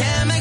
Can 0.00 0.30
I 0.30 0.39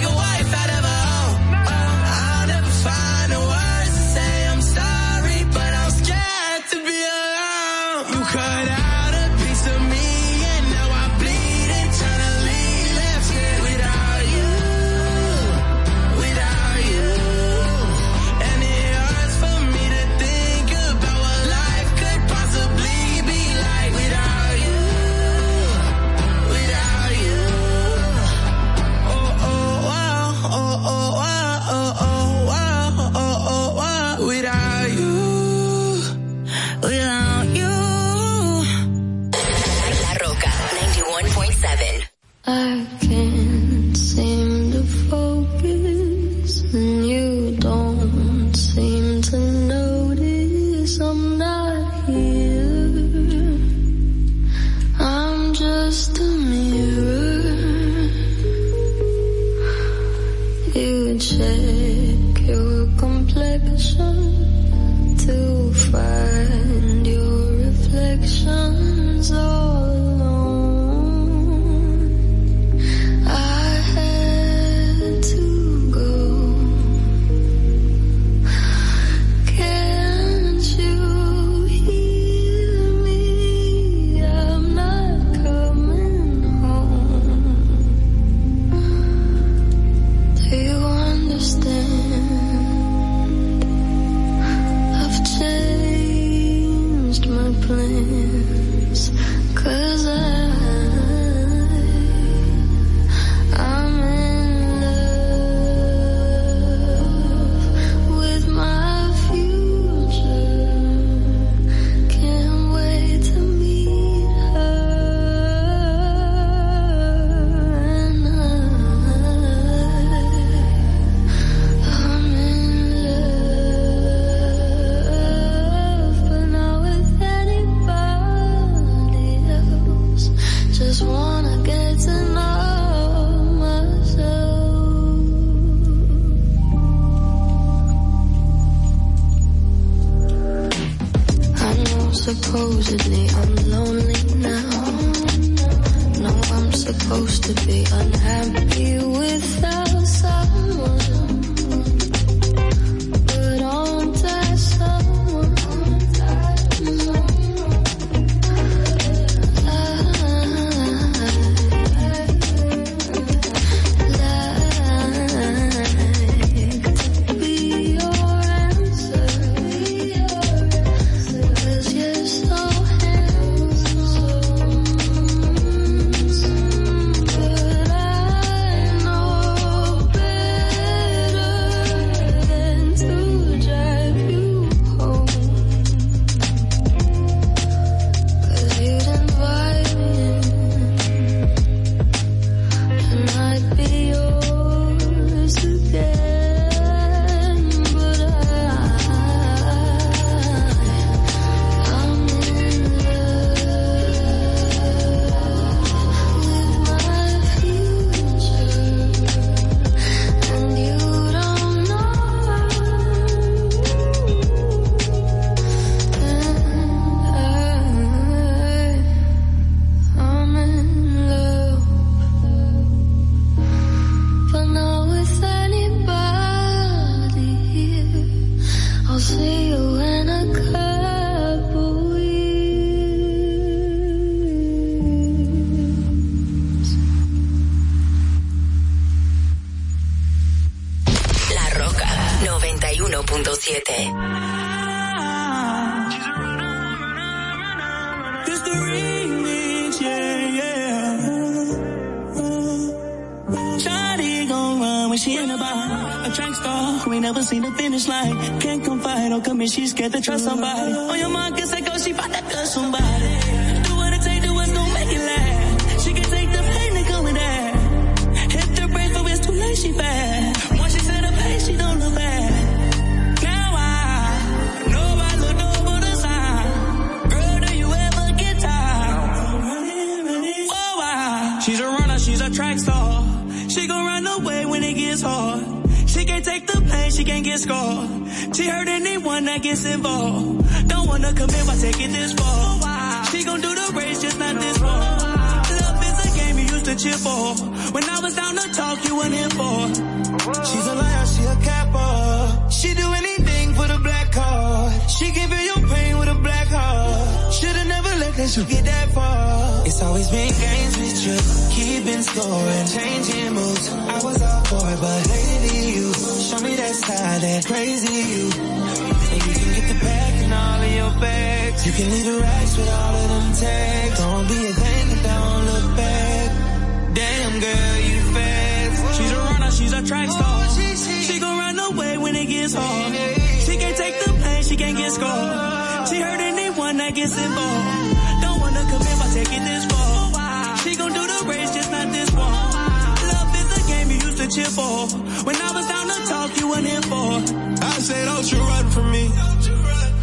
weren't 347.00 347.48
for. 347.48 347.86
I 347.86 348.00
say 348.00 348.26
don't 348.26 348.52
you 348.52 348.60
run 348.60 348.90
from 348.90 349.12
me. 349.12 349.30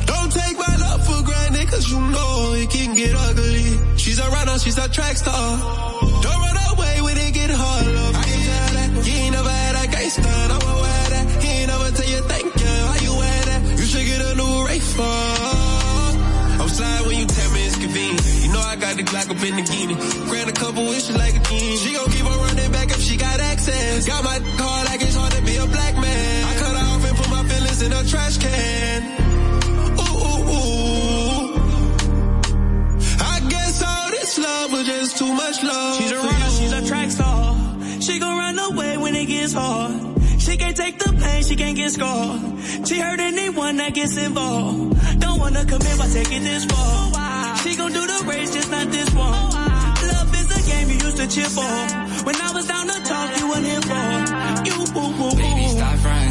Don't 0.06 0.32
take 0.32 0.58
my 0.58 0.76
love 0.76 1.06
for 1.06 1.22
granted, 1.24 1.68
cause 1.68 1.90
you 1.90 2.00
know 2.00 2.52
it 2.54 2.70
can 2.70 2.94
get 2.94 3.14
ugly. 3.14 3.96
She's 3.96 4.18
a 4.18 4.28
runner, 4.30 4.58
she's 4.58 4.78
a 4.78 4.88
track 4.88 5.16
star. 5.16 5.58
Don't 6.22 6.40
run 6.40 6.56
away 6.72 7.02
when 7.02 7.16
it 7.16 7.32
get 7.34 7.50
hard, 7.50 7.86
love. 7.86 8.16
I 8.16 8.22
can 8.22 8.40
that. 8.74 9.06
You 9.06 9.12
ain't 9.14 9.34
never 9.34 9.50
had 9.50 9.84
a 9.84 9.90
gangster, 9.90 10.22
I 10.22 10.58
won't 10.64 10.80
wear 10.80 11.08
that. 11.14 11.42
He 11.42 11.48
ain't 11.48 11.68
never 11.68 11.90
tell 11.96 12.08
you 12.08 12.20
thank 12.22 12.44
you, 12.44 12.74
how 12.88 12.98
you 13.04 13.12
wear 13.16 13.44
that? 13.50 13.62
You 13.78 13.84
should 13.84 14.06
get 14.06 14.20
a 14.20 14.34
new 14.34 14.66
Wraith. 14.66 15.00
I'm 16.58 16.68
sliding 16.68 17.06
when 17.06 17.18
you 17.18 17.26
tell 17.26 17.50
me 17.52 17.66
it's 17.66 17.76
convenient. 17.76 18.26
You 18.42 18.52
know 18.52 18.60
I 18.60 18.76
got 18.76 18.96
the 18.96 19.02
Glock 19.02 19.30
up 19.30 19.42
in 19.42 19.54
the 19.56 19.62
guinea. 19.62 19.94
Grant 20.28 20.50
a 20.50 20.52
couple 20.52 20.84
wishes 20.84 21.16
like 21.16 21.36
a 21.36 21.40
king. 21.40 21.78
She 21.78 21.94
gon' 21.94 22.10
keep 22.10 22.24
on 22.24 22.38
running 22.38 22.72
back 22.72 22.90
if 22.90 23.00
she 23.00 23.16
got 23.16 23.38
access. 23.40 24.06
Got 24.06 24.24
my 24.24 24.38
in 28.46 28.52
a 28.52 28.54
trash 28.54 28.76
can. 28.76 29.02
Ooh, 30.00 30.16
ooh, 30.26 30.50
ooh. 30.52 31.60
I 33.20 33.40
guess 33.48 33.82
all 33.82 34.10
this 34.10 34.38
love 34.38 34.72
was 34.72 34.86
just 34.86 35.18
too 35.18 35.32
much 35.32 35.62
love. 35.62 35.96
She's 35.96 36.12
a 36.12 36.16
runner, 36.16 36.50
she's 36.50 36.72
a 36.72 36.86
track 36.86 37.10
star. 37.10 37.56
She 38.00 38.18
gon' 38.18 38.38
run 38.38 38.58
away 38.58 38.96
when 38.98 39.14
it 39.14 39.26
gets 39.26 39.52
hard. 39.52 39.92
She 40.38 40.56
can't 40.56 40.76
take 40.76 40.98
the 40.98 41.12
pain, 41.12 41.42
she 41.42 41.56
can't 41.56 41.76
get 41.76 41.90
scarred. 41.90 42.40
She 42.86 42.98
hurt 43.00 43.20
anyone 43.20 43.76
that 43.78 43.94
gets 43.94 44.16
involved. 44.16 45.20
Don't 45.20 45.38
wanna 45.40 45.64
commit 45.64 45.98
by 45.98 46.08
taking 46.08 46.44
this 46.44 46.64
far. 46.66 47.56
She 47.58 47.76
gon' 47.76 47.92
do 47.92 48.06
the 48.06 48.24
race, 48.26 48.52
just 48.54 48.70
not 48.70 48.90
this 48.90 49.10
one. 49.14 49.32
Love 50.12 50.34
is 50.34 50.50
a 50.56 50.70
game 50.70 50.90
you 50.90 50.98
used 50.98 51.16
to 51.16 51.26
cheer 51.26 51.46
for. 51.46 51.62
When 52.26 52.36
I 52.36 52.52
was 52.52 52.66
down 52.66 52.86
to 52.86 53.00
talk, 53.02 53.38
you 53.38 53.48
weren't 53.48 53.66
here 53.66 53.80
for. 53.82 54.06
You, 54.66 54.78
woo, 54.94 55.10
woo, 55.18 55.30
Baby, 55.36 55.68
stop 55.68 56.04
running. 56.04 56.25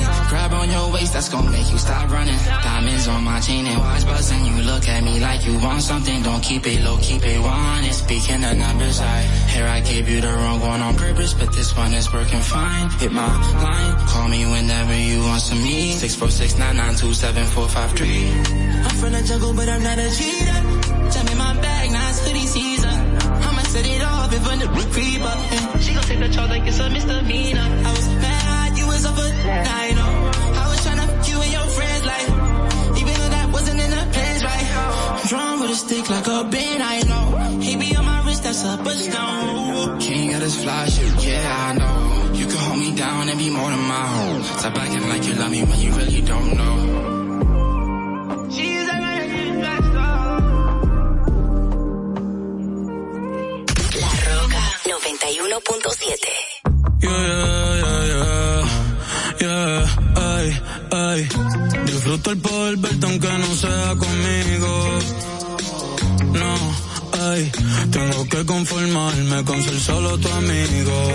On 0.65 0.71
your 0.71 0.91
waist, 0.93 1.13
that's 1.13 1.29
gonna 1.29 1.51
make 1.51 1.69
you 1.69 1.77
stop 1.77 2.09
running. 2.09 2.39
Diamonds 2.63 3.07
on 3.07 3.23
my 3.23 3.39
chain 3.39 3.67
and 3.67 3.77
watch 3.77 4.03
buzzing. 4.03 4.43
You 4.45 4.63
look 4.63 4.87
at 4.87 5.03
me 5.03 5.19
like 5.19 5.45
you 5.45 5.59
want 5.59 5.83
something. 5.83 6.23
Don't 6.23 6.41
keep 6.41 6.65
it 6.65 6.81
low, 6.81 6.97
keep 6.97 7.23
it 7.23 7.39
one. 7.39 7.83
Speaking 7.93 8.43
of 8.43 8.57
numbers, 8.57 8.99
I 8.99 9.21
here 9.53 9.67
I 9.67 9.81
gave 9.81 10.09
you 10.09 10.21
the 10.21 10.33
wrong 10.33 10.59
one 10.61 10.81
on 10.81 10.95
purpose, 10.95 11.35
but 11.35 11.53
this 11.53 11.77
one 11.77 11.93
is 11.93 12.11
working 12.11 12.39
fine. 12.39 12.89
Hit 12.97 13.11
my 13.11 13.29
line, 13.61 14.07
call 14.07 14.27
me 14.27 14.41
whenever 14.47 14.97
you 14.97 15.19
want 15.21 15.41
some 15.41 15.61
me. 15.61 15.91
Six 15.91 16.15
four 16.15 16.31
six 16.31 16.57
nine 16.57 16.77
nine 16.77 16.95
two 16.95 17.13
seven 17.13 17.45
four 17.45 17.67
five 17.69 17.91
three. 17.91 18.25
I'm 18.25 18.95
from 18.97 19.11
the 19.11 19.21
jungle, 19.21 19.53
but 19.53 19.69
I'm 19.69 19.83
not 19.83 19.99
a 19.99 20.09
cheater. 20.17 20.61
Jump 21.13 21.29
in 21.29 21.37
my 21.37 21.53
bag, 21.61 21.91
it's 21.93 22.25
hoodie 22.25 22.47
season. 22.47 22.97
I'ma 23.45 23.61
set 23.69 23.85
it 23.85 24.01
off 24.01 24.33
if 24.33 24.41
a 24.51 24.55
new 24.55 24.67
creep 24.89 25.21
up. 25.21 25.37
She 25.79 25.93
gon' 25.93 26.03
take 26.09 26.19
the 26.25 26.29
charge 26.29 26.49
like 26.49 26.65
it's 26.65 26.79
a 26.79 26.89
misdemeanor. 26.89 27.69
I 27.85 27.91
was 27.91 28.07
mad, 28.17 28.77
you 28.79 28.87
was 28.87 29.05
up 29.05 29.13
I 29.19 30.24
Drawn 35.27 35.59
with 35.59 35.71
a 35.71 35.75
stick 35.75 36.07
like 36.09 36.27
a 36.27 36.43
bin, 36.43 36.81
I 36.81 37.01
know. 37.01 37.59
He 37.59 37.75
be 37.77 37.95
on 37.95 38.05
my 38.05 38.23
wrist, 38.25 38.43
that's 38.43 38.63
up 38.63 38.85
a 38.85 38.91
stone. 38.91 39.99
King 39.99 40.33
of 40.35 40.39
this 40.41 40.55
fly 40.63 40.85
shit, 40.87 41.25
yeah, 41.25 41.67
I 41.67 41.73
know. 41.79 42.33
You 42.37 42.45
can 42.45 42.57
hold 42.57 42.79
me 42.79 42.95
down 42.95 43.29
and 43.29 43.37
be 43.39 43.49
more 43.49 43.69
than 43.71 43.79
my 43.79 44.05
home. 44.15 44.43
Stop 44.43 44.77
acting 44.77 45.09
like 45.09 45.25
you 45.27 45.33
love 45.33 45.49
me 45.51 45.63
when 45.63 45.79
you 45.79 45.91
really 45.93 46.21
don't 46.21 46.53
know. 46.57 46.75
She's 48.51 48.87
a 48.87 48.93
runner, 49.03 49.27
she's 49.31 49.49
a 49.49 49.59
track 49.61 49.83
star. 49.83 50.41
La 54.01 54.11
Roca 54.29 54.63
91.7. 54.85 56.05
Yeah, 57.01 57.09
yeah, 57.81 58.05
yeah, 58.11 58.61
yeah, 59.41 60.04
ay. 60.95 61.27
Disfruto 61.85 62.31
el 62.31 62.37
poder 62.39 62.77
verte 62.77 63.05
aunque 63.05 63.27
no 63.27 63.55
sea 63.55 63.95
conmigo. 63.95 64.99
No, 66.33 66.55
ay, 67.29 67.51
tengo 67.91 68.25
que 68.29 68.45
conformarme 68.45 69.43
con 69.43 69.61
ser 69.63 69.79
solo 69.79 70.17
tu 70.17 70.29
amigo. 70.29 71.11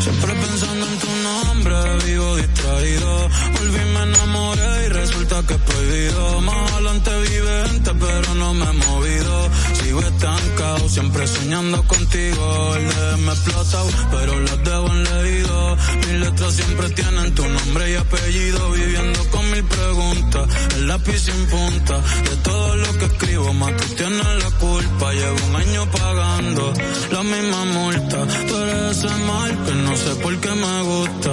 Siempre 0.00 0.32
pensando 0.34 0.86
en 0.86 0.98
tu 0.98 1.08
nombre, 1.22 1.74
vivo 2.06 2.36
distraído. 2.36 3.28
Volví, 3.58 3.84
me 3.92 4.02
enamoré 4.02 4.86
y 4.86 4.88
resulta 4.88 5.42
que 5.46 5.54
es 5.54 5.60
prohibido. 5.60 6.40
Más 6.40 6.72
adelante 6.72 7.10
vive 7.28 7.68
gente, 7.68 7.90
pero 8.00 8.34
no 8.34 8.54
me 8.54 8.64
he 8.64 8.72
movido. 8.72 9.50
Sigo 9.74 10.00
estancado, 10.00 10.88
siempre 10.88 11.26
soñando 11.26 11.82
contigo. 11.86 12.74
El 12.76 12.88
de 12.88 13.16
me 13.24 13.32
explotado, 13.32 13.88
pero 14.10 14.40
las 14.40 14.64
debo 14.64 14.86
en 14.88 15.04
leído. 15.04 15.76
Mis 15.98 16.18
letras 16.20 16.54
siempre 16.54 16.90
tienen 16.90 17.34
tu 17.34 17.46
nombre 17.46 17.90
y 17.90 17.94
apellido. 17.96 18.70
Viviendo 18.72 19.30
con 19.30 19.50
mil 19.50 19.64
preguntas, 19.64 20.48
el 20.76 20.88
lápiz 20.88 21.18
sin 21.18 21.46
punta. 21.46 21.98
De 21.98 22.36
todo 22.42 22.76
lo 22.76 22.98
que 22.98 23.04
escribo, 23.04 23.52
más 23.52 23.76
tú 23.76 23.94
tienes 23.96 24.44
la 24.44 24.50
culpa. 24.58 25.12
Llevo 25.12 25.46
un 25.48 25.56
año 25.56 25.90
pagando 25.90 26.72
la 27.12 27.22
misma 27.22 27.64
multa. 27.66 28.26
Tú 28.48 28.56
eres 28.56 29.04
mal 29.26 29.64
que 29.64 29.72
no 29.72 29.89
sé 29.96 30.14
por 30.16 30.36
qué 30.38 30.50
me 30.50 30.82
gusta. 30.82 31.32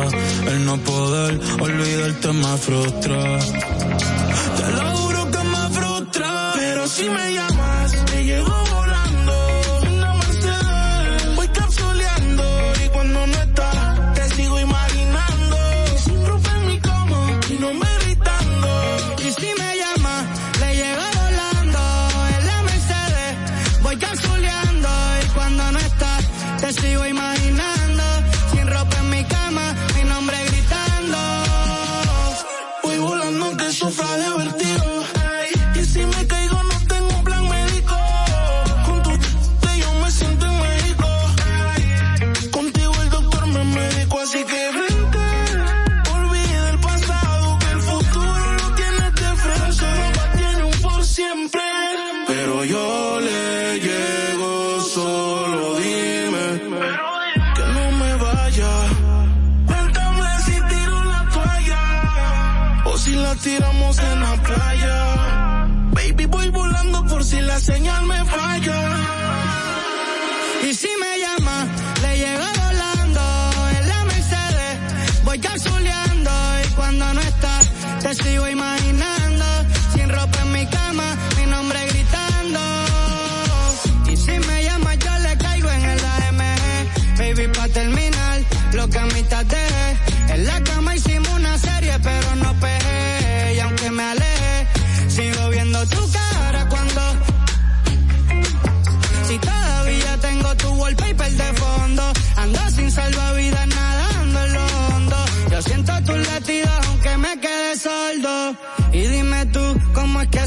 El 0.51 0.65
no 0.65 0.77
poder 0.77 1.39
olvidarte 1.59 2.33
me 2.33 2.57
frustra. 2.57 3.39
Te 4.57 4.71
lo 4.71 4.97
juro 4.97 5.31
que 5.31 5.43
me 5.43 5.69
frustra. 5.69 6.53
Pero 6.55 6.87
si 6.87 7.09
me 7.09 7.33
llamas, 7.33 7.56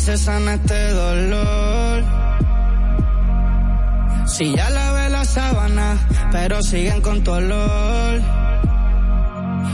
se 0.01 0.17
sana 0.17 0.55
este 0.55 0.93
dolor. 0.93 2.03
Si 4.27 4.55
ya 4.57 4.71
lavé 4.71 5.11
la 5.11 5.25
sábana, 5.25 5.99
pero 6.33 6.63
siguen 6.63 7.03
con 7.03 7.23
tu 7.23 7.31
olor. 7.33 8.21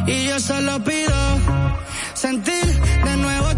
Y 0.07 0.27
yo 0.27 0.41
solo 0.41 0.83
pido 0.83 1.17
sentir 2.15 2.67
de 3.05 3.17
nuevo 3.19 3.56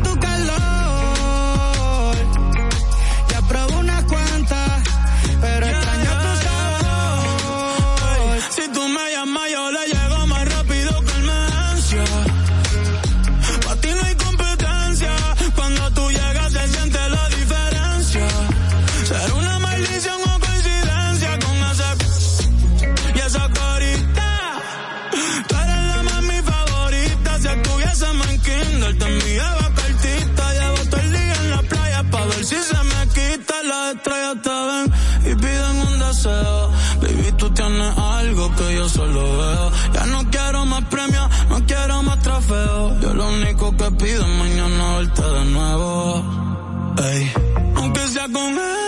yo 38.88 38.94
solo 38.94 39.20
veo. 39.20 39.70
Ya 39.92 40.06
no 40.06 40.30
quiero 40.30 40.66
más 40.66 40.84
premios, 40.84 41.28
no 41.50 41.66
quiero 41.66 42.02
más 42.02 42.18
trofeos. 42.20 43.00
Yo 43.00 43.14
lo 43.14 43.28
único 43.28 43.76
que 43.76 43.90
pido 43.92 44.22
es 44.22 44.38
mañana 44.38 44.96
verte 44.98 45.22
de 45.22 45.44
nuevo. 45.46 46.94
Ey, 47.12 47.32
aunque 47.76 48.08
sea 48.08 48.24
con 48.24 48.54
él. 48.54 48.87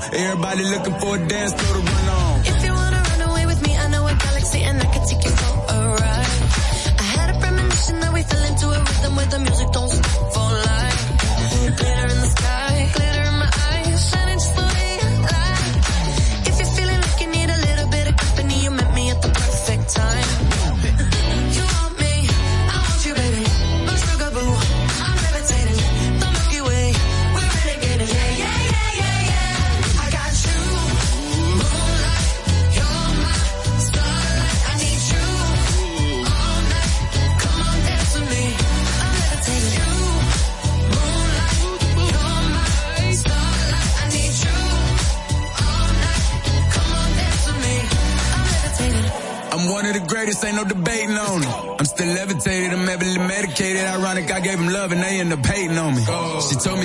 Everybody 0.00 0.62
looking 0.64 0.94
for 1.00 1.16
a 1.16 1.28
dance 1.28 1.52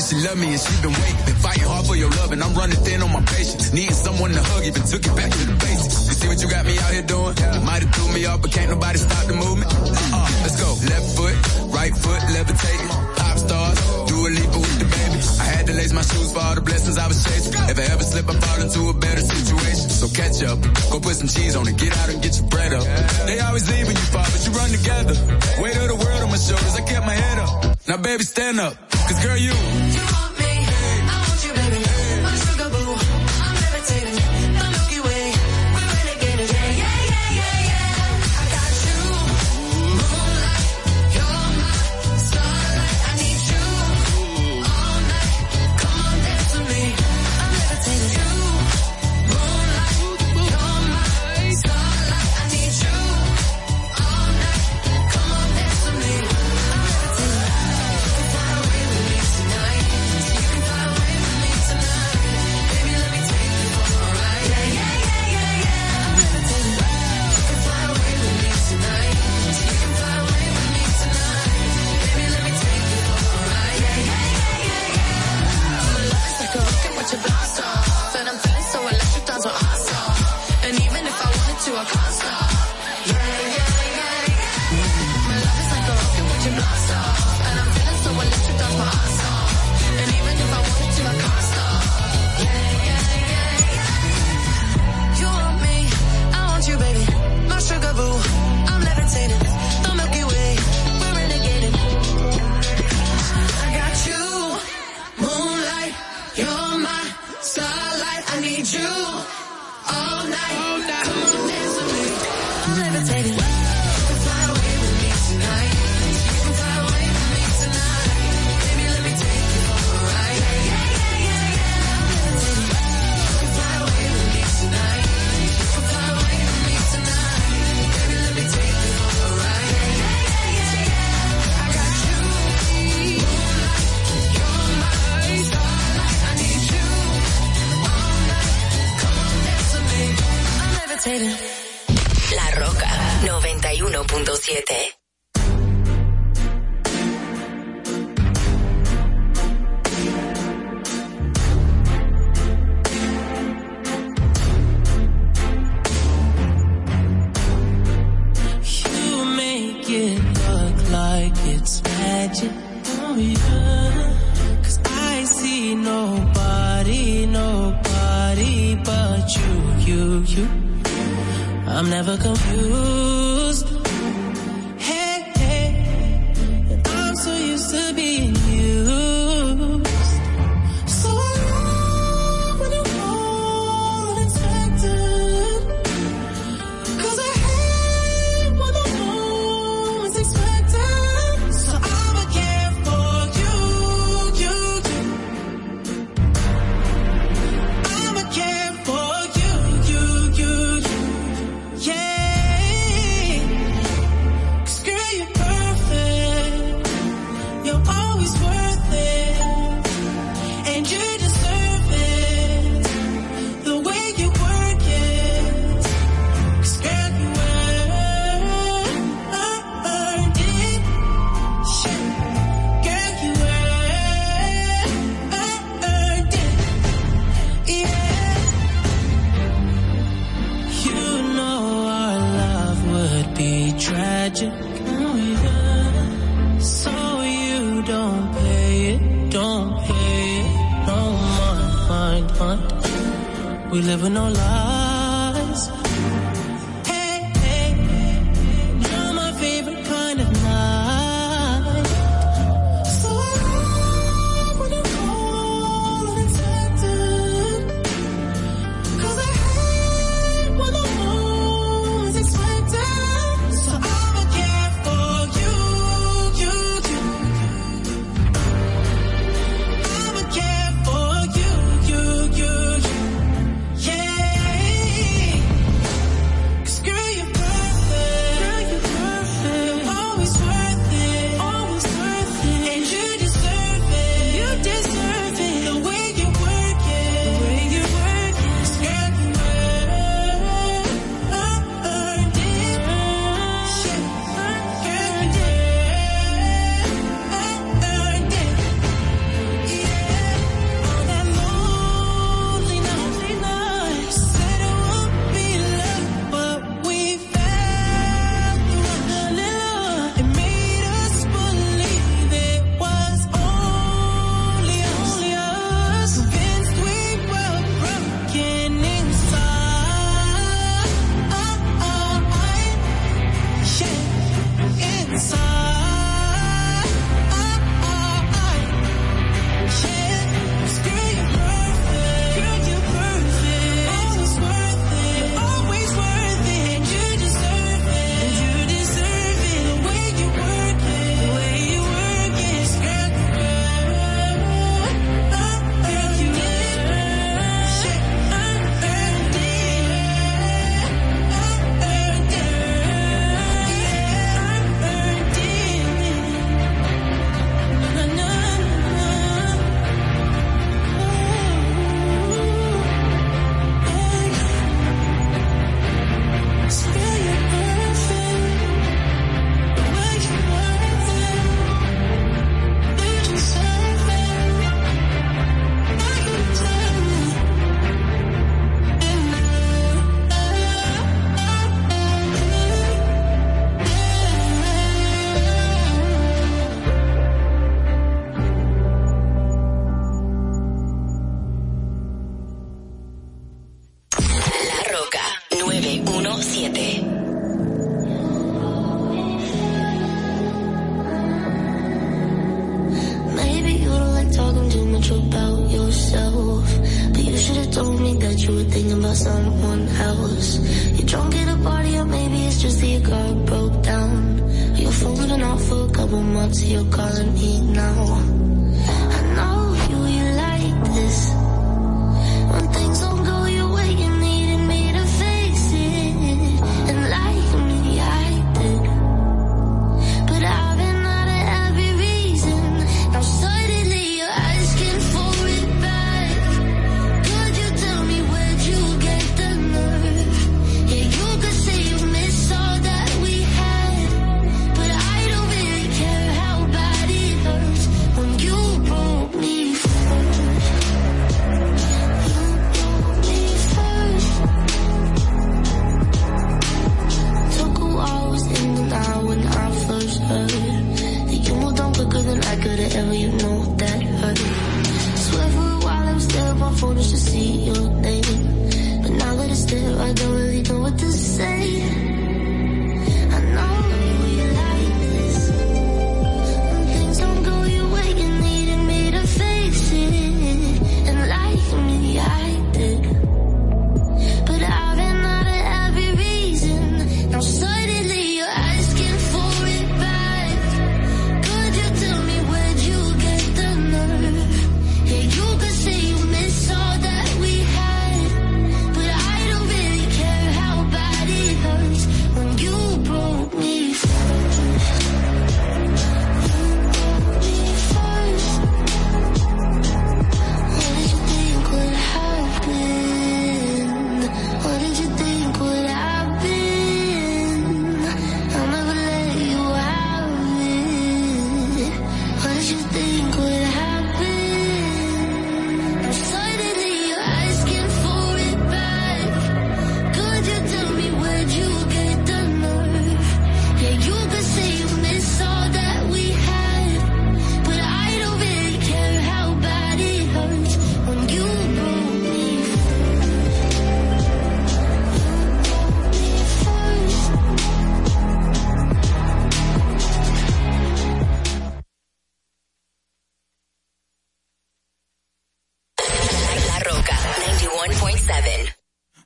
She 0.04 0.18
love 0.18 0.38
me 0.38 0.48
and 0.48 0.60
she 0.60 0.82
been 0.82 1.03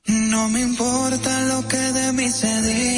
No 0.08 0.48
me 0.48 0.60
importa 0.62 1.42
lo 1.42 1.68
que 1.68 1.76
de 1.76 2.12
mí 2.14 2.30
se 2.30 2.62
diga, 2.62 2.97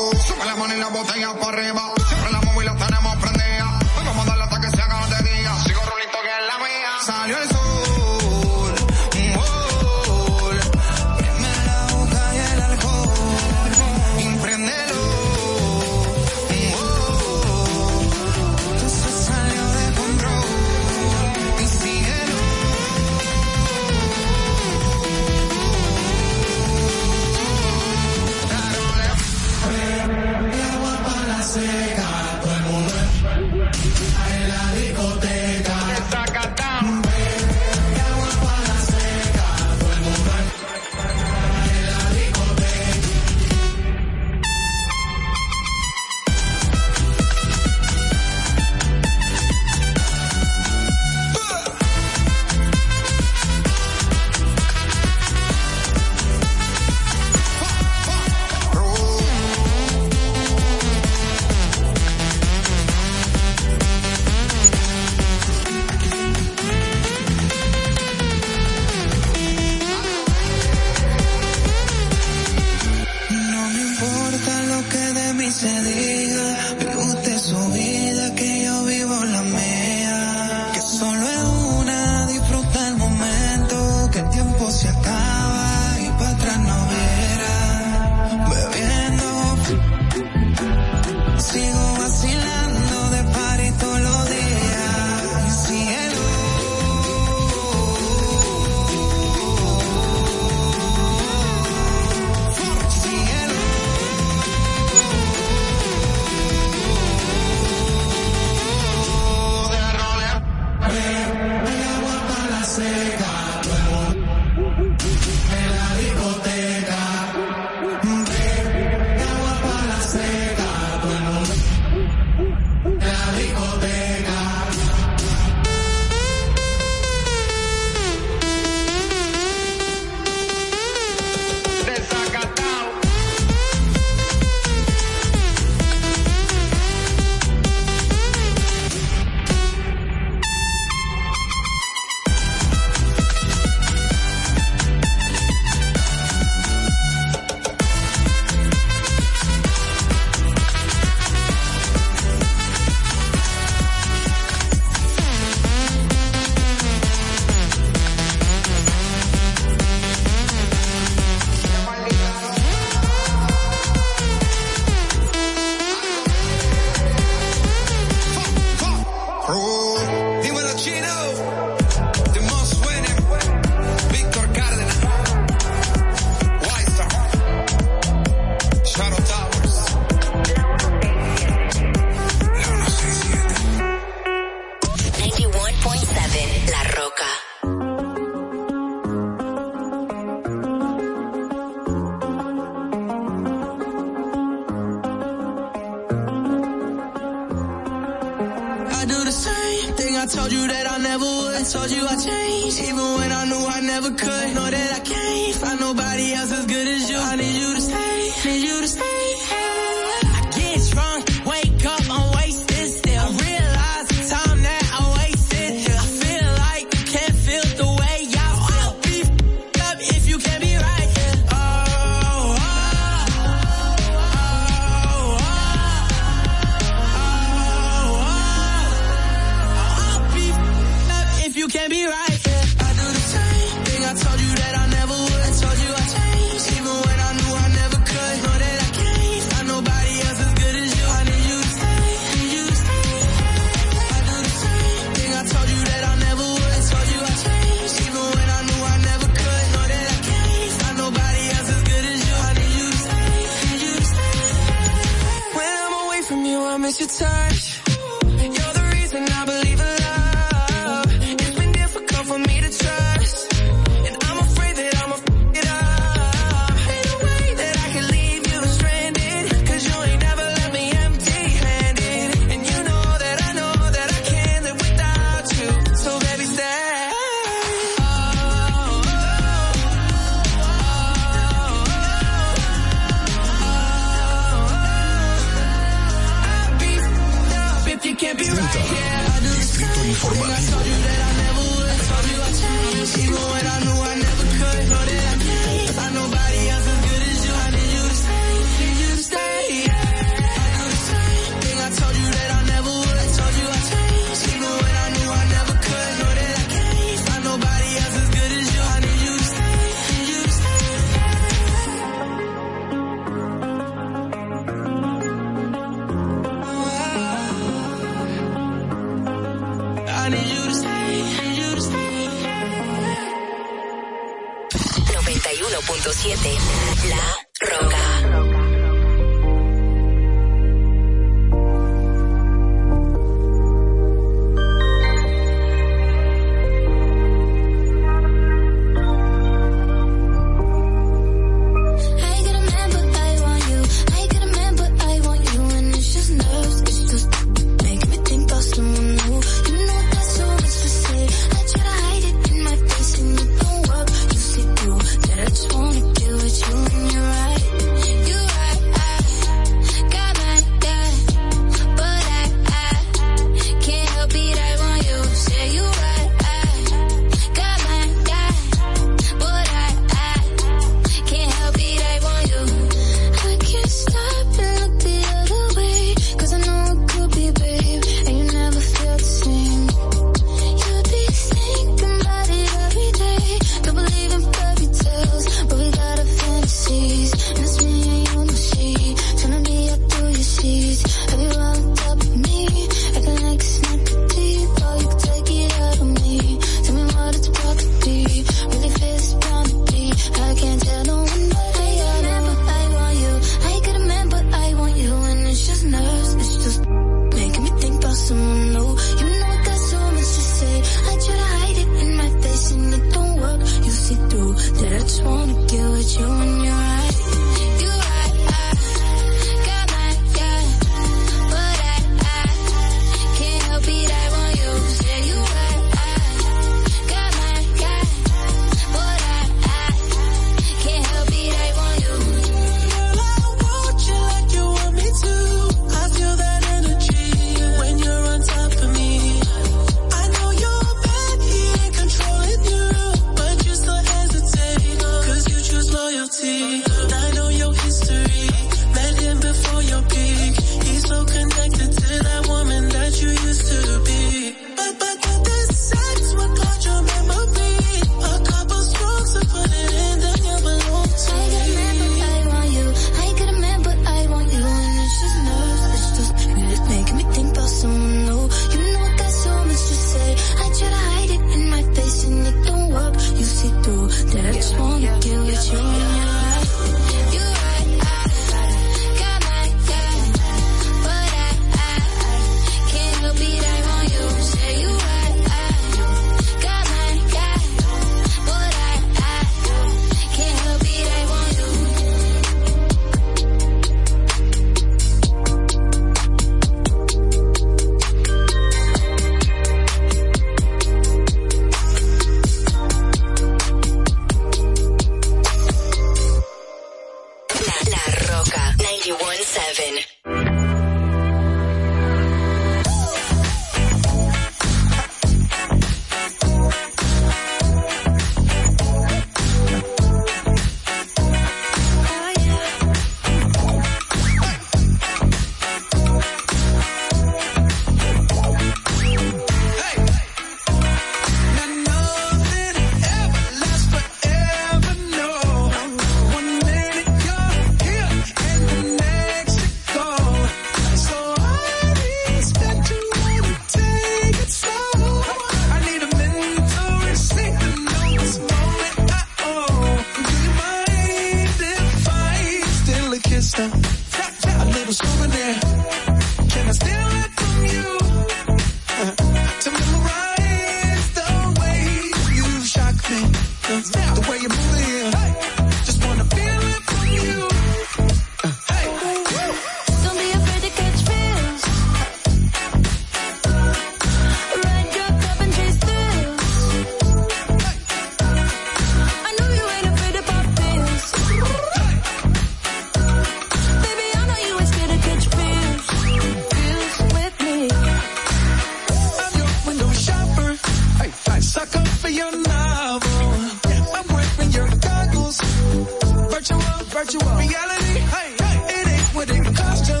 Virtual, 596.96 597.28
reality. 597.36 597.98
Hey, 598.08 598.32
it 598.72 598.88
ain't 598.88 599.14
what 599.14 599.28
it 599.28 599.44
cost 599.54 599.86
you. 599.86 600.00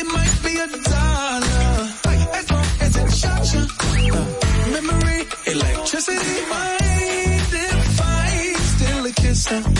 It 0.00 0.06
might 0.16 0.36
be 0.42 0.58
a 0.58 0.66
dollar. 0.82 1.88
As 2.34 2.50
long 2.50 2.66
as 2.80 2.96
it 2.96 3.10
shocks 3.14 3.54
you. 3.54 3.64
Memory, 4.72 5.28
electricity. 5.46 6.46
Mind 6.50 7.52
if 7.52 8.00
I 8.02 8.54
steal 8.58 9.06
a 9.06 9.12
kiss? 9.12 9.75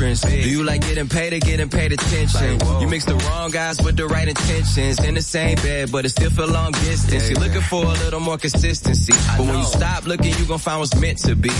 Entrance. 0.00 0.20
Do 0.22 0.48
you 0.48 0.64
like 0.64 0.80
getting 0.82 1.08
paid 1.08 1.32
or 1.32 1.38
getting 1.38 1.68
paid 1.68 1.92
attention? 1.92 2.58
You 2.80 2.88
mix 2.88 3.04
the 3.04 3.14
wrong 3.14 3.50
guys 3.50 3.80
with 3.82 3.96
the 3.96 4.06
right 4.06 4.28
intentions. 4.28 5.02
In 5.04 5.14
the 5.14 5.22
same 5.22 5.56
bed, 5.56 5.92
but 5.92 6.04
it 6.04 6.10
still 6.10 6.30
feel 6.30 6.48
long 6.48 6.72
distance. 6.72 7.30
You're 7.30 7.40
looking 7.40 7.60
for 7.60 7.84
a 7.84 7.88
little 8.04 8.20
more 8.20 8.38
consistency. 8.38 9.12
But 9.36 9.46
when 9.46 9.58
you 9.58 9.64
stop 9.64 10.06
looking, 10.06 10.34
you 10.38 10.46
gon' 10.46 10.58
find 10.58 10.80
what's 10.80 10.94
meant 10.96 11.18
to 11.18 11.34
be. 11.34 11.50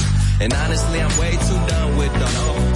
And 0.40 0.52
honestly, 0.52 1.00
I'm 1.00 1.18
way 1.18 1.32
too 1.32 1.66
done 1.68 1.96
with 1.96 2.12
them. 2.12 2.69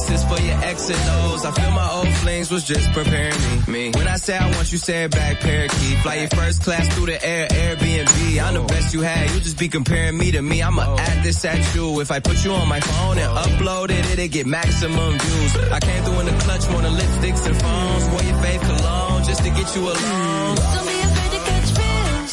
I 0.00 0.12
cut 0.12 0.24
off 0.24 0.30
all 0.30 0.40
my 0.40 0.40
exes 0.40 0.40
for 0.40 0.40
your 0.46 0.64
X 0.64 0.90
and 0.90 1.10
O's. 1.24 1.44
I 1.44 1.50
feel 1.52 1.70
my 1.70 1.90
old 1.92 2.14
flings 2.16 2.50
was 2.50 2.64
just 2.64 2.92
preparing 2.92 3.40
me. 3.66 3.72
me. 3.72 3.90
When 3.94 4.06
I 4.08 4.16
say 4.16 4.36
I 4.36 4.50
want 4.56 4.72
you, 4.72 4.78
say 4.78 5.04
it 5.04 5.10
back, 5.10 5.40
parakeet. 5.40 5.98
Fly 5.98 6.14
your 6.16 6.28
first 6.30 6.62
class 6.62 6.88
through 6.94 7.06
the 7.06 7.24
air, 7.24 7.48
Airbnb. 7.48 8.42
I'm 8.42 8.54
the 8.54 8.64
best 8.64 8.94
you 8.94 9.00
had. 9.00 9.30
You 9.30 9.40
just 9.40 9.58
be 9.58 9.68
comparing 9.68 10.16
me 10.16 10.30
to 10.32 10.42
me. 10.42 10.62
I'ma 10.62 10.84
oh. 10.86 10.96
add 10.98 11.24
this 11.24 11.44
at 11.44 11.74
you. 11.74 12.00
If 12.00 12.10
I 12.10 12.20
put 12.20 12.44
you 12.44 12.52
on 12.52 12.68
my 12.68 12.80
phone 12.80 13.18
and 13.18 13.30
oh. 13.30 13.42
upload 13.42 13.90
it, 13.90 14.04
it'll 14.12 14.28
get 14.28 14.46
maximum 14.46 15.18
views. 15.18 15.56
I 15.70 15.80
came 15.80 16.02
through 16.04 16.20
in 16.20 16.26
the 16.26 16.38
clutch, 16.44 16.68
more 16.70 16.82
than 16.82 16.94
lipsticks 16.94 17.46
and 17.46 17.56
phones. 17.60 18.04
Wore 18.10 18.22
your 18.22 18.38
fave 18.42 18.60
cologne 18.60 19.24
just 19.24 19.44
to 19.44 19.50
get 19.50 19.76
you 19.76 19.82
alone. 19.82 20.56
Don't 20.56 20.86
be 20.86 21.00
afraid 21.00 21.30
to 21.30 21.40
catch 21.48 21.70
feels. 21.78 22.32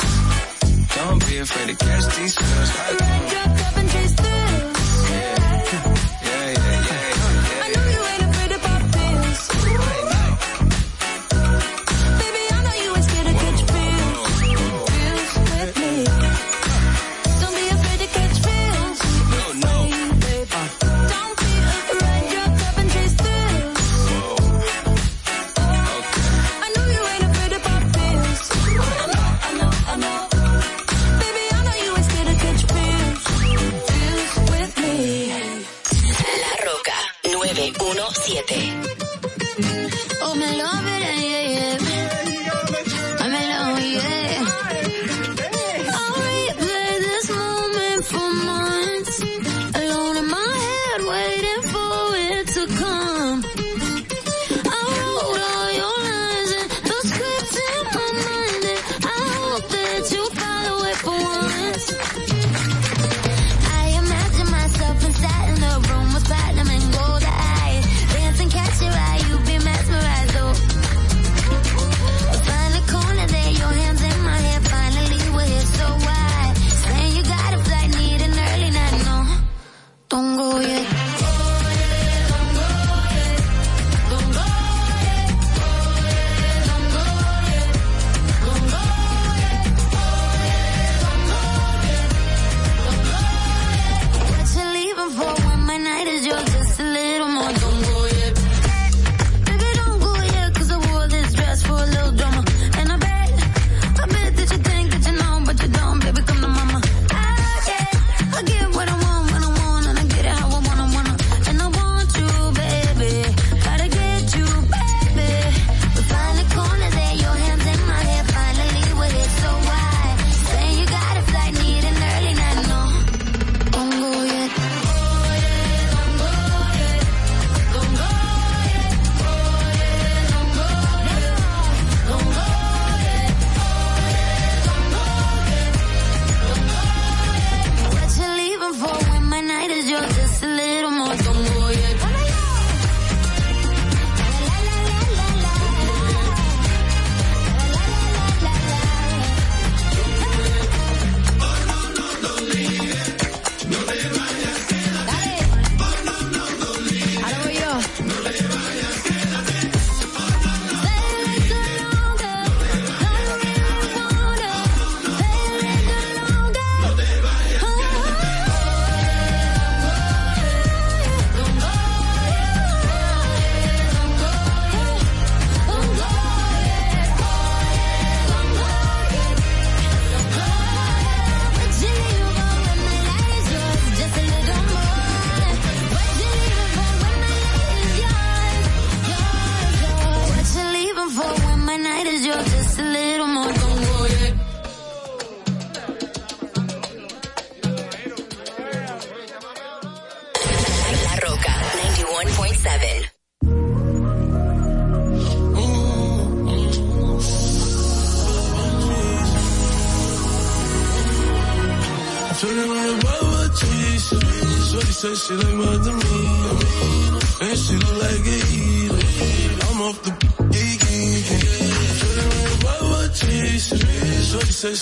Don't 0.96 1.30
be 1.30 1.38
afraid 1.38 1.68
to 1.68 1.86
catch 1.86 2.16
these 2.16 2.36
feels. 2.36 2.78
Ride 2.78 3.67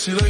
she 0.03 0.11
like 0.11 0.24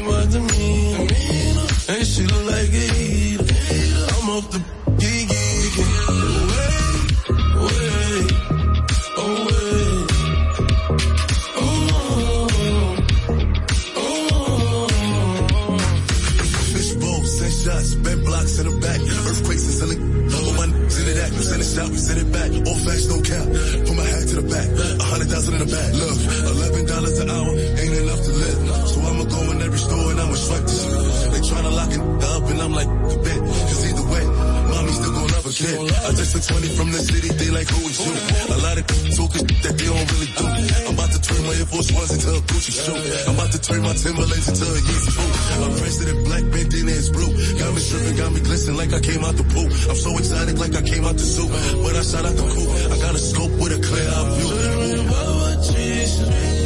I 36.06 36.14
just 36.14 36.38
took 36.38 36.46
20 36.46 36.70
from 36.78 36.92
the 36.94 37.02
city, 37.02 37.34
they 37.34 37.50
like 37.50 37.66
who 37.66 37.82
is 37.90 37.98
you? 37.98 38.14
A 38.54 38.60
lot 38.62 38.78
of 38.78 38.86
talking 39.18 39.42
that 39.66 39.74
they 39.74 39.90
don't 39.90 40.06
really 40.14 40.30
do. 40.38 40.46
I'm 40.86 40.94
about 40.94 41.10
to 41.10 41.20
turn 41.20 41.42
my 41.42 41.58
Air 41.58 41.66
Force 41.66 41.90
Ones 41.98 42.14
into 42.14 42.30
a 42.30 42.42
Gucci 42.46 42.74
shoe. 42.78 42.94
I'm 43.26 43.34
about 43.34 43.50
to 43.50 43.60
turn 43.60 43.82
my 43.82 43.96
Timberlands 43.98 44.46
into 44.54 44.70
a 44.70 44.80
Yeezy 44.86 45.12
boot. 45.18 45.34
I'm 45.66 45.74
to 45.74 46.06
the 46.06 46.16
black, 46.30 46.46
in 46.46 46.86
it's 46.94 47.10
blue. 47.10 47.34
Got 47.58 47.74
me 47.74 47.82
stripping, 47.82 48.18
got 48.22 48.30
me 48.38 48.40
glistening 48.46 48.78
like 48.78 48.94
I 48.94 49.02
came 49.02 49.26
out 49.26 49.34
the 49.34 49.50
pool. 49.50 49.66
I'm 49.66 49.98
so 49.98 50.14
excited 50.22 50.62
like 50.62 50.78
I 50.78 50.84
came 50.86 51.06
out 51.10 51.18
the 51.18 51.26
zoo. 51.26 51.50
But 51.82 51.98
I 51.98 52.04
shot 52.06 52.22
out 52.22 52.38
the 52.38 52.46
coop. 52.54 52.70
I 52.94 52.98
got 53.02 53.14
a 53.18 53.22
scope 53.26 53.54
with 53.58 53.74
a 53.74 53.82
clear 53.82 54.10
out 54.14 54.30
view. 54.38 54.86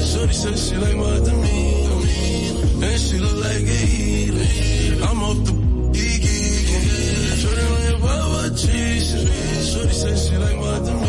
Shorty 0.03 0.35
said 0.35 0.59
she 0.59 0.75
like 0.75 0.99
my 0.99 1.15
demeanor. 1.23 1.95
And 2.83 2.99
she 2.99 3.17
look 3.23 3.39
like 3.39 3.63
a 3.63 3.81
eater. 3.87 5.05
I'm 5.07 5.23
off 5.23 5.48
G, 8.61 8.99
she, 8.99 9.25
she, 9.25 9.89
she, 9.89 10.15
she 10.17 10.37
like 10.37 10.57
what 10.59 10.83
the 10.83 11.08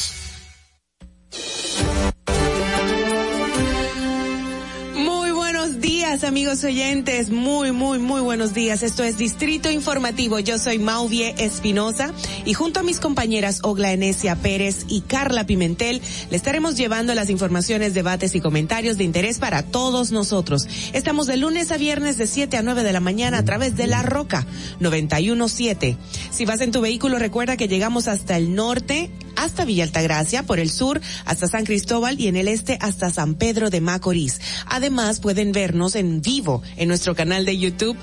Amigos 6.31 6.63
oyentes. 6.63 7.29
Muy, 7.29 7.73
muy, 7.73 7.99
muy 7.99 8.21
buenos 8.21 8.53
días. 8.53 8.83
Esto 8.83 9.03
es 9.03 9.17
Distrito 9.17 9.69
Informativo. 9.69 10.39
Yo 10.39 10.57
soy 10.59 10.79
Mauvie 10.79 11.35
Espinosa 11.37 12.13
y 12.45 12.53
junto 12.53 12.79
a 12.79 12.83
mis 12.83 13.01
compañeras 13.01 13.59
Ogla 13.63 13.91
Enesia 13.91 14.37
Pérez 14.37 14.85
y 14.87 15.01
Carla 15.01 15.45
Pimentel 15.45 16.01
le 16.29 16.37
estaremos 16.37 16.77
llevando 16.77 17.13
las 17.15 17.29
informaciones, 17.29 17.93
debates 17.93 18.33
y 18.33 18.39
comentarios 18.39 18.97
de 18.97 19.03
interés 19.03 19.39
para 19.39 19.63
todos 19.63 20.13
nosotros. 20.13 20.69
Estamos 20.93 21.27
de 21.27 21.35
lunes 21.35 21.69
a 21.69 21.75
viernes 21.75 22.17
de 22.17 22.27
7 22.27 22.55
a 22.55 22.61
9 22.61 22.83
de 22.83 22.93
la 22.93 23.01
mañana 23.01 23.39
a 23.39 23.43
través 23.43 23.75
de 23.75 23.87
La 23.87 24.01
Roca 24.01 24.47
917. 24.79 25.97
Si 26.31 26.45
vas 26.45 26.61
en 26.61 26.71
tu 26.71 26.79
vehículo, 26.79 27.19
recuerda 27.19 27.57
que 27.57 27.67
llegamos 27.67 28.07
hasta 28.07 28.37
el 28.37 28.55
norte, 28.55 29.11
hasta 29.43 29.65
Villa 29.65 29.83
Altagracia, 29.83 30.43
por 30.43 30.59
el 30.59 30.69
sur 30.69 31.01
hasta 31.25 31.47
San 31.47 31.65
Cristóbal 31.65 32.19
y 32.19 32.27
en 32.27 32.35
el 32.35 32.47
este 32.47 32.77
hasta 32.81 33.09
San 33.09 33.35
Pedro 33.35 33.69
de 33.69 33.81
Macorís. 33.81 34.39
Además, 34.65 35.19
pueden 35.19 35.51
vernos 35.51 35.95
en 35.95 36.21
vivo 36.21 36.61
en 36.77 36.87
nuestro 36.87 37.15
canal 37.15 37.45
de 37.45 37.57
YouTube 37.57 37.97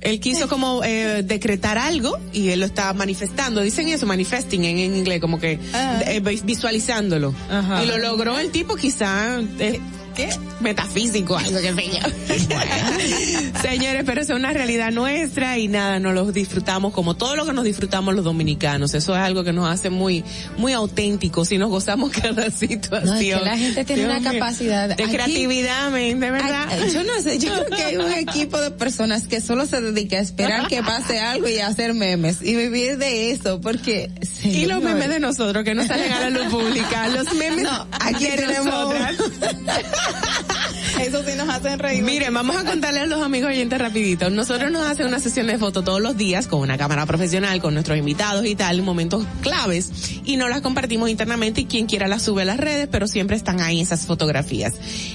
él 0.03 0.19
quiso 0.19 0.47
como 0.49 0.83
eh, 0.83 1.23
decretar 1.23 1.77
algo 1.77 2.17
y 2.31 2.49
él 2.49 2.59
lo 2.59 2.65
estaba 2.65 2.93
manifestando. 2.93 3.61
Dicen 3.61 3.87
eso, 3.87 4.05
manifesting 4.05 4.63
en, 4.65 4.77
en 4.79 4.95
inglés, 4.95 5.19
como 5.21 5.39
que 5.39 5.59
eh, 6.07 6.19
vis- 6.21 6.43
visualizándolo. 6.45 7.33
Ajá. 7.49 7.83
Y 7.83 7.87
lo 7.87 7.97
logró 7.97 8.37
el 8.37 8.51
tipo 8.51 8.75
quizá 8.75 9.39
eh, 9.59 9.79
¿qué? 10.15 10.29
metafísico, 10.59 11.37
algo 11.37 11.59
que 11.59 11.73
sé 11.73 11.85
yo. 11.91 13.61
Señores, 13.61 14.03
pero 14.05 14.21
eso 14.21 14.33
es 14.33 14.39
una 14.39 14.53
realidad 14.53 14.91
nuestra 14.91 15.57
y 15.57 15.67
nada, 15.67 15.99
nos 15.99 16.13
lo 16.13 16.31
disfrutamos 16.31 16.93
como 16.93 17.15
todo 17.15 17.35
lo 17.35 17.45
que 17.45 17.53
nos 17.53 17.63
disfrutamos 17.63 18.13
los 18.15 18.23
dominicanos. 18.23 18.93
Eso 18.93 19.13
es 19.15 19.21
algo 19.21 19.43
que 19.43 19.53
nos 19.53 19.67
hace 19.69 19.89
muy, 19.89 20.23
muy 20.57 20.73
auténticos 20.73 21.51
y 21.51 21.57
nos 21.57 21.69
gozamos 21.69 22.11
cada 22.21 22.49
situación. 22.51 23.05
No, 23.05 23.15
es 23.15 23.19
que 23.39 23.45
la 23.45 23.57
gente 23.57 23.85
tiene 23.85 24.03
Dios 24.03 24.17
una 24.19 24.31
mío. 24.31 24.39
capacidad. 24.39 24.87
de 24.95 25.03
Aquí- 25.03 25.13
creatividad, 25.13 25.91
de 25.91 26.13
verdad. 26.15 26.67
Yo 26.93 27.03
no 27.03 27.21
sé, 27.21 27.39
yo 27.39 27.49
creo 27.53 27.65
que 27.67 27.83
hay 27.83 27.97
un 27.97 28.11
equipo 28.29 28.59
de 28.59 28.71
personas 28.71 29.27
que 29.27 29.41
solo 29.41 29.65
se 29.65 29.81
dedica 29.81 30.17
a 30.17 30.21
esperar 30.21 30.67
que 30.67 30.81
pase 30.83 31.19
algo 31.19 31.47
y 31.47 31.59
a 31.59 31.67
hacer 31.67 31.93
memes 31.93 32.41
y 32.41 32.55
vivir 32.55 32.97
de 32.97 33.31
eso, 33.31 33.59
porque... 33.61 34.11
Y 34.43 34.65
los 34.65 34.81
memes 34.81 35.09
de 35.09 35.19
nosotros 35.19 35.63
que 35.63 35.73
no 35.73 35.85
salen 35.85 36.11
a 36.11 36.19
la 36.21 36.29
luz 36.29 36.45
pública, 36.47 37.07
los 37.07 37.33
memes 37.33 37.63
No, 37.63 37.87
aquí 37.99 38.25
de 38.25 38.37
tenemos-. 38.37 38.93
Eso 41.01 41.23
sí 41.23 41.31
nos 41.37 41.49
hacen 41.49 41.79
reír. 41.79 42.03
Miren, 42.03 42.33
vamos 42.33 42.55
a 42.55 42.63
contarle 42.65 43.01
a 43.01 43.05
los 43.05 43.21
amigos 43.21 43.49
oyentes 43.49 43.79
rapidito. 43.79 44.29
Nosotros 44.29 44.71
nos 44.71 44.85
hacemos 44.85 45.11
una 45.11 45.19
sesión 45.19 45.47
de 45.47 45.57
fotos 45.57 45.83
todos 45.83 46.01
los 46.01 46.17
días 46.17 46.47
con 46.47 46.59
una 46.59 46.77
cámara 46.77 47.05
profesional, 47.05 47.61
con 47.61 47.73
nuestros 47.73 47.97
invitados 47.97 48.45
y 48.45 48.55
tal, 48.55 48.81
momentos 48.81 49.25
claves, 49.41 49.91
y 50.23 50.37
no 50.37 50.47
las 50.49 50.61
compartimos 50.61 51.09
internamente 51.09 51.61
y 51.61 51.65
quien 51.65 51.85
quiera 51.85 52.07
las 52.07 52.23
sube 52.23 52.43
a 52.43 52.45
las 52.45 52.57
redes, 52.57 52.87
pero 52.91 53.07
siempre 53.07 53.35
están 53.35 53.61
ahí 53.61 53.81
esas 53.81 54.05
fotografías. 54.05 54.73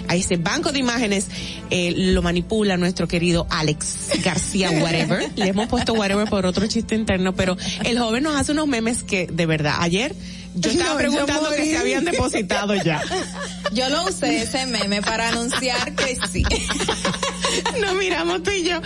A 0.08 0.16
ese 0.16 0.36
banco 0.36 0.72
de 0.72 0.78
imágenes 0.78 1.26
eh, 1.70 1.92
lo 1.96 2.22
manipula 2.22 2.76
nuestro 2.76 3.08
querido 3.08 3.46
Alex 3.50 4.22
García 4.24 4.70
Whatever. 4.82 5.30
Le 5.36 5.48
hemos 5.48 5.68
puesto 5.68 5.94
Whatever 5.94 6.28
por 6.28 6.46
otro 6.46 6.66
chiste 6.66 6.94
interno, 6.94 7.34
pero 7.34 7.56
el 7.84 7.98
joven 7.98 8.24
nos 8.24 8.36
hace 8.36 8.52
unos 8.52 8.66
memes 8.66 9.02
que, 9.02 9.26
de 9.26 9.46
verdad, 9.46 9.76
ayer 9.80 10.14
yo 10.58 10.70
estaba 10.70 10.94
No, 10.94 11.00
yo 11.00 11.10
preguntando 11.10 11.50
que 11.50 11.64
se 11.64 11.78
habían 11.78 12.04
depositado 12.04 12.74
ya. 12.76 13.02
Yo 13.72 13.86
lo 13.90 14.04
usé 14.04 14.42
ese 14.42 14.64
meme 14.64 15.02
para 15.02 15.28
anunciar 15.28 15.94
que 15.94 16.16
sí. 16.32 16.42
Nos 17.80 17.94
miramos 17.96 18.42
tú 18.42 18.50
y 18.50 18.64
yo. 18.64 18.80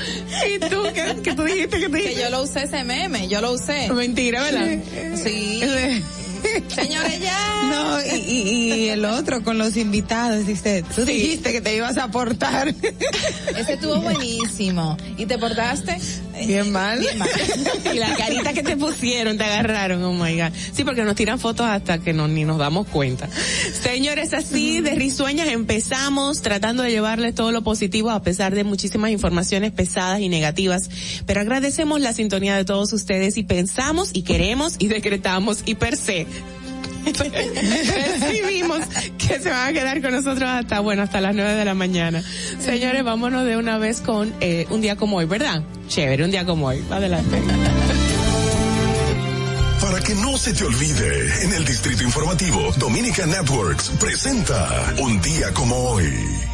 ¿Y 0.52 0.58
tú 0.58 0.82
qué, 0.92 1.16
qué 1.22 1.34
tú 1.34 1.44
dijiste 1.44 1.78
que 1.78 1.88
Que 1.88 1.96
dijiste? 1.98 2.20
yo 2.22 2.30
lo 2.30 2.42
usé 2.42 2.64
ese 2.64 2.82
meme, 2.82 3.28
yo 3.28 3.40
lo 3.40 3.52
usé. 3.52 3.88
Mentira, 3.92 4.42
¿verdad? 4.42 4.78
Sí. 5.22 5.60
Señores, 6.68 7.20
ya. 7.20 7.62
No, 7.70 8.00
y, 8.00 8.18
y, 8.20 8.72
y 8.74 8.88
el 8.88 9.04
otro 9.04 9.42
con 9.42 9.58
los 9.58 9.76
invitados, 9.76 10.46
dice, 10.46 10.84
tú 10.94 11.04
Sí. 11.06 11.12
dijiste 11.12 11.52
que 11.52 11.60
te 11.60 11.76
ibas 11.76 11.96
a 11.96 12.04
aportar. 12.04 12.68
Ese 13.56 13.72
estuvo 13.74 13.96
buenísimo. 14.00 14.96
¿Y 15.16 15.26
te 15.26 15.38
portaste? 15.38 15.98
Bien 16.46 16.70
mal. 16.72 16.98
Bien 17.00 17.18
mal. 17.18 17.28
Y 17.94 17.98
la 17.98 18.14
carita 18.16 18.52
que 18.52 18.62
te 18.62 18.76
pusieron, 18.76 19.38
te 19.38 19.44
agarraron, 19.44 20.02
oh 20.04 20.12
my 20.12 20.34
God. 20.36 20.52
Sí, 20.72 20.84
porque 20.84 21.02
nos 21.02 21.14
tiran 21.14 21.38
fotos 21.38 21.66
hasta 21.66 21.98
que 21.98 22.12
no, 22.12 22.26
ni 22.28 22.44
nos 22.44 22.58
damos 22.58 22.86
cuenta. 22.88 23.28
Señores, 23.82 24.32
así 24.32 24.80
de 24.80 24.94
risueñas 24.94 25.48
empezamos 25.48 26.42
tratando 26.42 26.82
de 26.82 26.90
llevarles 26.90 27.34
todo 27.34 27.52
lo 27.52 27.62
positivo 27.62 28.10
a 28.10 28.22
pesar 28.22 28.54
de 28.54 28.64
muchísimas 28.64 29.10
informaciones 29.10 29.72
pesadas 29.72 30.20
y 30.20 30.28
negativas. 30.28 30.88
Pero 31.26 31.40
agradecemos 31.40 32.00
la 32.00 32.12
sintonía 32.12 32.56
de 32.56 32.64
todos 32.64 32.92
ustedes 32.92 33.36
y 33.36 33.42
pensamos 33.44 34.10
y 34.12 34.22
queremos 34.22 34.76
y 34.78 34.88
decretamos 34.88 35.58
y 35.64 35.74
per 35.74 35.96
se. 35.96 36.26
Percibimos 37.04 38.80
que 39.18 39.40
se 39.40 39.50
van 39.50 39.68
a 39.68 39.72
quedar 39.72 40.00
con 40.00 40.12
nosotros 40.12 40.48
hasta, 40.48 40.80
bueno, 40.80 41.02
hasta 41.02 41.20
las 41.20 41.34
nueve 41.34 41.54
de 41.54 41.64
la 41.64 41.74
mañana. 41.74 42.22
Señores, 42.60 43.02
vámonos 43.04 43.44
de 43.44 43.56
una 43.56 43.78
vez 43.78 44.00
con 44.00 44.32
eh, 44.40 44.66
un 44.70 44.80
día 44.80 44.96
como 44.96 45.16
hoy, 45.16 45.26
¿verdad? 45.26 45.62
Chévere, 45.88 46.24
un 46.24 46.30
día 46.30 46.44
como 46.44 46.68
hoy. 46.68 46.82
Adelante. 46.90 47.42
Para 49.80 50.00
que 50.00 50.14
no 50.14 50.38
se 50.38 50.54
te 50.54 50.64
olvide, 50.64 51.44
en 51.44 51.52
el 51.54 51.64
Distrito 51.64 52.04
Informativo, 52.04 52.72
Dominica 52.76 53.26
Networks 53.26 53.90
presenta 53.98 54.94
Un 54.98 55.20
día 55.20 55.52
como 55.52 55.76
hoy. 55.76 56.51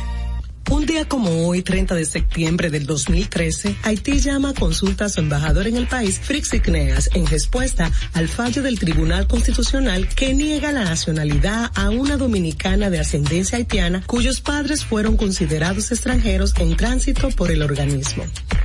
Un 0.71 0.85
día 0.85 1.07
como 1.07 1.47
hoy, 1.47 1.63
30 1.63 1.95
de 1.95 2.05
septiembre 2.05 2.69
del 2.69 2.85
2013, 2.85 3.75
Haití 3.85 4.21
llama 4.21 4.51
a 4.51 4.55
consulta 4.55 5.07
a 5.07 5.09
su 5.09 5.21
embajador 5.21 5.67
en 5.67 5.77
el 5.77 5.87
país, 5.87 6.21
Frix 6.23 6.53
Igneas, 6.53 7.09
en 7.15 7.27
respuesta 7.27 7.91
al 8.13 8.29
fallo 8.29 8.63
del 8.63 8.79
Tribunal 8.79 9.27
Constitucional 9.27 10.07
que 10.09 10.35
niega 10.35 10.71
la 10.71 10.85
nacionalidad 10.85 11.71
a 11.75 11.89
una 11.89 12.19
dominicana 12.19 12.91
de 12.91 13.01
ascendencia 13.01 13.57
haitiana 13.57 14.03
cuyos 14.07 14.43
padres 14.43 14.85
fueron 14.85 15.17
considerados 15.17 15.91
extranjeros 15.91 16.53
en 16.59 16.77
tránsito 16.77 17.31
por 17.31 17.51
el 17.51 17.63
organismo. 17.63 18.25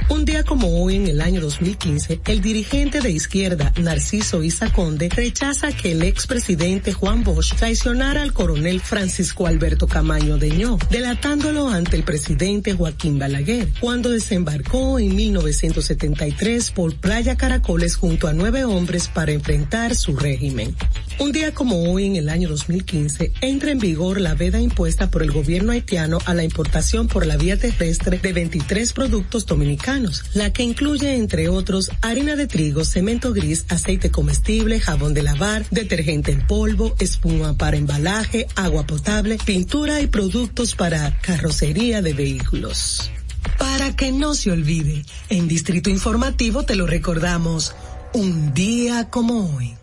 Un 0.10 0.26
día 0.26 0.44
como 0.44 0.84
hoy, 0.84 0.98
en 0.98 1.08
el 1.08 1.22
año 1.22 1.40
2015, 1.40 2.20
el 2.28 2.42
dirigente 2.42 3.00
de 3.00 3.12
izquierda, 3.12 3.72
Narciso 3.78 4.44
Isa 4.44 4.72
Conde, 4.72 5.08
rechaza 5.10 5.72
que 5.72 5.94
el 5.94 6.04
expresidente 6.04 6.92
Juan 6.92 7.24
Bosch 7.24 7.56
traicionara 7.56 8.22
al 8.22 8.34
coronel 8.34 8.82
Francisco 8.82 9.48
Alberto 9.48 9.88
Camaño 9.88 10.38
Deñó, 10.38 10.78
delatándolo 10.90 11.70
ante 11.70 11.93
el 11.94 12.04
presidente 12.04 12.74
Joaquín 12.74 13.20
Balaguer, 13.20 13.68
cuando 13.80 14.10
desembarcó 14.10 15.00
en 15.00 15.16
1973 15.16 16.72
por 16.72 16.96
Playa 16.96 17.36
Caracoles 17.36 17.96
junto 17.96 18.28
a 18.28 18.34
nueve 18.34 18.64
hombres 18.66 19.08
para 19.08 19.32
enfrentar 19.32 19.96
su 19.96 20.16
régimen. 20.16 20.76
Un 21.20 21.32
día 21.32 21.54
como 21.54 21.92
hoy, 21.92 22.06
en 22.06 22.16
el 22.16 22.30
año 22.30 22.50
2015, 22.50 23.34
entra 23.42 23.72
en 23.72 23.80
vigor 23.80 24.20
la 24.20 24.34
veda 24.34 24.60
impuesta 24.60 25.12
por 25.12 25.22
el 25.22 25.32
gobierno 25.32 25.72
haitiano 25.72 26.18
a 26.26 26.34
la 26.34 26.44
importación 26.44 27.08
por 27.08 27.26
la 27.26 27.38
vía 27.38 27.58
terrestre 27.58 28.18
de 28.18 28.34
23 28.34 28.94
productos 28.94 29.46
dominicanos, 29.46 30.24
la 30.34 30.52
que 30.52 30.64
incluye, 30.64 31.16
entre 31.16 31.50
otros, 31.50 31.92
harina 32.02 32.36
de 32.36 32.48
trigo, 32.48 32.84
cemento 32.86 33.34
gris, 33.34 33.66
aceite 33.70 34.10
comestible, 34.10 34.80
jabón 34.80 35.14
de 35.14 35.22
lavar, 35.22 35.66
detergente 35.70 36.32
en 36.32 36.46
polvo, 36.48 36.96
espuma 37.00 37.56
para 37.56 37.78
embalaje, 37.78 38.48
agua 38.56 38.88
potable, 38.88 39.38
pintura 39.46 40.02
y 40.02 40.08
productos 40.08 40.76
para 40.76 41.20
carrocería 41.20 41.83
de 41.92 42.14
vehículos. 42.14 43.12
Para 43.58 43.94
que 43.96 44.12
no 44.12 44.36
se 44.36 44.52
olvide, 44.52 45.04
en 45.30 45.48
Distrito 45.48 45.90
Informativo 45.90 46.64
te 46.64 46.76
lo 46.76 46.88
recordamos. 46.88 47.76
Un 48.14 48.54
día 48.54 49.10
como 49.10 49.56
hoy. 49.56 49.76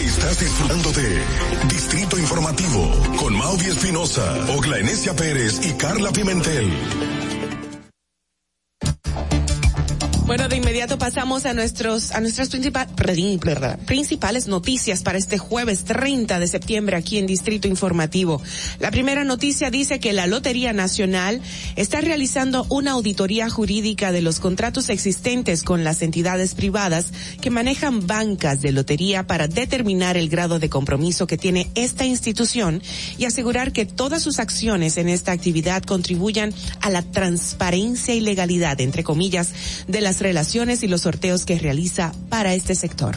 Estás 0.00 0.40
disfrutando 0.40 0.92
de 0.92 1.22
Distrito 1.68 2.18
Informativo 2.18 2.92
con 3.18 3.36
Maudie 3.36 3.70
Espinosa, 3.70 4.52
Ogla 4.56 4.78
Enesia 4.78 5.14
Pérez 5.14 5.60
y 5.66 5.72
Carla 5.72 6.12
Pimentel. 6.12 6.70
Bueno, 10.28 10.46
de 10.46 10.56
inmediato 10.56 10.98
pasamos 10.98 11.46
a 11.46 11.54
nuestros 11.54 12.10
a 12.10 12.20
nuestras 12.20 12.50
principal- 12.50 12.86
principales 13.86 14.46
noticias 14.46 15.02
para 15.02 15.16
este 15.16 15.38
jueves 15.38 15.84
30 15.84 16.38
de 16.38 16.46
septiembre 16.46 16.96
aquí 16.96 17.16
en 17.16 17.26
Distrito 17.26 17.66
Informativo. 17.66 18.42
La 18.78 18.90
primera 18.90 19.24
noticia 19.24 19.70
dice 19.70 20.00
que 20.00 20.12
la 20.12 20.26
Lotería 20.26 20.74
Nacional 20.74 21.40
está 21.76 22.02
realizando 22.02 22.66
una 22.68 22.90
auditoría 22.90 23.48
jurídica 23.48 24.12
de 24.12 24.20
los 24.20 24.38
contratos 24.38 24.90
existentes 24.90 25.62
con 25.62 25.82
las 25.82 26.02
entidades 26.02 26.54
privadas 26.54 27.06
que 27.40 27.48
manejan 27.48 28.06
bancas 28.06 28.60
de 28.60 28.72
lotería 28.72 29.26
para 29.26 29.48
determinar 29.48 30.18
el 30.18 30.28
grado 30.28 30.58
de 30.58 30.68
compromiso 30.68 31.26
que 31.26 31.38
tiene 31.38 31.70
esta 31.74 32.04
institución 32.04 32.82
y 33.16 33.24
asegurar 33.24 33.72
que 33.72 33.86
todas 33.86 34.20
sus 34.24 34.40
acciones 34.40 34.98
en 34.98 35.08
esta 35.08 35.32
actividad 35.32 35.82
contribuyan 35.84 36.52
a 36.82 36.90
la 36.90 37.00
transparencia 37.00 38.14
y 38.14 38.20
legalidad, 38.20 38.78
entre 38.82 39.02
comillas, 39.02 39.52
de 39.86 40.02
las 40.02 40.17
relaciones 40.20 40.82
y 40.82 40.88
los 40.88 41.02
sorteos 41.02 41.44
que 41.44 41.58
realiza 41.58 42.12
para 42.28 42.54
este 42.54 42.74
sector. 42.74 43.16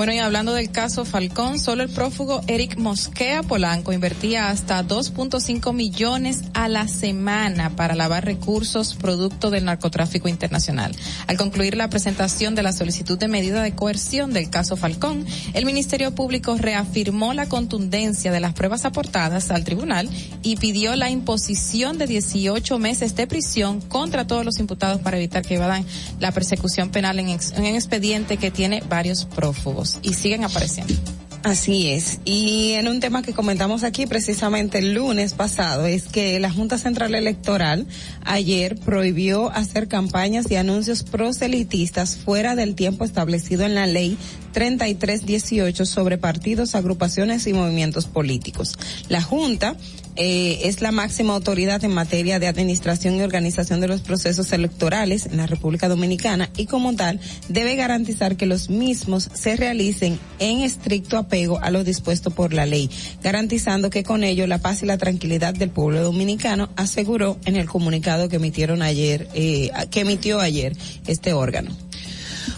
Bueno, 0.00 0.14
y 0.14 0.18
hablando 0.18 0.54
del 0.54 0.70
caso 0.70 1.04
Falcón, 1.04 1.58
solo 1.58 1.82
el 1.82 1.90
prófugo 1.90 2.40
Eric 2.46 2.78
Mosquea 2.78 3.42
Polanco 3.42 3.92
invertía 3.92 4.48
hasta 4.48 4.82
2.5 4.82 5.74
millones 5.74 6.44
a 6.54 6.68
la 6.68 6.88
semana 6.88 7.76
para 7.76 7.94
lavar 7.94 8.24
recursos 8.24 8.94
producto 8.94 9.50
del 9.50 9.66
narcotráfico 9.66 10.26
internacional. 10.26 10.96
Al 11.26 11.36
concluir 11.36 11.76
la 11.76 11.90
presentación 11.90 12.54
de 12.54 12.62
la 12.62 12.72
solicitud 12.72 13.18
de 13.18 13.28
medida 13.28 13.62
de 13.62 13.74
coerción 13.74 14.32
del 14.32 14.48
caso 14.48 14.74
Falcón, 14.78 15.26
el 15.52 15.66
Ministerio 15.66 16.14
Público 16.14 16.56
reafirmó 16.56 17.34
la 17.34 17.50
contundencia 17.50 18.32
de 18.32 18.40
las 18.40 18.54
pruebas 18.54 18.86
aportadas 18.86 19.50
al 19.50 19.64
tribunal 19.64 20.08
y 20.42 20.56
pidió 20.56 20.96
la 20.96 21.10
imposición 21.10 21.98
de 21.98 22.06
18 22.06 22.78
meses 22.78 23.16
de 23.16 23.26
prisión 23.26 23.82
contra 23.82 24.26
todos 24.26 24.46
los 24.46 24.60
imputados 24.60 25.02
para 25.02 25.18
evitar 25.18 25.44
que 25.44 25.56
evadan 25.56 25.84
la 26.20 26.32
persecución 26.32 26.88
penal 26.88 27.18
en, 27.18 27.28
un 27.28 27.66
expediente 27.66 28.38
que 28.38 28.50
tiene 28.50 28.82
varios 28.88 29.26
prófugos 29.26 29.89
y 30.02 30.14
siguen 30.14 30.44
apareciendo. 30.44 30.94
Así 31.42 31.88
es. 31.88 32.20
Y 32.26 32.72
en 32.72 32.86
un 32.86 33.00
tema 33.00 33.22
que 33.22 33.32
comentamos 33.32 33.82
aquí 33.82 34.06
precisamente 34.06 34.78
el 34.78 34.92
lunes 34.92 35.32
pasado 35.32 35.86
es 35.86 36.04
que 36.04 36.38
la 36.38 36.50
Junta 36.50 36.76
Central 36.76 37.14
Electoral 37.14 37.86
ayer 38.26 38.78
prohibió 38.78 39.50
hacer 39.50 39.88
campañas 39.88 40.50
y 40.50 40.56
anuncios 40.56 41.02
proselitistas 41.02 42.16
fuera 42.16 42.56
del 42.56 42.74
tiempo 42.74 43.04
establecido 43.06 43.64
en 43.64 43.74
la 43.74 43.86
ley 43.86 44.18
3318 44.52 45.86
sobre 45.86 46.18
partidos, 46.18 46.74
agrupaciones 46.74 47.46
y 47.46 47.54
movimientos 47.54 48.06
políticos. 48.06 48.78
La 49.08 49.22
Junta 49.22 49.76
eh, 50.22 50.68
es 50.68 50.82
la 50.82 50.92
máxima 50.92 51.32
autoridad 51.32 51.82
en 51.82 51.92
materia 51.92 52.38
de 52.38 52.46
administración 52.46 53.16
y 53.16 53.22
organización 53.22 53.80
de 53.80 53.88
los 53.88 54.02
procesos 54.02 54.52
electorales 54.52 55.24
en 55.24 55.38
la 55.38 55.46
República 55.46 55.88
Dominicana 55.88 56.50
y 56.58 56.66
como 56.66 56.94
tal 56.94 57.18
debe 57.48 57.74
garantizar 57.74 58.36
que 58.36 58.44
los 58.44 58.68
mismos 58.68 59.30
se 59.32 59.56
realicen 59.56 60.18
en 60.38 60.60
estricto 60.60 61.16
apego 61.16 61.58
a 61.62 61.70
lo 61.70 61.84
dispuesto 61.84 62.30
por 62.30 62.52
la 62.52 62.66
ley, 62.66 62.90
garantizando 63.22 63.88
que 63.88 64.04
con 64.04 64.22
ello 64.22 64.46
la 64.46 64.58
paz 64.58 64.82
y 64.82 64.86
la 64.86 64.98
tranquilidad 64.98 65.54
del 65.54 65.70
pueblo 65.70 66.02
dominicano, 66.02 66.68
aseguró 66.76 67.38
en 67.46 67.56
el 67.56 67.66
comunicado 67.66 68.28
que 68.28 68.36
emitieron 68.36 68.82
ayer, 68.82 69.26
eh, 69.32 69.70
que 69.90 70.00
emitió 70.00 70.38
ayer 70.38 70.76
este 71.06 71.32
órgano. 71.32 71.70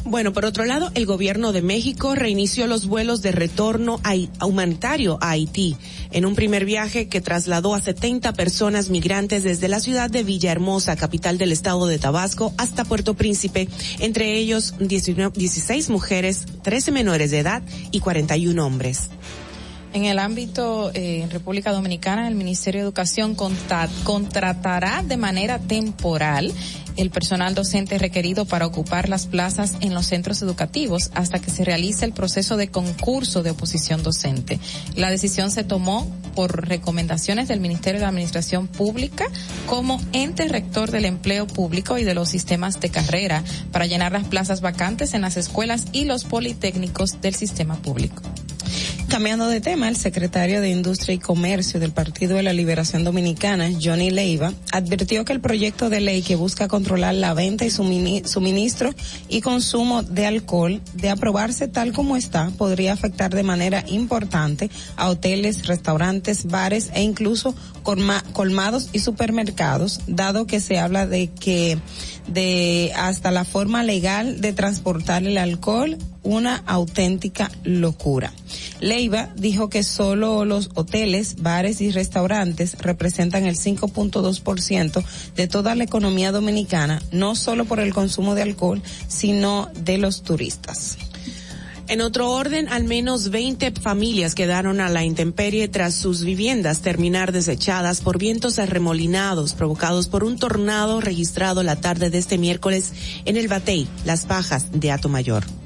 Bueno, 0.04 0.32
por 0.32 0.44
otro 0.44 0.64
lado, 0.64 0.90
el 0.94 1.06
gobierno 1.06 1.52
de 1.52 1.62
México 1.62 2.14
reinició 2.16 2.66
los 2.66 2.86
vuelos 2.86 3.22
de 3.22 3.30
retorno 3.30 4.00
a- 4.02 4.44
humanitario 4.44 5.18
a 5.20 5.30
Haití 5.30 5.76
en 6.12 6.26
un 6.26 6.34
primer 6.34 6.64
viaje 6.64 7.08
que 7.08 7.20
trasladó 7.20 7.74
a 7.74 7.80
70 7.80 8.32
personas 8.34 8.90
migrantes 8.90 9.42
desde 9.42 9.68
la 9.68 9.80
ciudad 9.80 10.10
de 10.10 10.22
Villahermosa, 10.22 10.96
capital 10.96 11.38
del 11.38 11.52
estado 11.52 11.86
de 11.86 11.98
Tabasco, 11.98 12.52
hasta 12.58 12.84
Puerto 12.84 13.14
Príncipe, 13.14 13.68
entre 13.98 14.36
ellos 14.36 14.74
19 14.78 15.32
16 15.34 15.90
mujeres, 15.90 16.46
13 16.62 16.92
menores 16.92 17.30
de 17.30 17.38
edad 17.40 17.62
y 17.90 18.00
41 18.00 18.64
hombres. 18.64 19.10
En 19.92 20.06
el 20.06 20.18
ámbito 20.18 20.90
eh, 20.94 21.20
en 21.22 21.30
República 21.30 21.70
Dominicana, 21.70 22.26
el 22.26 22.34
Ministerio 22.34 22.80
de 22.80 22.84
Educación 22.84 23.34
contratará 23.34 25.02
de 25.02 25.16
manera 25.18 25.58
temporal 25.58 26.50
el 26.96 27.10
personal 27.10 27.54
docente 27.54 27.98
requerido 27.98 28.44
para 28.44 28.66
ocupar 28.66 29.08
las 29.08 29.26
plazas 29.26 29.74
en 29.80 29.94
los 29.94 30.06
centros 30.06 30.42
educativos 30.42 31.10
hasta 31.14 31.38
que 31.38 31.50
se 31.50 31.64
realice 31.64 32.04
el 32.04 32.12
proceso 32.12 32.56
de 32.56 32.68
concurso 32.68 33.42
de 33.42 33.50
oposición 33.50 34.02
docente. 34.02 34.58
La 34.96 35.10
decisión 35.10 35.50
se 35.50 35.64
tomó 35.64 36.10
por 36.34 36.68
recomendaciones 36.68 37.48
del 37.48 37.60
Ministerio 37.60 38.00
de 38.00 38.06
Administración 38.06 38.68
Pública 38.68 39.26
como 39.66 40.00
ente 40.12 40.48
rector 40.48 40.90
del 40.90 41.04
empleo 41.04 41.46
público 41.46 41.98
y 41.98 42.04
de 42.04 42.14
los 42.14 42.28
sistemas 42.28 42.80
de 42.80 42.90
carrera 42.90 43.44
para 43.70 43.86
llenar 43.86 44.12
las 44.12 44.24
plazas 44.24 44.60
vacantes 44.60 45.14
en 45.14 45.22
las 45.22 45.36
escuelas 45.36 45.86
y 45.92 46.04
los 46.04 46.24
politécnicos 46.24 47.20
del 47.20 47.34
sistema 47.34 47.76
público. 47.76 48.22
Cambiando 49.12 49.46
de 49.46 49.60
tema, 49.60 49.90
el 49.90 49.96
secretario 49.96 50.62
de 50.62 50.70
Industria 50.70 51.14
y 51.14 51.18
Comercio 51.18 51.78
del 51.78 51.92
Partido 51.92 52.36
de 52.36 52.42
la 52.42 52.54
Liberación 52.54 53.04
Dominicana, 53.04 53.68
Johnny 53.78 54.10
Leiva, 54.10 54.54
advirtió 54.72 55.26
que 55.26 55.34
el 55.34 55.40
proyecto 55.42 55.90
de 55.90 56.00
ley 56.00 56.22
que 56.22 56.34
busca 56.34 56.66
controlar 56.66 57.12
la 57.16 57.34
venta 57.34 57.66
y 57.66 57.68
sumini- 57.68 58.24
suministro 58.24 58.94
y 59.28 59.42
consumo 59.42 60.02
de 60.02 60.24
alcohol, 60.24 60.80
de 60.94 61.10
aprobarse 61.10 61.68
tal 61.68 61.92
como 61.92 62.16
está, 62.16 62.50
podría 62.56 62.94
afectar 62.94 63.34
de 63.34 63.42
manera 63.42 63.84
importante 63.86 64.70
a 64.96 65.10
hoteles, 65.10 65.66
restaurantes, 65.66 66.46
bares 66.46 66.88
e 66.94 67.02
incluso 67.02 67.54
colma- 67.82 68.24
colmados 68.32 68.88
y 68.94 69.00
supermercados, 69.00 70.00
dado 70.06 70.46
que 70.46 70.58
se 70.58 70.78
habla 70.78 71.06
de 71.06 71.28
que 71.28 71.76
de 72.28 72.92
hasta 72.96 73.30
la 73.30 73.44
forma 73.44 73.82
legal 73.82 74.40
de 74.40 74.54
transportar 74.54 75.22
el 75.24 75.36
alcohol 75.36 75.98
una 76.22 76.62
auténtica 76.66 77.50
locura. 77.64 78.32
Leiva 78.80 79.30
dijo 79.36 79.68
que 79.68 79.82
solo 79.82 80.44
los 80.44 80.70
hoteles, 80.74 81.36
bares 81.42 81.80
y 81.80 81.90
restaurantes 81.90 82.76
representan 82.78 83.44
el 83.44 83.56
5.2% 83.56 85.04
de 85.36 85.48
toda 85.48 85.74
la 85.74 85.84
economía 85.84 86.32
dominicana, 86.32 87.02
no 87.12 87.34
solo 87.34 87.64
por 87.64 87.80
el 87.80 87.94
consumo 87.94 88.34
de 88.34 88.42
alcohol, 88.42 88.82
sino 89.08 89.68
de 89.74 89.98
los 89.98 90.22
turistas. 90.22 90.98
En 91.88 92.00
otro 92.00 92.30
orden, 92.30 92.68
al 92.68 92.84
menos 92.84 93.30
20 93.30 93.72
familias 93.72 94.34
quedaron 94.34 94.80
a 94.80 94.88
la 94.88 95.04
intemperie 95.04 95.68
tras 95.68 95.94
sus 95.94 96.24
viviendas 96.24 96.80
terminar 96.80 97.32
desechadas 97.32 98.00
por 98.00 98.18
vientos 98.18 98.58
arremolinados 98.58 99.52
provocados 99.52 100.08
por 100.08 100.24
un 100.24 100.38
tornado 100.38 101.00
registrado 101.00 101.62
la 101.62 101.76
tarde 101.76 102.08
de 102.08 102.18
este 102.18 102.38
miércoles 102.38 102.92
en 103.24 103.36
el 103.36 103.48
Batey, 103.48 103.88
Las 104.04 104.26
Pajas 104.26 104.68
de 104.72 104.90
Atomayor. 104.92 105.61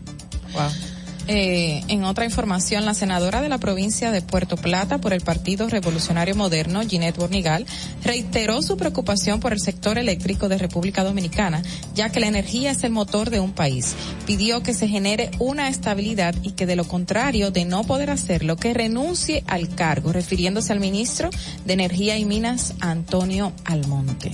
Eh, 1.29 1.83
en 1.89 2.05
otra 2.05 2.25
información, 2.25 2.85
la 2.85 2.95
senadora 2.95 3.43
de 3.43 3.49
la 3.49 3.59
provincia 3.59 4.13
de 4.13 4.23
Puerto 4.23 4.57
Plata 4.57 4.99
por 4.99 5.13
el 5.13 5.23
Partido 5.23 5.69
Revolucionario 5.69 6.37
Moderno, 6.37 6.83
Ginette 6.83 7.17
Bornigal, 7.17 7.67
reiteró 8.05 8.63
su 8.63 8.77
preocupación 8.77 9.41
por 9.41 9.53
el 9.53 9.59
sector 9.59 9.99
eléctrico 9.99 10.49
de 10.49 10.59
República 10.59 11.03
Dominicana, 11.03 11.63
ya 11.95 12.11
que 12.11 12.21
la 12.21 12.29
energía 12.29 12.71
es 12.71 12.85
el 12.85 12.93
motor 12.93 13.31
de 13.31 13.41
un 13.41 13.53
país. 13.53 13.97
Pidió 14.25 14.63
que 14.63 14.75
se 14.75 14.87
genere 14.87 15.33
una 15.41 15.69
estabilidad 15.69 16.35
y 16.43 16.53
que 16.53 16.67
de 16.67 16.77
lo 16.77 16.85
contrario 16.85 17.51
de 17.51 17.65
no 17.65 17.83
poder 17.83 18.11
hacerlo, 18.11 18.57
que 18.57 18.75
renuncie 18.75 19.43
al 19.49 19.75
cargo, 19.75 20.13
refiriéndose 20.13 20.73
al 20.73 20.81
ministro 20.81 21.31
de 21.65 21.73
Energía 21.73 22.19
y 22.19 22.25
Minas, 22.25 22.75
Antonio 22.81 23.53
Almonte. 23.65 24.31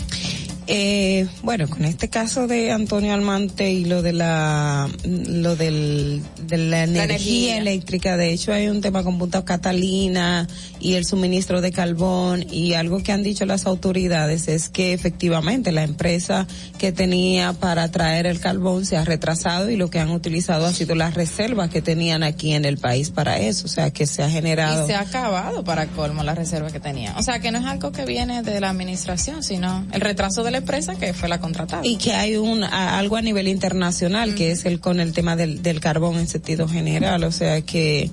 Eh, 0.74 1.26
bueno, 1.42 1.68
con 1.68 1.84
este 1.84 2.08
caso 2.08 2.46
de 2.46 2.72
Antonio 2.72 3.12
Almante 3.12 3.70
y 3.70 3.84
lo 3.84 4.00
de 4.00 4.14
la, 4.14 4.88
lo 5.04 5.54
del, 5.54 6.22
de 6.46 6.56
la 6.56 6.84
energía, 6.84 7.04
energía. 7.04 7.58
eléctrica, 7.58 8.16
de 8.16 8.32
hecho 8.32 8.54
hay 8.54 8.68
un 8.68 8.80
tema 8.80 9.02
con 9.04 9.18
Punta 9.18 9.44
Catalina 9.44 10.48
y 10.82 10.94
el 10.94 11.04
suministro 11.06 11.60
de 11.60 11.70
carbón 11.72 12.44
y 12.50 12.74
algo 12.74 13.02
que 13.02 13.12
han 13.12 13.22
dicho 13.22 13.46
las 13.46 13.66
autoridades 13.66 14.48
es 14.48 14.68
que 14.68 14.92
efectivamente 14.92 15.72
la 15.72 15.84
empresa 15.84 16.46
que 16.78 16.92
tenía 16.92 17.52
para 17.52 17.90
traer 17.90 18.26
el 18.26 18.40
carbón 18.40 18.84
se 18.84 18.96
ha 18.96 19.04
retrasado 19.04 19.70
y 19.70 19.76
lo 19.76 19.88
que 19.90 20.00
han 20.00 20.10
utilizado 20.10 20.66
ha 20.66 20.72
sido 20.72 20.94
las 20.94 21.14
reservas 21.14 21.70
que 21.70 21.80
tenían 21.82 22.22
aquí 22.22 22.52
en 22.52 22.64
el 22.64 22.78
país 22.78 23.10
para 23.10 23.38
eso, 23.38 23.66
o 23.66 23.68
sea 23.68 23.90
que 23.92 24.06
se 24.06 24.22
ha 24.22 24.28
generado. 24.28 24.84
Y 24.84 24.86
se 24.88 24.94
ha 24.94 25.00
acabado 25.00 25.62
para 25.64 25.86
colmo 25.86 26.22
la 26.24 26.34
reserva 26.34 26.70
que 26.70 26.80
tenía. 26.80 27.14
O 27.16 27.22
sea, 27.22 27.38
que 27.40 27.52
no 27.52 27.58
es 27.58 27.64
algo 27.64 27.92
que 27.92 28.04
viene 28.04 28.42
de 28.42 28.60
la 28.60 28.70
administración, 28.70 29.42
sino 29.42 29.86
el 29.92 30.00
retraso 30.00 30.42
de 30.42 30.50
la 30.50 30.58
empresa 30.58 30.96
que 30.96 31.14
fue 31.14 31.28
la 31.28 31.38
contratada. 31.40 31.86
y 31.86 31.96
que 31.96 32.12
hay 32.14 32.36
un 32.36 32.64
a- 32.64 32.98
algo 32.98 33.16
a 33.16 33.22
nivel 33.22 33.46
internacional 33.48 34.34
que 34.34 34.50
es 34.50 34.64
el 34.64 34.80
con 34.80 34.98
el 35.00 35.12
tema 35.12 35.36
del, 35.36 35.62
del 35.62 35.78
carbón 35.80 36.18
en 36.18 36.26
sentido 36.26 36.66
general 36.68 37.22
o 37.24 37.30
sea 37.32 37.60
que 37.62 38.10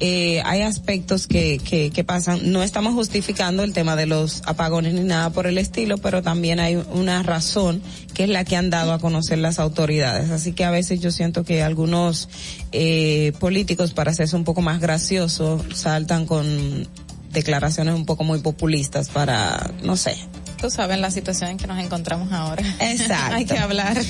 eh, 0.00 0.42
hay 0.44 0.62
aspectos 0.62 1.26
que, 1.26 1.58
que, 1.58 1.90
que 1.90 2.04
pasan. 2.04 2.52
No 2.52 2.62
estamos 2.62 2.94
justificando 2.94 3.62
el 3.62 3.72
tema 3.72 3.96
de 3.96 4.06
los 4.06 4.42
apagones 4.46 4.94
ni 4.94 5.00
nada 5.00 5.30
por 5.30 5.46
el 5.46 5.58
estilo, 5.58 5.98
pero 5.98 6.22
también 6.22 6.60
hay 6.60 6.76
una 6.76 7.22
razón 7.22 7.82
que 8.14 8.24
es 8.24 8.28
la 8.28 8.44
que 8.44 8.56
han 8.56 8.70
dado 8.70 8.92
a 8.92 8.98
conocer 8.98 9.38
las 9.38 9.58
autoridades. 9.58 10.30
Así 10.30 10.52
que 10.52 10.64
a 10.64 10.70
veces 10.70 11.00
yo 11.00 11.10
siento 11.10 11.44
que 11.44 11.62
algunos 11.62 12.28
eh, 12.72 13.32
políticos, 13.38 13.92
para 13.92 14.10
hacerse 14.10 14.36
un 14.36 14.44
poco 14.44 14.60
más 14.60 14.80
graciosos, 14.80 15.62
saltan 15.74 16.26
con 16.26 16.88
declaraciones 17.32 17.94
un 17.94 18.04
poco 18.04 18.24
muy 18.24 18.40
populistas 18.40 19.08
para, 19.08 19.70
no 19.82 19.96
sé, 19.96 20.16
Tú 20.62 20.70
sabes 20.70 20.96
la 21.00 21.10
situación 21.10 21.50
en 21.50 21.56
que 21.58 21.66
nos 21.66 21.80
encontramos 21.80 22.30
ahora. 22.30 22.62
Exacto. 22.78 23.14
Hay 23.34 23.44
que 23.44 23.58
hablar. 23.58 24.00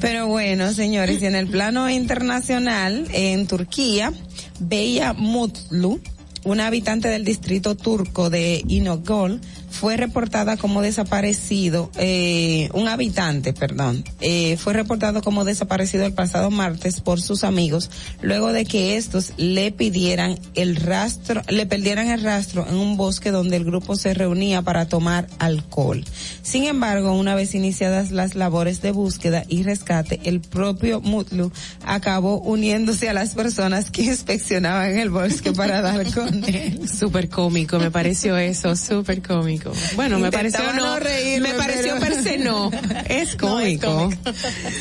Pero 0.00 0.26
bueno, 0.26 0.72
señores, 0.72 1.20
y 1.20 1.26
en 1.26 1.34
el 1.34 1.48
plano 1.48 1.90
internacional, 1.90 3.06
en 3.12 3.46
Turquía, 3.46 4.14
Beya 4.58 5.12
Mutlu, 5.12 6.00
una 6.44 6.66
habitante 6.66 7.08
del 7.08 7.26
distrito 7.26 7.74
turco 7.76 8.30
de 8.30 8.62
Inogol, 8.68 9.42
fue 9.70 9.96
reportada 9.96 10.56
como 10.56 10.82
desaparecido, 10.82 11.90
eh, 11.96 12.68
un 12.72 12.88
habitante, 12.88 13.52
perdón, 13.52 14.04
eh, 14.20 14.56
fue 14.56 14.72
reportado 14.72 15.22
como 15.22 15.44
desaparecido 15.44 16.04
el 16.04 16.12
pasado 16.12 16.50
martes 16.50 17.00
por 17.00 17.20
sus 17.20 17.44
amigos, 17.44 17.90
luego 18.22 18.52
de 18.52 18.64
que 18.64 18.96
estos 18.96 19.32
le 19.36 19.70
pidieran 19.70 20.38
el 20.54 20.76
rastro, 20.76 21.42
le 21.48 21.66
perdieran 21.66 22.08
el 22.08 22.22
rastro 22.22 22.66
en 22.68 22.76
un 22.76 22.96
bosque 22.96 23.30
donde 23.30 23.56
el 23.56 23.64
grupo 23.64 23.96
se 23.96 24.14
reunía 24.14 24.62
para 24.62 24.86
tomar 24.86 25.26
alcohol. 25.38 26.04
Sin 26.42 26.64
embargo, 26.64 27.12
una 27.12 27.34
vez 27.34 27.54
iniciadas 27.54 28.10
las 28.10 28.34
labores 28.34 28.82
de 28.82 28.90
búsqueda 28.90 29.44
y 29.48 29.62
rescate, 29.62 30.20
el 30.24 30.40
propio 30.40 31.00
Mutlu 31.00 31.52
acabó 31.84 32.40
uniéndose 32.40 33.08
a 33.08 33.12
las 33.12 33.34
personas 33.34 33.90
que 33.90 34.02
inspeccionaban 34.02 34.96
el 34.98 35.10
bosque 35.10 35.52
para 35.52 35.82
dar 35.82 36.12
con 36.12 36.44
él. 36.48 36.88
Súper 36.88 37.28
cómico, 37.28 37.78
me 37.78 37.90
pareció 37.90 38.36
eso, 38.36 38.74
súper 38.76 39.22
cómico. 39.22 39.57
Bueno, 39.96 40.18
me 40.18 40.30
pareció 40.30 40.72
no, 40.74 40.98
reírme, 40.98 41.48
me 41.52 41.54
pareció 41.54 41.96
pero- 41.98 42.14
per 42.14 42.22
se 42.22 42.38
no. 42.38 42.70
Es 43.08 43.36
No, 43.42 43.60
es 43.60 43.78
cómico. 43.80 44.10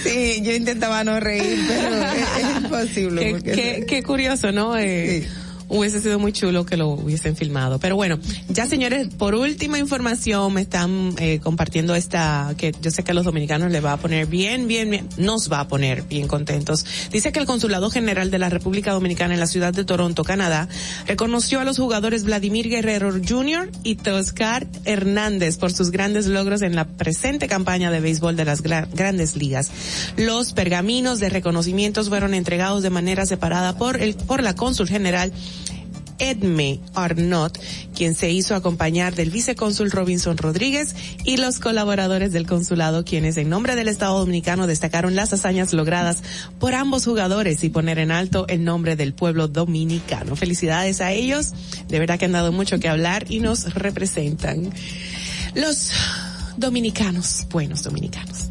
Sí, 0.04 0.42
yo 0.44 0.54
intentaba 0.54 1.04
no 1.04 1.20
reír, 1.20 1.60
pero 1.68 1.96
es, 2.04 2.22
es 2.22 2.58
imposible. 2.64 3.22
Qué, 3.22 3.32
porque- 3.32 3.52
qué- 3.52 3.86
qué 3.88 4.04
curioso, 4.04 4.52
¿no? 4.52 4.78
Eh, 4.78 5.28
Hubiese 5.70 6.00
sido 6.02 6.18
muy 6.18 6.32
chulo 6.32 6.66
que 6.66 6.78
lo 6.78 6.88
hubiesen 6.90 7.36
filmado. 7.36 7.78
Pero 7.80 7.96
bueno, 7.98 8.20
ya 8.48 8.66
señores, 8.66 9.10
por 9.18 9.36
última 9.36 9.78
información 9.80 10.54
me 10.54 10.62
están 10.62 11.14
eh, 11.20 11.40
compartiendo 11.44 11.94
esta, 11.94 12.54
que 12.58 12.74
yo 12.82 12.90
sé 12.90 13.04
que 13.04 13.12
a 13.12 13.14
los 13.14 13.26
dominicanos 13.26 13.70
les 13.72 13.84
va 13.84 13.92
a 13.94 13.98
poner 13.98 14.28
bien, 14.28 14.68
bien, 14.68 14.90
bien, 14.90 15.10
nos 15.18 15.52
va 15.52 15.60
a 15.60 15.68
poner 15.68 16.04
bien 16.04 16.28
contentos. 16.28 16.86
Dice 17.12 17.32
que 17.34 17.40
el 17.40 17.46
Consulado 17.46 17.90
General 17.90 18.32
de 18.32 18.40
la 18.40 18.50
República 18.50 18.94
Dominicana 18.94 19.34
en 19.34 19.40
la 19.42 19.48
ciudad 19.48 19.74
de 19.74 19.84
Toronto, 19.84 20.24
Canadá, 20.24 20.70
reconoció 21.06 21.60
a 21.60 21.66
los 21.66 21.78
jugadores 21.78 22.24
Vladimir 22.24 22.70
Guerrero 22.70 23.12
Jr. 23.12 23.70
y 23.84 23.96
Toscar 23.96 24.68
Hernández 24.86 25.58
por 25.58 25.74
sus 25.74 25.92
grandes 25.92 26.28
logros 26.28 26.62
en 26.62 26.76
la 26.76 26.86
presente 26.88 27.48
campaña 27.48 27.92
de 27.92 28.00
béisbol 28.00 28.36
de 28.38 28.46
las 28.46 28.64
gra- 28.64 28.88
grandes 28.94 29.36
ligas. 29.36 29.70
Los 30.16 30.54
pergaminos 30.54 31.20
de 31.20 31.30
reconocimientos 31.30 32.08
fueron 32.10 32.34
entregados 32.34 32.84
de 32.84 32.90
manera 32.90 33.26
separada 33.26 33.78
por 33.78 34.02
el, 34.02 34.16
por 34.16 34.42
la 34.44 34.56
cónsul 34.56 34.88
general 34.88 35.34
Edme 36.20 36.80
Arnott, 36.94 37.60
quien 37.96 38.16
se 38.16 38.32
hizo 38.32 38.56
acompañar 38.56 39.16
del 39.16 39.30
vicecónsul 39.30 39.92
Robinson 39.92 40.38
Rodríguez 40.38 40.96
y 41.24 41.38
los 41.38 41.60
colaboradores 41.60 42.32
del 42.32 42.48
consulado, 42.48 43.06
quienes 43.06 43.38
en 43.38 43.50
nombre 43.50 43.76
del 43.76 43.88
Estado 43.88 44.20
Dominicano 44.20 44.68
destacaron 44.68 45.16
las 45.16 45.34
hazañas 45.34 45.74
logradas 45.74 46.24
por 46.60 46.74
ambos 46.74 47.06
jugadores 47.06 47.64
y 47.64 47.70
poner 47.70 48.00
en 48.00 48.12
alto 48.12 48.48
el 48.48 48.64
nombre 48.64 48.96
del 48.96 49.14
pueblo 49.14 49.48
dominicano. 49.48 50.36
Felicidades 50.36 51.02
a 51.02 51.12
ellos, 51.12 51.54
de 51.88 52.00
verdad 52.00 52.20
que 52.20 52.26
han 52.26 52.32
dado 52.32 52.52
mucho 52.52 52.80
que 52.80 52.90
hablar 52.90 53.26
y 53.30 53.40
nos 53.40 53.74
representan. 53.74 54.72
Los 55.54 55.92
dominicanos, 56.58 57.48
buenos 57.50 57.84
dominicanos. 57.84 58.50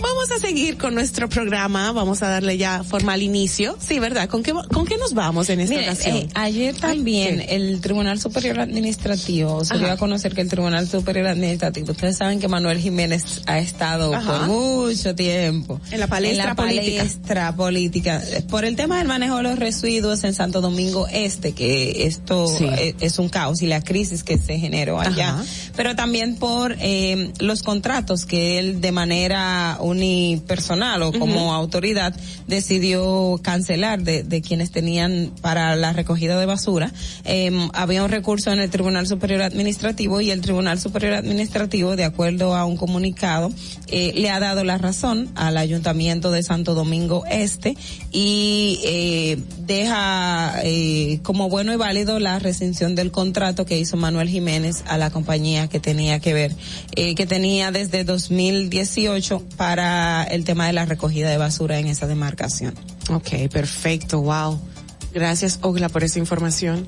Vamos 0.00 0.30
a 0.30 0.38
seguir 0.38 0.76
con 0.76 0.94
nuestro 0.94 1.28
programa, 1.28 1.90
vamos 1.92 2.22
a 2.22 2.28
darle 2.28 2.58
ya 2.58 2.84
formal 2.84 3.22
inicio. 3.22 3.76
Sí, 3.80 3.98
¿verdad? 3.98 4.28
¿Con 4.28 4.42
qué, 4.42 4.52
con 4.72 4.84
qué 4.86 4.96
nos 4.98 5.14
vamos 5.14 5.48
en 5.48 5.60
esta 5.60 5.74
Mire, 5.74 5.86
ocasión? 5.90 6.16
eh, 6.16 6.28
ayer 6.34 6.74
también 6.76 7.42
el 7.48 7.80
Tribunal 7.80 8.20
Superior 8.20 8.60
Administrativo 8.60 9.64
se 9.64 9.78
dio 9.78 9.90
a 9.90 9.96
conocer 9.96 10.34
que 10.34 10.42
el 10.42 10.48
Tribunal 10.48 10.86
Superior 10.88 11.28
Administrativo, 11.28 11.92
ustedes 11.92 12.16
saben 12.16 12.40
que 12.40 12.48
Manuel 12.48 12.78
Jiménez 12.78 13.42
ha 13.46 13.58
estado 13.58 14.14
Ajá. 14.14 14.46
por 14.46 14.46
mucho 14.48 15.14
tiempo 15.14 15.80
En 15.90 16.00
la 16.00 16.06
palestra 16.06 16.42
en 16.42 16.48
la 16.50 16.54
política. 16.56 16.98
palestra 17.02 17.56
política 17.56 18.22
por 18.50 18.64
el 18.64 18.76
tema 18.76 18.98
del 18.98 19.08
manejo 19.08 19.36
de 19.38 19.42
los 19.44 19.58
residuos 19.58 20.24
en 20.24 20.34
Santo 20.34 20.60
Domingo 20.60 21.06
Este, 21.10 21.52
que 21.52 22.06
esto 22.06 22.46
Sí. 22.48 22.64
eh, 22.66 22.94
es 23.00 23.18
un 23.18 23.28
caos 23.28 23.62
y 23.62 23.66
la 23.66 23.82
crisis 23.82 24.22
que 24.22 24.38
se 24.38 24.58
generó 24.58 25.00
allá, 25.00 25.30
Ajá. 25.30 25.44
pero 25.74 25.96
también 25.96 26.36
por 26.36 26.76
eh, 26.80 27.32
los 27.40 27.62
contratos 27.62 28.24
que 28.26 28.58
él 28.58 28.80
de 28.80 28.92
manera 28.92 29.78
unipersonal 29.86 31.02
o 31.02 31.12
como 31.12 31.54
autoridad 31.54 32.14
decidió 32.46 33.40
cancelar 33.42 34.02
de, 34.02 34.22
de 34.22 34.42
quienes 34.42 34.70
tenían 34.70 35.32
para 35.40 35.76
la 35.76 35.92
recogida 35.92 36.38
de 36.38 36.46
basura. 36.46 36.92
Eh, 37.24 37.50
había 37.72 38.02
un 38.02 38.10
recurso 38.10 38.52
en 38.52 38.60
el 38.60 38.70
Tribunal 38.70 39.06
Superior 39.06 39.42
Administrativo 39.42 40.20
y 40.20 40.30
el 40.30 40.40
Tribunal 40.40 40.78
Superior 40.78 41.14
Administrativo, 41.14 41.96
de 41.96 42.04
acuerdo 42.04 42.54
a 42.54 42.64
un 42.64 42.76
comunicado, 42.76 43.50
eh, 43.88 44.12
le 44.14 44.30
ha 44.30 44.40
dado 44.40 44.64
la 44.64 44.78
razón 44.78 45.30
al 45.34 45.56
Ayuntamiento 45.56 46.30
de 46.30 46.42
Santo 46.42 46.74
Domingo 46.74 47.24
Este 47.30 47.76
y 48.12 48.80
eh, 48.84 49.38
deja 49.66 50.60
eh, 50.62 51.20
como 51.22 51.48
bueno 51.48 51.72
y 51.72 51.76
válido 51.76 52.18
la 52.18 52.38
rescisión 52.38 52.94
del 52.94 53.10
contrato 53.10 53.66
que 53.66 53.78
hizo 53.78 53.96
Manuel 53.96 54.28
Jiménez 54.28 54.82
a 54.86 54.98
la 54.98 55.10
compañía 55.10 55.68
que 55.68 55.80
tenía 55.80 56.18
que 56.20 56.34
ver, 56.34 56.52
eh, 56.94 57.14
que 57.14 57.26
tenía 57.26 57.70
desde 57.70 58.04
2018 58.04 59.42
para 59.56 59.75
el 59.78 60.44
tema 60.44 60.66
de 60.66 60.72
la 60.72 60.84
recogida 60.84 61.30
de 61.30 61.36
basura 61.36 61.78
en 61.78 61.86
esa 61.86 62.06
demarcación. 62.06 62.74
Ok, 63.10 63.48
perfecto, 63.50 64.20
wow. 64.20 64.60
Gracias, 65.12 65.60
Ogla, 65.62 65.88
por 65.88 66.04
esa 66.04 66.18
información. 66.18 66.86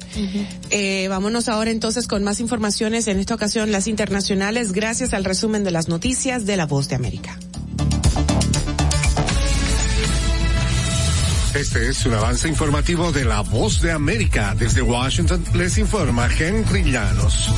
Eh, 0.70 1.06
vámonos 1.08 1.48
ahora 1.48 1.70
entonces 1.70 2.06
con 2.06 2.24
más 2.24 2.40
informaciones, 2.40 3.08
en 3.08 3.18
esta 3.18 3.34
ocasión 3.34 3.72
las 3.72 3.86
internacionales, 3.86 4.72
gracias 4.72 5.14
al 5.14 5.24
resumen 5.24 5.64
de 5.64 5.70
las 5.70 5.88
noticias 5.88 6.44
de 6.44 6.58
La 6.58 6.66
Voz 6.66 6.88
de 6.88 6.96
América. 6.96 7.38
Este 11.54 11.88
es 11.88 12.04
un 12.04 12.12
avance 12.12 12.46
informativo 12.46 13.10
de 13.10 13.24
La 13.24 13.40
Voz 13.40 13.80
de 13.80 13.92
América. 13.92 14.54
Desde 14.56 14.82
Washington 14.82 15.42
les 15.54 15.78
informa 15.78 16.28
Henry 16.38 16.84
Llanos. 16.84 17.48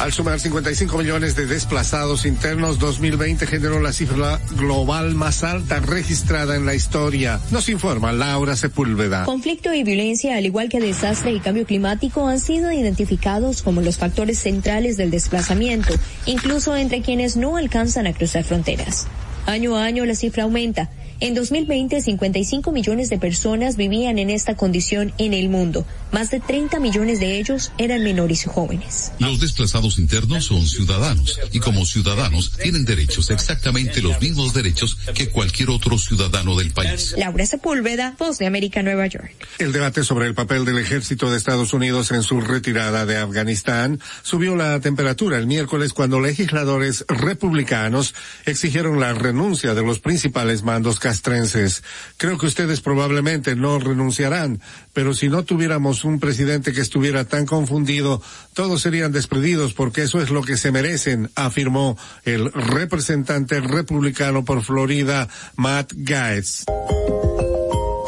Al 0.00 0.14
sumar 0.14 0.40
55 0.40 0.96
millones 0.96 1.36
de 1.36 1.44
desplazados 1.44 2.24
internos, 2.24 2.78
2020 2.78 3.46
generó 3.46 3.80
la 3.80 3.92
cifra 3.92 4.40
global 4.52 5.14
más 5.14 5.44
alta 5.44 5.80
registrada 5.80 6.56
en 6.56 6.64
la 6.64 6.74
historia. 6.74 7.38
Nos 7.50 7.68
informa 7.68 8.10
Laura 8.10 8.56
Sepúlveda. 8.56 9.26
Conflicto 9.26 9.74
y 9.74 9.84
violencia, 9.84 10.38
al 10.38 10.46
igual 10.46 10.70
que 10.70 10.80
desastre 10.80 11.32
y 11.32 11.40
cambio 11.40 11.66
climático, 11.66 12.26
han 12.26 12.40
sido 12.40 12.72
identificados 12.72 13.60
como 13.60 13.82
los 13.82 13.98
factores 13.98 14.38
centrales 14.38 14.96
del 14.96 15.10
desplazamiento, 15.10 15.92
incluso 16.24 16.74
entre 16.74 17.02
quienes 17.02 17.36
no 17.36 17.58
alcanzan 17.58 18.06
a 18.06 18.14
cruzar 18.14 18.44
fronteras. 18.44 19.06
Año 19.44 19.76
a 19.76 19.84
año 19.84 20.06
la 20.06 20.14
cifra 20.14 20.44
aumenta. 20.44 20.88
En 21.22 21.34
2020, 21.34 22.00
55 22.00 22.72
millones 22.72 23.10
de 23.10 23.18
personas 23.18 23.76
vivían 23.76 24.18
en 24.18 24.30
esta 24.30 24.56
condición 24.56 25.12
en 25.18 25.34
el 25.34 25.50
mundo. 25.50 25.84
Más 26.12 26.30
de 26.30 26.40
30 26.40 26.80
millones 26.80 27.20
de 27.20 27.38
ellos 27.38 27.72
eran 27.76 28.02
menores 28.02 28.46
y 28.46 28.48
jóvenes. 28.48 29.12
Los 29.18 29.38
desplazados 29.38 29.98
internos 29.98 30.46
son 30.46 30.66
ciudadanos 30.66 31.38
y 31.52 31.60
como 31.60 31.84
ciudadanos 31.84 32.52
tienen 32.62 32.86
derechos, 32.86 33.30
exactamente 33.30 34.00
los 34.00 34.18
mismos 34.18 34.54
derechos 34.54 34.96
que 35.14 35.28
cualquier 35.28 35.68
otro 35.68 35.98
ciudadano 35.98 36.56
del 36.56 36.72
país. 36.72 37.14
Laura 37.18 37.44
Sepúlveda, 37.44 38.16
Voz 38.18 38.38
de 38.38 38.46
América, 38.46 38.82
Nueva 38.82 39.06
York. 39.06 39.30
El 39.58 39.72
debate 39.72 40.04
sobre 40.04 40.26
el 40.26 40.34
papel 40.34 40.64
del 40.64 40.78
ejército 40.78 41.30
de 41.30 41.36
Estados 41.36 41.74
Unidos 41.74 42.12
en 42.12 42.22
su 42.22 42.40
retirada 42.40 43.04
de 43.04 43.18
Afganistán 43.18 44.00
subió 44.22 44.56
la 44.56 44.80
temperatura 44.80 45.36
el 45.36 45.46
miércoles 45.46 45.92
cuando 45.92 46.18
legisladores 46.18 47.04
republicanos 47.08 48.14
exigieron 48.46 49.00
la 49.00 49.12
renuncia 49.12 49.74
de 49.74 49.82
los 49.82 49.98
principales 49.98 50.62
mandos 50.62 50.98
castrenses. 51.10 51.82
Creo 52.18 52.38
que 52.38 52.46
ustedes 52.46 52.80
probablemente 52.80 53.56
no 53.56 53.80
renunciarán, 53.80 54.60
pero 54.92 55.12
si 55.12 55.28
no 55.28 55.42
tuviéramos 55.42 56.04
un 56.04 56.20
presidente 56.20 56.72
que 56.72 56.80
estuviera 56.80 57.24
tan 57.24 57.46
confundido, 57.46 58.22
todos 58.54 58.82
serían 58.82 59.10
despedidos 59.10 59.74
porque 59.74 60.02
eso 60.02 60.22
es 60.22 60.30
lo 60.30 60.42
que 60.42 60.56
se 60.56 60.70
merecen, 60.70 61.28
afirmó 61.34 61.98
el 62.24 62.52
representante 62.52 63.60
republicano 63.60 64.44
por 64.44 64.62
Florida, 64.62 65.28
Matt 65.56 65.92
Gaetz. 65.96 66.64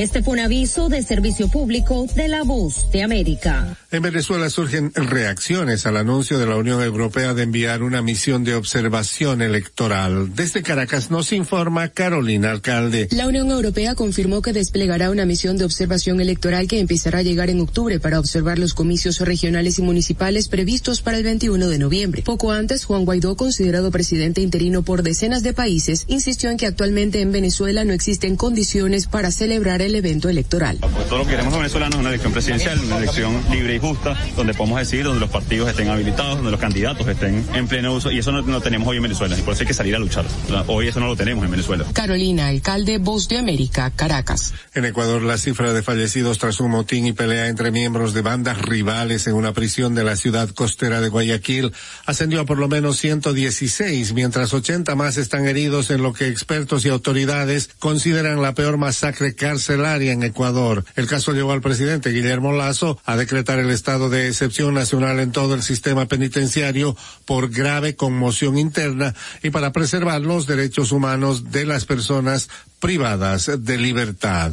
Este 0.00 0.22
fue 0.22 0.32
un 0.32 0.40
aviso 0.40 0.88
de 0.88 1.02
servicio 1.02 1.48
público 1.48 2.06
de 2.14 2.26
la 2.26 2.42
voz 2.42 2.90
de 2.90 3.02
América. 3.02 3.76
En 3.90 4.00
Venezuela 4.00 4.48
surgen 4.48 4.94
reacciones 4.94 5.84
al 5.84 5.98
anuncio 5.98 6.38
de 6.38 6.46
la 6.46 6.56
Unión 6.56 6.82
Europea 6.82 7.34
de 7.34 7.42
enviar 7.42 7.82
una 7.82 8.00
misión 8.00 8.42
de 8.42 8.54
observación 8.54 9.42
electoral. 9.42 10.34
Desde 10.34 10.62
Caracas 10.62 11.10
nos 11.10 11.34
informa 11.34 11.88
Carolina 11.88 12.50
Alcalde. 12.50 13.08
La 13.10 13.26
Unión 13.26 13.50
Europea 13.50 13.94
confirmó 13.94 14.40
que 14.40 14.54
desplegará 14.54 15.10
una 15.10 15.26
misión 15.26 15.58
de 15.58 15.66
observación 15.66 16.22
electoral 16.22 16.66
que 16.66 16.80
empezará 16.80 17.18
a 17.18 17.22
llegar 17.22 17.50
en 17.50 17.60
octubre 17.60 18.00
para 18.00 18.18
observar 18.18 18.58
los 18.58 18.72
comicios 18.72 19.20
regionales 19.20 19.78
y 19.78 19.82
municipales 19.82 20.48
previstos 20.48 21.02
para 21.02 21.18
el 21.18 21.24
21 21.24 21.68
de 21.68 21.78
noviembre. 21.78 22.22
Poco 22.22 22.52
antes, 22.52 22.86
Juan 22.86 23.04
Guaidó, 23.04 23.36
considerado 23.36 23.90
presidente 23.90 24.40
interino 24.40 24.82
por 24.82 25.02
decenas 25.02 25.42
de 25.42 25.52
países, 25.52 26.06
insistió 26.08 26.48
en 26.48 26.56
que 26.56 26.64
actualmente 26.64 27.20
en 27.20 27.32
Venezuela 27.32 27.84
no 27.84 27.92
existen 27.92 28.36
condiciones 28.36 29.06
para 29.06 29.30
celebrar 29.30 29.82
el 29.82 29.89
evento 29.94 30.28
electoral. 30.28 30.78
Pues 30.80 31.08
todo 31.08 31.18
lo 31.18 31.24
que 31.24 31.30
queremos 31.30 31.52
los 31.52 31.60
venezolanos 31.60 31.94
es 31.94 32.00
una 32.00 32.08
elección 32.10 32.32
presidencial, 32.32 32.78
una 32.80 32.98
elección 32.98 33.42
libre 33.50 33.74
y 33.74 33.78
justa, 33.78 34.16
donde 34.36 34.54
podamos 34.54 34.78
decidir, 34.78 35.04
donde 35.04 35.20
los 35.20 35.30
partidos 35.30 35.68
estén 35.68 35.88
habilitados, 35.88 36.36
donde 36.36 36.50
los 36.50 36.60
candidatos 36.60 37.06
estén 37.06 37.44
en 37.54 37.68
pleno 37.68 37.94
uso, 37.94 38.10
y 38.10 38.18
eso 38.18 38.32
no, 38.32 38.42
no 38.42 38.60
tenemos 38.60 38.88
hoy 38.88 38.98
en 38.98 39.02
Venezuela, 39.02 39.36
y 39.38 39.42
por 39.42 39.54
eso 39.54 39.62
hay 39.62 39.66
que 39.66 39.74
salir 39.74 39.96
a 39.96 39.98
luchar. 39.98 40.24
Hoy 40.66 40.88
eso 40.88 41.00
no 41.00 41.06
lo 41.06 41.16
tenemos 41.16 41.44
en 41.44 41.50
Venezuela. 41.50 41.84
Carolina, 41.92 42.48
alcalde 42.48 42.98
Voz 42.98 43.28
de 43.28 43.38
América, 43.38 43.90
Caracas. 43.94 44.52
En 44.74 44.84
Ecuador, 44.84 45.22
la 45.22 45.38
cifra 45.38 45.72
de 45.72 45.82
fallecidos 45.82 46.38
tras 46.38 46.60
un 46.60 46.70
motín 46.70 47.06
y 47.06 47.12
pelea 47.12 47.48
entre 47.48 47.70
miembros 47.70 48.14
de 48.14 48.22
bandas 48.22 48.60
rivales 48.62 49.26
en 49.26 49.34
una 49.34 49.52
prisión 49.52 49.94
de 49.94 50.04
la 50.04 50.16
ciudad 50.16 50.48
costera 50.50 51.00
de 51.00 51.08
Guayaquil 51.08 51.72
ascendió 52.06 52.40
a 52.40 52.44
por 52.44 52.58
lo 52.58 52.68
menos 52.68 52.98
116, 52.98 54.12
mientras 54.14 54.52
80 54.52 54.94
más 54.94 55.16
están 55.16 55.46
heridos 55.46 55.90
en 55.90 56.02
lo 56.02 56.12
que 56.12 56.28
expertos 56.28 56.84
y 56.84 56.88
autoridades 56.88 57.70
consideran 57.78 58.42
la 58.42 58.54
peor 58.54 58.76
masacre 58.76 59.34
en 59.70 60.24
Ecuador. 60.24 60.84
El 60.96 61.06
caso 61.06 61.32
llevó 61.32 61.52
al 61.52 61.60
presidente 61.60 62.10
Guillermo 62.10 62.52
Lazo 62.52 62.98
a 63.04 63.16
decretar 63.16 63.60
el 63.60 63.70
estado 63.70 64.10
de 64.10 64.26
excepción 64.26 64.74
nacional 64.74 65.20
en 65.20 65.30
todo 65.30 65.54
el 65.54 65.62
sistema 65.62 66.06
penitenciario 66.06 66.96
por 67.24 67.50
grave 67.50 67.94
conmoción 67.94 68.58
interna 68.58 69.14
y 69.44 69.50
para 69.50 69.70
preservar 69.70 70.22
los 70.22 70.48
derechos 70.48 70.90
humanos 70.90 71.52
de 71.52 71.66
las 71.66 71.84
personas 71.84 72.48
privadas 72.80 73.48
de 73.58 73.78
libertad. 73.78 74.52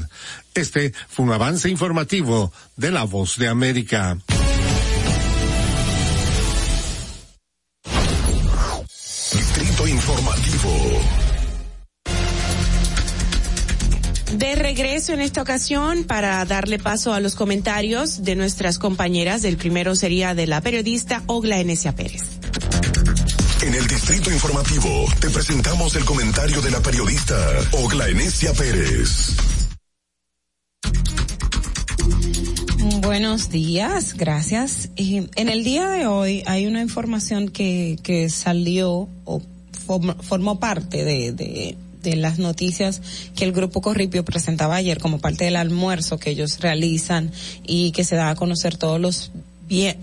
Este 0.54 0.94
fue 1.08 1.26
un 1.26 1.32
avance 1.32 1.68
informativo 1.68 2.54
de 2.76 2.92
La 2.92 3.04
Voz 3.04 3.38
de 3.38 3.48
América. 3.48 4.20
De 14.38 14.54
regreso 14.54 15.14
en 15.14 15.22
esta 15.22 15.42
ocasión 15.42 16.04
para 16.04 16.46
darle 16.46 16.78
paso 16.78 17.12
a 17.12 17.20
los 17.20 17.34
comentarios 17.34 18.24
de 18.24 18.36
nuestras 18.36 18.78
compañeras. 18.78 19.44
El 19.44 19.58
primero 19.58 19.96
sería 19.96 20.36
de 20.36 20.46
la 20.46 20.62
periodista 20.62 21.24
Ogla 21.26 21.58
Enesia 21.60 21.96
Pérez. 21.96 22.22
En 23.64 23.74
el 23.74 23.88
Distrito 23.88 24.32
Informativo 24.32 25.06
te 25.20 25.32
presentamos 25.32 25.96
el 25.96 26.06
comentario 26.06 26.62
de 26.62 26.70
la 26.70 26.80
periodista 26.82 27.36
Ogla 27.72 28.10
Enesia 28.10 28.54
Pérez. 28.54 29.36
Buenos 33.02 33.50
días, 33.50 34.14
gracias. 34.14 34.90
Eh, 34.98 35.28
en 35.36 35.50
el 35.50 35.64
día 35.64 35.88
de 35.90 36.06
hoy 36.06 36.44
hay 36.46 36.68
una 36.68 36.84
información 36.84 37.50
que, 37.50 37.98
que 38.04 38.30
salió 38.30 39.10
o 39.26 39.42
form, 39.88 40.16
formó 40.22 40.60
parte 40.60 41.04
de, 41.04 41.32
de, 41.32 41.76
de, 42.10 42.16
las 42.16 42.40
noticias 42.40 43.02
que 43.36 43.46
el 43.46 43.52
Grupo 43.52 43.82
Corripio 43.82 44.24
presentaba 44.26 44.76
ayer 44.76 45.00
como 45.00 45.20
parte 45.20 45.46
del 45.46 45.56
almuerzo 45.56 46.18
que 46.18 46.32
ellos 46.32 46.60
realizan 46.60 47.32
y 47.66 47.92
que 47.92 48.04
se 48.04 48.16
da 48.16 48.30
a 48.30 48.36
conocer 48.36 48.78
todos 48.78 49.00
los 49.00 49.32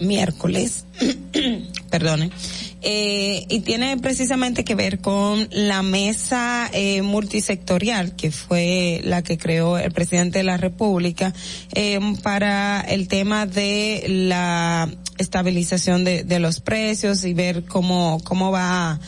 miércoles. 0.01 0.85
Perdone. 1.90 2.31
Eh, 2.82 3.47
y 3.48 3.60
tiene 3.60 3.97
precisamente 3.97 4.62
que 4.62 4.74
ver 4.74 4.98
con 4.98 5.48
la 5.51 5.82
mesa 5.82 6.68
eh, 6.72 7.01
multisectorial 7.01 8.14
que 8.14 8.31
fue 8.31 9.01
la 9.05 9.22
que 9.22 9.39
creó 9.39 9.78
el 9.78 9.90
presidente 9.90 10.40
de 10.40 10.44
la 10.44 10.59
República 10.59 11.32
eh, 11.72 11.98
para 12.22 12.82
el 12.82 13.09
tema 13.09 13.47
de 13.47 14.05
la 14.09 14.90
estabilización 15.16 16.05
de, 16.05 16.24
de 16.24 16.40
los 16.40 16.60
precios 16.60 17.24
y 17.24 17.32
ver 17.32 17.64
cómo 17.64 18.20
cómo 18.22 18.51
va 18.51 19.01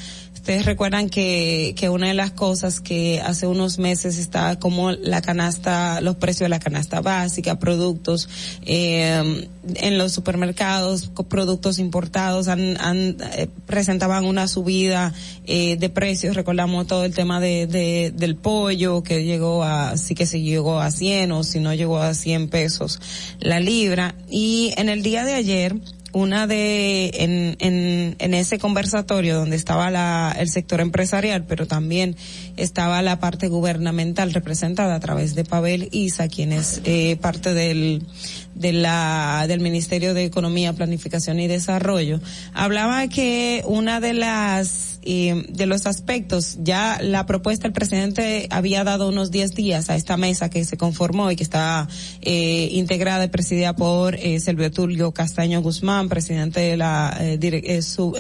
Ustedes 0.47 0.65
recuerdan 0.65 1.11
que, 1.11 1.75
que 1.77 1.89
una 1.89 2.07
de 2.07 2.15
las 2.15 2.31
cosas 2.31 2.81
que 2.81 3.21
hace 3.21 3.49
unos 3.49 3.81
meses 3.81 4.17
estaba 4.17 4.61
como 4.61 4.93
la 4.93 5.21
canasta, 5.21 6.01
los 6.01 6.15
precios 6.15 6.45
de 6.45 6.51
la 6.51 6.61
canasta 6.61 7.01
básica, 7.01 7.59
productos 7.59 8.29
eh, 8.65 9.49
en 9.75 9.99
los 9.99 10.13
supermercados, 10.13 11.11
productos 11.29 11.81
importados, 11.81 12.47
han, 12.47 12.81
han 12.81 13.17
eh, 13.33 13.49
presentaban 13.67 14.25
una 14.25 14.47
subida 14.47 15.13
eh, 15.47 15.77
de 15.79 15.89
precios. 15.91 16.37
Recordamos 16.37 16.87
todo 16.87 17.05
el 17.05 17.13
tema 17.13 17.41
de, 17.41 17.67
de, 17.67 18.13
del 18.15 18.37
pollo 18.37 19.03
que 19.03 19.25
llegó 19.25 19.65
a, 19.65 19.97
sí 19.97 20.15
que 20.15 20.27
se 20.27 20.43
llegó 20.43 20.79
a 20.79 20.93
100 20.93 21.33
o 21.33 21.43
si 21.43 21.59
no 21.59 21.75
llegó 21.75 21.99
a 21.99 22.15
100 22.15 22.51
pesos 22.51 23.01
la 23.41 23.59
libra. 23.59 24.15
Y 24.31 24.73
en 24.77 24.91
el 24.91 25.03
día 25.03 25.25
de 25.25 25.35
ayer, 25.35 25.75
una 26.13 26.47
de 26.47 27.11
en, 27.15 27.57
en, 27.59 28.17
en 28.19 28.35
ese 28.35 28.59
conversatorio 28.59 29.37
donde 29.37 29.57
estaba 29.57 29.91
la, 29.91 30.35
el 30.39 30.49
sector 30.49 30.81
empresarial, 30.81 31.45
pero 31.45 31.67
también 31.67 32.17
estaba 32.57 33.03
la 33.03 33.19
parte 33.21 33.49
gubernamental 33.49 34.33
representada 34.33 34.95
a 34.95 35.01
través 35.01 35.35
de 35.35 35.45
Pavel 35.45 35.89
Isa, 35.93 36.29
quien 36.29 36.53
es 36.53 36.81
eh, 36.85 37.17
parte 37.21 37.55
del 37.55 38.03
de 38.57 38.73
la 38.73 39.45
del 39.47 39.61
Ministerio 39.61 40.15
de 40.15 40.25
Economía, 40.25 40.73
Planificación 40.73 41.39
y 41.41 41.47
Desarrollo, 41.47 42.21
hablaba 42.55 43.07
que 43.09 43.63
una 43.67 44.01
de 44.01 44.15
las 44.15 44.99
eh, 45.03 45.47
de 45.49 45.67
los 45.67 45.87
aspectos, 45.87 46.59
ya 46.63 46.99
la 47.01 47.27
propuesta 47.27 47.69
el 47.69 47.73
presidente 47.73 48.49
había 48.51 48.83
dado 48.83 49.09
unos 49.09 49.31
10 49.31 49.55
días 49.55 49.89
a 49.89 49.95
esta 49.95 50.17
mesa 50.17 50.51
que 50.51 50.65
se 50.65 50.77
conformó 50.77 51.31
y 51.31 51.37
que 51.37 51.45
está 51.45 51.87
eh, 52.23 52.71
integrada 52.73 53.25
y 53.25 53.29
presidida 53.29 53.77
por 53.77 54.17
eh, 54.17 54.41
Silvio 54.41 54.73
Tulio 54.73 55.13
Castaño 55.13 55.63
Guzmán, 55.63 56.09
presidente 56.09 56.61
de 56.61 56.77
la 56.77 57.17
eh, 57.21 57.39
dire, 57.39 57.83
su, 57.83 58.17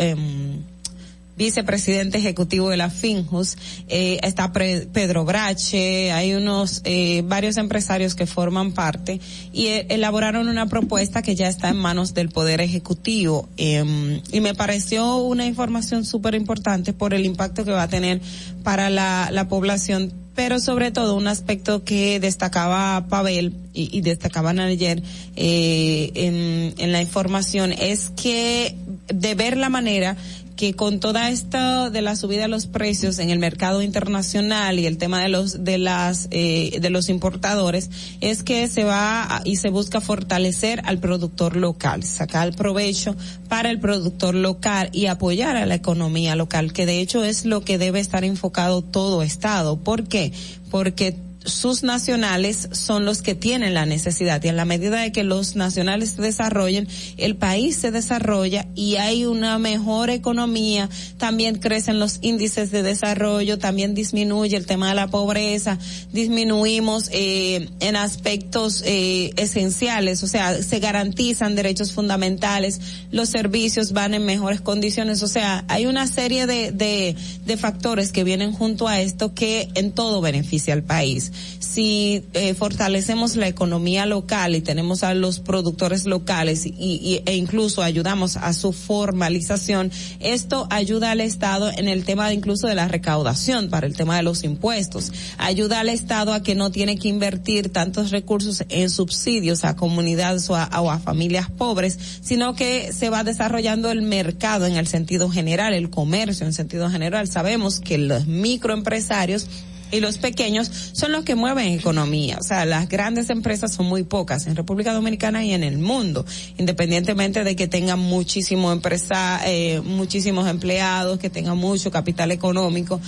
vicepresidente 1.36 2.18
ejecutivo 2.18 2.70
de 2.70 2.76
la 2.76 2.90
Finjus, 2.90 3.56
eh, 3.88 4.18
está 4.22 4.52
Pedro 4.52 5.24
Brache, 5.24 6.12
hay 6.12 6.34
unos 6.34 6.80
eh, 6.84 7.22
varios 7.26 7.56
empresarios 7.56 8.14
que 8.14 8.26
forman 8.26 8.72
parte 8.72 9.20
y 9.52 9.66
eh, 9.66 9.86
elaboraron 9.90 10.48
una 10.48 10.66
propuesta 10.66 11.22
que 11.22 11.34
ya 11.34 11.48
está 11.48 11.68
en 11.68 11.76
manos 11.76 12.14
del 12.14 12.30
Poder 12.30 12.60
Ejecutivo. 12.60 13.48
Eh, 13.56 14.22
y 14.32 14.40
me 14.40 14.54
pareció 14.54 15.16
una 15.16 15.46
información 15.46 16.04
súper 16.04 16.34
importante 16.34 16.92
por 16.92 17.14
el 17.14 17.24
impacto 17.24 17.64
que 17.64 17.70
va 17.70 17.84
a 17.84 17.88
tener 17.88 18.20
para 18.62 18.90
la, 18.90 19.28
la 19.32 19.48
población 19.48 20.12
pero 20.36 20.60
sobre 20.60 20.92
todo 20.92 21.16
un 21.16 21.26
aspecto 21.26 21.82
que 21.82 22.20
destacaba 22.20 23.06
Pavel 23.08 23.54
y, 23.72 23.96
y 23.96 24.02
destacaban 24.02 24.60
ayer 24.60 25.02
eh, 25.34 26.12
en, 26.14 26.74
en 26.76 26.92
la 26.92 27.00
información 27.00 27.72
es 27.72 28.10
que 28.10 28.76
de 29.08 29.34
ver 29.34 29.56
la 29.56 29.70
manera 29.70 30.16
que 30.56 30.74
con 30.74 31.00
toda 31.00 31.30
esta 31.30 31.90
de 31.90 32.02
la 32.02 32.16
subida 32.16 32.42
de 32.42 32.48
los 32.48 32.66
precios 32.66 33.18
en 33.18 33.30
el 33.30 33.38
mercado 33.38 33.82
internacional 33.82 34.78
y 34.78 34.86
el 34.86 34.96
tema 34.96 35.22
de 35.22 35.28
los 35.28 35.64
de 35.64 35.78
las 35.78 36.28
eh, 36.30 36.78
de 36.80 36.90
los 36.90 37.08
importadores 37.08 37.90
es 38.20 38.42
que 38.42 38.66
se 38.68 38.84
va 38.84 39.42
y 39.44 39.56
se 39.56 39.68
busca 39.68 40.00
fortalecer 40.00 40.80
al 40.84 40.98
productor 40.98 41.56
local, 41.56 42.02
sacar 42.02 42.54
provecho 42.56 43.14
para 43.48 43.70
el 43.70 43.78
productor 43.78 44.34
local 44.34 44.88
y 44.92 45.06
apoyar 45.06 45.56
a 45.56 45.66
la 45.66 45.74
economía 45.74 46.34
local, 46.36 46.72
que 46.72 46.86
de 46.86 47.00
hecho 47.00 47.22
es 47.22 47.44
lo 47.44 47.60
que 47.60 47.78
debe 47.78 48.00
estar 48.00 48.24
enfocado 48.24 48.82
todo 48.82 49.22
estado. 49.22 49.76
¿Por 49.76 50.04
qué? 50.04 50.32
Porque 50.70 51.25
sus 51.46 51.82
nacionales 51.82 52.68
son 52.72 53.04
los 53.04 53.22
que 53.22 53.34
tienen 53.34 53.74
la 53.74 53.86
necesidad. 53.86 54.42
Y 54.42 54.48
en 54.48 54.56
la 54.56 54.64
medida 54.64 55.00
de 55.00 55.12
que 55.12 55.24
los 55.24 55.56
nacionales 55.56 56.10
se 56.10 56.22
desarrollen, 56.22 56.88
el 57.16 57.36
país 57.36 57.76
se 57.76 57.90
desarrolla 57.90 58.66
y 58.74 58.96
hay 58.96 59.24
una 59.24 59.58
mejor 59.58 60.10
economía, 60.10 60.90
también 61.16 61.56
crecen 61.58 61.98
los 61.98 62.18
índices 62.20 62.70
de 62.70 62.82
desarrollo, 62.82 63.58
también 63.58 63.94
disminuye 63.94 64.56
el 64.56 64.66
tema 64.66 64.88
de 64.88 64.96
la 64.96 65.08
pobreza, 65.08 65.78
disminuimos 66.12 67.08
eh, 67.12 67.68
en 67.80 67.96
aspectos 67.96 68.82
eh, 68.84 69.30
esenciales, 69.36 70.22
o 70.22 70.26
sea, 70.26 70.62
se 70.62 70.80
garantizan 70.80 71.54
derechos 71.54 71.92
fundamentales, 71.92 72.80
los 73.10 73.28
servicios 73.28 73.92
van 73.92 74.14
en 74.14 74.24
mejores 74.24 74.60
condiciones, 74.60 75.22
o 75.22 75.28
sea, 75.28 75.64
hay 75.68 75.86
una 75.86 76.06
serie 76.06 76.46
de, 76.46 76.72
de, 76.72 77.16
de 77.44 77.56
factores 77.56 78.12
que 78.12 78.24
vienen 78.24 78.52
junto 78.52 78.88
a 78.88 79.00
esto 79.00 79.34
que 79.34 79.68
en 79.74 79.92
todo 79.92 80.20
beneficia 80.20 80.74
al 80.74 80.82
país 80.82 81.32
si 81.58 82.24
eh, 82.32 82.54
fortalecemos 82.54 83.36
la 83.36 83.48
economía 83.48 84.06
local 84.06 84.54
y 84.54 84.60
tenemos 84.60 85.02
a 85.02 85.14
los 85.14 85.40
productores 85.40 86.04
locales 86.06 86.66
y, 86.66 87.22
e 87.24 87.36
incluso 87.36 87.82
ayudamos 87.82 88.36
a 88.36 88.52
su 88.52 88.72
formalización, 88.72 89.90
esto 90.20 90.66
ayuda 90.70 91.10
al 91.10 91.20
Estado 91.20 91.70
en 91.70 91.88
el 91.88 92.04
tema 92.04 92.28
de 92.28 92.34
incluso 92.34 92.66
de 92.66 92.74
la 92.74 92.88
recaudación 92.88 93.68
para 93.68 93.86
el 93.86 93.96
tema 93.96 94.16
de 94.16 94.22
los 94.22 94.44
impuestos. 94.44 95.12
Ayuda 95.38 95.80
al 95.80 95.88
Estado 95.88 96.32
a 96.32 96.42
que 96.42 96.54
no 96.54 96.70
tiene 96.70 96.98
que 96.98 97.08
invertir 97.08 97.72
tantos 97.72 98.10
recursos 98.10 98.64
en 98.68 98.90
subsidios 98.90 99.64
a 99.64 99.76
comunidades 99.76 100.48
o 100.50 100.56
a, 100.56 100.68
o 100.80 100.90
a 100.90 100.98
familias 100.98 101.50
pobres, 101.50 101.98
sino 102.22 102.54
que 102.54 102.92
se 102.92 103.10
va 103.10 103.24
desarrollando 103.24 103.90
el 103.90 104.02
mercado 104.02 104.66
en 104.66 104.76
el 104.76 104.86
sentido 104.86 105.30
general, 105.30 105.74
el 105.74 105.90
comercio 105.90 106.46
en 106.46 106.52
sentido 106.52 106.90
general. 106.90 107.28
Sabemos 107.28 107.80
que 107.80 107.98
los 107.98 108.26
microempresarios 108.26 109.46
y 109.90 110.00
los 110.00 110.18
pequeños 110.18 110.70
son 110.92 111.12
los 111.12 111.24
que 111.24 111.34
mueven 111.34 111.68
economía. 111.68 112.38
O 112.40 112.42
sea, 112.42 112.64
las 112.64 112.88
grandes 112.88 113.30
empresas 113.30 113.72
son 113.72 113.86
muy 113.86 114.02
pocas 114.02 114.46
en 114.46 114.56
República 114.56 114.92
Dominicana 114.92 115.44
y 115.44 115.52
en 115.52 115.62
el 115.62 115.78
mundo, 115.78 116.24
independientemente 116.58 117.44
de 117.44 117.56
que 117.56 117.68
tengan 117.68 117.98
muchísimo 117.98 118.72
empresa, 118.72 119.40
eh, 119.46 119.80
muchísimos 119.84 120.48
empleados, 120.48 121.18
que 121.18 121.30
tengan 121.30 121.56
mucho 121.56 121.90
capital 121.90 122.32
económico. 122.32 123.00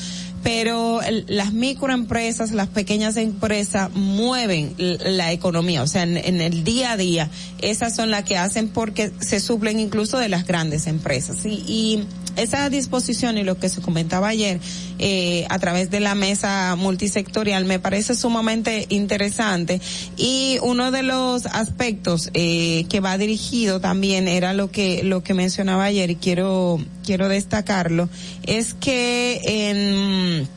Pero 0.42 1.00
las 1.26 1.52
microempresas, 1.52 2.52
las 2.52 2.68
pequeñas 2.68 3.16
empresas 3.16 3.90
mueven 3.92 4.74
la 4.78 5.32
economía. 5.32 5.82
O 5.82 5.88
sea, 5.88 6.04
en, 6.04 6.16
en, 6.16 6.40
el 6.40 6.62
día 6.62 6.92
a 6.92 6.96
día, 6.96 7.28
esas 7.60 7.96
son 7.96 8.12
las 8.12 8.22
que 8.22 8.36
hacen 8.36 8.68
porque 8.68 9.10
se 9.18 9.40
suplen 9.40 9.80
incluso 9.80 10.16
de 10.18 10.28
las 10.28 10.46
grandes 10.46 10.86
empresas. 10.86 11.44
Y, 11.44 11.64
y 11.66 12.06
esa 12.38 12.68
disposición 12.70 13.38
y 13.38 13.44
lo 13.44 13.58
que 13.58 13.68
se 13.68 13.80
comentaba 13.80 14.28
ayer 14.28 14.60
eh, 14.98 15.46
a 15.50 15.58
través 15.58 15.90
de 15.90 16.00
la 16.00 16.14
mesa 16.14 16.74
multisectorial 16.76 17.64
me 17.64 17.78
parece 17.78 18.14
sumamente 18.14 18.86
interesante. 18.88 19.80
Y 20.16 20.58
uno 20.62 20.90
de 20.90 21.02
los 21.02 21.46
aspectos 21.46 22.30
eh, 22.34 22.86
que 22.88 23.00
va 23.00 23.18
dirigido 23.18 23.80
también 23.80 24.28
era 24.28 24.52
lo 24.52 24.70
que 24.70 25.02
lo 25.02 25.22
que 25.22 25.34
mencionaba 25.34 25.84
ayer 25.84 26.10
y 26.10 26.16
quiero 26.16 26.80
quiero 27.04 27.28
destacarlo 27.28 28.08
es 28.44 28.74
que 28.74 29.40
en 29.44 30.48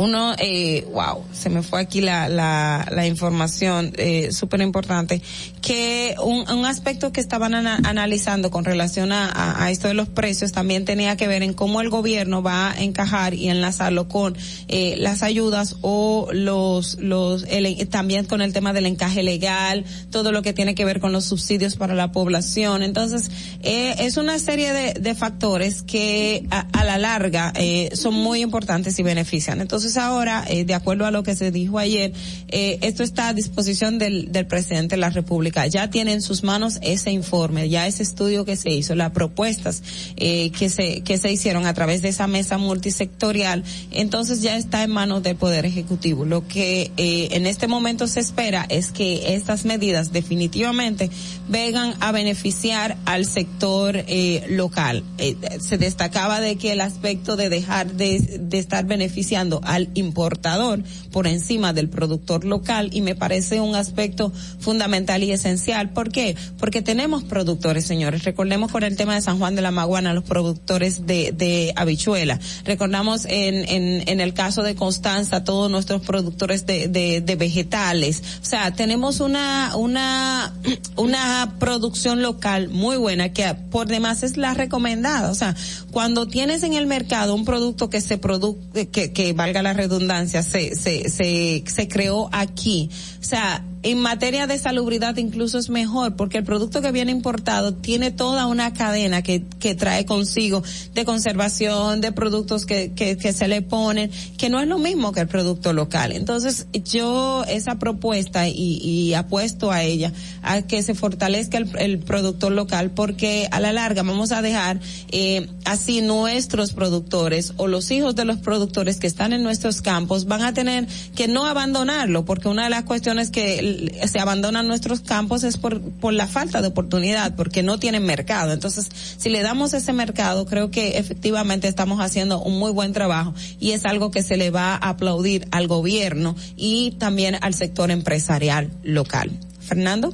uno, 0.00 0.34
eh, 0.38 0.88
wow, 0.94 1.24
se 1.30 1.50
me 1.50 1.62
fue 1.62 1.78
aquí 1.78 2.00
la, 2.00 2.26
la, 2.30 2.86
la 2.90 3.06
información 3.06 3.92
eh, 3.98 4.32
súper 4.32 4.62
importante, 4.62 5.20
que 5.60 6.14
un, 6.24 6.50
un 6.50 6.64
aspecto 6.64 7.12
que 7.12 7.20
estaban 7.20 7.52
ana, 7.54 7.78
analizando 7.84 8.50
con 8.50 8.64
relación 8.64 9.12
a, 9.12 9.28
a, 9.28 9.62
a, 9.62 9.70
esto 9.70 9.88
de 9.88 9.94
los 9.94 10.08
precios 10.08 10.52
también 10.52 10.86
tenía 10.86 11.18
que 11.18 11.28
ver 11.28 11.42
en 11.42 11.52
cómo 11.52 11.82
el 11.82 11.90
gobierno 11.90 12.42
va 12.42 12.70
a 12.70 12.82
encajar 12.82 13.34
y 13.34 13.50
enlazarlo 13.50 14.08
con 14.08 14.38
eh, 14.68 14.94
las 14.96 15.22
ayudas 15.22 15.76
o 15.82 16.28
los, 16.32 16.96
los, 16.98 17.44
el, 17.50 17.86
también 17.88 18.24
con 18.24 18.40
el 18.40 18.54
tema 18.54 18.72
del 18.72 18.86
encaje 18.86 19.22
legal, 19.22 19.84
todo 20.10 20.32
lo 20.32 20.40
que 20.40 20.54
tiene 20.54 20.74
que 20.74 20.86
ver 20.86 21.00
con 21.00 21.12
los 21.12 21.26
subsidios 21.26 21.76
para 21.76 21.94
la 21.94 22.10
población. 22.10 22.82
Entonces, 22.82 23.30
eh, 23.62 23.96
es 23.98 24.16
una 24.16 24.38
serie 24.38 24.72
de, 24.72 24.94
de 24.94 25.14
factores 25.14 25.82
que 25.82 26.46
a, 26.50 26.60
a 26.72 26.84
la 26.86 26.96
larga 26.96 27.52
eh, 27.54 27.90
son 27.92 28.14
muy 28.14 28.40
importantes 28.40 28.98
y 28.98 29.02
benefician. 29.02 29.60
Entonces, 29.60 29.89
ahora, 29.96 30.44
eh, 30.48 30.64
de 30.64 30.74
acuerdo 30.74 31.06
a 31.06 31.10
lo 31.10 31.22
que 31.22 31.34
se 31.36 31.50
dijo 31.50 31.78
ayer, 31.78 32.12
eh, 32.48 32.78
esto 32.82 33.02
está 33.02 33.28
a 33.28 33.34
disposición 33.34 33.98
del, 33.98 34.32
del 34.32 34.46
presidente 34.46 34.96
de 34.96 35.00
la 35.00 35.10
República. 35.10 35.66
Ya 35.66 35.90
tiene 35.90 36.12
en 36.12 36.22
sus 36.22 36.42
manos 36.42 36.78
ese 36.82 37.10
informe, 37.10 37.68
ya 37.68 37.86
ese 37.86 38.02
estudio 38.02 38.44
que 38.44 38.56
se 38.56 38.70
hizo, 38.70 38.94
las 38.94 39.10
propuestas 39.12 39.82
eh, 40.16 40.50
que 40.50 40.68
se 40.68 41.00
que 41.02 41.18
se 41.18 41.32
hicieron 41.32 41.66
a 41.66 41.74
través 41.74 42.02
de 42.02 42.08
esa 42.08 42.26
mesa 42.26 42.58
multisectorial. 42.58 43.64
Entonces 43.90 44.42
ya 44.42 44.56
está 44.56 44.82
en 44.82 44.90
manos 44.90 45.22
del 45.22 45.36
Poder 45.36 45.66
Ejecutivo. 45.66 46.24
Lo 46.24 46.46
que 46.46 46.90
eh, 46.96 47.28
en 47.32 47.46
este 47.46 47.66
momento 47.66 48.06
se 48.06 48.20
espera 48.20 48.66
es 48.68 48.92
que 48.92 49.34
estas 49.34 49.64
medidas 49.64 50.12
definitivamente 50.12 51.10
vengan 51.48 51.94
a 52.00 52.12
beneficiar 52.12 52.96
al 53.04 53.26
sector 53.26 53.96
eh, 53.96 54.46
local. 54.48 55.04
Eh, 55.18 55.36
se 55.60 55.78
destacaba 55.78 56.40
de 56.40 56.56
que 56.56 56.72
el 56.72 56.80
aspecto 56.80 57.36
de 57.36 57.48
dejar 57.48 57.92
de, 57.94 58.38
de 58.40 58.58
estar 58.58 58.84
beneficiando 58.86 59.60
al 59.64 59.79
importador 59.94 60.82
por 61.10 61.26
encima 61.26 61.72
del 61.72 61.88
productor 61.88 62.44
local 62.44 62.90
y 62.92 63.00
me 63.00 63.14
parece 63.14 63.60
un 63.60 63.74
aspecto 63.74 64.32
fundamental 64.58 65.22
y 65.22 65.32
esencial. 65.32 65.90
¿Por 65.90 66.10
qué? 66.10 66.36
Porque 66.58 66.82
tenemos 66.82 67.24
productores, 67.24 67.84
señores. 67.84 68.24
Recordemos 68.24 68.70
con 68.70 68.82
el 68.82 68.96
tema 68.96 69.14
de 69.14 69.20
San 69.22 69.38
Juan 69.38 69.56
de 69.56 69.62
la 69.62 69.70
Maguana, 69.70 70.14
los 70.14 70.24
productores 70.24 71.06
de, 71.06 71.72
habichuela. 71.76 72.38
Recordamos 72.64 73.24
en, 73.26 73.64
en, 73.68 74.20
el 74.20 74.34
caso 74.34 74.62
de 74.62 74.74
Constanza, 74.74 75.44
todos 75.44 75.70
nuestros 75.70 76.02
productores 76.02 76.66
de, 76.66 76.88
de, 76.88 77.36
vegetales. 77.36 78.22
O 78.42 78.44
sea, 78.44 78.72
tenemos 78.72 79.20
una, 79.20 79.76
una, 79.76 80.52
una 80.96 81.54
producción 81.58 82.22
local 82.22 82.68
muy 82.68 82.96
buena 82.96 83.32
que 83.32 83.54
por 83.70 83.86
demás 83.86 84.22
es 84.22 84.36
la 84.36 84.54
recomendada. 84.54 85.30
O 85.30 85.34
sea, 85.34 85.54
cuando 85.90 86.26
tienes 86.26 86.62
en 86.62 86.74
el 86.74 86.86
mercado 86.86 87.34
un 87.34 87.44
producto 87.44 87.90
que 87.90 88.00
se 88.00 88.18
produ 88.18 88.58
que, 88.92 89.12
que 89.12 89.32
valga 89.32 89.62
la 89.62 89.69
redundancia, 89.72 90.42
se, 90.42 90.74
se, 90.74 91.08
se, 91.08 91.64
se 91.66 91.88
creó 91.88 92.28
aquí. 92.32 92.90
O 93.20 93.24
sea, 93.24 93.64
en 93.82 93.98
materia 93.98 94.46
de 94.46 94.58
salubridad 94.58 95.16
incluso 95.16 95.58
es 95.58 95.70
mejor 95.70 96.14
porque 96.16 96.38
el 96.38 96.44
producto 96.44 96.82
que 96.82 96.92
viene 96.92 97.12
importado 97.12 97.72
tiene 97.72 98.10
toda 98.10 98.46
una 98.46 98.74
cadena 98.74 99.22
que, 99.22 99.42
que 99.58 99.74
trae 99.74 100.04
consigo 100.04 100.62
de 100.94 101.04
conservación, 101.04 102.00
de 102.00 102.12
productos 102.12 102.66
que, 102.66 102.92
que, 102.92 103.32
se 103.32 103.48
le 103.48 103.62
ponen, 103.62 104.10
que 104.36 104.50
no 104.50 104.60
es 104.60 104.68
lo 104.68 104.78
mismo 104.78 105.12
que 105.12 105.20
el 105.20 105.28
producto 105.28 105.72
local. 105.72 106.12
Entonces 106.12 106.66
yo 106.84 107.44
esa 107.48 107.78
propuesta 107.78 108.48
y, 108.48 108.80
y 108.82 109.14
apuesto 109.14 109.70
a 109.70 109.82
ella, 109.82 110.12
a 110.42 110.62
que 110.62 110.82
se 110.82 110.94
fortalezca 110.94 111.56
el, 111.56 111.70
el 111.78 111.98
productor 112.00 112.52
local 112.52 112.90
porque 112.90 113.48
a 113.50 113.60
la 113.60 113.72
larga 113.72 114.02
vamos 114.02 114.32
a 114.32 114.42
dejar 114.42 114.80
eh, 115.10 115.48
así 115.64 116.02
nuestros 116.02 116.72
productores 116.72 117.54
o 117.56 117.66
los 117.66 117.90
hijos 117.90 118.14
de 118.14 118.24
los 118.24 118.38
productores 118.38 118.98
que 118.98 119.06
están 119.06 119.32
en 119.32 119.42
nuestros 119.42 119.80
campos 119.80 120.26
van 120.26 120.42
a 120.42 120.52
tener 120.52 120.86
que 121.14 121.28
no 121.28 121.46
abandonarlo 121.46 122.24
porque 122.24 122.48
una 122.48 122.64
de 122.64 122.70
las 122.70 122.84
cuestiones 122.84 123.30
que 123.30 123.69
se 124.06 124.18
abandonan 124.18 124.66
nuestros 124.66 125.00
campos 125.00 125.44
es 125.44 125.56
por, 125.56 125.80
por 125.80 126.12
la 126.12 126.26
falta 126.26 126.62
de 126.62 126.68
oportunidad, 126.68 127.34
porque 127.34 127.62
no 127.62 127.78
tienen 127.78 128.04
mercado. 128.04 128.52
Entonces, 128.52 128.88
si 129.16 129.28
le 129.28 129.42
damos 129.42 129.74
ese 129.74 129.92
mercado, 129.92 130.46
creo 130.46 130.70
que 130.70 130.98
efectivamente 130.98 131.68
estamos 131.68 132.00
haciendo 132.00 132.40
un 132.42 132.58
muy 132.58 132.72
buen 132.72 132.92
trabajo 132.92 133.34
y 133.58 133.72
es 133.72 133.84
algo 133.86 134.10
que 134.10 134.22
se 134.22 134.36
le 134.36 134.50
va 134.50 134.74
a 134.74 134.90
aplaudir 134.90 135.46
al 135.50 135.66
gobierno 135.68 136.36
y 136.56 136.92
también 136.98 137.36
al 137.40 137.54
sector 137.54 137.90
empresarial 137.90 138.70
local. 138.82 139.30
Fernando. 139.60 140.12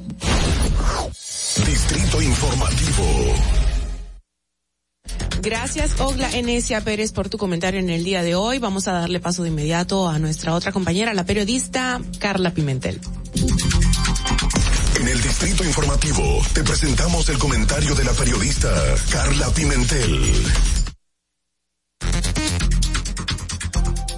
Distrito 1.65 2.21
Informativo. 2.21 3.33
Gracias, 5.41 5.99
Ogla 5.99 6.29
Enesia 6.31 6.81
Pérez, 6.81 7.11
por 7.11 7.29
tu 7.29 7.37
comentario 7.37 7.79
en 7.79 7.89
el 7.89 8.03
día 8.03 8.21
de 8.21 8.35
hoy. 8.35 8.59
Vamos 8.59 8.87
a 8.87 8.91
darle 8.91 9.19
paso 9.19 9.43
de 9.43 9.49
inmediato 9.49 10.09
a 10.09 10.19
nuestra 10.19 10.53
otra 10.53 10.71
compañera, 10.71 11.13
la 11.13 11.25
periodista 11.25 12.01
Carla 12.19 12.53
Pimentel. 12.53 12.99
En 14.99 15.07
el 15.07 15.21
Distrito 15.21 15.63
Informativo 15.63 16.41
te 16.53 16.63
presentamos 16.63 17.29
el 17.29 17.37
comentario 17.37 17.93
de 17.93 18.03
la 18.03 18.13
periodista 18.13 18.69
Carla 19.11 19.49
Pimentel. 19.49 20.21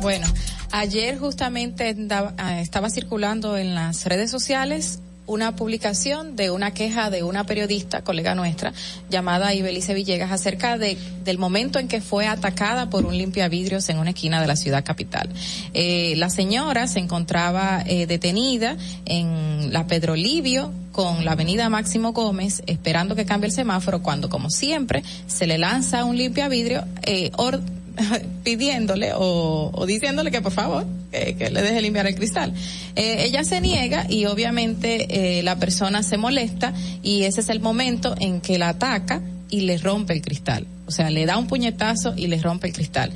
Bueno, 0.02 0.26
ayer 0.72 1.18
justamente 1.18 1.90
andaba, 1.90 2.62
estaba 2.62 2.90
circulando 2.90 3.58
en 3.58 3.76
las 3.76 4.06
redes 4.06 4.32
sociales 4.32 5.00
una 5.30 5.56
publicación 5.56 6.36
de 6.36 6.50
una 6.50 6.72
queja 6.72 7.12
de 7.12 7.22
una 7.22 7.44
periodista, 7.44 8.04
colega 8.04 8.34
nuestra, 8.34 8.74
llamada 9.12 9.54
Ibelice 9.54 9.94
Villegas, 9.94 10.32
acerca 10.32 10.78
de, 10.80 10.98
del 11.24 11.38
momento 11.38 11.78
en 11.78 11.88
que 11.88 12.02
fue 12.02 12.26
atacada 12.26 12.90
por 12.90 13.06
un 13.06 13.16
limpiavidrios 13.16 13.88
en 13.90 14.00
una 14.00 14.10
esquina 14.10 14.42
de 14.42 14.48
la 14.48 14.56
ciudad 14.56 14.84
capital. 14.84 15.30
Eh, 15.76 16.16
la 16.18 16.32
señora 16.32 16.88
se 16.88 17.00
encontraba 17.00 17.84
eh, 17.86 18.08
detenida 18.08 18.76
en 19.06 19.72
la 19.72 19.86
Pedro 19.86 20.16
Livio, 20.16 20.74
con 20.92 21.24
la 21.24 21.34
avenida 21.34 21.70
Máximo 21.70 22.12
Gómez 22.12 22.64
esperando 22.66 23.16
que 23.16 23.26
cambie 23.26 23.48
el 23.48 23.54
semáforo 23.54 24.02
cuando 24.02 24.28
como 24.30 24.50
siempre 24.50 25.04
se 25.28 25.46
le 25.46 25.60
lanza 25.60 26.04
un 26.04 26.18
limpiavidrio 26.18 26.84
eh, 27.04 27.32
or, 27.38 27.62
pidiéndole 28.44 29.14
o, 29.14 29.72
o 29.74 29.86
diciéndole 29.86 30.32
que 30.32 30.42
por 30.42 30.52
favor 30.52 30.86
que, 31.12 31.36
que 31.36 31.50
le 31.50 31.62
deje 31.62 31.82
limpiar 31.82 32.08
el 32.08 32.16
cristal. 32.16 32.54
Eh, 32.96 33.24
ella 33.26 33.44
se 33.44 33.62
niega 33.62 34.06
y 34.10 34.26
obviamente 34.26 35.40
eh, 35.40 35.44
la 35.44 35.58
persona 35.58 36.04
se 36.04 36.18
molesta 36.18 36.74
y 37.04 37.24
ese 37.24 37.42
es 37.42 37.50
el 37.50 37.60
momento 37.60 38.16
en 38.20 38.42
que 38.42 38.58
la 38.58 38.70
ataca 38.70 39.22
y 39.50 39.62
le 39.62 39.78
rompe 39.78 40.14
el 40.14 40.22
cristal. 40.22 40.68
O 40.86 40.92
sea, 40.92 41.10
le 41.10 41.26
da 41.26 41.38
un 41.38 41.48
puñetazo 41.48 42.14
y 42.16 42.28
le 42.28 42.42
rompe 42.42 42.68
el 42.68 42.74
cristal. 42.74 43.12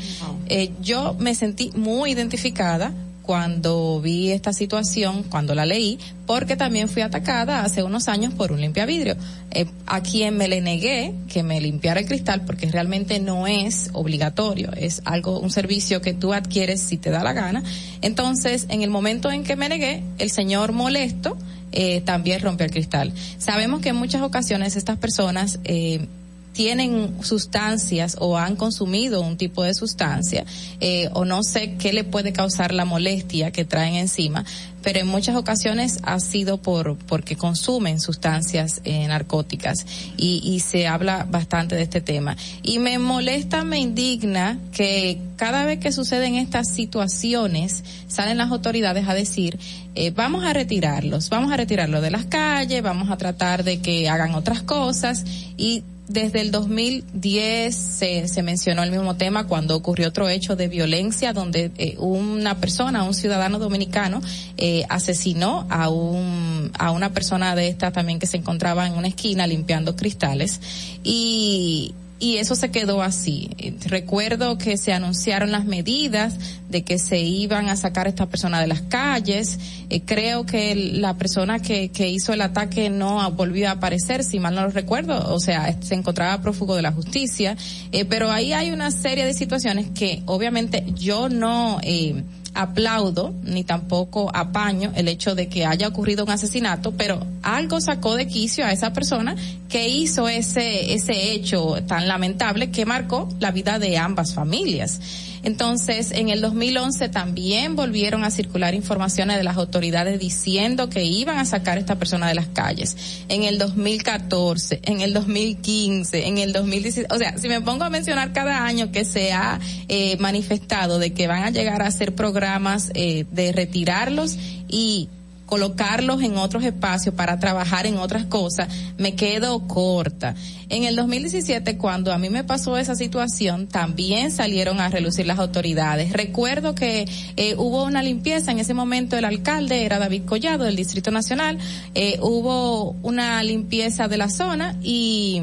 Eh, 0.47 0.72
yo 0.81 1.15
me 1.19 1.35
sentí 1.35 1.72
muy 1.76 2.11
identificada 2.11 2.93
cuando 3.24 4.02
vi 4.02 4.32
esta 4.32 4.54
situación, 4.54 5.24
cuando 5.24 5.56
la 5.56 5.66
leí, 5.66 5.98
porque 6.28 6.56
también 6.56 6.90
fui 6.90 7.02
atacada 7.02 7.64
hace 7.64 7.82
unos 7.82 8.10
años 8.10 8.34
por 8.34 8.52
un 8.52 8.62
limpiavidrio, 8.62 9.16
eh, 9.52 9.66
a 9.88 10.02
quien 10.02 10.38
me 10.38 10.48
le 10.48 10.62
negué 10.62 11.14
que 11.30 11.41
me 11.41 11.60
limpiara 11.62 12.02
el 12.02 12.06
cristal 12.06 12.44
porque 12.45 12.70
realmente 12.70 13.20
no 13.20 13.48
es 13.48 13.90
obligatorio, 13.94 14.72
es 14.76 15.02
algo, 15.06 15.40
un 15.40 15.52
servicio 15.52 16.02
que 16.02 16.14
tú 16.14 16.34
adquieres 16.34 16.82
si 16.82 16.98
te 16.98 17.10
da 17.10 17.24
la 17.24 17.34
gana. 17.34 17.64
Entonces, 18.02 18.66
en 18.70 18.82
el 18.82 18.90
momento 18.90 19.32
en 19.32 19.44
que 19.44 19.56
me 19.56 19.70
negué, 19.70 20.04
el 20.20 20.30
señor 20.30 20.74
molesto 20.74 21.38
eh, 21.72 22.02
también 22.02 22.41
rompió 22.41 22.66
el 22.66 22.72
cristal. 22.72 23.14
Sabemos 23.38 23.82
que 23.82 23.90
en 23.90 23.95
muchas 23.95 24.22
ocasiones 24.22 24.76
estas 24.76 24.98
personas 24.98 25.60
eh, 25.64 26.08
tienen 26.53 27.23
sustancias 27.23 28.15
o 28.19 28.38
han 28.38 28.55
consumido 28.55 29.21
un 29.21 29.38
tipo 29.38 29.63
de 29.63 29.73
sustancia 29.73 30.45
eh, 30.80 31.09
o 31.13 31.25
no 31.25 31.43
sé 31.43 31.75
qué 31.75 31.91
le 31.91 32.03
puede 32.03 32.31
causar 32.31 32.73
la 32.73 32.85
molestia 32.85 33.51
que 33.51 33.65
traen 33.65 33.95
encima, 33.95 34.45
pero 34.81 34.99
en 34.99 35.07
muchas 35.07 35.35
ocasiones 35.35 35.99
ha 36.03 36.19
sido 36.19 36.57
por 36.57 36.97
porque 36.97 37.35
consumen 37.35 37.99
sustancias 37.99 38.81
eh, 38.84 39.07
narcóticas 39.07 39.85
y, 40.17 40.41
y 40.43 40.59
se 40.59 40.88
habla 40.88 41.25
bastante 41.30 41.75
de 41.75 41.84
este 41.84 42.01
tema. 42.01 42.38
Y 42.61 42.80
me 42.80 42.99
molesta, 42.99 43.63
me 43.63 43.80
indigna 43.80 44.59
que 44.71 45.19
cada 45.38 45.65
vez 45.65 45.80
que 45.80 45.91
suceden 45.91 46.35
estas 46.35 46.69
situaciones 46.69 47.84
salen 48.07 48.38
las 48.38 48.51
autoridades 48.51 49.07
a 49.07 49.13
decir 49.13 49.57
eh, 49.95 50.11
vamos 50.11 50.43
a 50.43 50.53
retirarlos, 50.53 51.30
vamos 51.30 51.51
a 51.51 51.57
retirarlos 51.57 52.01
de 52.01 52.09
las 52.09 52.25
calles, 52.25 52.81
vamos 52.81 53.11
a 53.11 53.17
tratar 53.17 53.63
de 53.63 53.80
que 53.80 54.09
hagan 54.09 54.34
otras 54.34 54.63
cosas 54.63 55.23
y 55.55 55.84
desde 56.07 56.41
el 56.41 56.51
2010 56.51 57.75
se, 57.75 58.27
se 58.27 58.43
mencionó 58.43 58.84
el 58.84 58.91
mismo 58.91 59.15
tema 59.15 59.47
cuando 59.47 59.75
ocurrió 59.75 60.09
otro 60.09 60.27
hecho 60.27 60.55
de 60.55 60.67
violencia 60.67 61.34
donde 61.34 61.71
eh, 61.77 61.95
una 61.97 62.55
persona, 62.55 63.03
un 63.03 63.13
ciudadano 63.13 63.57
dominicano, 63.57 64.21
eh, 64.57 64.84
asesinó 64.89 65.65
a 65.69 65.89
un 65.89 66.71
a 66.77 66.91
una 66.91 67.13
persona 67.13 67.55
de 67.55 67.67
esta 67.67 67.91
también 67.91 68.19
que 68.19 68.27
se 68.27 68.38
encontraba 68.38 68.88
en 68.88 68.93
una 68.93 69.07
esquina 69.07 69.47
limpiando 69.47 69.95
cristales. 69.95 70.59
Y 71.03 71.93
y 72.24 72.38
eso 72.38 72.56
se 72.56 72.72
quedó 72.72 73.02
así. 73.02 73.50
Eh, 73.58 73.76
Recuerdo 73.86 74.58
que 74.58 74.78
se 74.78 74.94
anunciaron 74.94 75.52
las 75.52 75.66
medidas 75.66 76.38
de 76.70 76.84
que 76.84 76.98
se 76.98 77.20
iban 77.20 77.68
a 77.68 77.76
sacar 77.76 78.06
a 78.06 78.10
esta 78.10 78.28
persona 78.28 78.62
de 78.62 78.68
las 78.68 78.80
calles. 78.82 79.60
Eh, 79.90 80.04
creo 80.06 80.45
que 80.45 80.74
la 80.74 81.18
persona 81.18 81.60
que, 81.60 81.90
que 81.90 82.08
hizo 82.08 82.32
el 82.32 82.40
ataque 82.40 82.90
no 82.90 83.30
volvió 83.32 83.68
a 83.68 83.72
aparecer, 83.72 84.24
si 84.24 84.40
mal 84.40 84.56
no 84.56 84.62
lo 84.62 84.70
recuerdo. 84.70 85.34
O 85.34 85.40
sea, 85.41 85.78
se 85.82 85.95
encontraba 85.95 86.41
prófugo 86.41 86.78
de 86.78 86.82
la 86.82 86.94
justicia. 86.94 87.58
Eh, 87.91 88.06
pero 88.06 88.32
ahí 88.32 88.54
hay 88.54 88.72
una 88.72 88.90
serie 88.91 89.26
de 89.26 89.34
situaciones 89.34 89.88
que 89.94 90.24
obviamente 90.26 90.86
yo 90.95 91.28
no... 91.28 91.80
Eh, 91.84 92.24
aplaudo 92.53 93.34
ni 93.43 93.63
tampoco 93.63 94.30
apaño 94.34 94.91
el 94.95 95.07
hecho 95.07 95.35
de 95.35 95.47
que 95.47 95.65
haya 95.65 95.88
ocurrido 95.88 96.23
un 96.23 96.31
asesinato, 96.31 96.91
pero 96.91 97.25
algo 97.41 97.81
sacó 97.81 98.15
de 98.15 98.27
quicio 98.27 98.65
a 98.65 98.71
esa 98.71 98.93
persona 98.93 99.35
que 99.69 99.89
hizo 99.89 100.30
ese 100.30 100.93
ese 100.93 101.34
hecho 101.34 101.75
tan 101.88 102.07
lamentable 102.07 102.71
que 102.71 102.85
marcó 102.85 103.30
la 103.39 103.51
vida 103.51 103.80
de 103.80 103.97
ambas 103.97 104.34
familias. 104.34 104.99
Entonces, 105.44 106.11
en 106.11 106.30
el 106.30 106.41
2011 106.41 107.10
también 107.10 107.76
volvieron 107.76 108.24
a 108.24 108.32
circular 108.32 108.74
informaciones 108.74 109.38
de 109.38 109.44
las 109.44 109.57
autoridades 109.57 110.20
diciendo 110.20 110.90
que 110.90 111.03
iban 111.03 111.38
a 111.38 111.45
sacar 111.45 111.78
a 111.78 111.82
esta 111.82 111.99
persona 111.99 112.28
de 112.28 112.36
las 112.36 112.48
calles. 112.48 113.26
En 113.30 113.44
el 113.44 113.57
2014, 113.57 114.80
en 114.84 115.02
el 115.02 115.14
2015, 115.14 116.28
en 116.28 116.38
el 116.38 116.53
2016, 116.53 117.07
o 117.10 117.18
sea, 117.18 117.38
si 117.38 117.49
me 117.49 117.61
pongo 117.61 117.84
a 117.84 117.90
mencionar 117.90 118.34
cada 118.34 118.65
año 118.65 118.91
que 118.91 119.06
se 119.06 119.34
ha 119.34 119.60
eh, 119.90 120.18
manifestado 120.18 120.98
de 120.99 121.14
que 121.14 121.28
van 121.28 121.44
a 121.44 121.49
llegar 121.49 121.82
a 121.82 121.88
hacer 121.88 122.15
programas 122.15 122.91
eh, 122.94 123.26
de 123.32 123.52
retirarlos 123.52 124.38
y 124.70 125.10
colocarlos 125.45 126.22
en 126.22 126.38
otros 126.38 126.64
espacios 126.64 127.15
para 127.15 127.40
trabajar 127.40 127.86
en 127.86 127.98
otras 127.98 128.26
cosas, 128.26 128.68
me 128.98 129.15
quedo 129.15 129.68
corta. 129.68 130.36
En 130.70 130.84
el 130.86 130.95
2017, 130.95 131.78
cuando 131.78 132.11
a 132.11 132.18
mí 132.18 132.30
me 132.30 132.44
pasó 132.44 132.78
esa 132.78 132.95
situación, 132.95 133.68
también 133.68 134.32
salieron 134.32 134.80
a 134.80 134.90
relucir 134.90 135.28
las 135.28 135.40
autoridades. 135.40 136.14
Recuerdo 136.14 136.74
que 136.74 137.06
eh, 137.36 137.56
hubo 137.57 137.84
una 137.84 138.02
limpieza, 138.02 138.52
en 138.52 138.60
ese 138.60 138.74
momento 138.74 139.18
el 139.18 139.26
alcalde 139.26 139.86
era 139.86 139.99
David 139.99 140.24
Collado 140.26 140.64
del 140.64 140.76
Distrito 140.76 141.11
Nacional, 141.11 141.57
eh, 141.94 142.18
hubo 142.22 142.91
una 143.03 143.44
limpieza 143.44 144.07
de 144.07 144.18
la 144.18 144.30
zona 144.30 144.78
y 144.82 145.41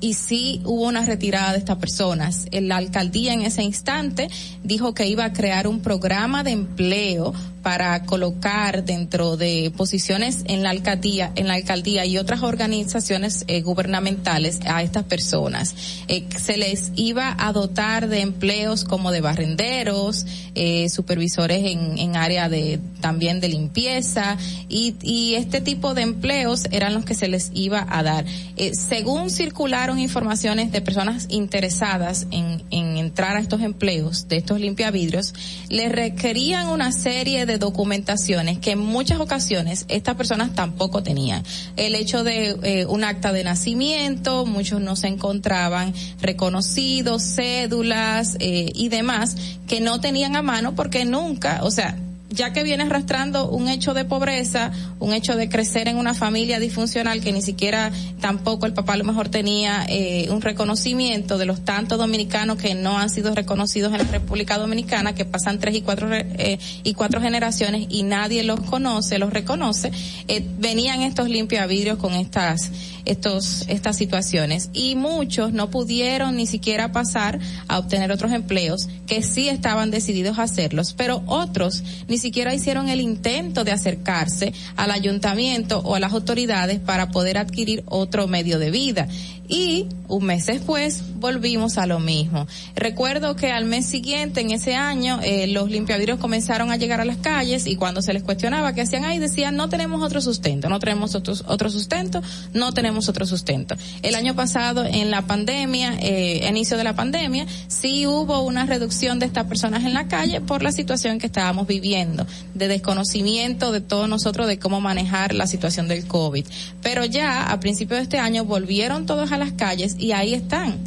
y 0.00 0.14
sí 0.14 0.60
hubo 0.64 0.86
una 0.86 1.04
retirada 1.04 1.52
de 1.52 1.58
estas 1.58 1.78
personas. 1.78 2.46
La 2.52 2.76
alcaldía 2.76 3.32
en 3.32 3.42
ese 3.42 3.62
instante 3.62 4.28
dijo 4.62 4.94
que 4.94 5.08
iba 5.08 5.24
a 5.24 5.32
crear 5.32 5.66
un 5.66 5.80
programa 5.80 6.44
de 6.44 6.52
empleo 6.52 7.34
para 7.62 8.02
colocar 8.04 8.84
dentro 8.84 9.36
de 9.36 9.72
posiciones 9.76 10.42
en 10.46 10.62
la 10.62 10.70
alcaldía, 10.70 11.32
en 11.34 11.48
la 11.48 11.54
alcaldía 11.54 12.06
y 12.06 12.18
otras 12.18 12.42
organizaciones 12.42 13.44
eh, 13.48 13.62
gubernamentales 13.62 14.60
a 14.66 14.82
estas 14.82 15.04
personas. 15.04 15.74
Eh, 16.08 16.26
se 16.38 16.56
les 16.56 16.92
iba 16.96 17.36
a 17.38 17.52
dotar 17.52 18.08
de 18.08 18.20
empleos 18.20 18.84
como 18.84 19.10
de 19.10 19.20
barrenderos, 19.20 20.26
eh, 20.54 20.88
supervisores 20.88 21.64
en, 21.64 21.98
en 21.98 22.16
área 22.16 22.48
de 22.48 22.80
también 23.00 23.40
de 23.40 23.48
limpieza 23.48 24.36
y, 24.68 24.96
y 25.02 25.34
este 25.34 25.60
tipo 25.60 25.94
de 25.94 26.02
empleos 26.02 26.64
eran 26.70 26.94
los 26.94 27.04
que 27.04 27.14
se 27.14 27.28
les 27.28 27.50
iba 27.54 27.86
a 27.88 28.02
dar. 28.02 28.24
Eh, 28.56 28.74
según 28.74 29.30
circularon 29.30 29.98
informaciones 29.98 30.72
de 30.72 30.80
personas 30.80 31.26
interesadas 31.30 32.26
en, 32.30 32.62
en 32.70 32.96
entrar 32.96 33.36
a 33.36 33.40
estos 33.40 33.62
empleos 33.62 34.28
de 34.28 34.36
estos 34.36 34.60
limpiavidrios, 34.60 35.34
le 35.68 35.88
requerían 35.88 36.68
una 36.68 36.92
serie 36.92 37.46
de 37.48 37.58
documentaciones 37.58 38.58
que 38.58 38.72
en 38.72 38.78
muchas 38.78 39.18
ocasiones 39.18 39.84
estas 39.88 40.14
personas 40.14 40.54
tampoco 40.54 41.02
tenían. 41.02 41.42
El 41.76 41.96
hecho 41.96 42.22
de 42.22 42.56
eh, 42.62 42.86
un 42.86 43.02
acta 43.02 43.32
de 43.32 43.42
nacimiento, 43.42 44.46
muchos 44.46 44.80
no 44.80 44.94
se 44.94 45.08
encontraban 45.08 45.92
reconocidos, 46.20 47.24
cédulas 47.24 48.36
eh, 48.38 48.70
y 48.72 48.88
demás 48.88 49.36
que 49.66 49.80
no 49.80 50.00
tenían 50.00 50.36
a 50.36 50.42
mano 50.42 50.76
porque 50.76 51.04
nunca, 51.04 51.60
o 51.64 51.72
sea, 51.72 51.96
ya 52.30 52.52
que 52.52 52.62
viene 52.62 52.84
arrastrando 52.84 53.48
un 53.48 53.68
hecho 53.68 53.94
de 53.94 54.04
pobreza, 54.04 54.70
un 54.98 55.12
hecho 55.12 55.34
de 55.36 55.48
crecer 55.48 55.88
en 55.88 55.96
una 55.96 56.14
familia 56.14 56.60
disfuncional 56.60 57.20
que 57.20 57.32
ni 57.32 57.40
siquiera 57.40 57.90
tampoco 58.20 58.66
el 58.66 58.74
papá 58.74 58.96
lo 58.96 59.04
mejor 59.04 59.28
tenía 59.28 59.86
eh, 59.88 60.28
un 60.30 60.42
reconocimiento 60.42 61.38
de 61.38 61.46
los 61.46 61.64
tantos 61.64 61.98
dominicanos 61.98 62.58
que 62.58 62.74
no 62.74 62.98
han 62.98 63.08
sido 63.08 63.34
reconocidos 63.34 63.92
en 63.92 63.98
la 63.98 64.04
República 64.04 64.58
Dominicana, 64.58 65.14
que 65.14 65.24
pasan 65.24 65.58
tres 65.58 65.76
y 65.76 65.80
cuatro 65.80 66.08
eh, 66.12 66.58
y 66.82 66.94
cuatro 66.94 67.20
generaciones 67.20 67.86
y 67.88 68.02
nadie 68.02 68.42
los 68.42 68.60
conoce, 68.60 69.18
los 69.18 69.32
reconoce, 69.32 69.90
eh, 70.28 70.44
venían 70.58 71.02
estos 71.02 71.28
limpiavidrios 71.28 71.98
con 71.98 72.12
estas 72.14 72.70
estos 73.08 73.64
estas 73.68 73.96
situaciones 73.96 74.70
y 74.72 74.94
muchos 74.94 75.52
no 75.52 75.70
pudieron 75.70 76.36
ni 76.36 76.46
siquiera 76.46 76.92
pasar 76.92 77.38
a 77.66 77.78
obtener 77.78 78.12
otros 78.12 78.32
empleos 78.32 78.88
que 79.06 79.22
sí 79.22 79.48
estaban 79.48 79.90
decididos 79.90 80.38
a 80.38 80.42
hacerlos, 80.42 80.94
pero 80.94 81.22
otros 81.26 81.82
ni 82.06 82.18
siquiera 82.18 82.54
hicieron 82.54 82.88
el 82.88 83.00
intento 83.00 83.64
de 83.64 83.72
acercarse 83.72 84.52
al 84.76 84.90
ayuntamiento 84.90 85.80
o 85.80 85.94
a 85.94 86.00
las 86.00 86.12
autoridades 86.12 86.78
para 86.80 87.10
poder 87.10 87.38
adquirir 87.38 87.82
otro 87.86 88.28
medio 88.28 88.58
de 88.58 88.70
vida. 88.70 89.08
Y 89.48 89.86
un 90.08 90.24
mes 90.24 90.46
después 90.46 91.02
volvimos 91.14 91.78
a 91.78 91.86
lo 91.86 92.00
mismo. 92.00 92.46
Recuerdo 92.74 93.34
que 93.34 93.50
al 93.50 93.64
mes 93.64 93.86
siguiente, 93.86 94.40
en 94.40 94.50
ese 94.50 94.74
año, 94.74 95.20
eh, 95.22 95.46
los 95.46 95.70
limpiavidrios 95.70 96.18
comenzaron 96.18 96.70
a 96.70 96.76
llegar 96.76 97.00
a 97.00 97.04
las 97.04 97.16
calles 97.16 97.66
y 97.66 97.76
cuando 97.76 98.02
se 98.02 98.12
les 98.12 98.22
cuestionaba 98.22 98.74
qué 98.74 98.82
hacían 98.82 99.04
ahí, 99.04 99.18
decían 99.18 99.56
no 99.56 99.68
tenemos 99.68 100.02
otro 100.02 100.20
sustento, 100.20 100.68
no 100.68 100.78
tenemos 100.78 101.14
otro, 101.14 101.34
otro 101.46 101.70
sustento, 101.70 102.22
no 102.52 102.72
tenemos 102.72 103.08
otro 103.08 103.26
sustento. 103.26 103.74
El 104.02 104.14
año 104.14 104.34
pasado, 104.34 104.84
en 104.84 105.10
la 105.10 105.22
pandemia, 105.22 105.98
eh, 106.00 106.46
inicio 106.48 106.76
de 106.76 106.84
la 106.84 106.94
pandemia, 106.94 107.46
sí 107.68 108.06
hubo 108.06 108.42
una 108.42 108.66
reducción 108.66 109.18
de 109.18 109.26
estas 109.26 109.46
personas 109.46 109.84
en 109.84 109.94
la 109.94 110.08
calle 110.08 110.40
por 110.42 110.62
la 110.62 110.72
situación 110.72 111.18
que 111.18 111.26
estábamos 111.26 111.66
viviendo, 111.66 112.26
de 112.54 112.68
desconocimiento 112.68 113.72
de 113.72 113.80
todos 113.80 114.08
nosotros 114.08 114.46
de 114.46 114.58
cómo 114.58 114.80
manejar 114.80 115.34
la 115.34 115.46
situación 115.46 115.88
del 115.88 116.06
COVID. 116.06 116.44
Pero 116.82 117.04
ya 117.04 117.50
a 117.50 117.60
principios 117.60 117.98
de 117.98 118.02
este 118.04 118.18
año 118.18 118.44
volvieron 118.44 119.06
todos 119.06 119.32
a 119.32 119.37
las 119.38 119.52
calles 119.52 119.96
y 119.98 120.12
ahí 120.12 120.34
están. 120.34 120.78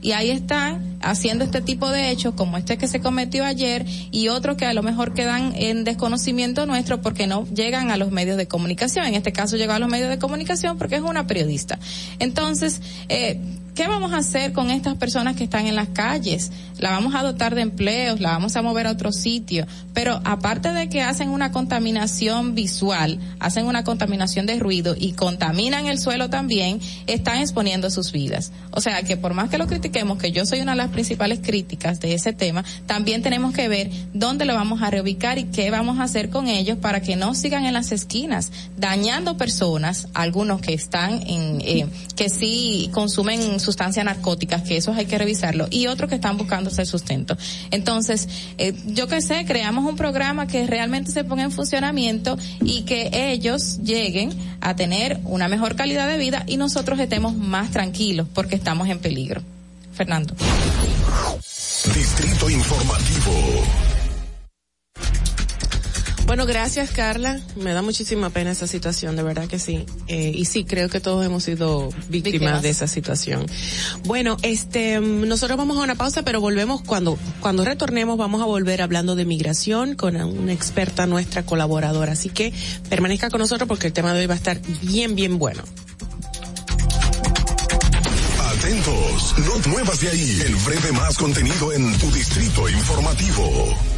Y 0.00 0.12
ahí 0.12 0.30
están 0.30 0.96
haciendo 1.00 1.44
este 1.44 1.60
tipo 1.60 1.90
de 1.90 2.10
hechos 2.10 2.34
como 2.34 2.56
este 2.56 2.78
que 2.78 2.86
se 2.86 3.00
cometió 3.00 3.44
ayer 3.44 3.84
y 4.12 4.28
otros 4.28 4.56
que 4.56 4.64
a 4.64 4.72
lo 4.72 4.82
mejor 4.82 5.12
quedan 5.12 5.52
en 5.56 5.82
desconocimiento 5.82 6.66
nuestro 6.66 7.00
porque 7.02 7.26
no 7.26 7.46
llegan 7.46 7.90
a 7.90 7.96
los 7.96 8.12
medios 8.12 8.36
de 8.36 8.46
comunicación. 8.46 9.06
En 9.06 9.14
este 9.14 9.32
caso 9.32 9.56
llegó 9.56 9.72
a 9.72 9.78
los 9.80 9.88
medios 9.88 10.08
de 10.08 10.18
comunicación 10.18 10.78
porque 10.78 10.96
es 10.96 11.02
una 11.02 11.26
periodista. 11.26 11.80
Entonces, 12.20 12.80
eh, 13.08 13.40
¿qué 13.78 13.86
vamos 13.86 14.12
a 14.12 14.16
hacer 14.16 14.52
con 14.52 14.72
estas 14.72 14.96
personas 14.96 15.36
que 15.36 15.44
están 15.44 15.68
en 15.68 15.76
las 15.76 15.90
calles? 15.90 16.50
La 16.80 16.90
vamos 16.90 17.14
a 17.14 17.22
dotar 17.22 17.54
de 17.54 17.60
empleos, 17.60 18.18
la 18.18 18.32
vamos 18.32 18.56
a 18.56 18.62
mover 18.62 18.88
a 18.88 18.90
otro 18.90 19.12
sitio, 19.12 19.68
pero 19.94 20.20
aparte 20.24 20.72
de 20.72 20.88
que 20.88 21.00
hacen 21.00 21.28
una 21.28 21.52
contaminación 21.52 22.56
visual, 22.56 23.20
hacen 23.38 23.66
una 23.66 23.84
contaminación 23.84 24.46
de 24.46 24.58
ruido 24.58 24.96
y 24.98 25.12
contaminan 25.12 25.86
el 25.86 26.00
suelo 26.00 26.28
también, 26.28 26.80
están 27.06 27.38
exponiendo 27.38 27.88
sus 27.88 28.10
vidas. 28.10 28.50
O 28.72 28.80
sea 28.80 29.00
que 29.02 29.16
por 29.16 29.34
más 29.34 29.48
que 29.48 29.58
lo 29.58 29.68
critiquemos, 29.68 30.18
que 30.18 30.32
yo 30.32 30.44
soy 30.44 30.60
una 30.60 30.72
de 30.72 30.78
las 30.78 30.90
principales 30.90 31.38
críticas 31.40 32.00
de 32.00 32.14
ese 32.14 32.32
tema, 32.32 32.64
también 32.86 33.22
tenemos 33.22 33.54
que 33.54 33.68
ver 33.68 33.90
dónde 34.12 34.44
lo 34.44 34.54
vamos 34.54 34.82
a 34.82 34.90
reubicar 34.90 35.38
y 35.38 35.44
qué 35.44 35.70
vamos 35.70 36.00
a 36.00 36.02
hacer 36.02 36.30
con 36.30 36.48
ellos 36.48 36.78
para 36.78 37.00
que 37.00 37.14
no 37.14 37.32
sigan 37.32 37.64
en 37.64 37.74
las 37.74 37.92
esquinas, 37.92 38.50
dañando 38.76 39.36
personas, 39.36 40.08
algunos 40.14 40.60
que 40.60 40.74
están 40.74 41.22
en, 41.28 41.60
eh, 41.60 41.86
que 42.16 42.28
sí 42.28 42.90
consumen 42.92 43.60
sustancias 43.68 44.02
narcóticas, 44.02 44.62
que 44.62 44.78
esos 44.78 44.96
hay 44.96 45.04
que 45.04 45.18
revisarlo, 45.18 45.68
y 45.70 45.88
otros 45.88 46.08
que 46.08 46.14
están 46.14 46.38
buscando 46.38 46.70
ese 46.70 46.86
sustento. 46.86 47.36
Entonces, 47.70 48.26
eh, 48.56 48.72
yo 48.86 49.08
que 49.08 49.20
sé, 49.20 49.44
creamos 49.44 49.84
un 49.84 49.94
programa 49.94 50.46
que 50.46 50.66
realmente 50.66 51.12
se 51.12 51.22
ponga 51.22 51.42
en 51.42 51.52
funcionamiento 51.52 52.38
y 52.62 52.82
que 52.82 53.10
ellos 53.12 53.80
lleguen 53.82 54.30
a 54.62 54.74
tener 54.74 55.20
una 55.24 55.48
mejor 55.48 55.76
calidad 55.76 56.08
de 56.08 56.16
vida 56.16 56.44
y 56.46 56.56
nosotros 56.56 56.98
estemos 56.98 57.36
más 57.36 57.70
tranquilos 57.70 58.26
porque 58.32 58.56
estamos 58.56 58.88
en 58.88 59.00
peligro. 59.00 59.42
Fernando. 59.92 60.34
Distrito 61.94 62.48
Informativo. 62.48 63.32
Bueno, 66.28 66.44
gracias 66.44 66.90
Carla. 66.90 67.40
Me 67.56 67.72
da 67.72 67.80
muchísima 67.80 68.28
pena 68.28 68.50
esa 68.50 68.66
situación, 68.66 69.16
de 69.16 69.22
verdad 69.22 69.48
que 69.48 69.58
sí. 69.58 69.86
Eh, 70.08 70.30
y 70.34 70.44
sí, 70.44 70.64
creo 70.64 70.90
que 70.90 71.00
todos 71.00 71.24
hemos 71.24 71.42
sido 71.42 71.88
víctimas, 72.10 72.22
Víctimas. 72.32 72.62
de 72.62 72.68
esa 72.68 72.86
situación. 72.86 73.46
Bueno, 74.04 74.36
este, 74.42 75.00
nosotros 75.00 75.56
vamos 75.56 75.78
a 75.78 75.80
una 75.80 75.94
pausa, 75.94 76.24
pero 76.24 76.42
volvemos 76.42 76.82
cuando, 76.82 77.18
cuando 77.40 77.64
retornemos 77.64 78.18
vamos 78.18 78.42
a 78.42 78.44
volver 78.44 78.82
hablando 78.82 79.16
de 79.16 79.24
migración 79.24 79.94
con 79.94 80.16
una 80.16 80.52
experta 80.52 81.06
nuestra 81.06 81.46
colaboradora. 81.46 82.12
Así 82.12 82.28
que 82.28 82.52
permanezca 82.90 83.30
con 83.30 83.40
nosotros 83.40 83.66
porque 83.66 83.86
el 83.86 83.94
tema 83.94 84.12
de 84.12 84.20
hoy 84.20 84.26
va 84.26 84.34
a 84.34 84.36
estar 84.36 84.60
bien, 84.82 85.14
bien 85.14 85.38
bueno. 85.38 85.62
Atentos, 88.50 89.34
no 89.38 89.70
muevas 89.70 89.98
de 90.00 90.10
ahí. 90.10 90.42
El 90.44 90.56
breve 90.56 90.92
más 90.92 91.16
contenido 91.16 91.72
en 91.72 91.90
tu 91.96 92.12
Distrito 92.12 92.68
Informativo. 92.68 93.97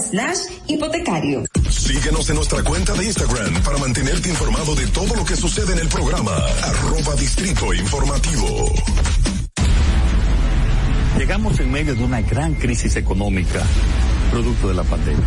slash 0.00 0.38
hipotecario. 0.68 1.44
Síguenos 1.68 2.28
en 2.30 2.36
nuestra 2.36 2.62
cuenta 2.62 2.92
de 2.94 3.06
Instagram 3.06 3.62
para 3.62 3.78
mantenerte 3.78 4.28
informado 4.28 4.74
de 4.74 4.86
todo 4.88 5.14
lo 5.16 5.24
que 5.24 5.36
sucede 5.36 5.72
en 5.72 5.80
el 5.80 5.88
programa. 5.88 6.32
Arroba 6.62 7.14
Distrito 7.16 7.74
Informativo. 7.74 8.72
Llegamos 11.18 11.58
en 11.60 11.72
medio 11.72 11.94
de 11.94 12.04
una 12.04 12.20
gran 12.22 12.54
crisis 12.54 12.96
económica, 12.96 13.62
producto 14.30 14.68
de 14.68 14.74
la 14.74 14.84
pandemia. 14.84 15.26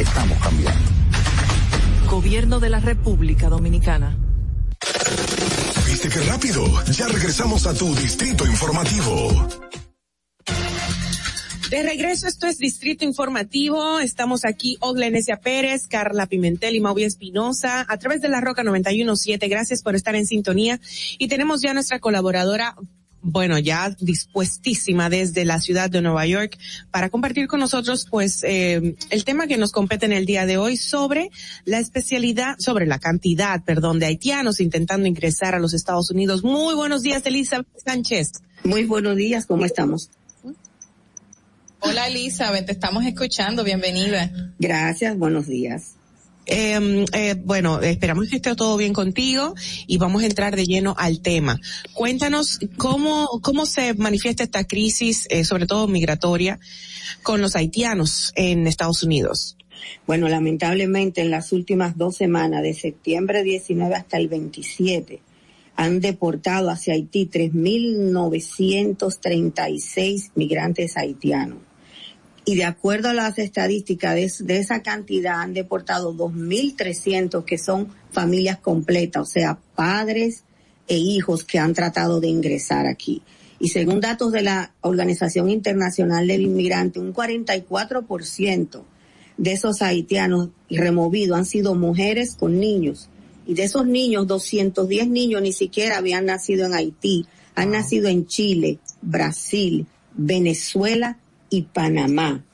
Estamos 0.00 0.38
cambiando. 0.38 0.90
Gobierno 2.08 2.60
de 2.60 2.70
la 2.70 2.78
República 2.78 3.48
Dominicana. 3.48 4.16
¿Viste 5.86 6.08
qué 6.08 6.20
rápido? 6.20 6.64
Ya 6.92 7.08
regresamos 7.08 7.66
a 7.66 7.74
tu 7.74 7.94
Distrito 7.96 8.46
Informativo. 8.46 9.48
De 11.70 11.82
regreso, 11.82 12.28
esto 12.28 12.46
es 12.46 12.58
Distrito 12.58 13.04
Informativo. 13.04 13.98
Estamos 13.98 14.44
aquí, 14.44 14.78
Ogla 14.80 15.06
Enesia 15.06 15.38
Pérez, 15.38 15.86
Carla 15.86 16.26
Pimentel 16.26 16.76
y 16.76 16.80
Mauvia 16.80 17.06
Espinosa, 17.06 17.84
a 17.88 17.96
través 17.98 18.22
de 18.22 18.28
la 18.28 18.40
Roca 18.40 18.62
917. 18.62 19.48
Gracias 19.48 19.82
por 19.82 19.94
estar 19.94 20.14
en 20.14 20.26
sintonía. 20.26 20.80
Y 21.18 21.28
tenemos 21.28 21.60
ya 21.60 21.74
nuestra 21.74 21.98
colaboradora, 21.98 22.74
bueno, 23.22 23.58
ya 23.58 23.94
dispuestísima 24.00 25.10
desde 25.10 25.44
la 25.44 25.60
ciudad 25.60 25.90
de 25.90 26.00
Nueva 26.00 26.26
York 26.26 26.58
para 26.90 27.10
compartir 27.10 27.48
con 27.48 27.60
nosotros, 27.60 28.06
pues, 28.10 28.44
eh, 28.44 28.96
el 29.10 29.24
tema 29.24 29.46
que 29.46 29.56
nos 29.56 29.72
compete 29.72 30.06
en 30.06 30.12
el 30.12 30.26
día 30.26 30.46
de 30.46 30.56
hoy 30.56 30.76
sobre 30.76 31.30
la 31.64 31.78
especialidad, 31.78 32.56
sobre 32.58 32.86
la 32.86 32.98
cantidad, 32.98 33.62
perdón, 33.64 33.98
de 33.98 34.06
haitianos 34.06 34.60
intentando 34.60 35.06
ingresar 35.06 35.54
a 35.54 35.58
los 35.58 35.74
Estados 35.74 36.10
Unidos. 36.10 36.44
Muy 36.44 36.74
buenos 36.74 37.02
días, 37.02 37.24
Elizabeth 37.26 37.66
Sánchez. 37.84 38.32
Muy 38.64 38.84
buenos 38.84 39.16
días, 39.16 39.46
¿cómo 39.46 39.64
estamos? 39.64 40.10
Hola 41.80 42.08
Elizabeth, 42.08 42.66
te 42.66 42.72
estamos 42.72 43.04
escuchando, 43.04 43.62
bienvenida. 43.62 44.30
Gracias, 44.58 45.16
buenos 45.16 45.46
días. 45.46 45.97
Eh, 46.50 47.04
eh, 47.12 47.34
bueno, 47.44 47.82
esperamos 47.82 48.26
que 48.28 48.36
esté 48.36 48.56
todo 48.56 48.78
bien 48.78 48.94
contigo 48.94 49.54
y 49.86 49.98
vamos 49.98 50.22
a 50.22 50.26
entrar 50.26 50.56
de 50.56 50.64
lleno 50.64 50.94
al 50.96 51.20
tema. 51.20 51.60
Cuéntanos 51.92 52.58
cómo, 52.78 53.28
cómo 53.42 53.66
se 53.66 53.92
manifiesta 53.92 54.44
esta 54.44 54.64
crisis, 54.64 55.26
eh, 55.28 55.44
sobre 55.44 55.66
todo 55.66 55.86
migratoria, 55.88 56.58
con 57.22 57.42
los 57.42 57.54
haitianos 57.54 58.32
en 58.34 58.66
Estados 58.66 59.02
Unidos. 59.02 59.58
Bueno, 60.06 60.30
lamentablemente 60.30 61.20
en 61.20 61.30
las 61.30 61.52
últimas 61.52 61.98
dos 61.98 62.16
semanas, 62.16 62.62
de 62.62 62.72
septiembre 62.72 63.42
19 63.42 63.94
hasta 63.94 64.16
el 64.16 64.28
27, 64.28 65.20
han 65.76 66.00
deportado 66.00 66.70
hacia 66.70 66.94
Haití 66.94 67.28
3.936 67.30 70.30
migrantes 70.34 70.96
haitianos. 70.96 71.67
Y 72.48 72.54
de 72.54 72.64
acuerdo 72.64 73.10
a 73.10 73.12
las 73.12 73.38
estadísticas 73.38 74.14
de, 74.14 74.24
es- 74.24 74.46
de 74.46 74.56
esa 74.56 74.82
cantidad 74.82 75.42
han 75.42 75.52
deportado 75.52 76.14
2.300 76.14 77.44
que 77.44 77.58
son 77.58 77.88
familias 78.10 78.58
completas, 78.58 79.22
o 79.22 79.26
sea, 79.26 79.58
padres 79.74 80.44
e 80.86 80.96
hijos 80.96 81.44
que 81.44 81.58
han 81.58 81.74
tratado 81.74 82.20
de 82.20 82.28
ingresar 82.28 82.86
aquí. 82.86 83.20
Y 83.60 83.68
según 83.68 84.00
datos 84.00 84.32
de 84.32 84.40
la 84.40 84.72
Organización 84.80 85.50
Internacional 85.50 86.26
del 86.26 86.40
Inmigrante, 86.40 86.98
un 87.00 87.12
44% 87.12 88.82
de 89.36 89.52
esos 89.52 89.82
haitianos 89.82 90.48
removidos 90.70 91.36
han 91.36 91.44
sido 91.44 91.74
mujeres 91.74 92.34
con 92.34 92.58
niños. 92.58 93.10
Y 93.46 93.52
de 93.52 93.64
esos 93.64 93.86
niños, 93.86 94.26
210 94.26 95.06
niños 95.08 95.42
ni 95.42 95.52
siquiera 95.52 95.98
habían 95.98 96.24
nacido 96.24 96.64
en 96.64 96.72
Haití, 96.72 97.26
han 97.54 97.72
nacido 97.72 98.08
en 98.08 98.26
Chile, 98.26 98.78
Brasil, 99.02 99.84
Venezuela 100.14 101.18
y 101.50 101.62
Panamá. 101.62 102.44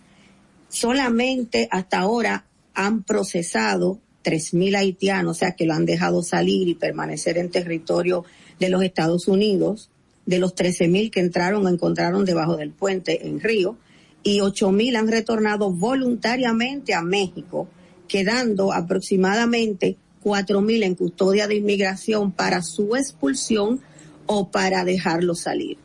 Solamente 0.69 1.69
hasta 1.71 2.01
ahora 2.01 2.47
han 2.75 3.03
procesado 3.05 4.01
3.000 4.25 4.77
haitianos, 4.77 5.37
o 5.37 5.39
sea 5.39 5.53
que 5.53 5.67
lo 5.67 5.75
han 5.75 5.85
dejado 5.85 6.23
salir 6.23 6.69
y 6.69 6.75
permanecer 6.75 7.39
en 7.39 7.51
territorio 7.51 8.25
de 8.59 8.71
los 8.71 8.83
Estados 8.83 9.29
Unidos. 9.29 9.91
De 10.27 10.39
los 10.39 10.55
13.000 10.55 11.11
que 11.11 11.21
entraron, 11.21 11.69
encontraron 11.69 12.25
debajo 12.25 12.57
del 12.57 12.71
puente 12.71 13.27
en 13.27 13.41
Río. 13.41 13.77
Y 14.23 14.39
8.000 14.39 14.97
han 14.97 15.09
retornado 15.09 15.71
voluntariamente 15.71 16.95
a 16.95 17.03
México, 17.03 17.69
quedando 18.09 18.73
aproximadamente 18.73 19.99
4.000 20.25 20.85
en 20.85 20.95
custodia 20.95 21.47
de 21.47 21.57
inmigración 21.57 22.33
para 22.33 22.63
su 22.63 22.97
expulsión 22.97 23.81
o 24.27 24.51
para 24.51 24.85
dejarlos 24.85 25.41
salir. 25.41 25.84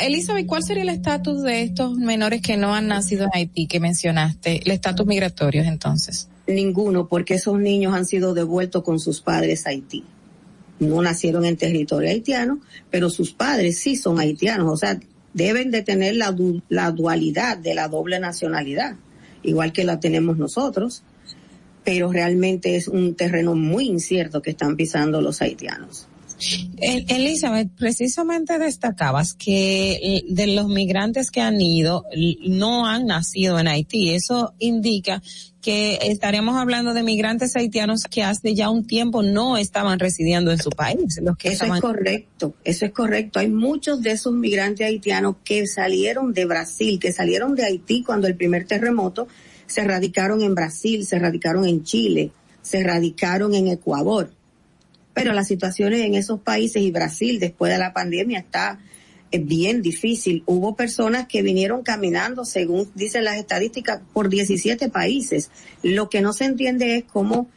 Elizabeth, 0.00 0.46
¿cuál 0.46 0.62
sería 0.62 0.82
el 0.82 0.90
estatus 0.90 1.42
de 1.42 1.62
estos 1.62 1.96
menores 1.96 2.42
que 2.42 2.56
no 2.56 2.74
han 2.74 2.88
nacido 2.88 3.24
en 3.24 3.30
Haití 3.32 3.66
que 3.66 3.80
mencionaste? 3.80 4.62
El 4.64 4.70
estatus 4.70 5.06
migratorio 5.06 5.62
entonces. 5.62 6.28
Ninguno, 6.46 7.08
porque 7.08 7.34
esos 7.34 7.58
niños 7.58 7.94
han 7.94 8.04
sido 8.04 8.34
devueltos 8.34 8.82
con 8.82 9.00
sus 9.00 9.20
padres 9.20 9.66
a 9.66 9.70
Haití. 9.70 10.04
No 10.78 11.00
nacieron 11.00 11.44
en 11.44 11.56
territorio 11.56 12.10
haitiano, 12.10 12.60
pero 12.90 13.08
sus 13.08 13.32
padres 13.32 13.78
sí 13.78 13.96
son 13.96 14.18
haitianos, 14.18 14.68
o 14.68 14.76
sea, 14.76 14.98
deben 15.32 15.70
de 15.70 15.82
tener 15.82 16.16
la, 16.16 16.36
la 16.68 16.90
dualidad 16.90 17.56
de 17.56 17.74
la 17.74 17.88
doble 17.88 18.18
nacionalidad, 18.18 18.96
igual 19.42 19.72
que 19.72 19.84
la 19.84 20.00
tenemos 20.00 20.38
nosotros, 20.38 21.04
pero 21.84 22.12
realmente 22.12 22.76
es 22.76 22.88
un 22.88 23.14
terreno 23.14 23.54
muy 23.54 23.86
incierto 23.86 24.42
que 24.42 24.50
están 24.50 24.76
pisando 24.76 25.20
los 25.20 25.40
haitianos. 25.40 26.08
El- 26.78 27.04
Elizabeth, 27.08 27.68
precisamente 27.76 28.58
destacabas 28.58 29.34
que 29.34 29.92
eh, 30.02 30.24
de 30.28 30.46
los 30.48 30.68
migrantes 30.68 31.30
que 31.30 31.40
han 31.40 31.60
ido 31.60 32.04
no 32.46 32.86
han 32.86 33.06
nacido 33.06 33.58
en 33.58 33.68
Haití. 33.68 34.10
Eso 34.10 34.54
indica 34.58 35.22
que 35.60 35.98
estaremos 36.02 36.56
hablando 36.56 36.92
de 36.92 37.04
migrantes 37.04 37.54
haitianos 37.54 38.02
que 38.10 38.24
hace 38.24 38.54
ya 38.54 38.68
un 38.68 38.84
tiempo 38.84 39.22
no 39.22 39.56
estaban 39.56 40.00
residiendo 40.00 40.50
en 40.50 40.58
su 40.58 40.70
país. 40.70 41.20
Los 41.22 41.36
que 41.36 41.48
Eso 41.48 41.64
estaban- 41.64 41.76
es 41.76 41.82
correcto, 41.82 42.54
eso 42.64 42.84
es 42.86 42.90
correcto. 42.92 43.38
Hay 43.38 43.48
muchos 43.48 44.02
de 44.02 44.10
esos 44.10 44.32
migrantes 44.32 44.86
haitianos 44.86 45.36
que 45.44 45.68
salieron 45.68 46.32
de 46.32 46.46
Brasil, 46.46 46.98
que 46.98 47.12
salieron 47.12 47.54
de 47.54 47.64
Haití 47.64 48.02
cuando 48.02 48.26
el 48.26 48.34
primer 48.34 48.66
terremoto, 48.66 49.28
se 49.66 49.84
radicaron 49.84 50.42
en 50.42 50.54
Brasil, 50.56 51.06
se 51.06 51.18
radicaron 51.20 51.64
en 51.66 51.84
Chile, 51.84 52.32
se 52.60 52.82
radicaron 52.82 53.54
en 53.54 53.68
Ecuador. 53.68 54.32
Pero 55.14 55.32
las 55.32 55.46
situaciones 55.48 56.00
en 56.00 56.14
esos 56.14 56.40
países 56.40 56.82
y 56.82 56.90
Brasil 56.90 57.38
después 57.38 57.70
de 57.72 57.78
la 57.78 57.92
pandemia 57.92 58.38
está 58.38 58.78
eh, 59.30 59.38
bien 59.38 59.82
difícil. 59.82 60.42
Hubo 60.46 60.74
personas 60.76 61.26
que 61.26 61.42
vinieron 61.42 61.82
caminando, 61.82 62.44
según 62.44 62.90
dicen 62.94 63.24
las 63.24 63.36
estadísticas, 63.36 64.00
por 64.12 64.28
17 64.28 64.88
países. 64.88 65.50
Lo 65.82 66.08
que 66.08 66.20
no 66.22 66.32
se 66.32 66.44
entiende 66.46 66.96
es 66.96 67.04
cómo 67.04 67.48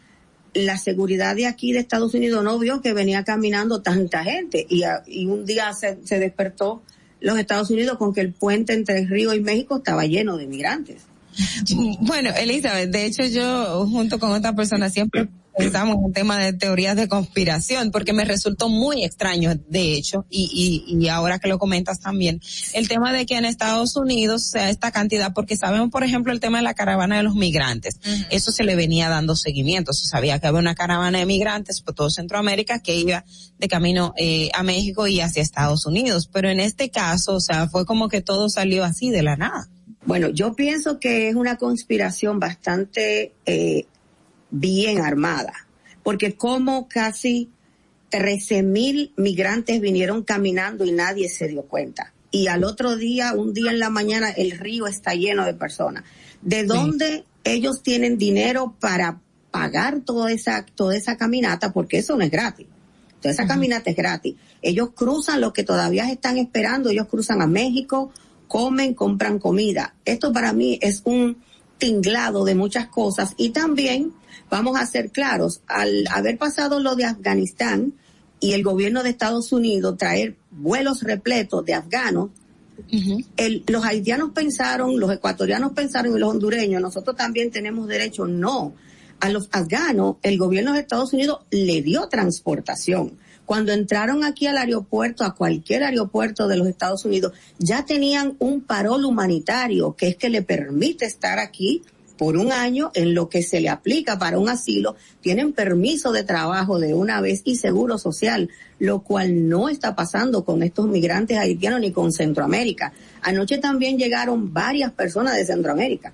la 0.54 0.78
seguridad 0.78 1.36
de 1.36 1.48
aquí 1.48 1.74
de 1.74 1.80
Estados 1.80 2.14
Unidos 2.14 2.44
no 2.44 2.58
vio 2.60 2.82
que 2.82 2.94
venía 2.94 3.24
caminando 3.26 3.82
tanta 3.82 4.24
gente 4.24 4.66
y, 4.70 4.84
a- 4.84 5.04
y 5.06 5.26
un 5.26 5.46
día 5.46 5.74
se, 5.74 5.98
se 6.06 6.18
despertó 6.20 6.82
los 7.20 7.38
Estados 7.40 7.70
Unidos 7.72 7.98
con 7.98 8.14
que 8.14 8.22
el 8.22 8.32
puente 8.34 8.74
entre 8.74 9.00
el 9.00 9.10
Río 9.10 9.34
y 9.34 9.42
México 9.42 9.78
estaba 9.78 10.06
lleno 10.06 10.38
de 10.38 10.48
migrantes. 10.48 11.04
Bueno, 12.02 12.30
Elizabeth, 12.38 12.90
de 12.90 13.06
hecho 13.06 13.24
yo 13.26 13.86
junto 13.88 14.20
con 14.20 14.32
otra 14.32 14.54
persona 14.54 14.90
siempre 14.90 15.28
pensamos 15.58 15.98
en 16.06 16.14
tema 16.14 16.40
de 16.40 16.54
teorías 16.54 16.96
de 16.96 17.08
conspiración, 17.08 17.92
porque 17.92 18.14
me 18.14 18.26
resultó 18.26 18.70
muy 18.70 19.04
extraño, 19.04 19.56
de 19.68 19.94
hecho, 19.94 20.26
y, 20.30 20.86
y, 20.88 20.98
y 20.98 21.08
ahora 21.10 21.40
que 21.40 21.48
lo 21.48 21.60
comentas 21.60 22.00
también, 22.00 22.42
el 22.74 22.88
tema 22.88 23.14
de 23.14 23.26
que 23.26 23.36
en 23.36 23.46
Estados 23.46 23.96
Unidos 23.96 24.50
sea 24.50 24.70
esta 24.70 24.92
cantidad, 24.92 25.34
porque 25.34 25.58
sabemos, 25.58 25.90
por 25.90 26.04
ejemplo, 26.04 26.32
el 26.32 26.40
tema 26.40 26.58
de 26.58 26.64
la 26.64 26.74
caravana 26.74 27.18
de 27.18 27.24
los 27.24 27.36
migrantes, 27.36 28.00
eso 28.30 28.52
se 28.52 28.64
le 28.64 28.76
venía 28.76 29.10
dando 29.10 29.36
seguimiento, 29.36 29.94
se 29.94 30.08
sabía 30.08 30.40
que 30.40 30.48
había 30.48 30.60
una 30.60 30.76
caravana 30.76 31.20
de 31.20 31.26
migrantes 31.26 31.82
por 31.82 31.96
todo 31.96 32.10
Centroamérica 32.10 32.80
que 32.80 32.96
iba 32.96 33.26
de 33.58 33.68
camino 33.68 34.14
eh, 34.18 34.50
a 34.54 34.64
México 34.64 35.08
y 35.08 35.22
hacia 35.22 35.42
Estados 35.42 35.86
Unidos, 35.86 36.30
pero 36.32 36.50
en 36.50 36.60
este 36.60 36.90
caso, 36.90 37.36
o 37.36 37.40
sea, 37.42 37.68
fue 37.70 37.86
como 37.86 38.10
que 38.10 38.22
todo 38.22 38.50
salió 38.50 38.84
así 38.84 39.10
de 39.10 39.24
la 39.24 39.36
nada. 39.36 39.70
Bueno, 40.06 40.30
yo 40.30 40.54
pienso 40.54 41.00
que 41.00 41.30
es 41.30 41.36
una 41.36 41.58
conspiración 41.58 42.40
bastante 42.40 43.34
eh, 43.46 43.88
bien 44.52 45.02
armada, 45.02 45.68
porque 46.04 46.36
como 46.36 46.88
casi 46.88 47.50
13 48.10 48.64
mil 48.64 49.12
migrantes 49.18 49.82
vinieron 49.82 50.24
caminando 50.24 50.86
y 50.86 50.92
nadie 50.92 51.30
se 51.30 51.48
dio 51.48 51.64
cuenta. 51.64 52.14
Y 52.32 52.48
al 52.48 52.64
otro 52.64 52.96
día, 52.96 53.34
un 53.34 53.54
día 53.54 53.72
en 53.72 53.80
la 53.80 53.90
mañana, 53.90 54.30
el 54.30 54.52
río 54.52 54.88
está 54.88 55.14
lleno 55.14 55.46
de 55.46 55.54
personas. 55.54 56.04
¿De 56.42 56.64
dónde 56.64 57.24
ellos 57.44 57.82
tienen 57.82 58.18
dinero 58.18 58.76
para 58.80 59.22
pagar 59.52 60.02
toda 60.02 60.32
esa, 60.32 60.66
toda 60.66 60.96
esa 60.98 61.18
caminata? 61.18 61.72
Porque 61.72 62.00
eso 62.00 62.16
no 62.18 62.24
es 62.24 62.32
gratis. 62.32 62.68
Toda 63.22 63.34
esa 63.34 63.48
caminata 63.48 63.90
es 63.90 63.96
gratis. 63.96 64.36
Ellos 64.62 64.90
cruzan 64.94 65.42
lo 65.42 65.54
que 65.54 65.64
todavía 65.64 66.12
están 66.12 66.38
esperando, 66.38 66.90
ellos 66.90 67.08
cruzan 67.08 67.42
a 67.42 67.48
México, 67.48 68.12
comen, 68.48 68.94
compran 68.94 69.40
comida. 69.40 69.96
Esto 70.06 70.32
para 70.32 70.54
mí 70.54 70.78
es 70.82 71.02
un 71.06 71.38
tinglado 71.78 72.46
de 72.46 72.56
muchas 72.56 72.88
cosas 72.88 73.34
y 73.38 73.50
también 73.50 74.14
vamos 74.50 74.80
a 74.80 74.86
ser 74.86 75.12
claros, 75.12 75.62
al 75.68 76.06
haber 76.12 76.38
pasado 76.38 76.80
lo 76.80 76.96
de 76.96 77.06
Afganistán 77.06 77.94
y 78.40 78.54
el 78.54 78.64
gobierno 78.64 79.04
de 79.04 79.10
Estados 79.10 79.52
Unidos 79.52 79.98
traer 79.98 80.36
vuelos 80.52 81.04
repletos 81.04 81.66
de 81.66 81.74
afganos, 81.74 82.30
el- 83.38 83.64
los 83.68 83.86
haitianos 83.86 84.32
pensaron, 84.32 85.00
los 85.00 85.12
ecuatorianos 85.12 85.72
pensaron 85.74 86.16
y 86.16 86.20
los 86.20 86.30
hondureños, 86.30 86.82
nosotros 86.82 87.16
también 87.16 87.52
tenemos 87.52 87.88
derecho, 87.88 88.26
no. 88.26 88.74
A 89.22 89.30
los 89.30 89.48
afganos, 89.54 90.18
el 90.24 90.38
gobierno 90.38 90.74
de 90.74 90.82
Estados 90.82 91.14
Unidos 91.14 91.40
le 91.50 91.82
dio 91.82 92.08
transportación. 92.10 93.18
Cuando 93.46 93.72
entraron 93.72 94.24
aquí 94.24 94.48
al 94.48 94.58
aeropuerto, 94.58 95.24
a 95.24 95.36
cualquier 95.36 95.84
aeropuerto 95.84 96.48
de 96.48 96.58
los 96.58 96.68
Estados 96.68 97.06
Unidos, 97.06 97.32
ya 97.60 97.86
tenían 97.86 98.36
un 98.40 98.62
parol 98.62 99.06
humanitario, 99.06 99.96
que 99.96 100.10
es 100.10 100.18
que 100.18 100.30
le 100.30 100.42
permite 100.42 101.06
estar 101.06 101.40
aquí 101.40 101.82
por 102.18 102.38
un 102.38 102.52
año 102.52 102.92
en 102.94 103.14
lo 103.14 103.30
que 103.30 103.44
se 103.44 103.60
le 103.60 103.70
aplica 103.70 104.18
para 104.18 104.40
un 104.40 104.50
asilo, 104.50 104.96
tienen 105.22 105.54
permiso 105.54 106.12
de 106.12 106.24
trabajo 106.24 106.80
de 106.80 106.94
una 106.94 107.22
vez 107.22 107.42
y 107.46 107.56
seguro 107.56 107.98
social, 107.98 108.50
lo 108.80 109.00
cual 109.00 109.48
no 109.50 109.70
está 109.70 109.96
pasando 109.96 110.46
con 110.46 110.64
estos 110.64 110.88
migrantes 110.88 111.38
haitianos 111.38 111.82
ni 111.82 111.92
con 111.92 112.12
Centroamérica. 112.12 112.94
Anoche 113.22 113.58
también 113.58 113.98
llegaron 113.98 114.54
varias 114.54 114.92
personas 114.92 115.36
de 115.36 115.46
Centroamérica 115.46 116.14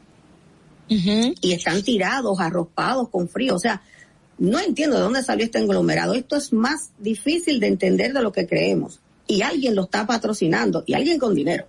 y 0.87 1.53
están 1.53 1.81
tirados, 1.83 2.39
arropados 2.39 3.09
con 3.09 3.29
frío. 3.29 3.55
O 3.55 3.59
sea, 3.59 3.81
no 4.37 4.59
entiendo 4.59 4.97
de 4.97 5.03
dónde 5.03 5.23
salió 5.23 5.45
este 5.45 5.59
englomerado. 5.59 6.13
Esto 6.13 6.35
es 6.35 6.51
más 6.51 6.91
difícil 6.99 7.59
de 7.59 7.67
entender 7.67 8.13
de 8.13 8.21
lo 8.21 8.31
que 8.31 8.47
creemos. 8.47 8.99
Y 9.27 9.41
alguien 9.41 9.75
lo 9.75 9.83
está 9.83 10.05
patrocinando 10.05 10.83
y 10.85 10.93
alguien 10.93 11.17
con 11.17 11.33
dinero. 11.33 11.65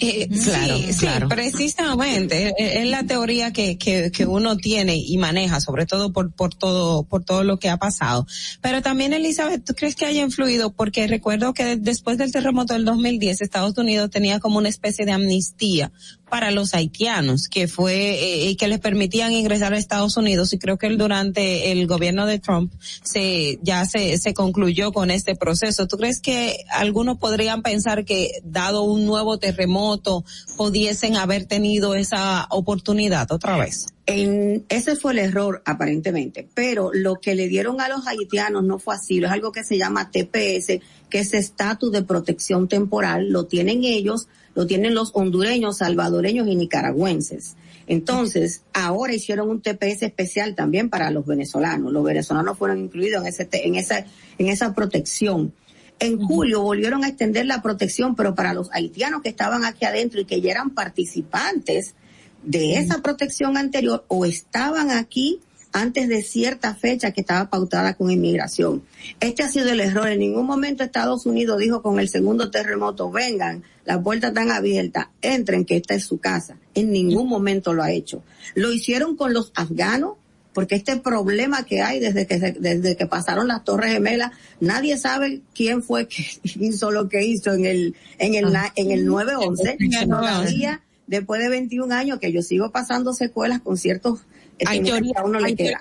Eh, 0.00 0.28
Claro, 0.28 0.76
sí, 0.76 0.92
sí, 0.92 1.06
precisamente 1.28 2.48
es, 2.48 2.54
es 2.58 2.86
la 2.86 3.04
teoría 3.04 3.52
que, 3.52 3.78
que, 3.78 4.10
que 4.10 4.26
uno 4.26 4.56
tiene 4.56 4.96
y 4.96 5.16
maneja, 5.18 5.60
sobre 5.60 5.86
todo 5.86 6.12
por, 6.12 6.32
por 6.32 6.52
todo, 6.52 7.04
por 7.04 7.24
todo 7.24 7.44
lo 7.44 7.58
que 7.58 7.70
ha 7.70 7.76
pasado. 7.76 8.26
Pero 8.60 8.82
también, 8.82 9.12
Elizabeth, 9.12 9.64
¿tú 9.64 9.74
crees 9.74 9.94
que 9.94 10.06
haya 10.06 10.22
influido? 10.22 10.72
Porque 10.72 11.06
recuerdo 11.06 11.54
que 11.54 11.76
después 11.76 12.18
del 12.18 12.32
terremoto 12.32 12.74
del 12.74 12.84
2010, 12.84 13.40
Estados 13.40 13.78
Unidos 13.78 14.10
tenía 14.10 14.40
como 14.40 14.58
una 14.58 14.68
especie 14.68 15.06
de 15.06 15.12
amnistía 15.12 15.92
para 16.34 16.50
los 16.50 16.74
haitianos, 16.74 17.46
que 17.46 17.68
fue, 17.68 18.48
eh, 18.48 18.56
que 18.56 18.66
les 18.66 18.80
permitían 18.80 19.30
ingresar 19.30 19.72
a 19.72 19.78
Estados 19.78 20.16
Unidos, 20.16 20.52
y 20.52 20.58
creo 20.58 20.78
que 20.78 20.88
durante 20.88 21.70
el 21.70 21.86
gobierno 21.86 22.26
de 22.26 22.40
Trump 22.40 22.72
se, 23.04 23.60
ya 23.62 23.86
se, 23.86 24.18
se 24.18 24.34
concluyó 24.34 24.90
con 24.90 25.12
este 25.12 25.36
proceso. 25.36 25.86
¿Tú 25.86 25.96
crees 25.96 26.20
que 26.20 26.64
algunos 26.70 27.18
podrían 27.18 27.62
pensar 27.62 28.04
que, 28.04 28.32
dado 28.42 28.82
un 28.82 29.06
nuevo 29.06 29.38
terremoto, 29.38 30.24
pudiesen 30.56 31.14
haber 31.14 31.44
tenido 31.44 31.94
esa 31.94 32.48
oportunidad 32.50 33.30
otra 33.30 33.56
vez? 33.56 33.86
En, 34.06 34.66
ese 34.68 34.96
fue 34.96 35.12
el 35.12 35.20
error 35.20 35.62
aparentemente, 35.64 36.48
pero 36.52 36.90
lo 36.92 37.20
que 37.20 37.36
le 37.36 37.46
dieron 37.46 37.80
a 37.80 37.88
los 37.88 38.08
haitianos 38.08 38.64
no 38.64 38.80
fue 38.80 38.96
asilo, 38.96 39.28
es 39.28 39.32
algo 39.32 39.52
que 39.52 39.62
se 39.62 39.78
llama 39.78 40.10
TPS, 40.10 40.80
que 41.08 41.20
es 41.20 41.32
estatus 41.32 41.92
de 41.92 42.02
protección 42.02 42.66
temporal, 42.66 43.28
lo 43.30 43.46
tienen 43.46 43.84
ellos 43.84 44.26
lo 44.54 44.66
tienen 44.66 44.94
los 44.94 45.10
hondureños, 45.14 45.78
salvadoreños 45.78 46.46
y 46.48 46.56
nicaragüenses. 46.56 47.56
Entonces, 47.86 48.62
ahora 48.72 49.14
hicieron 49.14 49.50
un 49.50 49.60
TPS 49.60 50.02
especial 50.02 50.54
también 50.54 50.88
para 50.88 51.10
los 51.10 51.26
venezolanos. 51.26 51.92
Los 51.92 52.04
venezolanos 52.04 52.56
fueron 52.56 52.78
incluidos 52.78 53.22
en 53.22 53.28
ese, 53.28 53.48
en 53.52 53.74
esa, 53.74 54.06
en 54.38 54.48
esa 54.48 54.74
protección. 54.74 55.52
En 55.98 56.18
julio 56.18 56.62
volvieron 56.62 57.04
a 57.04 57.08
extender 57.08 57.46
la 57.46 57.62
protección, 57.62 58.16
pero 58.16 58.34
para 58.34 58.54
los 58.54 58.70
haitianos 58.72 59.22
que 59.22 59.28
estaban 59.28 59.64
aquí 59.64 59.84
adentro 59.84 60.20
y 60.20 60.24
que 60.24 60.40
ya 60.40 60.52
eran 60.52 60.70
participantes 60.70 61.94
de 62.42 62.76
esa 62.76 63.00
protección 63.00 63.56
anterior 63.56 64.04
o 64.08 64.24
estaban 64.24 64.90
aquí 64.90 65.40
antes 65.76 66.08
de 66.08 66.22
cierta 66.22 66.74
fecha 66.76 67.10
que 67.10 67.20
estaba 67.22 67.50
pautada 67.50 67.94
con 67.94 68.08
inmigración. 68.10 68.82
Este 69.18 69.42
ha 69.42 69.48
sido 69.48 69.70
el 69.70 69.80
error. 69.80 70.08
En 70.08 70.20
ningún 70.20 70.46
momento 70.46 70.84
Estados 70.84 71.26
Unidos 71.26 71.58
dijo 71.58 71.82
con 71.82 71.98
el 71.98 72.08
segundo 72.08 72.50
terremoto, 72.50 73.10
vengan, 73.10 73.64
las 73.84 73.98
puertas 74.02 74.28
están 74.30 74.52
abiertas, 74.52 75.08
entren, 75.20 75.64
que 75.64 75.76
esta 75.76 75.94
es 75.94 76.04
su 76.04 76.18
casa. 76.18 76.56
En 76.74 76.92
ningún 76.92 77.28
momento 77.28 77.74
lo 77.74 77.82
ha 77.82 77.90
hecho. 77.90 78.22
Lo 78.54 78.72
hicieron 78.72 79.16
con 79.16 79.34
los 79.34 79.50
afganos, 79.56 80.12
porque 80.52 80.76
este 80.76 80.96
problema 80.98 81.64
que 81.66 81.82
hay 81.82 81.98
desde 81.98 82.28
que, 82.28 82.38
se- 82.38 82.52
desde 82.52 82.96
que 82.96 83.06
pasaron 83.06 83.48
las 83.48 83.64
Torres 83.64 83.92
Gemelas, 83.94 84.30
nadie 84.60 84.96
sabe 84.96 85.42
quién 85.56 85.82
fue 85.82 86.06
que 86.06 86.24
hizo 86.60 86.92
lo 86.92 87.08
que 87.08 87.24
hizo 87.26 87.52
en 87.52 87.64
el, 87.66 87.96
en 88.18 88.34
el, 88.36 88.52
na- 88.52 88.72
en 88.76 88.92
el 88.92 89.04
911. 89.06 89.76
En 89.80 89.92
el 89.92 90.08
911. 90.08 90.08
Todavía, 90.08 90.82
después 91.08 91.42
de 91.42 91.48
21 91.48 91.92
años, 91.92 92.20
que 92.20 92.30
yo 92.30 92.42
sigo 92.42 92.70
pasando 92.70 93.12
secuelas 93.12 93.60
con 93.60 93.76
ciertos 93.76 94.20
Hay 94.66 94.78
teorías, 94.82 95.14
le 95.40 95.56
queda. 95.56 95.78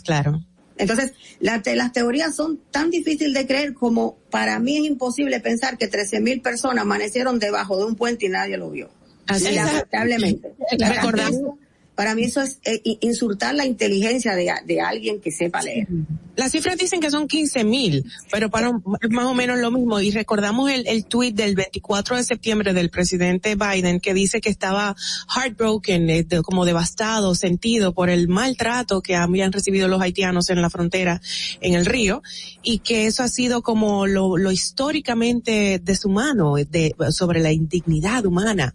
claro. 0.00 0.40
Entonces, 0.78 1.12
la 1.40 1.60
te- 1.60 1.76
las 1.76 1.92
teorías 1.92 2.34
son 2.34 2.58
tan 2.70 2.90
difíciles 2.90 3.34
de 3.34 3.46
creer 3.46 3.74
como 3.74 4.16
para 4.30 4.58
mí 4.58 4.78
es 4.78 4.84
imposible 4.86 5.38
pensar 5.40 5.76
que 5.76 5.88
13 5.88 6.20
mil 6.20 6.40
personas 6.40 6.82
amanecieron 6.82 7.38
debajo 7.38 7.76
de 7.76 7.84
un 7.84 7.96
puente 7.96 8.26
y 8.26 8.28
nadie 8.30 8.56
lo 8.56 8.70
vio. 8.70 8.88
Así. 9.26 9.52
Lamentablemente. 9.54 10.52
Recordamos- 10.78 11.58
Para 12.00 12.14
mí 12.14 12.22
eso 12.24 12.40
es 12.40 12.60
eh, 12.64 12.80
insultar 13.02 13.54
la 13.54 13.66
inteligencia 13.66 14.34
de, 14.34 14.50
de 14.64 14.80
alguien 14.80 15.20
que 15.20 15.30
sepa 15.30 15.60
leer. 15.60 15.86
Las 16.34 16.52
cifras 16.52 16.78
dicen 16.78 16.98
que 17.00 17.10
son 17.10 17.28
15 17.28 17.62
mil, 17.64 18.10
pero 18.32 18.48
para 18.48 18.70
es 19.02 19.10
más 19.10 19.26
o 19.26 19.34
menos 19.34 19.58
lo 19.58 19.70
mismo. 19.70 20.00
Y 20.00 20.10
recordamos 20.10 20.70
el, 20.70 20.86
el 20.88 21.04
tweet 21.04 21.32
del 21.32 21.54
24 21.56 22.16
de 22.16 22.24
septiembre 22.24 22.72
del 22.72 22.88
presidente 22.88 23.54
Biden 23.54 24.00
que 24.00 24.14
dice 24.14 24.40
que 24.40 24.48
estaba 24.48 24.96
heartbroken, 25.36 26.08
eh, 26.08 26.22
de- 26.22 26.40
como 26.40 26.64
devastado, 26.64 27.34
sentido 27.34 27.92
por 27.92 28.08
el 28.08 28.28
maltrato 28.28 29.02
que 29.02 29.14
habían 29.16 29.52
recibido 29.52 29.86
los 29.86 30.00
haitianos 30.00 30.48
en 30.48 30.62
la 30.62 30.70
frontera 30.70 31.20
en 31.60 31.74
el 31.74 31.84
río 31.84 32.22
y 32.62 32.78
que 32.78 33.04
eso 33.04 33.22
ha 33.24 33.28
sido 33.28 33.60
como 33.60 34.06
lo, 34.06 34.38
lo 34.38 34.50
históricamente 34.50 35.78
deshumano 35.84 36.54
de, 36.54 36.94
sobre 37.10 37.40
la 37.40 37.52
indignidad 37.52 38.24
humana. 38.24 38.74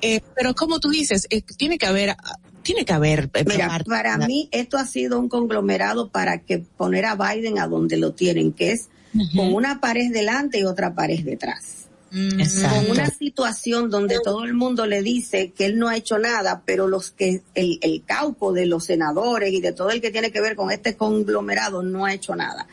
Eh, 0.00 0.22
pero 0.34 0.54
como 0.56 0.80
tú 0.80 0.90
dices, 0.90 1.28
eh, 1.30 1.42
tiene 1.56 1.78
que 1.78 1.86
haber, 1.86 2.16
tiene 2.64 2.84
que 2.84 2.92
haber. 2.92 3.30
eh, 3.34 3.44
Mira, 3.46 3.80
para 3.86 4.18
mí 4.18 4.48
esto 4.50 4.76
ha 4.78 4.84
sido 4.86 5.20
un 5.20 5.28
conglomerado 5.28 6.08
para 6.08 6.38
que 6.38 6.58
poner 6.58 7.04
a 7.04 7.14
Biden 7.14 7.60
a 7.60 7.68
donde 7.68 7.96
lo 7.96 8.12
tienen, 8.12 8.52
que 8.52 8.72
es 8.72 8.88
con 9.36 9.54
una 9.54 9.80
pared 9.80 10.12
delante 10.12 10.58
y 10.58 10.64
otra 10.64 10.92
pared 10.94 11.20
detrás. 11.24 11.86
Con 12.10 12.90
una 12.90 13.10
situación 13.10 13.90
donde 13.90 14.18
todo 14.22 14.44
el 14.44 14.54
mundo 14.54 14.86
le 14.86 15.02
dice 15.02 15.50
que 15.50 15.66
él 15.66 15.78
no 15.78 15.88
ha 15.88 15.96
hecho 15.96 16.18
nada, 16.18 16.62
pero 16.64 16.86
los 16.88 17.10
que, 17.10 17.42
el, 17.54 17.78
el 17.82 18.04
cauco 18.04 18.52
de 18.52 18.66
los 18.66 18.84
senadores 18.84 19.52
y 19.52 19.60
de 19.60 19.72
todo 19.72 19.90
el 19.90 20.00
que 20.00 20.10
tiene 20.12 20.30
que 20.30 20.40
ver 20.40 20.54
con 20.56 20.70
este 20.70 20.96
conglomerado 20.96 21.82
no 21.82 22.04
ha 22.04 22.14
hecho 22.14 22.34
nada. 22.36 22.66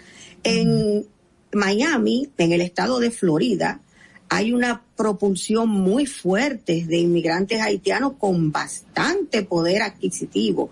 En 0.43 1.07
Miami, 1.53 2.29
en 2.37 2.51
el 2.51 2.61
estado 2.61 2.99
de 2.99 3.11
Florida, 3.11 3.81
hay 4.33 4.53
una 4.53 4.81
propulsión 4.95 5.67
muy 5.67 6.05
fuerte 6.05 6.85
de 6.87 6.99
inmigrantes 6.99 7.59
haitianos 7.59 8.13
con 8.17 8.49
bastante 8.49 9.43
poder 9.43 9.81
adquisitivo, 9.81 10.69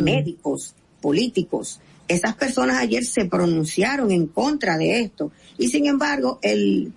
médicos, 0.00 0.74
políticos. 1.02 1.78
Esas 2.08 2.34
personas 2.36 2.78
ayer 2.78 3.04
se 3.04 3.26
pronunciaron 3.26 4.12
en 4.12 4.28
contra 4.28 4.78
de 4.78 5.02
esto. 5.02 5.30
Y 5.58 5.68
sin 5.68 5.84
embargo, 5.84 6.38
el, 6.40 6.94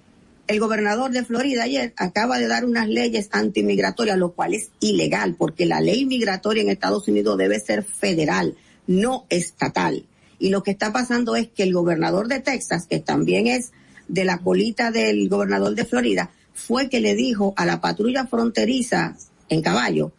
el 0.48 0.60
gobernador 0.62 1.12
de 1.12 1.26
Florida 1.26 1.64
ayer 1.64 1.94
acaba 1.98 2.40
de 2.40 2.48
dar 2.48 2.64
unas 2.64 2.88
leyes 2.88 3.28
antimigratorias, 3.34 4.18
lo 4.18 4.32
cual 4.32 4.54
es 4.54 4.70
ilegal, 4.80 5.36
porque 5.38 5.66
la 5.66 5.82
ley 5.82 6.06
migratoria 6.06 6.64
en 6.64 6.70
Estados 6.70 7.10
Unidos 7.10 7.38
debe 7.38 7.60
ser 7.60 7.84
federal, 7.84 8.56
no 8.88 9.26
estatal. 9.28 10.06
Y 10.40 10.48
lo 10.48 10.64
que 10.64 10.72
está 10.72 10.94
pasando 10.94 11.36
es 11.36 11.50
que 11.50 11.64
el 11.64 11.74
gobernador 11.74 12.30
de 12.30 12.40
Texas, 12.40 12.88
que 12.88 13.00
también 13.00 13.48
es 13.48 13.74
de 14.08 14.26
la 14.26 14.38
colita 14.40 14.92
del 14.92 15.30
gobernador 15.30 15.76
de 15.76 15.86
Florida, 15.86 16.30
fue 16.54 16.90
que 16.90 17.00
le 17.00 17.16
dijo 17.16 17.54
a 17.58 17.66
la 17.66 17.82
patrulla 17.82 18.28
fronteriza 18.28 19.16
en 19.50 19.62
caballo, 19.62 20.12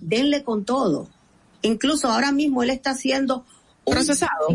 denle 0.00 0.42
con 0.42 0.64
todo. 0.64 1.08
Incluso 1.62 2.10
ahora 2.10 2.32
mismo 2.32 2.62
él 2.62 2.70
está 2.70 2.90
haciendo 2.90 3.44
procesado. 3.86 4.48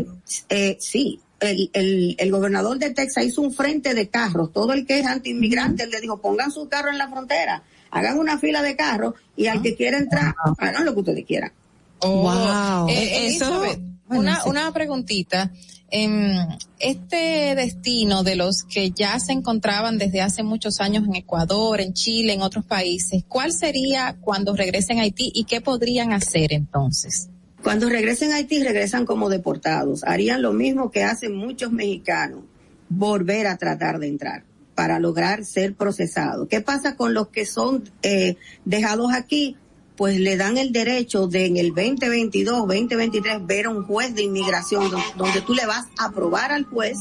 Eh, 0.48 0.76
sí, 0.80 1.20
el, 1.40 1.70
el, 1.72 2.14
el 2.18 2.30
gobernador 2.30 2.78
de 2.78 2.90
Texas 2.90 3.24
hizo 3.24 3.42
un 3.42 3.52
frente 3.52 3.94
de 3.94 4.08
carros. 4.08 4.52
Todo 4.52 4.72
el 4.72 4.86
que 4.86 5.00
es 5.00 5.06
antiinmigrante 5.06 5.82
él 5.84 5.90
le 5.90 6.00
dijo, 6.00 6.20
pongan 6.20 6.52
su 6.52 6.68
carro 6.68 6.90
en 6.90 6.98
la 6.98 7.08
frontera, 7.08 7.62
hagan 7.90 8.18
una 8.18 8.38
fila 8.38 8.62
de 8.62 8.76
carros 8.76 9.14
y 9.36 9.46
al 9.46 9.60
que 9.62 9.74
quiera 9.74 9.98
entrar, 9.98 10.34
hagan 10.58 10.84
lo 10.84 10.94
que 10.94 11.00
ustedes 11.00 11.24
quieran. 11.26 11.52
Oh, 11.98 12.86
eh, 12.88 12.92
Eh, 12.92 13.26
Elizabeth, 13.26 13.80
bueno, 14.06 14.22
una, 14.22 14.42
sí. 14.42 14.48
una 14.48 14.72
preguntita. 14.72 15.50
Em, 15.92 16.36
este 16.78 17.54
destino 17.56 18.22
de 18.22 18.36
los 18.36 18.62
que 18.62 18.92
ya 18.92 19.18
se 19.18 19.32
encontraban 19.32 19.98
desde 19.98 20.20
hace 20.20 20.44
muchos 20.44 20.80
años 20.80 21.04
en 21.04 21.16
Ecuador, 21.16 21.80
en 21.80 21.94
Chile, 21.94 22.32
en 22.32 22.42
otros 22.42 22.64
países, 22.64 23.24
¿cuál 23.26 23.52
sería 23.52 24.16
cuando 24.20 24.54
regresen 24.54 24.98
a 24.98 25.02
Haití 25.02 25.32
y 25.34 25.44
qué 25.44 25.60
podrían 25.60 26.12
hacer 26.12 26.52
entonces? 26.52 27.28
Cuando 27.62 27.88
regresen 27.88 28.30
a 28.30 28.36
Haití, 28.36 28.62
regresan 28.62 29.04
como 29.04 29.28
deportados. 29.28 30.04
Harían 30.04 30.42
lo 30.42 30.52
mismo 30.52 30.90
que 30.92 31.02
hacen 31.02 31.34
muchos 31.34 31.72
mexicanos, 31.72 32.44
volver 32.88 33.48
a 33.48 33.56
tratar 33.56 33.98
de 33.98 34.08
entrar 34.08 34.44
para 34.76 35.00
lograr 35.00 35.44
ser 35.44 35.74
procesados. 35.74 36.48
¿Qué 36.48 36.60
pasa 36.60 36.96
con 36.96 37.14
los 37.14 37.28
que 37.28 37.44
son 37.44 37.90
eh, 38.02 38.36
dejados 38.64 39.12
aquí? 39.12 39.56
Pues 40.00 40.18
le 40.18 40.38
dan 40.38 40.56
el 40.56 40.72
derecho 40.72 41.26
de 41.26 41.44
en 41.44 41.58
el 41.58 41.74
2022, 41.74 42.60
2023 42.66 43.46
ver 43.46 43.66
a 43.66 43.68
un 43.68 43.84
juez 43.84 44.14
de 44.14 44.22
inmigración 44.22 44.90
do- 44.90 44.96
donde 45.18 45.42
tú 45.42 45.52
le 45.52 45.66
vas 45.66 45.84
a 45.98 46.10
probar 46.10 46.52
al 46.52 46.64
juez 46.64 46.96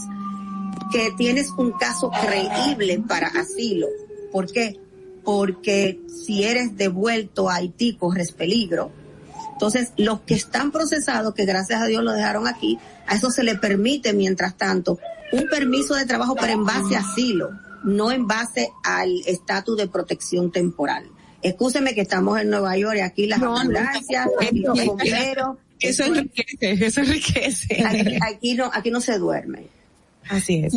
que 0.92 1.10
tienes 1.18 1.50
un 1.58 1.72
caso 1.72 2.12
creíble 2.12 3.02
para 3.08 3.28
asilo. 3.28 3.88
¿Por 4.34 4.52
qué? 4.52 4.78
Porque 5.24 6.02
si 6.26 6.44
eres 6.44 6.76
devuelto 6.76 7.50
a 7.50 7.56
Haití 7.56 7.96
corres 7.96 8.34
peligro. 8.34 8.92
Entonces, 9.54 9.94
los 9.96 10.20
que 10.22 10.34
están 10.34 10.72
procesados, 10.74 11.34
que 11.34 11.46
gracias 11.46 11.82
a 11.82 11.86
Dios 11.86 12.04
lo 12.04 12.12
dejaron 12.12 12.48
aquí, 12.48 12.78
a 13.08 13.16
eso 13.16 13.32
se 13.32 13.44
le 13.44 13.56
permite, 13.56 14.12
mientras 14.12 14.58
tanto, 14.58 15.00
un 15.32 15.48
permiso 15.48 15.96
de 15.96 16.06
trabajo, 16.06 16.36
pero 16.36 16.52
en 16.52 16.66
base 16.66 16.98
a 16.98 17.00
asilo, 17.00 17.52
no 17.86 18.12
en 18.12 18.28
base 18.28 18.72
al 18.84 19.10
estatus 19.26 19.78
de 19.78 19.88
protección 19.88 20.52
temporal. 20.52 21.06
Excúseme 21.42 21.96
que 21.96 22.02
estamos 22.02 22.40
en 22.40 22.50
Nueva 22.50 22.78
York 22.78 22.98
y 22.98 23.02
aquí 23.02 23.28
las 23.28 23.40
No, 23.40 23.58
ambulancias, 23.58 24.26
no, 24.26 24.32
aquí 24.42 24.60
los 24.60 24.86
bomberos. 24.86 25.58
Eso 25.80 26.04
enriquece, 26.04 26.86
eso 26.86 27.00
enriquece. 27.00 27.86
Aquí, 27.86 28.18
aquí 28.22 28.54
no, 28.56 28.70
aquí 28.74 28.92
no 28.92 29.00
se 29.00 29.18
duerme. 29.18 29.68
Así 30.28 30.64
es. 30.64 30.74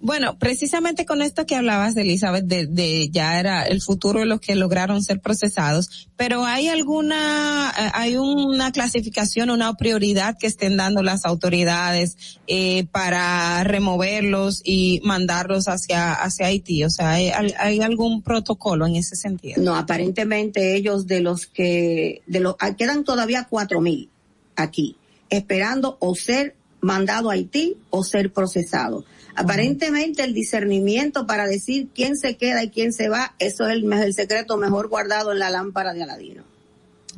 Bueno, 0.00 0.38
precisamente 0.38 1.06
con 1.06 1.22
esto 1.22 1.46
que 1.46 1.54
hablabas 1.54 1.94
de 1.94 2.02
Elizabeth, 2.02 2.44
de, 2.44 2.66
de 2.66 3.08
ya 3.10 3.38
era 3.38 3.62
el 3.62 3.80
futuro 3.80 4.20
de 4.20 4.26
los 4.26 4.40
que 4.40 4.56
lograron 4.56 5.04
ser 5.04 5.20
procesados, 5.20 6.08
pero 6.16 6.44
hay 6.44 6.68
alguna, 6.68 7.72
eh, 7.78 7.90
hay 7.94 8.16
una 8.16 8.72
clasificación, 8.72 9.50
una 9.50 9.72
prioridad 9.74 10.36
que 10.36 10.48
estén 10.48 10.76
dando 10.76 11.04
las 11.04 11.24
autoridades 11.24 12.40
eh, 12.48 12.86
para 12.90 13.62
removerlos 13.62 14.62
y 14.64 15.00
mandarlos 15.04 15.68
hacia, 15.68 16.12
hacia 16.12 16.46
Haití. 16.46 16.82
O 16.82 16.90
sea, 16.90 17.10
hay, 17.10 17.30
hay 17.30 17.80
algún 17.80 18.22
protocolo 18.22 18.84
en 18.86 18.96
ese 18.96 19.14
sentido. 19.14 19.62
No, 19.62 19.76
aparentemente 19.76 20.74
ellos 20.74 21.06
de 21.06 21.20
los 21.20 21.46
que, 21.46 22.22
de 22.26 22.40
los, 22.40 22.56
ah, 22.58 22.74
quedan 22.74 23.04
todavía 23.04 23.46
cuatro 23.48 23.80
mil 23.80 24.08
aquí, 24.56 24.96
esperando 25.30 25.98
o 26.00 26.16
ser 26.16 26.56
mandado 26.80 27.30
a 27.30 27.34
Haití 27.34 27.76
o 27.90 28.04
ser 28.04 28.32
procesado. 28.32 29.04
Aparentemente 29.34 30.24
el 30.24 30.34
discernimiento 30.34 31.26
para 31.26 31.46
decir 31.46 31.88
quién 31.94 32.16
se 32.16 32.36
queda 32.36 32.64
y 32.64 32.70
quién 32.70 32.92
se 32.92 33.08
va, 33.08 33.34
eso 33.38 33.66
es 33.66 33.74
el, 33.74 33.92
el 33.92 34.14
secreto 34.14 34.56
mejor 34.56 34.88
guardado 34.88 35.32
en 35.32 35.38
la 35.38 35.50
lámpara 35.50 35.92
de 35.92 36.02
Aladino. 36.02 36.44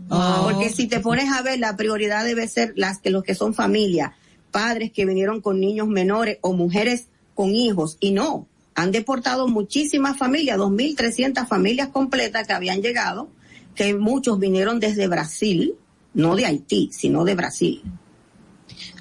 Porque 0.09 0.70
si 0.70 0.87
te 0.87 1.01
pones 1.01 1.31
a 1.31 1.43
ver, 1.43 1.59
la 1.59 1.77
prioridad 1.77 2.24
debe 2.24 2.49
ser 2.49 2.73
las 2.77 2.99
que 2.99 3.11
los 3.11 3.23
que 3.23 3.35
son 3.35 3.55
familia, 3.55 4.15
padres 4.51 4.93
que 4.93 5.07
vinieron 5.07 5.41
con 5.41 5.61
niños 5.61 5.89
menores 5.89 6.39
o 6.41 6.53
mujeres 6.53 7.07
con 7.35 7.55
hijos 7.55 7.97
y 8.01 8.12
no, 8.12 8.47
han 8.74 8.93
deportado 8.93 9.49
muchísimas 9.49 10.16
familias, 10.16 10.59
2.300 10.59 11.47
familias 11.47 11.89
completas 11.89 12.47
que 12.47 12.53
habían 12.53 12.82
llegado, 12.82 13.28
que 13.74 13.95
muchos 13.95 14.39
vinieron 14.39 14.81
desde 14.81 15.07
Brasil, 15.07 15.74
no 16.15 16.35
de 16.35 16.47
Haití, 16.47 16.91
sino 16.93 17.24
de 17.24 17.35
Brasil. 17.35 17.82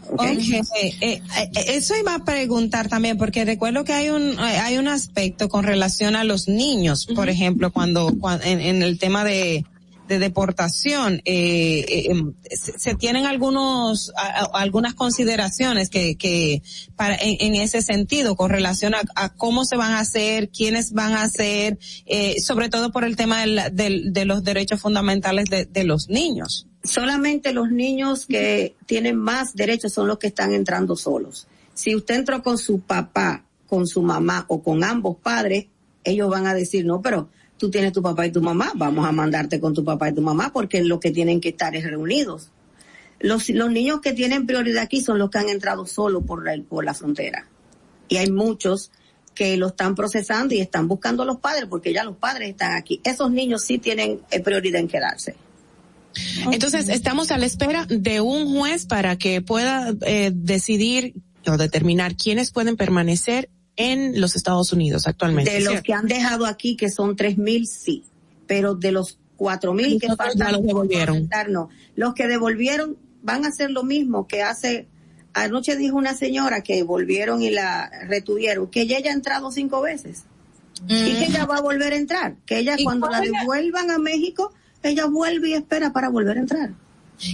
¿Ok? 0.10 0.22
Ok, 0.22 0.76
eh, 0.76 0.94
eh, 1.02 1.22
eh, 1.38 1.65
eso 1.68 1.95
iba 1.98 2.15
a 2.15 2.23
preguntar 2.26 2.88
también, 2.90 3.18
porque 3.18 3.45
recuerdo 3.45 3.84
que 3.84 3.94
hay 3.94 4.10
un 4.10 4.38
hay 4.40 4.77
un 4.77 4.88
aspecto 4.88 5.49
con 5.49 5.64
relación 5.64 6.15
a 6.15 6.23
los 6.23 6.48
niños, 6.48 7.06
por 7.15 7.30
ejemplo, 7.30 7.72
cuando, 7.72 8.11
cuan- 8.19 8.41
en, 8.44 8.60
en 8.61 8.81
el 8.84 8.98
tema 8.99 9.23
de, 9.23 9.65
de 10.07 10.18
deportación, 10.18 11.22
eh, 11.26 12.06
em, 12.10 12.34
se, 12.49 12.80
se 12.80 12.95
tienen 12.95 13.27
algunos 13.27 14.11
a- 14.18 14.41
a- 14.41 14.49
algunas 14.61 14.95
consideraciones 14.95 15.90
que 15.90 16.15
que 16.18 16.64
para 16.95 17.15
en, 17.15 17.38
en 17.40 17.56
ese 17.61 17.81
sentido 17.84 18.36
con 18.36 18.49
relación 18.49 18.95
a, 18.95 19.02
a 19.15 19.30
cómo 19.36 19.65
se 19.65 19.77
van 19.77 19.91
a 19.91 19.99
hacer, 19.99 20.49
quiénes 20.49 20.94
van 20.94 21.14
a 21.14 21.22
hacer, 21.22 21.77
eh, 22.07 22.36
sobre 22.44 22.69
todo 22.69 22.91
por 22.91 23.03
el 23.03 23.15
tema 23.15 23.41
del, 23.41 23.61
del- 23.73 24.11
de 24.11 24.26
los 24.26 24.44
derechos 24.44 24.81
fundamentales 24.81 25.49
de, 25.49 25.65
de 25.65 25.84
los 25.84 26.10
niños. 26.10 26.65
Solamente 26.84 27.53
los 27.53 27.72
niños 27.72 28.26
que 28.26 28.76
tienen 28.85 29.18
más 29.18 29.53
derechos 29.53 29.93
son 29.93 30.07
los 30.07 30.18
que 30.18 30.27
están 30.27 30.53
entrando 30.53 30.95
solos. 30.95 31.47
Si 31.73 31.95
usted 31.95 32.15
entró 32.15 32.41
con 32.41 32.57
su 32.57 32.81
papá, 32.81 33.43
con 33.68 33.88
su 33.88 34.01
mamá 34.01 34.45
o 34.47 34.61
con 34.61 34.84
ambos 34.84 35.18
padres, 35.18 35.68
ellos 36.03 36.30
van 36.30 36.47
a 36.47 36.53
decir, 36.53 36.85
no, 36.85 37.01
pero 37.01 37.30
tú 37.57 37.69
tienes 37.69 37.93
tu 37.93 38.01
papá 38.01 38.26
y 38.26 38.31
tu 38.31 38.41
mamá, 38.41 38.72
vamos 38.76 39.06
a 39.06 39.11
mandarte 39.11 39.60
con 39.60 39.73
tu 39.73 39.84
papá 39.84 40.10
y 40.10 40.14
tu 40.14 40.22
mamá 40.22 40.51
porque 40.51 40.84
lo 40.84 40.99
que 40.99 41.11
tienen 41.11 41.41
que 41.41 41.49
estar 41.49 41.76
es 41.76 41.84
reunidos. 41.84 42.51
Los, 43.19 43.49
los 43.49 43.69
niños 43.69 43.99
que 44.01 44.14
tienen 44.14 44.47
prioridad 44.47 44.84
aquí 44.84 45.01
son 45.01 45.19
los 45.19 45.30
que 45.30 45.39
han 45.39 45.49
entrado 45.49 45.85
solos 45.85 46.23
por 46.26 46.43
la, 46.43 46.61
por 46.64 46.85
la 46.85 46.93
frontera. 46.93 47.47
Y 48.07 48.18
hay 48.18 48.31
muchos 48.31 48.91
que 49.35 49.57
lo 49.57 49.68
están 49.68 49.93
procesando 49.95 50.56
y 50.56 50.61
están 50.61 50.88
buscando 50.88 51.23
a 51.23 51.26
los 51.26 51.38
padres 51.38 51.65
porque 51.69 51.93
ya 51.93 52.03
los 52.03 52.15
padres 52.18 52.49
están 52.49 52.73
aquí. 52.73 53.01
Esos 53.03 53.31
niños 53.31 53.64
sí 53.64 53.77
tienen 53.77 54.22
eh, 54.31 54.41
prioridad 54.41 54.80
en 54.80 54.88
quedarse. 54.88 55.35
Entonces, 56.52 56.90
estamos 56.90 57.31
a 57.31 57.38
la 57.38 57.45
espera 57.45 57.86
de 57.86 58.22
un 58.22 58.53
juez 58.53 58.86
para 58.86 59.18
que 59.18 59.41
pueda 59.41 59.94
eh, 60.06 60.31
decidir 60.34 61.14
o 61.48 61.57
determinar 61.57 62.15
quiénes 62.15 62.52
pueden 62.52 62.76
permanecer 62.76 63.49
en 63.76 64.19
los 64.19 64.36
Estados 64.36 64.73
Unidos 64.73 65.07
actualmente. 65.07 65.52
De 65.52 65.60
los 65.61 65.69
¿cierto? 65.69 65.86
que 65.86 65.94
han 65.94 66.07
dejado 66.07 66.45
aquí, 66.45 66.76
que 66.76 66.90
son 66.90 67.15
3.000, 67.15 67.65
sí. 67.65 68.03
Pero 68.45 68.76
de 68.76 68.91
los 68.91 69.19
4.000 69.38 69.99
que 69.99 70.15
faltan, 70.15 70.52
los 70.52 70.64
devolvieron. 70.64 71.30
no. 71.49 71.69
Los 71.95 72.14
que 72.14 72.27
devolvieron 72.27 72.98
van 73.22 73.45
a 73.45 73.49
hacer 73.49 73.72
lo 73.72 73.84
mismo 73.84 74.27
que 74.27 74.44
hace... 74.44 74.88
Anoche 75.34 75.77
dijo 75.77 75.95
una 75.95 76.15
señora 76.15 76.61
que 76.61 76.81
volvieron 76.81 77.44
y 77.44 77.52
la 77.52 77.90
retuvieron, 78.07 78.68
que 78.68 78.81
ella 78.81 78.99
ya 78.99 79.11
ha 79.11 79.14
entrado 79.14 79.52
cinco 79.52 79.80
veces. 79.80 80.23
Y 80.88 81.14
que 81.14 81.26
ella 81.26 81.45
va 81.45 81.57
a 81.57 81.61
volver 81.61 81.94
a 81.94 81.98
entrar. 81.98 82.36
Que 82.45 82.57
ella 82.57 82.76
¿Y 82.77 82.84
cuando 82.84 83.10
la 83.10 83.22
devuelvan 83.22 83.91
a 83.91 83.99
México, 83.99 84.52
ella 84.84 85.06
vuelve 85.07 85.49
y 85.49 85.53
espera 85.53 85.91
para 85.93 86.10
volver 86.10 86.38
a 86.38 86.41
entrar. 86.41 86.69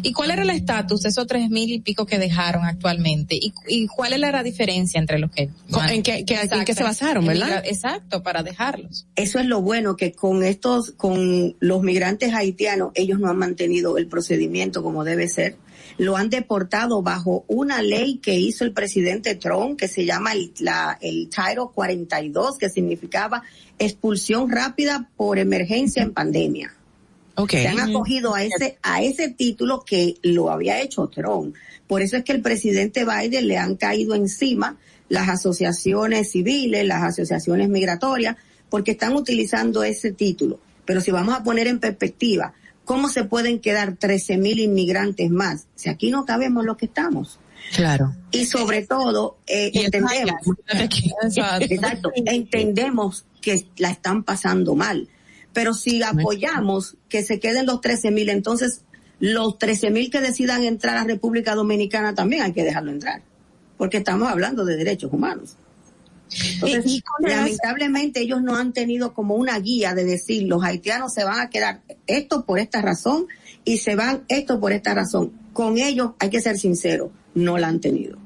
¿Y 0.01 0.13
cuál 0.13 0.31
era 0.31 0.41
el 0.41 0.49
estatus 0.49 1.01
de 1.03 1.09
esos 1.09 1.27
tres 1.27 1.47
mil 1.51 1.71
y 1.71 1.79
pico 1.79 2.07
que 2.07 2.17
dejaron 2.17 2.65
actualmente? 2.65 3.35
¿Y, 3.35 3.53
y 3.67 3.85
cuál 3.85 4.13
era 4.13 4.31
la 4.31 4.41
diferencia 4.41 4.99
entre 4.99 5.19
los 5.19 5.29
que... 5.29 5.43
¿En 5.91 6.01
qué- 6.01 6.25
qué- 6.25 6.33
en 6.33 6.39
Exacto. 6.41 6.65
qué 6.65 6.73
se 6.73 6.81
basaron, 6.83 7.23
verdad? 7.23 7.45
migra- 7.61 7.61
Exacto, 7.69 8.23
para 8.23 8.41
dejarlos. 8.41 9.05
Eso 9.15 9.37
es 9.37 9.45
lo 9.45 9.61
bueno, 9.61 9.95
que 9.95 10.11
con 10.13 10.43
estos, 10.43 10.89
con 10.97 11.55
los 11.59 11.83
migrantes 11.83 12.33
haitianos, 12.33 12.93
ellos 12.95 13.19
no 13.19 13.29
han 13.29 13.37
mantenido 13.37 13.99
el 13.99 14.07
procedimiento 14.07 14.81
como 14.81 15.03
debe 15.03 15.27
ser. 15.27 15.57
Lo 15.99 16.17
han 16.17 16.31
deportado 16.31 17.03
bajo 17.03 17.45
una 17.47 17.83
ley 17.83 18.17
que 18.17 18.33
hizo 18.39 18.63
el 18.63 18.71
presidente 18.73 19.35
Trump, 19.35 19.77
que 19.77 19.87
se 19.87 20.03
llama 20.03 20.33
el, 20.33 20.51
la, 20.61 20.97
el 20.99 21.29
Title 21.29 21.65
42, 21.75 22.57
que 22.57 22.69
significaba 22.71 23.43
expulsión 23.77 24.49
rápida 24.49 25.09
por 25.15 25.37
emergencia 25.37 26.01
en 26.01 26.11
pandemia. 26.11 26.73
Okay. 27.35 27.63
Se 27.63 27.67
han 27.67 27.79
acogido 27.79 28.33
a 28.33 28.43
ese, 28.43 28.77
a 28.81 29.03
ese 29.03 29.29
título 29.29 29.83
que 29.85 30.15
lo 30.23 30.49
había 30.49 30.81
hecho 30.81 31.07
Trump. 31.07 31.55
Por 31.87 32.01
eso 32.01 32.17
es 32.17 32.23
que 32.23 32.31
el 32.31 32.41
presidente 32.41 33.05
Biden 33.05 33.47
le 33.47 33.57
han 33.57 33.75
caído 33.75 34.15
encima 34.15 34.77
las 35.09 35.29
asociaciones 35.29 36.31
civiles, 36.31 36.85
las 36.85 37.03
asociaciones 37.03 37.69
migratorias, 37.69 38.37
porque 38.69 38.91
están 38.91 39.15
utilizando 39.15 39.83
ese 39.83 40.11
título. 40.11 40.59
Pero 40.85 41.01
si 41.01 41.11
vamos 41.11 41.35
a 41.35 41.43
poner 41.43 41.67
en 41.67 41.79
perspectiva, 41.79 42.53
¿cómo 42.85 43.09
se 43.09 43.23
pueden 43.23 43.59
quedar 43.59 43.95
13 43.97 44.37
mil 44.37 44.59
inmigrantes 44.59 45.29
más? 45.29 45.67
Si 45.75 45.89
aquí 45.89 46.09
no 46.11 46.25
cabemos 46.25 46.65
los 46.65 46.77
que 46.77 46.85
estamos. 46.85 47.39
Claro. 47.75 48.15
Y 48.31 48.45
sobre 48.45 48.85
todo, 48.85 49.37
eh, 49.47 49.71
Y 49.73 49.79
entendemos, 49.79 50.41
exacto, 51.61 52.11
entendemos 52.15 53.25
que 53.41 53.67
la 53.77 53.89
están 53.89 54.23
pasando 54.23 54.75
mal. 54.75 55.07
Pero 55.55 55.73
si 55.73 56.03
apoyamos 56.03 56.97
que 57.09 57.23
se 57.23 57.39
queden 57.39 57.65
los 57.65 57.79
13 57.79 58.11
mil, 58.11 58.29
entonces 58.29 58.81
los 59.19 59.57
13 59.57 59.89
mil 59.89 60.11
que 60.11 60.19
decidan 60.19 60.63
entrar 60.63 60.97
a 60.97 61.05
República 61.05 61.55
Dominicana 61.55 62.13
también 62.13 62.43
hay 62.43 62.51
que 62.51 62.63
dejarlo 62.63 62.91
entrar. 62.91 63.23
Porque 63.77 63.97
estamos 63.97 64.29
hablando 64.29 64.65
de 64.65 64.75
derechos 64.75 65.11
humanos. 65.13 65.55
Entonces, 66.53 66.85
Y- 66.85 67.03
lamentablemente 67.21 68.19
ellos 68.19 68.41
no 68.41 68.55
han 68.57 68.73
tenido 68.73 69.13
como 69.13 69.35
una 69.35 69.57
guía 69.59 69.93
de 69.95 70.03
decir 70.03 70.43
los 70.43 70.61
haitianos 70.63 71.13
se 71.13 71.23
van 71.23 71.39
a 71.39 71.49
quedar 71.49 71.81
esto 72.05 72.45
por 72.45 72.59
esta 72.59 72.81
razón 72.81 73.27
y 73.63 73.77
se 73.77 73.95
van 73.95 74.25
esto 74.27 74.59
por 74.59 74.73
esta 74.73 74.93
razón. 74.93 75.31
Con 75.53 75.77
ellos 75.77 76.11
hay 76.19 76.29
que 76.29 76.41
ser 76.41 76.57
sincero, 76.57 77.11
no 77.33 77.57
la 77.57 77.69
han 77.69 77.79
tenido. 77.79 78.17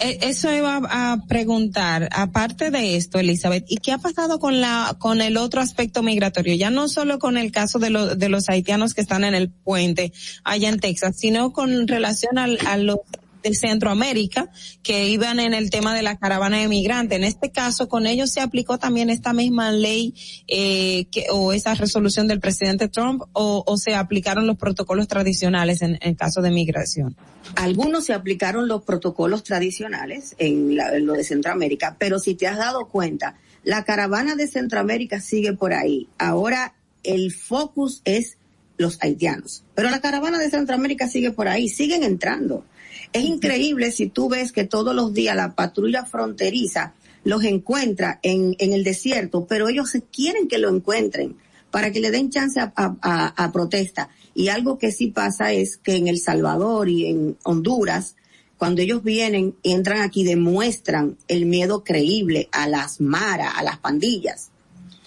Eh, 0.00 0.18
Eso 0.22 0.50
iba 0.52 0.80
a 0.82 1.18
preguntar, 1.28 2.08
aparte 2.12 2.70
de 2.70 2.96
esto, 2.96 3.18
Elizabeth, 3.18 3.64
¿y 3.68 3.76
qué 3.76 3.92
ha 3.92 3.98
pasado 3.98 4.38
con 4.38 4.60
la, 4.60 4.96
con 4.98 5.20
el 5.20 5.36
otro 5.36 5.60
aspecto 5.60 6.02
migratorio? 6.02 6.54
Ya 6.54 6.70
no 6.70 6.88
solo 6.88 7.18
con 7.18 7.36
el 7.36 7.52
caso 7.52 7.78
de, 7.78 7.90
los 7.90 8.18
de 8.18 8.28
los 8.30 8.48
haitianos 8.48 8.94
que 8.94 9.02
están 9.02 9.24
en 9.24 9.34
el 9.34 9.50
puente 9.50 10.12
allá 10.42 10.70
en 10.70 10.80
Texas, 10.80 11.16
sino 11.18 11.52
con 11.52 11.86
relación 11.86 12.38
al, 12.38 12.58
a 12.66 12.78
los 12.78 12.98
de 13.42 13.54
Centroamérica 13.54 14.50
que 14.82 15.08
iban 15.08 15.40
en 15.40 15.54
el 15.54 15.70
tema 15.70 15.94
de 15.94 16.02
la 16.02 16.16
caravana 16.16 16.58
de 16.58 16.68
migrantes. 16.68 17.16
En 17.18 17.24
este 17.24 17.50
caso, 17.50 17.88
con 17.88 18.06
ellos 18.06 18.30
se 18.30 18.40
aplicó 18.40 18.78
también 18.78 19.10
esta 19.10 19.32
misma 19.32 19.70
ley 19.72 20.14
eh, 20.48 21.06
que, 21.10 21.26
o 21.32 21.52
esa 21.52 21.74
resolución 21.74 22.26
del 22.28 22.40
presidente 22.40 22.88
Trump 22.88 23.22
o, 23.32 23.64
se 23.76 23.94
aplicaron 23.94 24.46
los 24.46 24.56
protocolos 24.56 25.08
tradicionales 25.08 25.80
en, 25.82 25.98
en 26.00 26.14
caso 26.14 26.42
de 26.42 26.50
migración. 26.50 27.16
Algunos 27.56 28.04
se 28.04 28.12
aplicaron 28.12 28.68
los 28.68 28.82
protocolos 28.84 29.42
tradicionales 29.44 30.34
en, 30.38 30.76
la- 30.76 30.94
en 30.94 31.06
lo 31.06 31.14
de 31.14 31.24
Centroamérica, 31.24 31.96
pero 31.98 32.18
si 32.18 32.34
te 32.34 32.46
has 32.46 32.58
dado 32.58 32.88
cuenta, 32.88 33.36
la 33.64 33.84
caravana 33.84 34.34
de 34.36 34.48
Centroamérica 34.48 35.20
sigue 35.20 35.52
por 35.54 35.72
ahí. 35.72 36.08
Ahora 36.18 36.74
el 37.02 37.32
focus 37.32 38.02
es 38.04 38.36
los 38.76 38.98
haitianos, 39.02 39.62
pero 39.74 39.90
la 39.90 40.00
caravana 40.00 40.38
de 40.38 40.50
Centroamérica 40.50 41.08
sigue 41.08 41.32
por 41.32 41.48
ahí, 41.48 41.68
siguen 41.68 42.02
entrando. 42.02 42.64
Es 43.12 43.24
increíble 43.24 43.90
si 43.92 44.06
tú 44.08 44.28
ves 44.28 44.52
que 44.52 44.64
todos 44.64 44.94
los 44.94 45.12
días 45.12 45.34
la 45.36 45.54
patrulla 45.54 46.04
fronteriza 46.04 46.94
los 47.24 47.44
encuentra 47.44 48.18
en, 48.22 48.56
el 48.58 48.84
desierto, 48.84 49.46
pero 49.46 49.68
ellos 49.68 49.92
quieren 50.12 50.48
que 50.48 50.58
lo 50.58 50.68
encuentren 50.68 51.36
para 51.70 51.92
que 51.92 52.00
le 52.00 52.10
den 52.10 52.30
chance 52.30 52.58
a- 52.60 52.72
a 52.74 53.52
protesta. 53.52 54.08
Y 54.34 54.48
algo 54.48 54.78
que 54.78 54.90
sí 54.92 55.08
pasa 55.08 55.52
es 55.52 55.76
que 55.76 55.96
en 55.96 56.08
El 56.08 56.18
Salvador 56.18 56.88
y 56.88 57.06
en 57.06 57.36
Honduras, 57.42 58.16
cuando 58.56 58.80
ellos 58.82 59.02
vienen, 59.02 59.54
entran 59.62 60.00
aquí, 60.00 60.24
demuestran 60.24 61.16
el 61.28 61.46
miedo 61.46 61.82
creíble 61.84 62.48
a 62.52 62.68
las 62.68 63.00
maras, 63.00 63.54
a 63.56 63.62
las 63.62 63.78
pandillas. 63.78 64.50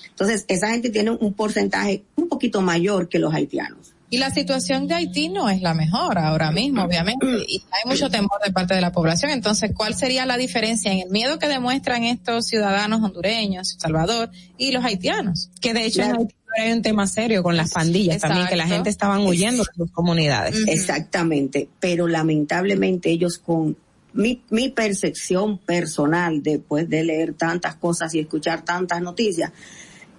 Entonces, 0.10 0.46
esa 0.48 0.70
gente 0.70 0.90
tiene 0.90 1.12
un 1.12 1.34
porcentaje 1.34 2.04
un 2.16 2.28
poquito 2.28 2.62
mayor 2.62 3.10
que 3.10 3.20
los 3.20 3.34
haitianos. 3.34 3.93
Y 4.14 4.18
la 4.18 4.30
situación 4.30 4.88
de 4.88 4.94
Haití 4.94 5.28
no 5.28 5.50
es 5.50 5.64
la 5.64 5.74
mejor 5.74 6.20
ahora 6.20 6.52
mismo, 6.52 6.84
obviamente, 6.84 7.26
y 7.48 7.64
hay 7.72 7.90
mucho 7.90 8.12
temor 8.12 8.40
de 8.46 8.52
parte 8.52 8.76
de 8.76 8.82
la 8.82 8.92
población. 8.92 9.32
Entonces, 9.32 9.72
¿cuál 9.76 9.96
sería 9.96 10.28
la 10.28 10.38
diferencia 10.38 10.92
en 10.92 11.00
el 11.00 11.10
miedo 11.10 11.40
que 11.40 11.48
demuestran 11.48 12.04
estos 12.04 12.46
ciudadanos 12.46 13.02
hondureños, 13.02 13.76
Salvador, 13.80 14.30
y 14.56 14.72
los 14.72 14.86
haitianos? 14.86 15.50
Que 15.60 15.74
de 15.74 15.86
hecho 15.86 16.04
en 16.04 16.12
Haití 16.16 16.36
hay 16.60 16.74
un 16.74 16.84
tema 16.84 17.08
serio 17.08 17.42
con 17.42 17.58
las 17.58 17.72
pandillas 17.72 18.22
también, 18.22 18.46
que 18.46 18.56
la 18.56 18.68
gente 18.68 18.92
estaban 18.92 19.26
huyendo 19.26 19.64
de 19.64 19.70
sus 19.76 19.92
comunidades. 19.92 20.64
Exactamente, 20.68 21.68
pero 21.80 22.08
lamentablemente 22.08 23.10
ellos 23.10 23.40
con 23.40 23.76
mi, 24.14 24.44
mi 24.52 24.70
percepción 24.70 25.58
personal 25.58 26.44
después 26.44 26.88
de 26.88 27.04
leer 27.04 27.34
tantas 27.34 27.78
cosas 27.78 28.14
y 28.14 28.20
escuchar 28.20 28.64
tantas 28.64 29.02
noticias, 29.02 29.52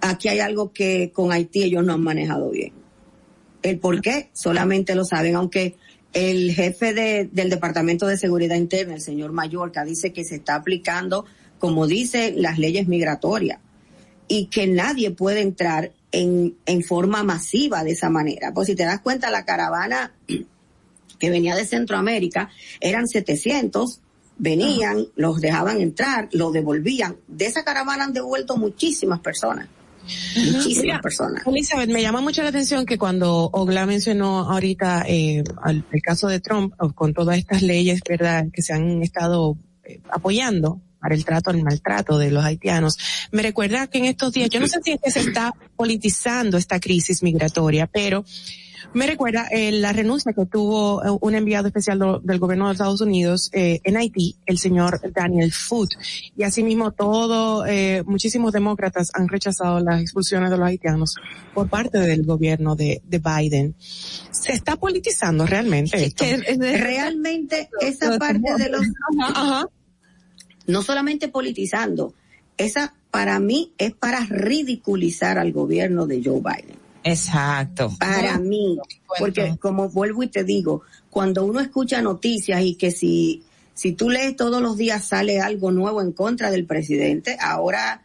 aquí 0.01 0.27
hay 0.27 0.41
algo 0.41 0.73
que 0.73 1.13
con 1.13 1.31
Haití 1.31 1.63
ellos 1.63 1.85
no 1.85 1.93
han 1.93 2.01
manejado 2.01 2.49
bien. 2.49 2.73
El 3.65 3.79
por 3.79 3.99
qué 4.01 4.29
solamente 4.33 4.93
lo 4.95 5.05
saben, 5.05 5.35
aunque 5.35 5.75
el 6.13 6.51
jefe 6.53 6.93
de- 6.93 7.29
del 7.31 7.49
Departamento 7.49 8.05
de 8.07 8.17
Seguridad 8.17 8.55
Interna, 8.55 8.93
el 8.93 9.01
señor 9.01 9.31
Mallorca, 9.31 9.83
dice 9.83 10.13
que 10.13 10.23
se 10.23 10.35
está 10.35 10.55
aplicando, 10.55 11.25
como 11.59 11.87
dice, 11.87 12.31
las 12.35 12.57
leyes 12.59 12.87
migratorias 12.87 13.59
y 14.27 14.45
que 14.47 14.67
nadie 14.67 15.11
puede 15.11 15.41
entrar 15.41 15.91
en, 16.11 16.55
en 16.65 16.83
forma 16.83 17.23
masiva 17.23 17.83
de 17.83 17.91
esa 17.91 18.09
manera. 18.09 18.53
Pues 18.53 18.67
si 18.67 18.75
te 18.75 18.83
das 18.85 19.01
cuenta, 19.01 19.29
la 19.31 19.45
caravana 19.45 20.13
que 21.19 21.29
venía 21.29 21.55
de 21.55 21.65
Centroamérica 21.65 22.49
eran 22.79 23.07
700, 23.07 23.99
venían, 24.37 25.07
los 25.15 25.41
dejaban 25.41 25.81
entrar, 25.81 26.29
los 26.31 26.53
devolvían. 26.53 27.17
De 27.27 27.45
esa 27.45 27.63
caravana 27.63 28.03
han 28.05 28.13
devuelto 28.13 28.57
muchísimas 28.57 29.19
personas. 29.21 29.67
Muchísimas 30.05 30.83
Mira, 30.83 31.01
personas. 31.01 31.43
Elizabeth, 31.47 31.89
me 31.89 32.01
llama 32.01 32.21
mucho 32.21 32.41
la 32.43 32.49
atención 32.49 32.85
que 32.85 32.97
cuando 32.97 33.49
Ogla 33.53 33.85
mencionó 33.85 34.49
ahorita 34.51 35.05
eh, 35.07 35.43
al- 35.61 35.83
el 35.91 36.01
caso 36.01 36.27
de 36.27 36.39
Trump, 36.39 36.73
con 36.95 37.13
todas 37.13 37.37
estas 37.37 37.61
leyes, 37.61 38.01
¿verdad?, 38.07 38.45
que 38.53 38.61
se 38.61 38.73
han 38.73 39.01
estado 39.01 39.57
eh, 39.83 39.99
apoyando 40.09 40.81
para 40.99 41.13
el 41.15 41.23
trato 41.23 41.51
al 41.51 41.61
maltrato 41.61 42.17
de 42.17 42.31
los 42.31 42.43
haitianos, 42.43 42.97
me 43.31 43.43
recuerda 43.43 43.85
que 43.87 43.99
en 43.99 44.05
estos 44.05 44.33
días, 44.33 44.49
yo 44.49 44.59
no 44.59 44.67
sé 44.67 44.79
si 44.83 44.91
es 44.93 44.99
que 45.03 45.11
se 45.11 45.19
está 45.19 45.53
politizando 45.75 46.57
esta 46.57 46.79
crisis 46.79 47.21
migratoria, 47.21 47.85
pero 47.85 48.25
me 48.93 49.07
recuerda 49.07 49.47
eh, 49.51 49.71
la 49.71 49.91
renuncia 49.93 50.33
que 50.33 50.45
tuvo 50.45 51.03
eh, 51.03 51.17
un 51.21 51.35
enviado 51.35 51.67
especial 51.67 51.99
do- 51.99 52.19
del 52.19 52.39
gobierno 52.39 52.67
de 52.67 52.73
Estados 52.73 53.01
Unidos 53.01 53.49
eh, 53.53 53.79
en 53.83 53.97
Haití, 53.97 54.35
el 54.45 54.57
señor 54.57 54.99
Daniel 55.13 55.51
Foote. 55.51 55.95
Y 56.37 56.43
asimismo 56.43 56.91
todo, 56.91 57.65
eh, 57.65 58.03
muchísimos 58.05 58.53
demócratas 58.53 59.11
han 59.13 59.27
rechazado 59.27 59.79
las 59.79 60.01
expulsiones 60.01 60.49
de 60.49 60.57
los 60.57 60.67
haitianos 60.67 61.15
por 61.53 61.69
parte 61.69 61.99
del 61.99 62.23
gobierno 62.25 62.75
de, 62.75 63.01
de 63.05 63.19
Biden. 63.19 63.75
Se 63.79 64.53
está 64.53 64.75
politizando 64.75 65.45
realmente 65.45 66.03
esto. 66.03 66.23
Realmente 66.57 67.69
esa 67.81 68.17
parte 68.17 68.55
de 68.57 68.69
los... 68.69 68.81
No 70.67 70.81
solamente 70.81 71.27
politizando, 71.27 72.13
esa 72.57 72.93
para 73.11 73.39
mí 73.39 73.71
es 73.77 73.93
para 73.93 74.21
ridiculizar 74.25 75.37
al 75.37 75.51
gobierno 75.51 76.07
de 76.07 76.21
Joe 76.23 76.39
Biden. 76.41 76.84
Exacto. 77.05 77.93
Para 77.99 78.39
mí, 78.39 78.79
porque 79.19 79.57
como 79.59 79.89
vuelvo 79.89 80.23
y 80.23 80.27
te 80.27 80.43
digo, 80.43 80.81
cuando 81.11 81.45
uno 81.45 81.59
escucha 81.59 82.01
noticias 82.01 82.63
y 82.63 82.73
que 82.73 82.89
si, 82.89 83.43
si 83.75 83.91
tú 83.91 84.09
lees 84.09 84.35
todos 84.35 84.59
los 84.59 84.75
días 84.75 85.05
sale 85.05 85.39
algo 85.39 85.71
nuevo 85.71 86.01
en 86.01 86.11
contra 86.11 86.49
del 86.49 86.65
presidente, 86.65 87.37
ahora 87.39 88.01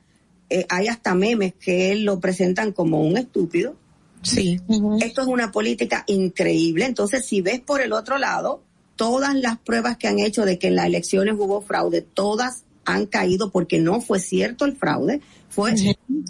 eh, 0.51 0.67
hay 0.69 0.89
hasta 0.89 1.15
memes 1.15 1.55
que 1.55 1.93
él 1.93 2.05
lo 2.05 2.21
presentan 2.21 2.73
como 2.73 3.01
un 3.01 3.17
estúpido. 3.17 3.75
Sí. 4.21 4.61
Esto 5.01 5.23
es 5.23 5.29
una 5.29 5.51
política 5.51 6.05
increíble. 6.07 6.85
Entonces, 6.85 7.25
si 7.25 7.41
ves 7.41 7.61
por 7.61 7.81
el 7.81 7.95
otro 7.95 8.19
lado, 8.19 8.63
todas 8.97 9.35
las 9.35 9.59
pruebas 9.59 9.97
que 9.97 10.09
han 10.09 10.19
hecho 10.19 10.45
de 10.45 10.59
que 10.59 10.67
en 10.67 10.77
las 10.77 10.85
elecciones 10.85 11.37
hubo 11.39 11.63
fraude, 11.63 12.03
todas 12.03 12.65
han 12.85 13.07
caído 13.07 13.51
porque 13.51 13.79
no 13.79 14.03
fue 14.03 14.21
cierto 14.21 14.67
el 14.67 14.77
fraude, 14.77 15.23
fue 15.49 15.75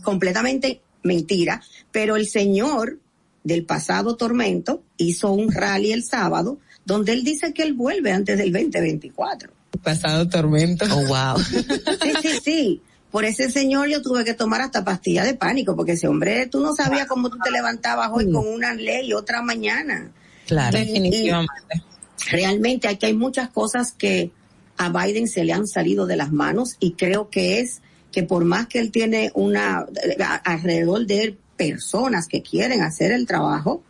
completamente 0.04 0.80
mentira, 1.02 1.62
pero 1.90 2.16
el 2.16 2.26
señor 2.26 2.98
del 3.44 3.64
pasado 3.64 4.16
tormento 4.16 4.82
hizo 4.98 5.32
un 5.32 5.50
rally 5.52 5.92
el 5.92 6.04
sábado 6.04 6.58
donde 6.84 7.12
él 7.12 7.24
dice 7.24 7.52
que 7.54 7.62
él 7.62 7.72
vuelve 7.74 8.12
antes 8.12 8.36
del 8.38 8.52
2024. 8.52 9.50
Pasado 9.82 10.28
tormento. 10.28 10.84
Oh, 10.90 11.06
wow. 11.06 11.38
Sí, 12.02 12.12
sí, 12.22 12.38
sí. 12.44 12.82
Por 13.10 13.24
ese 13.24 13.50
señor 13.50 13.88
yo 13.88 14.02
tuve 14.02 14.24
que 14.24 14.34
tomar 14.34 14.60
hasta 14.60 14.84
pastilla 14.84 15.24
de 15.24 15.34
pánico, 15.34 15.74
porque 15.74 15.92
ese 15.92 16.06
hombre, 16.06 16.46
tú 16.46 16.60
no 16.60 16.74
sabías 16.74 17.06
cómo 17.06 17.28
tú 17.28 17.38
te 17.42 17.50
levantabas 17.50 18.10
hoy 18.12 18.30
con 18.30 18.46
una 18.46 18.72
ley 18.74 19.08
y 19.08 19.12
otra 19.14 19.42
mañana. 19.42 20.12
Claro. 20.46 20.78
Y- 20.78 20.84
Definitivamente. 20.84 21.52
y 21.74 22.30
realmente 22.30 22.88
aquí 22.88 23.06
hay 23.06 23.14
muchas 23.14 23.48
cosas 23.50 23.92
que 23.92 24.30
a 24.76 24.88
Biden 24.90 25.28
se 25.28 25.44
le 25.44 25.52
han 25.52 25.66
salido 25.66 26.06
de 26.06 26.16
las 26.16 26.30
manos 26.32 26.76
y 26.78 26.92
creo 26.92 27.30
que 27.30 27.60
es 27.60 27.82
que 28.12 28.22
por 28.22 28.44
más 28.44 28.66
que 28.66 28.80
él 28.80 28.90
tiene 28.90 29.30
una, 29.34 29.86
a- 30.20 30.34
alrededor 30.36 31.06
de 31.06 31.22
él 31.22 31.38
personas 31.56 32.26
que 32.26 32.42
quieren 32.42 32.82
hacer 32.82 33.12
el 33.12 33.26
trabajo, 33.26 33.82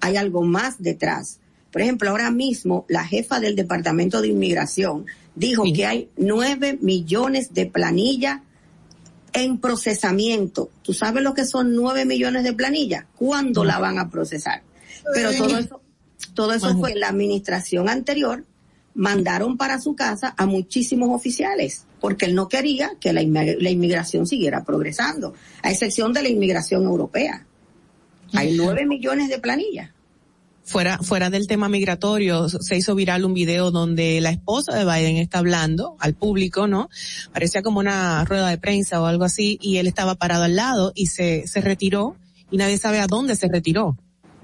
hay 0.00 0.16
algo 0.16 0.42
más 0.42 0.80
detrás. 0.82 1.40
Por 1.72 1.82
ejemplo, 1.82 2.10
ahora 2.10 2.30
mismo 2.30 2.84
la 2.88 3.04
jefa 3.04 3.40
del 3.40 3.56
Departamento 3.56 4.20
de 4.22 4.28
Inmigración 4.28 5.06
dijo 5.34 5.64
que 5.74 5.84
hay 5.86 6.08
nueve 6.16 6.78
millones 6.80 7.52
de 7.52 7.66
planillas 7.66 8.40
en 9.32 9.58
procesamiento. 9.58 10.70
¿Tú 10.82 10.94
sabes 10.94 11.22
lo 11.22 11.34
que 11.34 11.44
son 11.44 11.74
nueve 11.74 12.04
millones 12.06 12.44
de 12.44 12.52
planillas? 12.54 13.04
¿Cuándo 13.16 13.64
la 13.64 13.78
van 13.78 13.98
a 13.98 14.08
procesar? 14.10 14.62
Pero 15.12 15.30
todo 15.36 15.58
eso, 15.58 15.80
todo 16.34 16.52
eso 16.54 16.76
fue 16.78 16.92
en 16.92 17.00
la 17.00 17.08
administración 17.08 17.88
anterior, 17.88 18.44
mandaron 18.94 19.56
para 19.58 19.80
su 19.80 19.94
casa 19.94 20.34
a 20.38 20.46
muchísimos 20.46 21.10
oficiales, 21.10 21.84
porque 22.00 22.26
él 22.26 22.34
no 22.34 22.48
quería 22.48 22.92
que 23.00 23.12
la, 23.12 23.22
la 23.22 23.70
inmigración 23.70 24.26
siguiera 24.26 24.64
progresando, 24.64 25.34
a 25.62 25.70
excepción 25.70 26.12
de 26.12 26.22
la 26.22 26.28
inmigración 26.28 26.84
europea. 26.84 27.46
Hay 28.32 28.56
nueve 28.56 28.86
millones 28.86 29.28
de 29.28 29.38
planillas. 29.38 29.90
fuera, 30.66 30.98
fuera 30.98 31.30
del 31.30 31.46
tema 31.46 31.68
migratorio, 31.68 32.48
se 32.48 32.76
hizo 32.76 32.94
viral 32.94 33.24
un 33.24 33.34
video 33.34 33.70
donde 33.70 34.20
la 34.20 34.30
esposa 34.30 34.76
de 34.76 34.84
Biden 34.84 35.16
está 35.16 35.38
hablando 35.38 35.96
al 36.00 36.14
público, 36.14 36.66
¿no? 36.66 36.90
Parecía 37.32 37.62
como 37.62 37.78
una 37.78 38.24
rueda 38.24 38.48
de 38.50 38.58
prensa 38.58 39.00
o 39.00 39.06
algo 39.06 39.24
así, 39.24 39.58
y 39.62 39.78
él 39.78 39.86
estaba 39.86 40.16
parado 40.16 40.44
al 40.44 40.56
lado 40.56 40.92
y 40.94 41.06
se, 41.06 41.46
se 41.46 41.60
retiró 41.60 42.16
y 42.50 42.56
nadie 42.56 42.78
sabe 42.78 42.98
a 42.98 43.06
dónde 43.06 43.36
se 43.36 43.48
retiró. 43.48 43.96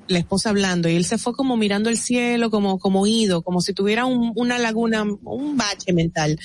La 0.08 0.18
esposa 0.18 0.50
hablando 0.50 0.88
y 0.88 0.96
él 0.96 1.04
se 1.04 1.16
fue 1.16 1.32
como 1.32 1.56
mirando 1.56 1.88
el 1.88 1.96
cielo, 1.96 2.50
como, 2.50 2.78
como 2.78 3.06
ido, 3.06 3.42
como 3.42 3.60
si 3.60 3.72
tuviera 3.72 4.04
un- 4.04 4.32
una 4.34 4.58
laguna, 4.58 5.04
un 5.04 5.56
bache 5.56 5.92
mental. 5.92 6.38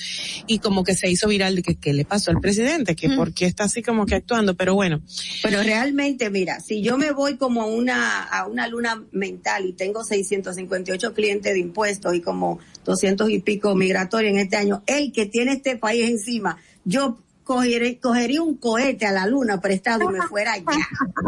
Y 0.46 0.60
como 0.60 0.84
que 0.84 0.94
se 0.94 1.10
hizo 1.10 1.28
viral 1.28 1.56
de 1.56 1.62
que 1.62 1.74
qué 1.74 1.92
le 1.92 2.04
pasó 2.04 2.30
al 2.30 2.40
presidente, 2.40 2.94
que 2.96 3.08
por 3.10 3.34
qué 3.34 3.46
está 3.46 3.64
así 3.64 3.82
como 3.82 4.06
que 4.06 4.14
actuando, 4.14 4.54
pero 4.56 4.74
bueno. 4.74 5.02
Pero 5.42 5.62
realmente, 5.62 6.30
mira, 6.30 6.60
si 6.60 6.82
yo 6.82 6.96
me 6.96 7.10
voy 7.12 7.36
como 7.36 7.62
a 7.62 7.66
una, 7.66 8.22
a 8.22 8.46
una 8.46 8.68
luna 8.68 9.02
mental 9.12 9.66
y 9.66 9.72
tengo 9.72 10.04
658 10.04 11.12
clientes 11.14 11.52
de 11.52 11.58
impuestos 11.58 12.14
y 12.14 12.20
como 12.20 12.58
200 12.84 13.28
y 13.30 13.40
pico 13.40 13.74
migratorios 13.74 14.32
en 14.32 14.38
este 14.38 14.56
año, 14.56 14.82
el 14.86 15.12
que 15.12 15.26
tiene 15.26 15.52
este 15.54 15.76
país 15.76 16.08
encima, 16.08 16.58
yo 16.84 17.18
cogeré, 17.48 17.98
cogería 17.98 18.42
un 18.42 18.58
cohete 18.58 19.06
a 19.06 19.12
la 19.12 19.26
luna 19.26 19.58
prestado 19.58 20.10
y 20.10 20.12
me 20.12 20.20
fuera 20.28 20.52
allá. 20.52 20.66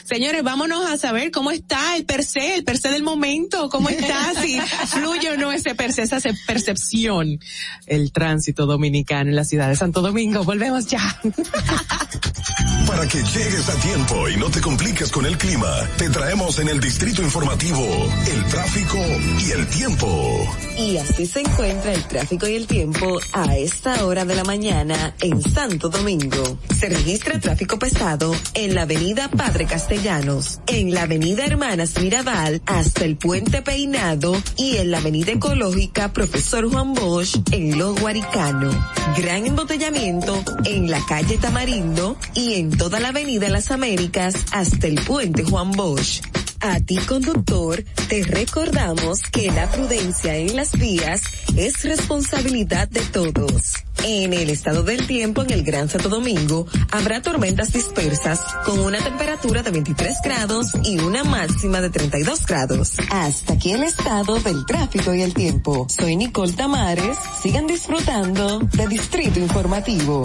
Señores, 0.04 0.42
vámonos 0.42 0.84
a 0.90 0.98
saber 0.98 1.30
cómo 1.30 1.52
está 1.52 1.96
el 1.96 2.04
per 2.04 2.24
se, 2.24 2.56
el 2.56 2.64
per 2.64 2.76
se 2.76 2.90
del 2.90 3.04
momento, 3.04 3.68
cómo 3.68 3.88
está, 3.88 4.34
si 4.42 4.58
fluye 4.88 5.30
o 5.30 5.36
no 5.36 5.52
ese 5.52 5.76
per 5.76 5.92
se, 5.92 6.02
esa 6.02 6.18
percepción. 6.44 7.38
El 7.86 8.10
tránsito 8.10 8.66
dominicano 8.66 9.30
en 9.30 9.36
la 9.36 9.44
ciudad 9.44 9.68
de 9.68 9.76
Santo 9.76 10.02
Domingo. 10.02 10.42
Volvemos 10.42 10.88
ya. 10.88 11.20
Para 12.86 13.06
que 13.08 13.18
llegues 13.18 13.68
a 13.68 13.74
tiempo 13.80 14.28
y 14.28 14.36
no 14.36 14.50
te 14.50 14.60
compliques 14.60 15.10
con 15.10 15.24
el 15.24 15.38
clima, 15.38 15.70
te 15.96 16.10
traemos 16.10 16.58
en 16.58 16.68
el 16.68 16.80
distrito 16.80 17.22
informativo 17.22 17.80
el 18.26 18.44
tráfico 18.46 18.98
y 19.40 19.50
el 19.52 19.66
tiempo. 19.68 20.56
Y 20.76 20.96
así 20.98 21.26
se 21.26 21.40
encuentra 21.40 21.92
el 21.92 22.04
tráfico 22.06 22.46
y 22.46 22.56
el 22.56 22.66
tiempo 22.66 23.20
a 23.32 23.56
esta 23.56 24.04
hora 24.04 24.24
de 24.24 24.34
la 24.34 24.44
mañana 24.44 25.14
en 25.20 25.40
Santo 25.40 25.88
Domingo. 25.88 26.58
Se 26.78 26.88
registra 26.88 27.40
tráfico 27.40 27.78
pesado 27.78 28.34
en 28.54 28.63
la 28.72 28.82
avenida 28.82 29.28
Padre 29.28 29.66
Castellanos, 29.66 30.60
en 30.68 30.94
la 30.94 31.02
avenida 31.02 31.44
Hermanas 31.44 32.00
Mirabal 32.00 32.62
hasta 32.66 33.04
el 33.04 33.16
puente 33.16 33.62
Peinado 33.62 34.40
y 34.56 34.76
en 34.76 34.92
la 34.92 34.98
avenida 34.98 35.32
Ecológica 35.32 36.12
Profesor 36.12 36.70
Juan 36.70 36.94
Bosch 36.94 37.36
en 37.50 37.76
Lo 37.78 37.94
Guaricano. 37.96 38.70
Gran 39.18 39.44
embotellamiento 39.44 40.42
en 40.64 40.88
la 40.88 41.04
calle 41.04 41.36
Tamarindo 41.36 42.16
y 42.34 42.54
en 42.54 42.70
toda 42.70 43.00
la 43.00 43.08
avenida 43.08 43.48
Las 43.48 43.72
Américas 43.72 44.36
hasta 44.52 44.86
el 44.86 44.94
puente 45.02 45.42
Juan 45.42 45.72
Bosch. 45.72 46.22
A 46.60 46.80
ti 46.80 46.96
conductor, 46.96 47.84
te 48.08 48.22
recordamos 48.22 49.22
que 49.22 49.50
la 49.50 49.70
prudencia 49.70 50.36
en 50.36 50.56
las 50.56 50.72
vías 50.72 51.22
es 51.56 51.82
responsabilidad 51.84 52.88
de 52.88 53.00
todos. 53.00 53.74
En 54.02 54.32
el 54.32 54.50
estado 54.50 54.82
del 54.82 55.06
tiempo 55.06 55.42
en 55.42 55.50
el 55.50 55.62
Gran 55.62 55.88
Santo 55.88 56.08
Domingo 56.08 56.66
habrá 56.90 57.22
tormentas 57.22 57.72
dispersas 57.72 58.40
con 58.66 58.80
una 58.80 58.98
temperatura 58.98 59.62
de 59.62 59.70
23 59.70 60.16
grados 60.22 60.72
y 60.84 60.98
una 60.98 61.24
máxima 61.24 61.80
de 61.80 61.90
32 61.90 62.46
grados. 62.46 62.92
Hasta 63.10 63.54
aquí 63.54 63.72
el 63.72 63.82
estado 63.82 64.38
del 64.40 64.66
tráfico 64.66 65.14
y 65.14 65.22
el 65.22 65.32
tiempo. 65.32 65.86
Soy 65.88 66.16
Nicole 66.16 66.52
Tamares. 66.52 67.16
Sigan 67.42 67.66
disfrutando 67.66 68.58
de 68.58 68.86
Distrito 68.88 69.40
Informativo. 69.40 70.24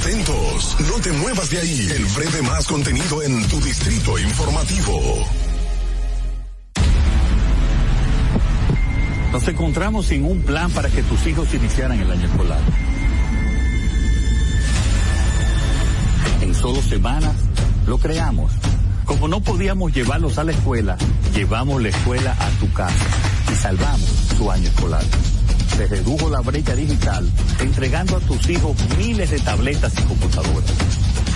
Atentos, 0.00 0.76
no 0.88 1.00
te 1.02 1.10
muevas 1.10 1.50
de 1.50 1.58
ahí. 1.58 1.88
El 1.90 2.04
breve 2.06 2.42
más 2.42 2.68
contenido 2.68 3.20
en 3.20 3.46
tu 3.48 3.60
distrito 3.60 4.16
informativo. 4.16 5.26
Nos 9.32 9.48
encontramos 9.48 10.06
sin 10.06 10.24
un 10.24 10.42
plan 10.42 10.70
para 10.70 10.88
que 10.88 11.02
tus 11.02 11.26
hijos 11.26 11.52
iniciaran 11.52 11.98
el 11.98 12.10
año 12.10 12.26
escolar. 12.26 12.60
En 16.42 16.54
solo 16.54 16.80
semanas 16.80 17.34
lo 17.86 17.98
creamos. 17.98 18.52
Como 19.04 19.26
no 19.26 19.40
podíamos 19.40 19.92
llevarlos 19.92 20.38
a 20.38 20.44
la 20.44 20.52
escuela, 20.52 20.96
llevamos 21.34 21.82
la 21.82 21.88
escuela 21.88 22.36
a 22.38 22.48
tu 22.60 22.72
casa 22.72 23.06
y 23.52 23.56
salvamos 23.56 24.08
su 24.36 24.48
año 24.48 24.68
escolar. 24.68 25.02
Se 25.76 25.86
redujo 25.86 26.28
la 26.28 26.40
brecha 26.40 26.74
digital 26.74 27.28
entregando 27.60 28.16
a 28.16 28.20
tus 28.20 28.48
hijos 28.48 28.76
miles 28.96 29.30
de 29.30 29.38
tabletas 29.40 29.92
y 29.98 30.02
computadoras. 30.02 30.72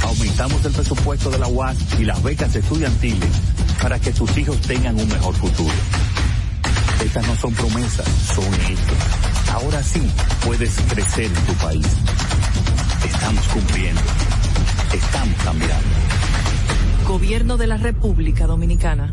Aumentamos 0.04 0.64
el 0.64 0.72
presupuesto 0.72 1.30
de 1.30 1.38
la 1.38 1.48
UAS 1.48 1.76
y 1.98 2.04
las 2.04 2.22
becas 2.22 2.54
estudiantiles 2.54 3.30
para 3.80 3.98
que 3.98 4.12
tus 4.12 4.36
hijos 4.36 4.60
tengan 4.62 4.98
un 4.98 5.08
mejor 5.08 5.34
futuro. 5.34 5.72
Estas 7.04 7.26
no 7.26 7.36
son 7.36 7.52
promesas, 7.54 8.06
son 8.34 8.54
hechos. 8.54 9.52
Ahora 9.52 9.82
sí 9.82 10.00
puedes 10.44 10.74
crecer 10.88 11.26
en 11.26 11.46
tu 11.46 11.52
país. 11.54 11.86
Estamos 13.04 13.46
cumpliendo. 13.48 14.00
Estamos 14.92 15.36
cambiando. 15.44 15.88
Gobierno 17.06 17.56
de 17.56 17.66
la 17.66 17.76
República 17.76 18.46
Dominicana. 18.46 19.12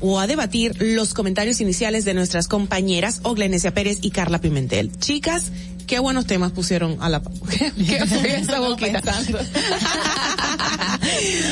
o 0.00 0.20
a 0.20 0.26
debatir 0.26 0.76
los 0.78 1.14
comentarios 1.14 1.62
iniciales 1.62 2.04
de 2.04 2.12
nuestras 2.12 2.48
compañeras 2.48 3.20
Oglenesia 3.22 3.72
Pérez 3.72 4.00
y 4.02 4.10
Carla 4.10 4.42
Pimentel. 4.42 4.92
Chicas, 4.98 5.52
qué 5.88 5.98
buenos 5.98 6.26
temas 6.26 6.52
pusieron 6.52 6.98
a 7.00 7.08
la 7.08 7.20
qué, 7.50 7.72
qué 7.86 8.06
fue 8.06 8.36
esa 8.40 8.60
boquita. 8.60 9.02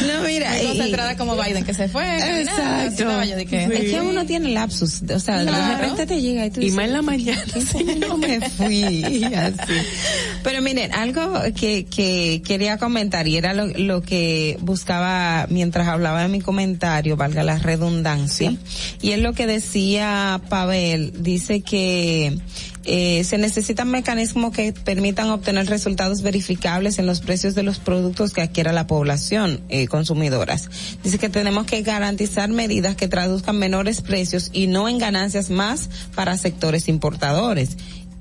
no 0.07 0.23
mira 0.25 0.53
concentrada 0.63 1.17
como 1.17 1.35
Biden 1.37 1.65
que 1.65 1.75
se 1.75 1.89
fue 1.89 2.05
exacto. 2.43 3.07
que, 3.49 3.65
es 3.65 3.91
que 3.91 4.01
uno 4.01 4.27
tiene 4.27 4.51
lapsus 4.51 5.03
o 5.03 5.19
sea 5.19 5.43
de 5.45 5.51
repente 5.51 6.07
te 6.07 6.21
llega 6.21 6.47
y 6.47 6.51
tú 6.51 6.61
y 6.61 6.65
dices, 6.65 6.77
más 6.77 6.87
en 6.87 6.93
la 6.93 7.03
mañana 7.03 7.43
no 8.07 8.19
me 8.19 8.41
fui 8.51 9.25
así. 9.25 9.75
Pero 10.43 10.61
miren, 10.63 10.93
algo 10.93 11.41
que, 11.59 11.87
que 11.87 12.43
quería 12.47 12.77
comentar 12.79 13.27
y 13.27 13.37
era 13.37 13.55
lo, 13.55 13.67
lo 13.67 14.03
que 14.03 14.59
buscaba 14.61 15.47
mientras 15.49 15.89
hablaba 15.89 16.23
de 16.23 16.29
mi 16.29 16.41
comentario, 16.41 17.17
valga 17.17 17.43
la 17.43 17.59
redundancia, 17.59 18.55
y 19.01 19.13
es 19.13 19.21
lo 19.21 19.33
que 19.33 19.47
decía 19.47 20.41
Pavel, 20.49 21.23
dice 21.23 21.63
que 21.63 22.39
eh, 22.87 23.25
se 23.25 23.39
necesitan 23.39 23.91
mecanismos 23.91 24.53
que 24.53 24.73
permitan 24.73 25.31
obtener 25.31 25.67
resultados 25.67 26.23
verificables 26.23 26.99
en 26.99 27.07
los 27.07 27.21
precios 27.21 27.55
de 27.55 27.63
los 27.63 27.79
productos 27.79 28.33
que 28.33 28.43
adquiera 28.43 28.73
la 28.73 28.87
población 28.87 29.61
eh, 29.69 29.89
consumidoras. 29.89 30.71
Dice 31.03 31.19
que 31.19 31.29
tenemos 31.29 31.67
que 31.67 31.83
garantizar 31.83 32.49
medidas 32.49 32.97
que 32.97 33.09
traduzcan 33.09 33.59
menores 33.59 34.01
precios 34.03 34.51
y 34.53 34.69
no 34.69 34.89
en 34.89 34.99
ganancias 34.99 35.51
más 35.51 35.91
para 36.15 36.39
sectores 36.39 36.89
importadores. 36.89 37.77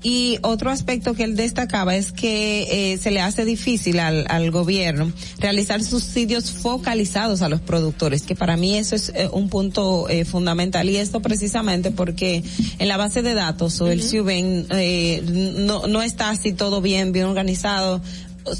Y 0.07 0.37
otro 0.43 0.69
aspecto 0.69 1.15
que 1.15 1.23
él 1.23 1.35
destacaba 1.35 1.95
es 1.95 2.11
que 2.11 2.93
eh, 2.93 2.97
se 2.99 3.09
le 3.09 3.21
hace 3.21 3.43
difícil 3.43 3.99
al, 3.99 4.27
al 4.29 4.51
gobierno 4.51 5.11
realizar 5.39 5.81
subsidios 5.81 6.51
focalizados 6.51 7.41
a 7.41 7.49
los 7.49 7.59
productores, 7.59 8.21
que 8.21 8.35
para 8.35 8.55
mí 8.55 8.77
eso 8.77 8.95
es 8.95 9.11
eh, 9.15 9.27
un 9.31 9.49
punto 9.49 10.07
eh, 10.07 10.23
fundamental. 10.23 10.87
Y 10.91 10.97
esto 10.97 11.21
precisamente 11.21 11.89
porque 11.89 12.43
en 12.77 12.87
la 12.87 12.97
base 12.97 13.23
de 13.23 13.33
datos 13.33 13.81
o 13.81 13.87
el 13.87 14.03
CIUBEN 14.03 14.67
eh, 14.69 15.23
no, 15.25 15.87
no 15.87 16.03
está 16.03 16.29
así 16.29 16.53
todo 16.53 16.81
bien, 16.81 17.11
bien 17.11 17.25
organizado. 17.25 17.99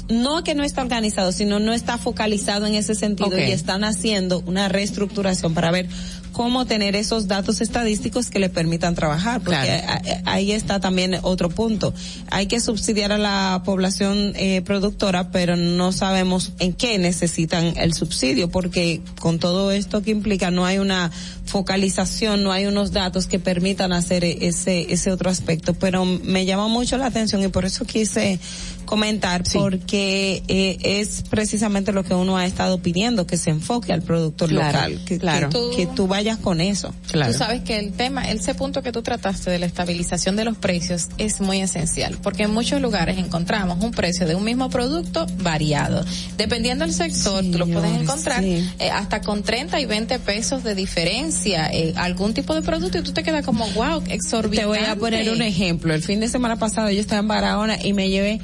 No 0.08 0.42
que 0.42 0.56
no 0.56 0.64
está 0.64 0.82
organizado, 0.82 1.30
sino 1.30 1.60
no 1.60 1.72
está 1.72 1.96
focalizado 1.96 2.66
en 2.66 2.74
ese 2.74 2.96
sentido 2.96 3.38
y 3.38 3.52
están 3.52 3.84
haciendo 3.84 4.42
una 4.44 4.68
reestructuración 4.68 5.54
para 5.54 5.70
ver 5.70 5.88
cómo 6.36 6.66
tener 6.66 6.96
esos 6.96 7.28
datos 7.28 7.62
estadísticos 7.62 8.28
que 8.28 8.38
le 8.38 8.50
permitan 8.50 8.94
trabajar, 8.94 9.40
porque 9.40 9.56
Claro. 9.82 10.02
ahí 10.26 10.52
está 10.52 10.80
también 10.80 11.16
otro 11.22 11.48
punto. 11.48 11.94
Hay 12.30 12.46
que 12.46 12.60
subsidiar 12.60 13.10
a 13.10 13.16
la 13.16 13.62
población 13.64 14.34
eh, 14.36 14.60
productora, 14.60 15.30
pero 15.30 15.56
no 15.56 15.92
sabemos 15.92 16.52
en 16.58 16.74
qué 16.74 16.98
necesitan 16.98 17.72
el 17.78 17.94
subsidio, 17.94 18.50
porque 18.50 19.00
con 19.18 19.38
todo 19.38 19.70
esto 19.72 20.02
que 20.02 20.10
implica 20.10 20.50
no 20.50 20.66
hay 20.66 20.76
una 20.76 21.10
focalización, 21.46 22.42
no 22.42 22.52
hay 22.52 22.66
unos 22.66 22.92
datos 22.92 23.26
que 23.28 23.38
permitan 23.38 23.92
hacer 23.94 24.22
e- 24.24 24.46
ese 24.48 24.92
ese 24.92 25.10
otro 25.12 25.30
aspecto. 25.30 25.72
Pero 25.72 26.04
me 26.04 26.44
llama 26.44 26.68
mucho 26.68 26.98
la 26.98 27.06
atención 27.06 27.42
y 27.42 27.48
por 27.48 27.64
eso 27.64 27.86
quise 27.86 28.38
comentar, 28.84 29.42
porque 29.54 30.42
eh, 30.48 30.76
es 31.00 31.22
precisamente 31.30 31.92
lo 31.92 32.04
que 32.04 32.14
uno 32.14 32.36
ha 32.36 32.44
estado 32.46 32.78
pidiendo, 32.78 33.26
que 33.26 33.36
se 33.38 33.50
enfoque 33.50 33.92
al 33.92 34.02
productor 34.02 34.48
Claro, 34.50 34.66
local, 34.90 35.04
que, 35.06 35.18
claro. 35.18 35.48
que, 35.50 35.76
que 35.76 35.86
tú 35.86 36.06
vayas 36.06 36.25
con 36.34 36.60
eso. 36.60 36.92
Tú 37.12 37.32
sabes 37.32 37.62
que 37.62 37.78
el 37.78 37.92
tema, 37.92 38.28
ese 38.28 38.54
punto 38.54 38.82
que 38.82 38.90
tú 38.90 39.02
trataste 39.02 39.50
de 39.50 39.60
la 39.60 39.66
estabilización 39.66 40.34
de 40.34 40.44
los 40.44 40.56
precios 40.56 41.08
es 41.18 41.40
muy 41.40 41.60
esencial, 41.60 42.18
porque 42.22 42.42
en 42.42 42.52
muchos 42.52 42.80
lugares 42.80 43.18
encontramos 43.18 43.82
un 43.84 43.92
precio 43.92 44.26
de 44.26 44.34
un 44.34 44.42
mismo 44.42 44.68
producto 44.68 45.26
variado. 45.38 46.04
Dependiendo 46.36 46.84
del 46.84 46.92
sector, 46.92 47.44
tú 47.44 47.58
lo 47.58 47.66
puedes 47.66 48.00
encontrar 48.00 48.42
sí. 48.42 48.68
eh, 48.80 48.90
hasta 48.90 49.20
con 49.20 49.44
30 49.44 49.78
y 49.80 49.86
20 49.86 50.18
pesos 50.18 50.64
de 50.64 50.74
diferencia, 50.74 51.70
eh, 51.72 51.92
algún 51.96 52.34
tipo 52.34 52.54
de 52.54 52.62
producto 52.62 52.98
y 52.98 53.02
tú 53.02 53.12
te 53.12 53.22
quedas 53.22 53.44
como, 53.44 53.68
wow, 53.70 54.02
exorbitante. 54.08 54.62
Te 54.62 54.66
voy 54.66 54.78
a 54.78 54.96
poner 54.96 55.30
un 55.30 55.42
ejemplo. 55.42 55.94
El 55.94 56.02
fin 56.02 56.18
de 56.18 56.28
semana 56.28 56.56
pasado 56.56 56.90
yo 56.90 57.00
estaba 57.00 57.20
en 57.20 57.28
Barahona 57.28 57.78
y 57.80 57.92
me 57.92 58.10
llevé 58.10 58.40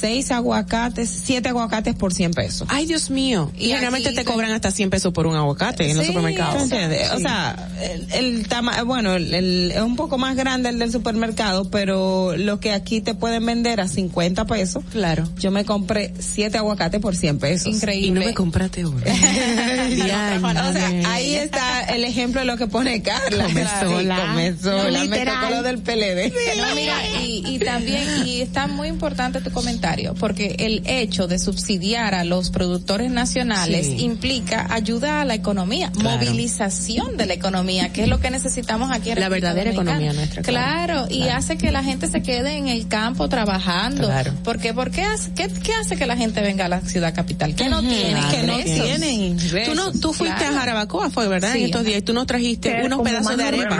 seis 0.00 0.30
aguacates, 0.30 1.08
siete 1.24 1.48
aguacates 1.48 1.94
por 1.94 2.12
100 2.14 2.32
pesos. 2.32 2.68
Ay, 2.70 2.86
Dios 2.86 3.10
mío. 3.10 3.50
Y, 3.56 3.66
Y 3.66 3.68
generalmente 3.70 4.08
aquí 4.10 4.16
te 4.16 4.24
cobran 4.24 4.50
hasta 4.52 4.70
100 4.70 4.90
pesos 4.90 5.12
por 5.12 5.26
un 5.26 5.34
aguacate 5.36 5.90
en 5.90 5.96
los 5.96 6.06
Sí, 6.06 6.12
supermercados. 6.12 6.56
¿tú 6.56 6.62
entiendes? 6.64 7.10
O 7.10 7.16
Sí. 7.16 7.22
sea, 7.22 7.68
el, 7.82 8.06
el 8.12 8.48
tama- 8.48 8.82
bueno, 8.82 9.14
el, 9.14 9.34
el- 9.34 9.70
es 9.72 9.80
un 9.82 9.96
poco 9.96 10.18
más 10.18 10.36
grande 10.36 10.68
el 10.68 10.78
del 10.78 10.92
supermercado, 10.92 11.70
pero 11.70 12.36
lo 12.36 12.60
que 12.60 12.72
aquí 12.72 13.00
te 13.00 13.14
pueden 13.14 13.44
vender 13.46 13.80
a 13.80 13.88
50 13.88 14.46
pesos. 14.46 14.84
Claro. 14.92 15.28
Yo 15.38 15.50
me 15.50 15.64
compré 15.64 16.12
siete 16.18 16.58
aguacates 16.58 17.00
por 17.00 17.16
100 17.16 17.38
pesos. 17.38 17.66
Increíble. 17.74 18.06
Y 18.08 18.10
no 18.10 18.20
me 18.20 18.34
compraste 18.34 18.84
uno. 18.86 18.98
o 19.04 20.72
sea, 20.72 20.90
ahí 21.12 21.34
está 21.34 21.80
el 21.84 22.04
ejemplo 22.04 22.40
de 22.40 22.46
lo 22.46 22.56
que 22.56 22.66
pone 22.66 23.02
Carla. 23.02 23.44
Come 23.44 23.60
Claro, 23.62 23.90
sola. 23.90 24.16
sí, 24.16 24.22
come 24.28 24.54
sola. 24.60 24.92
Me 25.00 25.00
Literal. 25.06 25.40
tocó 25.40 25.54
lo 25.54 25.62
del 25.62 25.78
PLD. 25.78 26.32
No, 26.58 26.74
mira, 26.74 26.94
y, 27.22 27.42
y 27.46 27.58
también, 27.58 28.26
y 28.26 28.40
está 28.40 28.66
muy 28.66 28.88
importante 28.88 29.40
tu 29.40 29.50
comentario, 29.50 29.87
porque 30.18 30.56
el 30.58 30.82
hecho 30.86 31.26
de 31.26 31.38
subsidiar 31.38 32.14
a 32.14 32.24
los 32.24 32.50
productores 32.50 33.10
nacionales 33.10 33.86
Sí. 33.86 33.96
implica 34.04 34.66
ayuda 34.70 35.20
a 35.20 35.24
la 35.24 35.34
economía, 35.34 35.90
Claro. 35.92 36.18
movilización 36.18 37.16
de 37.16 37.26
la 37.26 37.34
economía, 37.34 37.92
que 37.92 38.02
es 38.02 38.08
lo 38.08 38.20
que 38.20 38.30
necesitamos 38.30 38.90
aquí 38.90 39.10
en 39.10 39.20
La 39.20 39.28
República 39.28 39.48
verdadera 39.54 39.72
Dominicana. 39.72 39.96
economía 39.98 40.12
nuestra, 40.12 40.42
Claro, 40.42 40.86
claro. 40.94 41.06
y 41.10 41.22
Claro. 41.22 41.38
hace 41.38 41.56
que 41.58 41.70
la 41.72 41.82
gente 41.82 42.08
se 42.08 42.22
quede 42.22 42.56
en 42.56 42.68
el 42.68 42.88
campo 42.88 43.28
trabajando. 43.28 44.06
Claro. 44.08 44.32
Porque, 44.44 44.74
¿por 44.74 44.90
qué 44.90 45.02
hace, 45.04 45.30
qué, 45.34 45.48
qué 45.48 45.72
hace 45.74 45.96
que 45.96 46.06
la 46.06 46.16
gente 46.16 46.40
venga 46.40 46.66
a 46.66 46.68
la 46.68 46.80
ciudad 46.80 47.14
capital? 47.14 47.54
Que 47.54 47.68
no 47.68 47.80
tiene, 47.80 48.20
que 48.30 48.42
no 48.46 48.58
ingresos. 48.58 48.84
tienen 48.84 49.38
Tú 49.66 49.74
no, 49.74 49.92
tú 49.92 50.12
fuiste 50.12 50.36
Claro. 50.38 50.56
a 50.56 50.60
Jarabacoa, 50.60 51.10
fue 51.10 51.28
verdad, 51.28 51.52
Sí. 51.52 51.60
en 51.60 51.64
estos 51.66 51.84
días, 51.84 51.98
y 51.98 52.02
tú 52.02 52.12
nos 52.12 52.26
trajiste 52.26 52.70
Pero 52.70 52.86
unos 52.86 52.98
como 52.98 53.08
pedazos 53.10 53.36
de 53.36 53.44
arepa. 53.44 53.76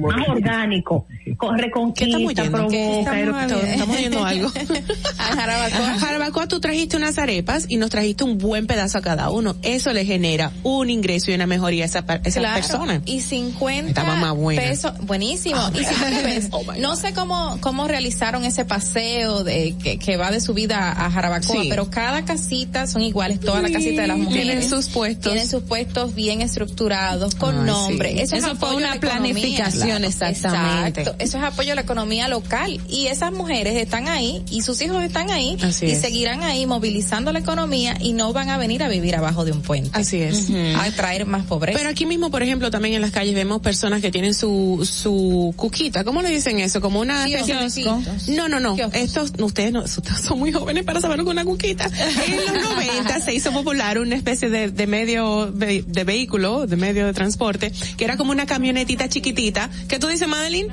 Más 0.00 0.28
orgánico. 0.28 1.06
Con 1.42 1.56
¿Qué 1.56 1.62
reconquista, 1.62 2.18
estamos 2.44 2.72
provoca, 2.72 3.20
estamos, 3.20 3.64
estamos 3.64 4.24
algo. 4.26 4.52
A 5.18 5.24
Jarabacoa. 5.34 5.90
A 5.90 5.98
Jarabacoa 5.98 6.46
tú 6.46 6.60
trajiste 6.60 6.96
unas 6.96 7.18
arepas 7.18 7.64
y 7.68 7.78
nos 7.78 7.90
trajiste 7.90 8.22
un 8.22 8.38
buen 8.38 8.68
pedazo 8.68 8.98
a 8.98 9.02
cada 9.02 9.28
uno. 9.30 9.56
Eso 9.62 9.92
le 9.92 10.04
genera 10.04 10.52
un 10.62 10.88
ingreso 10.88 11.32
y 11.32 11.34
una 11.34 11.48
mejoría 11.48 11.82
a 11.82 11.86
esa, 11.86 12.04
esa 12.22 12.38
Claro, 12.40 12.54
persona. 12.54 13.02
Y 13.06 13.22
50 13.22 13.88
Estaba 13.88 14.14
más 14.14 14.34
buena. 14.36 14.62
pesos, 14.62 14.92
buenísimo. 15.00 15.60
y 15.74 15.78
si 15.84 15.92
tú 15.94 16.04
te 16.04 16.22
ves, 16.22 16.48
Oh 16.52 16.62
no 16.78 16.94
sé 16.94 17.12
cómo, 17.12 17.58
cómo 17.60 17.88
realizaron 17.88 18.44
ese 18.44 18.64
paseo 18.64 19.42
de 19.42 19.74
que, 19.82 19.98
que 19.98 20.16
va 20.16 20.30
de 20.30 20.40
subida 20.40 20.92
a 20.92 21.10
Jarabacoa, 21.10 21.62
Sí. 21.62 21.66
pero 21.68 21.90
cada 21.90 22.24
casita 22.24 22.86
son 22.86 23.02
iguales, 23.02 23.40
todas 23.40 23.62
las 23.62 23.70
Sí, 23.72 23.74
casitas 23.78 24.02
de 24.02 24.06
las 24.06 24.16
mujeres. 24.18 24.44
tienen 24.44 24.70
sus 24.70 24.88
puestos. 24.90 25.32
Tienen 25.32 25.48
sus 25.50 25.64
puestos 25.64 26.14
bien 26.14 26.40
estructurados, 26.40 27.34
con 27.34 27.66
nombre. 27.66 28.12
sí. 28.12 28.20
Eso, 28.20 28.36
es 28.36 28.44
Eso 28.44 28.54
fue 28.54 28.76
una 28.76 28.94
la 28.94 29.00
planificación, 29.00 30.04
exactamente. 30.04 31.00
Exacto. 31.00 31.16
Eso 31.18 31.31
es 31.38 31.44
apoyo 31.44 31.72
a 31.72 31.74
la 31.74 31.82
economía 31.82 32.28
local. 32.28 32.80
Y 32.88 33.06
esas 33.06 33.32
mujeres 33.32 33.76
están 33.76 34.08
ahí 34.08 34.42
y 34.50 34.62
sus 34.62 34.80
hijos 34.82 35.02
están 35.02 35.30
ahí 35.30 35.56
Así 35.62 35.86
y 35.86 35.90
es. 35.92 36.00
seguirán 36.00 36.42
ahí 36.42 36.66
movilizando 36.66 37.32
la 37.32 37.38
economía 37.38 37.96
y 38.00 38.12
no 38.12 38.32
van 38.32 38.50
a 38.50 38.58
venir 38.58 38.82
a 38.82 38.88
vivir 38.88 39.16
abajo 39.16 39.44
de 39.44 39.52
un 39.52 39.62
puente. 39.62 39.90
Así 39.92 40.18
es. 40.20 40.48
A 40.76 40.90
traer 40.92 41.26
más 41.26 41.44
pobreza. 41.46 41.78
Pero 41.78 41.90
aquí 41.90 42.06
mismo, 42.06 42.30
por 42.30 42.42
ejemplo, 42.42 42.70
también 42.70 42.94
en 42.94 43.00
las 43.00 43.10
calles 43.10 43.34
vemos 43.34 43.60
personas 43.60 44.00
que 44.00 44.10
tienen 44.10 44.34
su, 44.34 44.88
su 44.90 45.52
cuquita. 45.56 46.04
¿Cómo 46.04 46.22
le 46.22 46.30
dicen 46.30 46.58
eso? 46.60 46.80
Como 46.80 47.00
una 47.00 47.26
especie 47.26 47.54
Kioscos. 47.82 48.28
No, 48.28 48.48
no, 48.48 48.60
no. 48.60 48.76
Estos, 48.92 49.32
ustedes 49.38 49.72
no, 49.72 49.82
ustedes 49.82 50.20
son 50.20 50.38
muy 50.38 50.52
jóvenes 50.52 50.84
para 50.84 51.00
saber 51.00 51.18
lo 51.18 51.24
que 51.24 51.30
una 51.30 51.44
cuquita. 51.44 51.90
En 52.26 52.36
los 52.36 52.70
90 52.70 53.20
se 53.20 53.34
hizo 53.34 53.52
popular 53.52 53.98
una 53.98 54.14
especie 54.16 54.48
de, 54.50 54.70
de 54.70 54.86
medio 54.86 55.50
de, 55.50 55.84
de 55.86 56.04
vehículo, 56.04 56.66
de 56.66 56.76
medio 56.76 57.06
de 57.06 57.12
transporte, 57.12 57.72
que 57.96 58.04
era 58.04 58.16
como 58.16 58.32
una 58.32 58.46
camionetita 58.46 59.08
chiquitita. 59.08 59.70
¿Qué 59.88 59.98
tú 59.98 60.08
dices, 60.08 60.28
Madeline? 60.28 60.68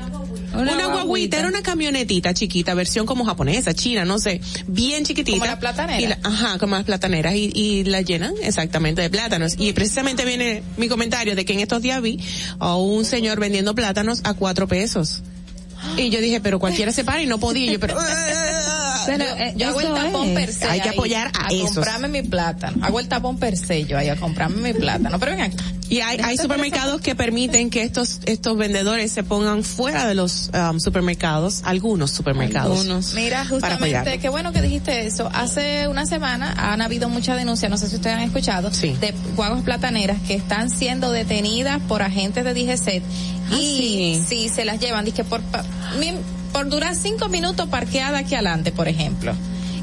Una, 0.62 0.86
guaguita, 1.04 1.40
era 1.40 1.48
una 1.48 1.62
camionetita 1.62 2.34
chiquita, 2.34 2.74
versión 2.74 3.06
como 3.06 3.26
japonesa, 3.26 3.74
china, 3.74 4.06
no 4.06 4.20
sé, 4.20 4.42
bien 4.68 5.04
chiquitita. 5.06 5.38
Como 5.38 5.46
la 5.46 5.60
platanera. 5.60 6.02
Y 6.02 6.08
la- 6.08 6.20
ajá, 6.24 6.58
como 6.60 6.76
las 6.76 6.86
plataneras 6.86 7.36
y, 7.36 7.52
y 7.54 7.84
la 7.86 8.02
llenan 8.02 8.34
exactamente 8.42 9.02
de 9.02 9.10
plátanos. 9.10 9.56
Y 9.58 9.74
precisamente 9.74 10.26
viene 10.26 10.64
mi 10.78 10.88
comentario 10.88 11.36
de 11.36 11.46
que 11.46 11.54
en 11.54 11.60
estos 11.62 11.82
días 11.82 12.02
vi 12.02 12.20
a 12.60 12.76
un 12.76 13.06
señor 13.06 13.40
vendiendo 13.40 13.74
plátanos 13.76 14.22
a 14.24 14.34
cuatro 14.34 14.68
pesos. 14.68 15.22
Y 15.98 16.10
yo 16.10 16.20
dije, 16.20 16.42
pero 16.42 16.60
cualquiera 16.60 16.92
se 16.92 17.04
para 17.06 17.22
y 17.24 17.26
no 17.26 17.40
podía. 17.40 17.70
Y 17.70 17.74
yo, 17.74 17.80
pero, 17.80 17.96
Pero, 19.18 19.24
eh, 19.24 19.54
yo 19.56 19.70
hago 19.70 19.82
el 19.82 19.94
tapón 19.94 20.30
es. 20.30 20.36
per 20.36 20.54
se. 20.54 20.66
Hay 20.66 20.82
que 20.82 20.90
apoyar 20.90 21.32
a 21.40 21.52
esos. 21.52 21.76
comprarme 21.76 22.08
mi 22.08 22.22
plátano. 22.22 22.86
Hago 22.86 23.00
el 23.00 23.08
tapón 23.08 23.38
per 23.38 23.58
se 23.58 23.86
yo 23.86 23.98
ahí 23.98 24.10
a 24.10 24.16
comprarme 24.16 24.74
mi 24.74 24.80
plátano. 24.80 25.20
Pero 25.20 25.32
ven 25.34 25.42
acá. 25.42 25.64
Y 25.90 26.02
hay, 26.02 26.20
hay 26.24 26.38
supermercados 26.38 27.02
que 27.02 27.16
permiten 27.16 27.72
que 27.72 27.82
estos 27.82 28.20
estos 28.26 28.58
vendedores 28.58 29.12
se 29.12 29.24
pongan 29.24 29.64
fuera 29.64 30.08
de 30.08 30.14
los 30.14 30.52
um, 30.54 30.80
supermercados, 30.80 31.62
algunos 31.66 32.12
supermercados. 32.12 32.86
Mira, 33.16 33.44
para 33.60 33.76
apoyar. 33.76 34.00
justamente, 34.02 34.20
qué 34.20 34.30
bueno 34.30 34.54
que 34.54 34.62
dijiste 34.62 35.08
eso. 35.08 35.30
Hace 35.34 35.88
una 35.88 36.06
semana 36.06 36.54
han 36.72 36.82
habido 36.82 37.10
muchas 37.10 37.38
denuncias, 37.38 37.72
no 37.72 37.78
sé 37.78 37.90
si 37.90 37.96
ustedes 37.96 38.18
han 38.18 38.24
escuchado, 38.24 38.70
de 38.70 39.14
guaguas 39.36 39.64
plataneras 39.64 40.18
que 40.28 40.36
están 40.36 40.70
siendo 40.70 41.12
detenidas 41.12 41.82
por 41.88 42.04
agentes 42.04 42.44
de 42.44 42.54
DGCET 42.54 43.04
Ah, 43.52 43.58
y 43.58 44.22
si 44.28 44.50
se 44.50 44.66
las 44.66 44.80
llevan, 44.80 45.06
dije 45.06 45.24
por 45.24 45.42
por 46.52 46.68
durar 46.68 46.96
cinco 46.96 47.30
minutos 47.30 47.68
parqueada 47.70 48.20
aquí 48.20 48.36
adelante, 48.36 48.72
por 48.72 48.88
ejemplo. 48.88 49.34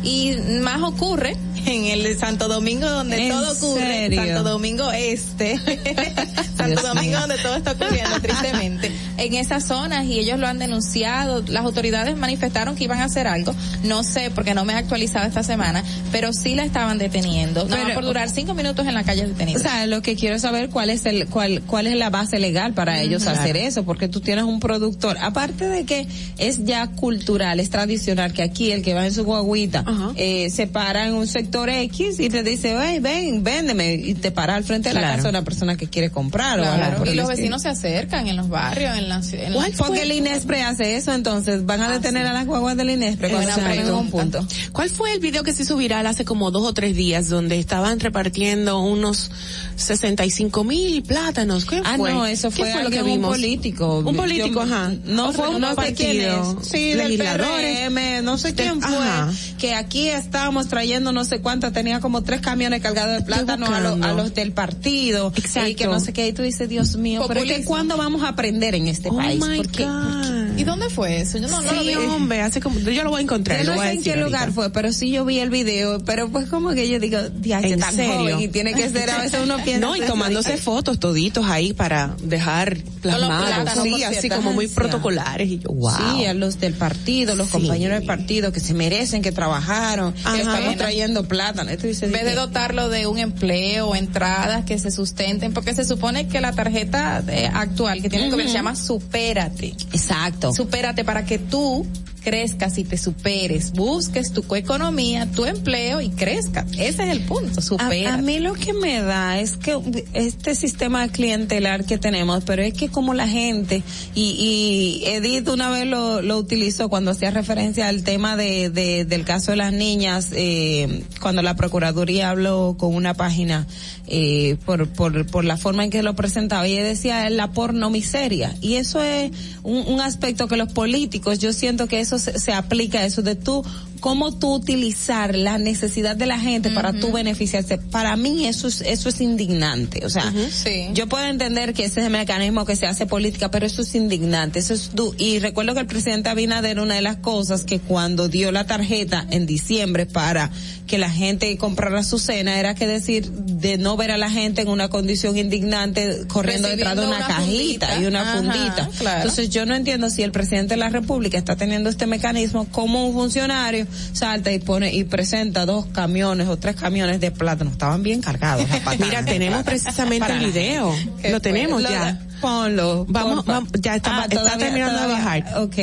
Y 0.07 0.37
más 0.61 0.83
ocurre 0.83 1.37
en 1.66 1.87
el 1.87 2.05
de 2.05 2.16
Santo 2.16 2.47
Domingo 2.47 2.89
donde 2.89 3.27
¿En 3.27 3.28
todo 3.33 3.53
ocurre, 3.53 3.81
serio? 3.83 4.23
Santo 4.24 4.43
Domingo 4.45 4.93
Este, 4.93 5.59
Santo 6.57 6.81
Domingo 6.83 7.19
donde 7.19 7.37
todo 7.39 7.57
está 7.57 7.73
ocurriendo 7.73 8.20
tristemente, 8.20 8.93
en 9.19 9.35
esas 9.35 9.65
zonas 9.66 10.05
y 10.07 10.19
ellos 10.20 10.39
lo 10.39 10.47
han 10.47 10.59
denunciado, 10.61 11.43
las 11.49 11.65
autoridades 11.65 12.16
manifestaron 12.16 12.77
que 12.77 12.85
iban 12.85 13.01
a 13.01 13.05
hacer 13.05 13.27
algo, 13.27 13.53
no 13.83 14.05
sé 14.05 14.31
porque 14.31 14.55
no 14.55 14.65
me 14.65 14.74
he 14.74 14.77
actualizado 14.77 15.27
esta 15.27 15.43
semana, 15.43 15.83
pero 16.12 16.33
sí 16.33 16.55
la 16.55 16.65
estaban 16.65 16.99
deteniendo, 16.99 17.65
no 17.65 17.74
Pero- 17.77 17.95
por 17.95 18.05
durar 18.05 18.31
cinco 18.31 18.55
minutos 18.55 18.87
en 18.87 18.95
la 18.95 19.03
calle 19.03 19.27
detenida. 19.27 19.59
O 19.59 19.62
sea, 19.62 19.87
lo 19.87 20.03
que 20.03 20.15
quiero 20.15 20.39
saber 20.39 20.70
cuál 20.70 20.91
es 20.91 21.05
el 21.05 21.27
cuál 21.27 21.62
cuál 21.66 21.89
es 21.89 21.97
la 21.97 22.11
base 22.11 22.39
legal 22.39 22.74
para 22.74 23.01
ellos 23.03 23.24
Claro. 23.24 23.41
hacer 23.41 23.57
eso, 23.57 23.85
porque 23.85 24.07
tú 24.09 24.20
tienes 24.20 24.45
un 24.45 24.61
productor, 24.61 25.16
aparte 25.20 25.69
de 25.69 25.85
que 25.85 26.07
es 26.39 26.65
ya 26.65 26.87
cultural, 26.89 27.59
es 27.59 27.70
tradicional 27.70 28.33
que 28.33 28.43
aquí 28.43 28.70
el 28.70 28.83
que 28.83 28.95
va 28.95 29.05
en 29.05 29.12
su 29.12 29.24
guaguita 29.24 29.85
eh, 30.16 30.51
se 30.51 30.66
para 30.66 31.06
en 31.06 31.14
un 31.14 31.27
sector 31.27 31.68
X 31.68 32.20
y 32.20 32.28
te 32.28 32.43
dice, 32.43 32.74
"Ven, 32.74 33.02
ven, 33.02 33.44
véndeme" 33.44 33.94
y 33.94 34.14
te 34.14 34.31
para 34.31 34.55
al 34.55 34.64
frente 34.64 34.89
de 34.90 34.94
la 34.94 35.01
Claro. 35.01 35.16
casa 35.16 35.28
una 35.28 35.43
persona 35.43 35.77
que 35.77 35.89
quiere 35.89 36.10
comprar 36.10 36.59
o 36.60 36.62
Claro, 36.62 36.85
algo 36.85 36.98
por 36.98 37.09
y 37.09 37.14
los 37.14 37.28
vecinos 37.28 37.62
se 37.62 37.68
acercan 37.68 38.27
en 38.28 38.36
los 38.36 38.48
barrios, 38.48 38.97
en 38.97 39.09
la 39.09 39.23
ciudad. 39.23 39.52
¿Cuál 39.52 39.73
Porque 39.77 40.02
el 40.02 40.12
Inespre 40.12 40.62
hace 40.62 40.97
eso, 40.97 41.12
entonces 41.12 41.64
van 41.66 41.81
a 41.82 41.90
detener 41.90 42.27
a 42.27 42.32
las 42.32 42.47
guaguas 42.47 42.77
del 42.77 42.90
Inespre 42.90 43.31
cuando 43.31 43.52
se 43.52 43.60
en 43.81 43.90
un 43.93 44.10
punto. 44.10 44.47
¿Cuál 44.73 44.90
fue 44.90 45.12
el 45.12 45.20
video 45.20 45.43
que 45.43 45.52
se 45.52 45.62
hizo 45.62 45.77
viral 45.77 46.06
hace 46.06 46.24
como 46.24 46.51
dos 46.51 46.64
o 46.66 46.73
tres 46.73 46.94
días 46.97 47.28
donde 47.28 47.59
estaban 47.59 48.01
repartiendo 48.01 48.81
unos 48.81 49.31
65 49.77 50.65
mil 50.65 51.03
plátanos? 51.03 51.65
¿Qué 51.65 51.81
Ah, 51.85 51.94
fue? 51.97 52.12
no, 52.12 52.27
eso 52.27 52.51
¿Qué 52.51 52.57
fue, 52.57 52.69
lo 52.69 52.74
que 52.90 52.98
alguien, 52.98 53.03
un 53.05 53.11
vimos? 53.12 53.31
político. 53.31 53.98
Un 54.01 54.16
político, 54.16 54.48
Yo- 54.55 54.62
ajá. 54.62 54.93
No 55.05 55.32
fue 55.32 55.47
Otro 55.47 55.59
no 55.59 55.74
sé 55.77 55.94
quién 55.94 56.16
partido. 56.32 56.59
es. 56.62 56.69
Sí, 56.69 56.89
del 56.90 56.98
Legisladores. 56.98 57.78
PRM, 57.89 58.23
no 58.23 58.39
sé 58.39 58.55
quién 58.55 58.81
fue. 58.81 58.97
Ajá. 58.97 59.31
Que 59.59 59.74
aquí 59.74 60.09
estábamos 60.09 60.69
trayendo 60.69 61.12
no 61.12 61.24
sé 61.24 61.40
cuántas, 61.40 61.73
tenía 61.73 62.01
como 62.01 62.23
tres 62.23 62.40
camiones 62.40 62.81
cargados 62.82 63.15
de 63.19 63.23
plátano 63.24 63.66
a, 63.66 63.81
los- 63.81 64.01
a 64.03 64.12
los 64.12 64.35
del 64.35 64.53
partido. 64.53 65.32
Exacto. 65.36 65.69
Y 65.69 65.74
que 65.74 65.86
no 65.86 66.01
sé 66.01 66.12
qué, 66.12 66.28
y 66.28 66.32
tú 66.32 66.43
dices, 66.43 66.69
Dios 66.69 66.97
mío, 66.97 67.23
pero 67.28 67.40
es 67.40 67.44
que 67.47 67.51
Populismo. 67.53 67.70
¿cuándo 67.70 67.97
vamos 67.97 68.23
a 68.23 68.28
aprender 68.28 68.74
en 68.74 68.89
este 68.89 69.09
Oh 69.11 69.16
país? 69.16 69.40
my 69.47 69.59
Porque, 69.59 69.85
God. 69.85 70.57
¿Y 70.59 70.65
dónde 70.65 70.89
fue 70.89 71.20
eso? 71.20 71.39
Yo 71.39 71.48
no, 71.48 71.61
no 71.61 71.73
lo 71.73 71.82
vi. 71.85 71.94
hombre, 71.94 72.40
hace 72.40 72.61
como, 72.61 72.78
yo 72.81 73.05
lo 73.05 73.11
voy 73.11 73.20
a 73.20 73.23
encontrar. 73.23 73.59
Yo 73.62 73.70
lo 73.70 73.77
no 73.77 73.82
sé 73.82 73.93
en 73.93 74.03
qué 74.03 74.16
lugar 74.16 74.53
fue, 74.53 74.70
pero 74.70 74.93
sí 74.93 75.11
yo 75.11 75.24
vi 75.24 75.39
el 75.39 75.51
video, 75.51 75.98
pero 76.05 76.28
pues 76.31 76.48
como 76.48 76.70
que 76.70 76.89
yo 76.89 76.98
digo, 76.98 77.19
¿En 77.19 77.78
tan 77.81 77.94
serio? 77.94 78.15
joven 78.16 78.40
y 78.40 78.48
tiene 78.48 78.73
que 78.73 78.89
ser, 78.89 79.11
a 79.11 79.19
veces 79.19 79.40
uno 79.43 79.59
No, 79.78 79.97
y 79.97 80.01
tomándose 80.01 80.56
fotos 80.56 80.98
toditos 80.98 81.47
ahí 81.47 81.72
para 81.72 82.14
dejar 82.22 82.76
plasmados, 83.02 83.82
sí, 83.82 84.02
así 84.05 84.28
como 84.28 84.52
muy 84.52 84.68
protocolares 84.68 85.48
y 85.48 85.59
yo, 85.59 85.70
wow. 85.70 85.93
Sí, 86.16 86.24
a 86.26 86.34
los 86.34 86.59
del 86.60 86.74
partido, 86.74 87.34
los 87.34 87.47
Sí. 87.48 87.52
compañeros 87.52 87.98
del 87.98 88.06
partido 88.06 88.52
que 88.52 88.60
se 88.60 88.74
merecen, 88.74 89.22
que 89.22 89.32
trabajaron, 89.32 90.12
que 90.12 90.40
estamos 90.40 90.76
trayendo 90.76 91.26
plátano. 91.28 91.70
Esto 91.70 91.86
dice, 91.86 92.06
En 92.06 92.12
vez 92.12 92.24
de 92.24 92.34
dotarlo 92.34 92.88
de 92.88 93.06
un 93.06 93.18
empleo, 93.18 93.94
entradas 93.94 94.64
que 94.64 94.78
se 94.78 94.90
sustenten, 94.90 95.52
porque 95.52 95.74
se 95.74 95.84
supone 95.84 96.28
que 96.28 96.40
la 96.40 96.52
tarjeta 96.52 97.22
eh, 97.28 97.51
actual 97.52 98.02
que 98.02 98.09
tiene 98.09 98.26
el 98.26 98.30
gobierno 98.30 98.51
se 98.52 98.59
llama 98.59 98.76
Supérate. 98.76 99.74
Exacto. 99.93 100.52
Supérate 100.52 101.05
para 101.05 101.24
que 101.24 101.38
tú 101.38 101.86
crezcas 102.31 102.77
y 102.77 102.82
te 102.82 102.98
superes, 102.98 103.70
busques 103.70 104.32
tu 104.32 104.43
economía, 104.57 105.31
tu 105.31 105.44
empleo 105.44 106.01
y 106.01 106.09
crezcas. 106.11 106.66
Ese 106.73 107.05
es 107.05 107.11
el 107.11 107.20
punto, 107.20 107.61
A, 107.61 107.62
supera. 107.62 108.15
a 108.15 108.16
mí 108.16 108.40
lo 108.40 108.55
que 108.55 108.73
me 108.73 109.01
da 109.01 109.39
es 109.39 109.57
que 109.57 109.78
este 110.12 110.57
sistema 110.57 111.07
clientelar 111.07 111.85
que 111.85 111.98
tenemos, 111.98 112.43
pero 112.43 112.62
es 112.62 112.74
que 112.74 112.89
como 112.89 113.15
la 113.15 113.28
gente, 113.28 113.85
y, 114.16 115.03
y 115.05 115.09
Edith 115.09 115.48
una 115.48 115.70
vez 115.70 115.86
lo, 115.86 116.20
lo 116.20 116.36
utilizó 116.36 116.89
cuando 116.89 117.12
hacía 117.12 117.31
referencia 117.31 117.86
al 117.86 118.03
tema 118.03 118.36
de, 118.36 118.70
de- 118.70 119.05
del 119.05 119.24
caso 119.24 119.53
de 119.53 119.59
las 119.59 119.73
niñas, 119.73 120.31
eh, 120.32 121.05
cuando 121.20 121.43
la 121.43 121.55
Procuraduría 121.55 122.31
habló 122.31 122.74
con 122.77 122.93
una 122.93 123.15
página 123.15 123.69
eh, 124.09 124.57
por, 124.66 124.89
por, 124.89 125.27
por 125.27 125.44
la 125.44 125.57
forma 125.57 125.85
en 125.85 125.90
que 125.90 126.03
lo 126.03 126.16
presentaba, 126.16 126.66
y 126.66 126.73
ella 126.73 126.85
decía 126.85 127.31
la 127.31 127.53
porno 127.53 127.89
miseria. 127.89 128.53
Y 128.61 128.74
eso 128.74 129.01
es 129.01 129.31
un, 129.62 129.86
un 129.86 130.01
aspecto 130.01 130.48
que 130.48 130.57
los 130.57 130.73
políticos, 130.73 131.39
yo 131.39 131.53
siento 131.53 131.86
que 131.86 132.01
eso 132.01 132.15
se, 132.18 132.38
se 132.38 132.52
aplica 132.52 133.05
eso 133.05 133.22
de 133.22 133.34
tú, 133.34 133.64
cómo 134.01 134.38
tú 134.38 134.52
utilizar 134.55 135.34
la 135.34 135.59
necesidad 135.59 136.16
de 136.16 136.26
la 136.26 136.38
gente 136.38 136.70
para 136.70 136.93
tú 136.93 137.12
beneficiarse. 137.12 137.78
Para 137.78 138.16
mí 138.16 138.47
eso 138.47 138.68
es, 138.68 138.82
eso 138.82 139.09
es 139.09 139.20
indignante. 139.20 140.05
O 140.05 140.10
sea, 140.10 140.32
Sí. 140.51 140.88
yo 140.93 141.06
puedo 141.09 141.24
entender 141.26 141.72
que 141.72 141.84
ese 141.84 142.01
es 142.01 142.06
el 142.06 142.12
mecanismo 142.12 142.64
que 142.66 142.76
se 142.76 142.86
hace 142.86 143.06
política, 143.06 143.51
pero 143.51 143.66
eso 143.66 143.82
es 143.82 143.94
indignante. 143.94 144.59
Eso 144.59 144.74
es 144.74 144.94
du- 144.94 145.14
y 145.18 145.38
recuerdo 145.38 145.74
que 145.74 145.80
el 145.80 145.86
presidente 145.86 146.28
Abinader, 146.28 146.78
una 146.78 146.94
de 146.97 147.02
las 147.02 147.16
cosas 147.16 147.64
que 147.64 147.80
cuando 147.80 148.28
dio 148.28 148.52
la 148.52 148.66
tarjeta 148.66 149.26
en 149.30 149.47
diciembre 149.47 150.06
para 150.06 150.51
que 150.87 150.99
la 150.99 151.11
gente 151.11 151.57
comprara 151.59 152.03
su 152.05 152.19
cena, 152.19 152.59
era 152.61 152.75
que 152.75 152.87
decir 152.87 153.29
de 153.31 153.77
no 153.79 153.97
ver 153.97 154.11
a 154.13 154.17
la 154.19 154.31
gente 154.31 154.63
en 154.63 154.69
una 154.69 154.89
condición 154.89 155.37
indignante 155.37 156.27
corriendo 156.29 156.69
detrás 156.69 156.95
de 156.97 157.07
una, 157.07 157.17
una 157.17 157.27
cajita 157.27 157.87
fundita. 157.89 158.01
y 158.01 158.07
una 158.07 158.21
Ajá, 158.23 158.37
fundita. 158.39 158.89
claro. 158.99 159.17
Entonces 159.23 159.51
yo 159.51 159.67
no 159.67 159.75
entiendo 159.75 160.09
si 160.11 160.23
el 160.23 160.33
presidente 160.33 160.75
de 160.75 160.79
la 160.81 160.89
República 160.89 161.37
está 161.39 161.57
teniendo 161.57 161.91
este 161.91 162.07
mecanismo, 162.07 162.67
como 162.71 163.07
un 163.07 163.15
funcionario 163.15 163.87
salta 164.13 164.53
y 164.53 164.59
pone 164.59 164.93
y 164.95 165.05
presenta 165.05 165.67
dos 165.67 165.87
camiones 165.87 166.49
o 166.49 166.57
tres 166.57 166.77
camiones 166.77 167.21
de 167.21 167.31
plátano. 167.31 167.71
Estaban 167.71 168.03
bien 168.03 168.21
cargados 168.23 168.65
patanas. 168.85 168.99
Mira, 169.01 169.25
tenemos 169.25 169.63
precisamente 169.65 170.33
el 170.33 170.47
video. 170.47 170.95
Lo 171.31 171.41
tenemos 171.41 171.83
Lo- 171.83 171.91
ya. 171.91 172.21
Ponlo. 172.41 173.07
Vamos, 173.09 173.45
vamos, 173.47 173.71
ya 173.81 173.97
está, 173.97 174.19
Ah, 174.21 174.23
está 174.25 174.37
todavía- 174.41 174.59
terminando 174.67 174.99
todavía. 174.99 175.17
de 175.17 175.23
bajar. 175.25 175.59
Ok. 175.63 175.77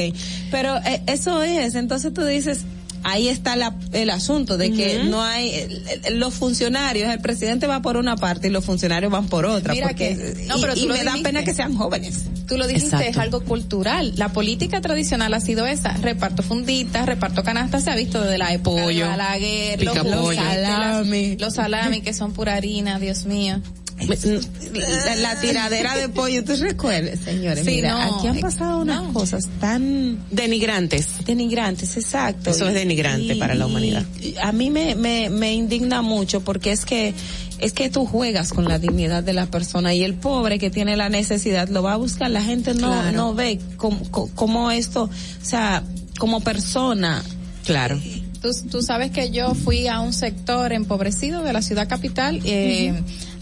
Pero 0.52 0.78
eh, 0.86 1.02
eso 1.08 1.42
es, 1.44 1.76
entonces 1.76 2.14
tú 2.14 2.24
dices, 2.24 2.62
ahí 3.04 3.28
está 3.28 3.56
la, 3.56 3.76
el 3.92 4.10
asunto 4.10 4.58
de 4.58 4.72
que 4.72 5.04
no 5.04 5.22
hay, 5.24 5.84
los 6.12 6.34
funcionarios, 6.34 7.12
el 7.12 7.20
presidente 7.20 7.68
va 7.68 7.82
por 7.82 7.98
una 7.98 8.16
parte 8.16 8.48
y 8.48 8.50
los 8.52 8.66
funcionarios 8.66 9.12
van 9.12 9.28
por 9.28 9.46
otra. 9.46 9.74
Mira 9.74 9.88
porque, 9.90 10.16
que- 10.36 10.46
no, 10.48 10.58
y- 10.58 10.62
pero 10.62 10.74
y, 10.76 10.82
tú 10.82 10.88
lo 10.88 10.94
me 10.94 11.04
da 11.04 11.12
dijiste. 11.12 11.30
pena 11.30 11.44
que 11.44 11.54
sean 11.54 11.76
jóvenes. 11.76 12.24
Tú 12.48 12.58
lo 12.58 12.68
dijiste, 12.68 12.88
Exacto. 12.88 13.08
es 13.10 13.18
algo 13.18 13.42
cultural. 13.42 14.14
La 14.18 14.30
política 14.30 14.82
tradicional 14.82 15.34
ha 15.34 15.40
sido 15.40 15.66
esa. 15.66 15.94
Reparto 15.94 16.44
funditas, 16.44 17.06
reparto 17.06 17.42
canastas, 17.44 17.84
se 17.86 17.92
ha 17.92 17.96
visto 17.96 18.22
desde 18.22 18.38
la 18.38 18.52
época 18.54 18.84
Pollo, 18.84 19.06
de 19.06 19.10
Balaguer, 19.12 19.84
los, 19.84 19.96
las- 19.96 20.36
Salami. 20.36 21.38
los 21.38 21.54
salami 21.54 22.02
que 22.02 22.14
son 22.14 22.34
pura 22.34 22.56
harina, 22.56 23.00
Dios 23.00 23.26
mío. 23.26 23.62
La, 24.08 25.16
la 25.16 25.40
tiradera 25.42 25.96
de 25.98 26.10
pollo, 26.10 26.44
¿tú 26.44 26.54
recuerdas, 26.56 27.20
señores? 27.20 27.66
Sí, 27.66 27.72
Mira, 27.76 27.92
no, 28.08 28.18
aquí 28.18 28.28
han 28.28 28.38
eh, 28.38 28.42
pasado 28.42 28.82
unas 28.82 29.04
no. 29.04 29.14
cosas 29.14 29.48
tan 29.60 30.20
Denigrantes. 30.32 31.08
denigrantes, 31.26 31.96
exacto. 31.98 32.50
Eso 32.50 32.68
es 32.68 32.74
denigrante 32.74 33.36
para 33.36 33.56
la 33.56 33.66
humanidad. 33.68 34.04
a 34.42 34.52
mí 34.52 34.70
me, 34.70 34.96
me, 34.96 35.30
me 35.30 35.54
indigna 35.54 36.02
mucho 36.02 36.42
porque 36.42 36.72
es 36.72 36.86
que 36.86 37.14
es 37.60 37.72
que 37.72 37.90
tú 37.90 38.06
juegas 38.06 38.52
con 38.52 38.66
la 38.66 38.78
dignidad 38.80 39.24
de 39.24 39.32
la 39.34 39.46
persona 39.46 39.94
y 39.94 40.04
el 40.04 40.16
pobre 40.16 40.60
que 40.60 40.70
tiene 40.70 40.98
la 40.98 41.08
necesidad 41.10 41.70
lo 41.70 41.82
va 41.84 41.94
a 41.94 41.98
buscar. 41.98 42.30
La 42.30 42.42
gente 42.44 42.74
no 42.74 42.88
Claro. 42.92 43.12
no 43.18 43.34
ve 43.36 43.60
cómo, 43.78 44.02
cómo 44.36 44.70
esto, 44.72 45.04
o 45.04 45.46
sea, 45.46 45.84
como 46.20 46.42
persona. 46.42 47.24
Claro. 47.66 48.02
Tú, 48.42 48.50
tú 48.70 48.82
sabes 48.82 49.12
que 49.12 49.32
yo 49.32 49.56
fui 49.56 49.88
a 49.88 50.02
un 50.02 50.12
sector 50.12 50.74
empobrecido 50.74 51.44
de 51.44 51.54
la 51.54 51.62
ciudad 51.62 51.88
capital 51.88 52.42
eh, 52.44 52.94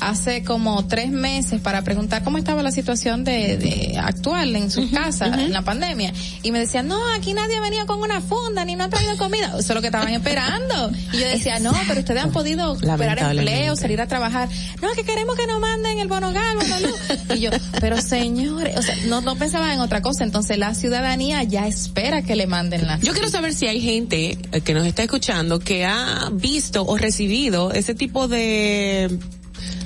hace 0.02 0.44
como 0.44 0.88
tres 0.88 1.12
meses 1.12 1.62
para 1.62 1.84
preguntar 1.84 2.24
cómo 2.24 2.38
estaba 2.38 2.64
la 2.64 2.72
situación 2.72 3.24
de, 3.24 3.58
de 3.58 3.98
actual 3.98 4.56
en 4.56 4.70
sus 4.72 4.90
casas 4.92 5.38
en 5.38 5.54
la 5.54 5.62
pandemia. 5.62 6.12
Y 6.44 6.52
me 6.52 6.60
decían 6.60 6.88
no 6.88 7.00
aquí 7.14 7.34
nadie 7.34 7.58
ha 7.58 7.62
venido 7.62 7.86
con 7.86 8.02
una 8.02 8.20
funda 8.20 8.66
ni 8.66 8.76
no 8.76 8.84
ha 8.86 8.90
traído 8.90 9.16
comida 9.18 9.48
eso 9.48 9.60
es 9.60 9.76
lo 9.76 9.82
que 9.82 9.88
estaban 9.88 10.10
esperando. 10.10 10.92
Y 11.14 11.20
yo 11.20 11.28
decía 11.28 11.60
no 11.60 11.72
pero 11.88 12.00
ustedes 12.00 12.24
han 12.24 12.32
podido 12.32 12.76
recuperar 12.76 13.20
empleo 13.20 13.76
salir 13.76 14.02
a 14.02 14.08
trabajar 14.08 14.50
no 14.82 14.92
que 14.94 15.04
queremos 15.04 15.36
que 15.36 15.48
nos 15.48 15.60
manden 15.60 16.00
el 16.00 16.08
bono 16.08 16.32
luz 16.32 16.96
y 17.36 17.40
yo 17.40 17.52
pero 17.80 18.02
señores 18.02 18.78
o 18.78 18.82
sea 18.82 18.96
no 19.08 19.22
no 19.22 19.36
pensaban 19.36 19.72
en 19.72 19.80
otra 19.80 20.02
cosa 20.02 20.24
entonces 20.24 20.58
la 20.58 20.74
ciudadanía 20.74 21.44
ya 21.44 21.68
espera 21.68 22.24
que 22.24 22.36
le 22.36 22.48
manden 22.48 22.88
la 22.88 23.00
Yo 23.00 23.14
quiero 23.14 23.30
saber 23.30 23.54
si 23.54 23.68
hay 23.68 23.82
gente 23.82 24.38
eh, 24.52 24.62
que 24.62 24.74
nos 24.74 24.86
está 24.86 25.04
escuchando 25.04 25.60
que 25.60 25.86
ha 25.86 26.30
visto 26.32 26.84
o 26.86 26.98
recibido 26.98 27.72
ese 27.72 27.94
tipo 27.94 28.28
de 28.28 29.20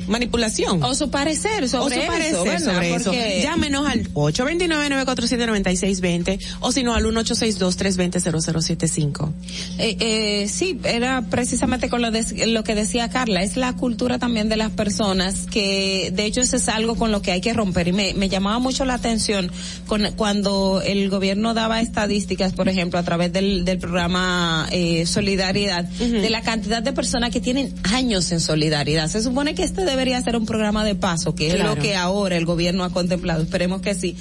manipulación. 0.07 0.83
O 0.83 0.93
su 0.95 1.09
parecer 1.09 1.67
sobre 1.69 1.97
o 1.97 2.01
su 2.01 2.07
parecer 2.07 2.47
eso, 2.53 2.71
sobre 2.71 2.95
eso. 2.95 3.11
Llámenos 3.43 3.87
al 3.87 4.11
829-947-9620 4.13 6.39
o 6.59 6.71
si 6.71 6.83
no 6.83 6.93
al 6.93 7.03
1862-320-0075. 7.05 9.31
Eh, 9.77 9.97
eh, 9.99 10.47
sí, 10.47 10.79
era 10.83 11.21
precisamente 11.23 11.89
con 11.89 12.01
lo, 12.01 12.11
de- 12.11 12.47
lo 12.47 12.63
que 12.63 12.75
decía 12.75 13.09
Carla, 13.09 13.43
es 13.43 13.57
la 13.57 13.73
cultura 13.73 14.19
también 14.19 14.49
de 14.49 14.57
las 14.57 14.71
personas 14.71 15.45
que 15.49 16.11
de 16.13 16.25
hecho 16.25 16.41
eso 16.41 16.57
es 16.57 16.67
algo 16.69 16.95
con 16.95 17.11
lo 17.11 17.21
que 17.21 17.31
hay 17.31 17.41
que 17.41 17.53
romper 17.53 17.87
y 17.89 17.93
me, 17.93 18.13
me 18.13 18.29
llamaba 18.29 18.59
mucho 18.59 18.85
la 18.85 18.93
atención 18.95 19.51
con, 19.87 20.03
cuando 20.15 20.81
el 20.83 21.09
gobierno 21.09 21.53
daba 21.53 21.81
estadísticas, 21.81 22.53
por 22.53 22.69
ejemplo, 22.69 22.99
a 22.99 23.03
través 23.03 23.31
del, 23.33 23.65
del 23.65 23.77
programa 23.79 24.67
eh, 24.71 25.05
Solidaridad, 25.05 25.83
de 25.85 26.29
la 26.29 26.41
cantidad 26.41 26.81
de 26.81 26.93
personas 26.93 27.31
que 27.31 27.41
tienen 27.41 27.73
años 27.83 28.31
en 28.31 28.39
solidaridad. 28.39 29.09
Se 29.09 29.21
supone 29.21 29.55
que 29.55 29.63
este 29.63 29.83
debería 29.95 30.21
ser 30.21 30.35
un 30.35 30.45
programa 30.45 30.83
de 30.83 30.95
paso, 30.95 31.35
que 31.35 31.47
es 31.47 31.59
lo 31.59 31.75
que 31.75 31.95
ahora 31.95 32.35
el 32.35 32.45
gobierno 32.45 32.83
ha 32.83 32.91
contemplado, 32.91 33.41
esperemos 33.41 33.81
que 33.81 33.95
sí, 33.95 34.15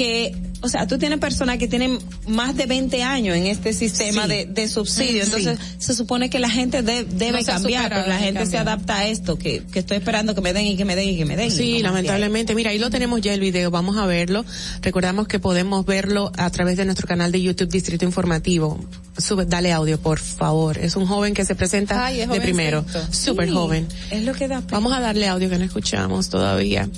que, 0.00 0.34
o 0.62 0.68
sea, 0.70 0.86
tú 0.86 0.96
tienes 0.96 1.18
personas 1.18 1.58
que 1.58 1.68
tienen 1.68 1.98
más 2.26 2.56
de 2.56 2.64
20 2.64 3.02
años 3.02 3.36
en 3.36 3.46
este 3.46 3.74
sistema 3.74 4.22
Sí. 4.22 4.28
de, 4.30 4.46
de 4.46 4.66
subsidio, 4.66 5.26
Sí. 5.26 5.30
entonces 5.34 5.58
se 5.78 5.94
supone 5.94 6.30
que 6.30 6.38
la 6.38 6.48
gente 6.48 6.82
de- 6.82 7.04
debe 7.04 7.40
No 7.40 7.44
cambiar, 7.46 7.90
pero 7.90 8.06
la 8.06 8.14
debe 8.14 8.24
gente 8.24 8.46
se 8.46 8.56
adapta 8.56 8.96
a 8.96 9.06
esto, 9.08 9.36
que, 9.36 9.62
que 9.70 9.80
estoy 9.80 9.98
esperando 9.98 10.34
que 10.34 10.40
me 10.40 10.54
den 10.54 10.66
y 10.68 10.76
que 10.78 10.86
me 10.86 10.96
den 10.96 11.10
y 11.10 11.18
que 11.18 11.26
me 11.26 11.36
den. 11.36 11.50
Sí, 11.50 11.80
lamentablemente. 11.82 12.54
Mira, 12.54 12.70
ahí 12.70 12.78
lo 12.78 12.88
tenemos 12.88 13.20
ya 13.20 13.34
el 13.34 13.40
video, 13.40 13.70
vamos 13.70 13.98
a 13.98 14.06
verlo. 14.06 14.42
Recordamos 14.80 15.28
que 15.28 15.38
podemos 15.38 15.84
verlo 15.84 16.32
a 16.38 16.48
través 16.48 16.78
de 16.78 16.86
nuestro 16.86 17.06
canal 17.06 17.30
de 17.30 17.42
YouTube 17.42 17.68
Distrito 17.68 18.06
Informativo. 18.06 18.82
Sube, 19.18 19.44
dale 19.44 19.72
audio, 19.72 20.00
por 20.00 20.18
favor. 20.18 20.78
Es 20.78 20.96
un 20.96 21.04
joven 21.06 21.34
que 21.34 21.44
se 21.44 21.54
presenta 21.54 22.06
Ay, 22.06 22.24
de 22.26 22.40
primero. 22.40 22.86
Súper 23.10 23.48
Sí, 23.48 23.54
joven. 23.54 23.86
Es 24.10 24.24
lo 24.24 24.32
que 24.32 24.48
da 24.48 24.62
pena. 24.62 24.70
Vamos 24.78 24.94
a 24.94 25.00
darle 25.00 25.28
audio 25.28 25.50
que 25.50 25.58
no 25.58 25.64
escuchamos 25.66 26.30
todavía. 26.30 26.88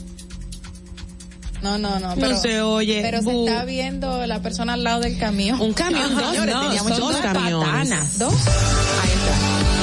No, 1.62 1.78
no, 1.78 1.98
no. 2.00 2.08
No 2.08 2.14
Pero, 2.16 2.36
se 2.38 2.60
oye. 2.60 3.00
Pero 3.02 3.22
se 3.22 3.30
está 3.44 3.64
viendo 3.64 4.26
la 4.26 4.40
persona 4.40 4.72
al 4.74 4.82
lado 4.84 5.00
del 5.00 5.16
camión. 5.18 5.60
Un 5.60 5.72
camión, 5.72 6.02
Ajá, 6.12 6.20
dos, 6.20 6.30
señores, 6.30 6.54
no, 6.54 6.60
teníamos 6.62 6.90
dos 6.98 7.12
dos 7.12 7.16
camiones. 7.20 7.68
patanas. 7.68 8.18
Dos. 8.18 8.32
Ahí 8.34 9.10
está. 9.10 9.81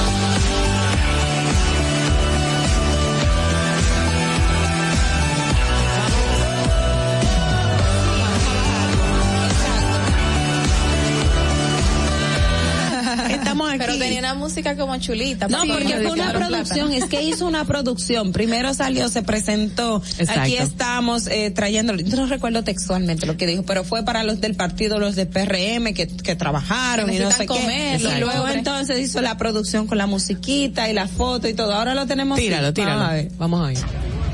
Aquí. 13.70 13.78
Pero 13.86 13.98
tenía 13.98 14.18
una 14.20 14.34
música 14.34 14.76
como 14.76 14.96
chulita. 14.98 15.48
No, 15.48 15.62
porque 15.66 15.84
que 15.84 15.94
fue 16.02 16.12
una 16.12 16.32
producción, 16.32 16.88
plátano. 16.88 17.04
es 17.04 17.04
que 17.10 17.22
hizo 17.22 17.46
una 17.46 17.64
producción. 17.64 18.32
Primero 18.32 18.72
salió, 18.74 19.08
se 19.08 19.22
presentó. 19.22 20.02
Exacto. 20.18 20.40
Aquí 20.42 20.56
estamos 20.56 21.26
eh, 21.26 21.50
trayendo, 21.50 21.94
yo 21.96 22.16
no 22.16 22.26
recuerdo 22.26 22.62
textualmente 22.64 23.26
lo 23.26 23.36
que 23.36 23.46
dijo, 23.46 23.62
pero 23.64 23.84
fue 23.84 24.04
para 24.04 24.22
los 24.24 24.40
del 24.40 24.54
partido, 24.56 24.98
los 24.98 25.16
de 25.16 25.26
PRM 25.26 25.94
que, 25.94 26.06
que 26.06 26.34
trabajaron 26.36 27.10
y 27.12 27.18
no 27.18 27.30
sé 27.30 27.38
Necesitan 27.40 27.56
qué. 27.56 27.62
comer, 27.62 28.00
Y 28.00 28.20
luego 28.20 28.48
entonces 28.48 28.98
hizo 28.98 29.20
la 29.20 29.36
producción 29.36 29.86
con 29.86 29.98
la 29.98 30.06
musiquita 30.06 30.88
y 30.88 30.92
la 30.92 31.08
foto 31.08 31.48
y 31.48 31.54
todo. 31.54 31.74
Ahora 31.74 31.94
lo 31.94 32.06
tenemos. 32.06 32.38
Tíralo, 32.38 32.68
así. 32.68 32.74
tíralo. 32.74 33.00
Vamos 33.00 33.10
a 33.10 33.14
ver. 33.14 33.30
Vamos 33.38 33.68
a 33.68 33.72
ir. 33.72 33.78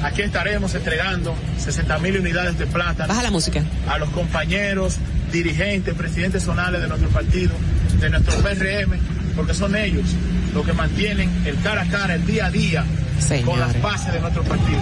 Aquí 0.03 0.23
estaremos 0.23 0.75
entregando 0.75 1.35
60 1.59 1.99
mil 2.01 2.19
unidades 2.19 2.59
de 2.59 2.67
plátano 2.67 3.09
Baja 3.09 3.23
la 3.23 3.31
música. 3.31 3.65
a 3.89 3.99
los 3.99 4.11
compañeros 4.11 4.97
dirigentes, 5.33 5.95
presidentes 5.95 6.45
zonales 6.45 6.81
de 6.83 6.87
nuestro 6.89 7.09
partido, 7.09 7.53
de 8.01 8.11
nuestro 8.11 8.35
PRM, 8.43 8.99
porque 9.37 9.55
son 9.55 9.77
ellos 9.77 10.07
los 10.55 10.65
que 10.65 10.73
mantienen 10.73 11.31
el 11.45 11.61
cara 11.63 11.83
a 11.83 11.87
cara, 11.87 12.15
el 12.15 12.27
día 12.27 12.47
a 12.47 12.51
día, 12.51 12.85
con 13.45 13.61
las 13.61 13.81
bases 13.83 14.13
de 14.13 14.21
nuestro 14.21 14.43
partido. 14.43 14.81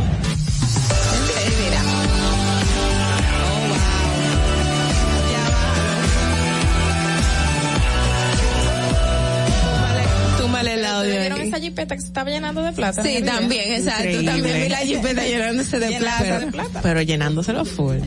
El 10.64 10.85
audio. 10.85 11.10
¿Vieron 11.20 11.40
esa 11.43 11.60
jipeta 11.60 11.94
que 11.94 12.01
se 12.01 12.06
estaba 12.06 12.31
llenando 12.31 12.62
de 12.62 12.72
plata? 12.72 13.02
Sí, 13.02 13.22
también, 13.22 13.72
exacto. 13.72 14.24
También 14.24 14.62
vi 14.62 14.68
la 14.70 14.78
jipeta 14.78 15.22
llenándose 15.22 15.78
de 15.81 15.98
plata. 15.98 16.81
Pero 16.82 17.02
llenándoselo 17.02 17.64
full. 17.66 17.98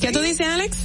¿Qué 0.00 0.10
tú 0.10 0.20
dices, 0.20 0.46
Alex? 0.46 0.78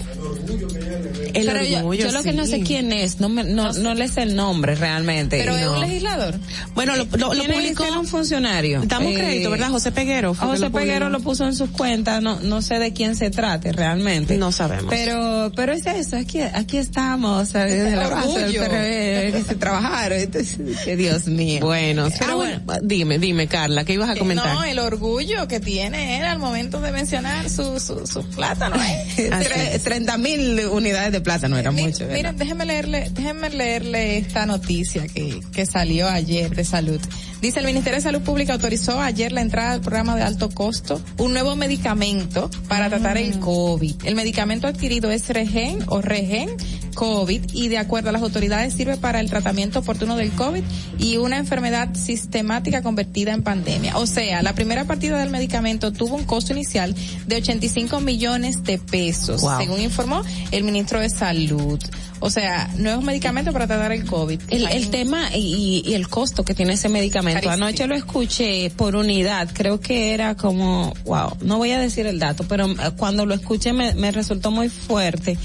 El 1.33 1.45
Pero 1.47 1.63
yo, 1.63 1.77
orgullo, 1.79 2.05
yo 2.05 2.11
lo 2.13 2.23
que 2.23 2.31
no 2.31 2.45
sé 2.45 2.61
quién 2.61 2.93
es, 2.93 3.19
no 3.19 3.27
me, 3.27 3.43
no, 3.43 3.73
no 3.73 3.93
le 3.93 4.07
sé 4.07 4.21
el 4.23 4.35
nombre 4.35 4.75
realmente. 4.75 5.37
Pero 5.37 5.55
es 5.57 5.67
un 5.67 5.81
legislador. 5.81 6.35
Bueno, 6.73 6.95
lo, 6.95 7.05
lo, 7.17 7.33
lo 7.33 7.43
publicó 7.43 7.83
Era 7.83 7.99
un 7.99 8.07
funcionario. 8.07 8.81
Damos 8.85 9.11
Eh, 9.11 9.15
crédito, 9.15 9.49
¿verdad? 9.51 9.69
José 9.69 9.91
Peguero. 9.91 10.33
fue 10.33 10.47
que 10.47 10.57
José. 10.57 10.69
Peguero 10.69 11.09
lo 11.09 11.19
puso 11.19 11.45
en 11.45 11.53
sus 11.53 11.69
cuentas, 11.71 12.21
no, 12.21 12.39
no 12.39 12.61
sé 12.61 12.79
de 12.79 12.93
quién 12.93 13.15
se 13.17 13.31
trate 13.31 13.73
realmente. 13.73 14.37
No 14.37 14.51
sabemos. 14.53 14.85
Pero, 14.89 15.51
pero 15.55 15.73
es 15.73 15.85
eso, 15.85 16.15
aquí, 16.15 16.39
aquí 16.41 16.77
estamos, 16.77 17.49
¿sabes? 17.49 17.73
desde 17.83 17.95
la 17.97 18.07
base 18.07 18.27
del 18.29 18.41
Orgullo. 18.45 18.61
PRD, 18.61 19.31
que 19.33 19.43
se 19.43 19.55
trabajaron, 19.55 20.17
entonces, 20.19 20.57
que 20.85 20.95
Dios 20.95 21.27
mío. 21.27 21.59
Bueno, 21.65 22.07
Pero 22.17 22.31
ah, 22.31 22.35
bueno, 22.35 22.61
dime, 22.81 23.19
dime, 23.19 23.47
Carla, 23.47 23.83
¿qué 23.83 23.93
ibas 23.93 24.09
a 24.09 24.15
comentar? 24.15 24.53
No, 24.53 24.63
el 24.63 24.79
orgullo 24.79 25.47
que 25.49 25.59
tiene 25.59 26.19
él 26.19 26.25
al 26.25 26.39
momento 26.39 26.79
de 26.79 26.91
mencionar 26.93 27.49
su, 27.49 27.77
su, 27.81 28.07
su 28.07 28.23
plátano. 28.29 28.77
¿eh? 28.81 29.05
Tre- 29.43 29.79
30 30.15 30.17
mil 30.17 30.67
unidades 30.69 31.11
de 31.11 31.21
plátano 31.21 31.57
era 31.57 31.71
Mi- 31.71 31.83
mucho. 31.83 32.05
Miren, 32.07 32.37
déjenme 32.37 32.65
leerle, 32.65 33.09
déjenme 33.11 33.49
leerle 33.49 34.17
esta 34.17 34.45
noticia 34.45 35.07
que, 35.07 35.39
que 35.53 35.65
salió 35.65 36.07
ayer 36.07 36.55
de 36.55 36.63
salud. 36.63 36.99
Dice 37.45 37.59
el 37.59 37.67
Ministerio 37.67 37.97
de 37.97 38.01
Salud 38.01 38.21
Pública 38.21 38.53
autorizó 38.53 38.99
ayer 38.99 39.31
la 39.31 39.41
entrada 39.41 39.73
al 39.73 39.81
programa 39.81 40.15
de 40.15 40.23
alto 40.23 40.49
costo 40.49 40.99
un 41.19 41.31
nuevo 41.31 41.55
medicamento 41.55 42.49
para 42.67 42.89
tratar 42.89 43.19
el 43.19 43.39
COVID. 43.39 43.97
El 44.03 44.15
medicamento 44.15 44.65
adquirido 44.65 45.11
es 45.11 45.29
Regen 45.29 45.77
o 45.85 46.01
Regen 46.01 46.49
COVID 46.95 47.43
y 47.53 47.67
de 47.67 47.77
acuerdo 47.77 48.09
a 48.09 48.13
las 48.13 48.23
autoridades 48.23 48.73
sirve 48.73 48.97
para 48.97 49.19
el 49.19 49.29
tratamiento 49.29 49.79
oportuno 49.79 50.15
del 50.15 50.31
COVID 50.31 50.63
y 50.97 51.17
una 51.17 51.37
enfermedad 51.37 51.93
sistemática 51.93 52.81
convertida 52.81 53.33
en 53.33 53.43
pandemia. 53.43 53.95
O 53.97 54.07
sea, 54.07 54.41
la 54.41 54.53
primera 54.53 54.85
partida 54.85 55.19
del 55.19 55.29
medicamento 55.29 55.91
tuvo 55.93 56.15
un 56.15 56.23
costo 56.23 56.51
inicial 56.53 56.95
de 57.27 57.35
85 57.35 57.99
millones 57.99 58.63
de 58.63 58.79
pesos, 58.79 59.41
Wow. 59.41 59.59
según 59.59 59.81
informó 59.81 60.23
el 60.51 60.63
ministro 60.63 60.99
de 60.99 61.09
Salud. 61.09 61.79
O 62.19 62.29
sea, 62.29 62.69
nuevos 62.77 63.03
medicamentos 63.03 63.53
para 63.53 63.67
tratar 63.67 63.91
el 63.91 64.05
COVID. 64.05 64.41
El, 64.49 64.67
el 64.67 64.89
tema 64.89 65.29
y, 65.35 65.83
y 65.85 65.93
el 65.93 66.07
costo 66.07 66.43
que 66.43 66.53
tiene 66.53 66.73
ese 66.73 66.89
medicamento. 66.89 67.41
Carísimo. 67.41 67.65
Anoche 67.65 67.87
lo 67.87 67.95
escuché 67.95 68.71
por 68.75 68.95
unidad, 68.95 69.49
creo 69.53 69.79
que 69.79 70.13
era 70.13 70.35
como, 70.35 70.93
wow, 71.05 71.37
no 71.41 71.57
voy 71.57 71.71
a 71.71 71.79
decir 71.79 72.07
el 72.07 72.19
dato, 72.19 72.45
pero 72.47 72.67
eh, 72.71 72.75
cuando 72.97 73.25
lo 73.25 73.33
escuché 73.33 73.73
me, 73.73 73.93
me 73.95 74.11
resultó 74.11 74.51
muy 74.51 74.69
fuerte. 74.69 75.37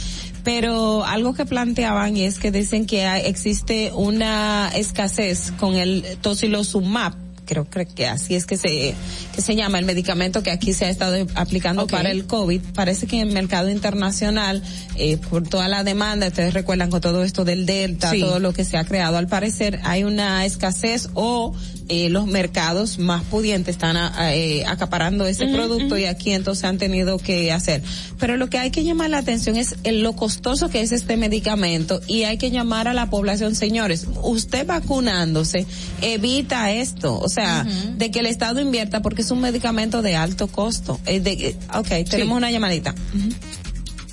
Pero 0.43 1.05
algo 1.05 1.35
que 1.35 1.45
planteaban 1.45 2.17
es 2.17 2.39
que 2.39 2.51
dicen 2.51 2.87
que 2.87 3.07
existe 3.27 3.93
una 3.95 4.71
escasez 4.75 5.53
con 5.59 5.75
el 5.75 6.05
tocilizumab 6.23 7.15
creo, 7.51 7.65
creo 7.69 7.87
que 7.93 8.07
así 8.07 8.37
es 8.37 8.47
que 8.47 8.57
se 8.57 8.95
que 9.35 9.43
se 9.43 9.57
llama 9.57 9.81
el 9.81 9.85
medicamento 9.85 10.43
que 10.45 10.53
aquí 10.53 10.73
se 10.73 10.85
ha 10.85 10.89
estado 10.91 11.27
aplicando 11.35 11.83
Ok. 11.83 11.91
para 11.91 12.11
el 12.13 12.25
COVID. 12.27 12.61
Parece 12.75 13.09
que 13.09 13.21
en 13.21 13.27
el 13.29 13.35
mercado 13.35 13.69
internacional, 13.71 14.63
eh, 14.95 15.17
por 15.17 15.43
toda 15.49 15.67
la 15.67 15.83
demanda, 15.83 16.29
ustedes 16.29 16.55
recuerdan 16.55 16.91
con 16.91 17.01
todo 17.01 17.25
esto 17.25 17.45
del 17.45 17.67
Delta, 17.67 18.13
Sí. 18.13 18.21
todo 18.21 18.39
lo 18.39 18.53
que 18.53 18.65
se 18.65 18.77
ha 18.77 18.85
creado, 18.85 19.17
al 19.17 19.27
parecer 19.27 19.81
hay 19.83 20.05
una 20.05 20.45
escasez 20.47 21.09
o 21.15 21.53
eh, 21.91 22.09
los 22.09 22.27
mercados 22.27 22.99
más 22.99 23.25
pudientes 23.25 23.75
están 23.75 23.97
a- 23.97 24.17
a, 24.19 24.35
eh, 24.35 24.65
acaparando 24.65 25.27
ese 25.27 25.47
producto 25.49 25.99
y 25.99 26.05
aquí 26.07 26.31
entonces 26.33 26.65
han 26.65 26.79
tenido 26.79 27.19
que 27.19 27.51
hacer. 27.53 27.83
Pero 28.19 28.37
lo 28.37 28.49
que 28.49 28.59
hay 28.59 28.71
que 28.71 28.85
llamar 28.85 29.11
la 29.11 29.19
atención 29.19 29.57
es 29.57 29.75
el- 29.83 30.01
lo 30.03 30.15
costoso 30.15 30.69
que 30.71 30.81
es 30.83 30.93
este 30.93 31.17
medicamento 31.17 32.01
y 32.07 32.23
hay 32.25 32.39
que 32.39 32.51
llamar 32.51 32.87
a 32.89 32.95
la 32.95 33.11
población, 33.11 33.55
señores, 33.55 34.07
usted 34.23 34.67
vacunándose 34.67 35.67
evita 36.01 36.71
esto, 36.73 37.19
o 37.19 37.29
sea, 37.29 37.65
de 37.99 38.11
que 38.11 38.21
el 38.21 38.27
Estado 38.27 38.61
invierta 38.61 39.03
porque 39.03 39.23
es 39.23 39.31
un 39.33 39.41
medicamento 39.41 40.01
de 40.01 40.15
alto 40.17 40.47
costo. 40.47 41.01
Eh, 41.07 41.21
de, 41.21 41.33
eh, 41.33 41.57
ok, 41.75 42.09
tenemos 42.09 42.37
una 42.37 42.51
llamadita. 42.51 42.95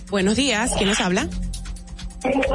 Buenos 0.10 0.36
días, 0.36 0.72
¿quién 0.78 0.90
nos 0.90 1.00
habla? 1.00 1.30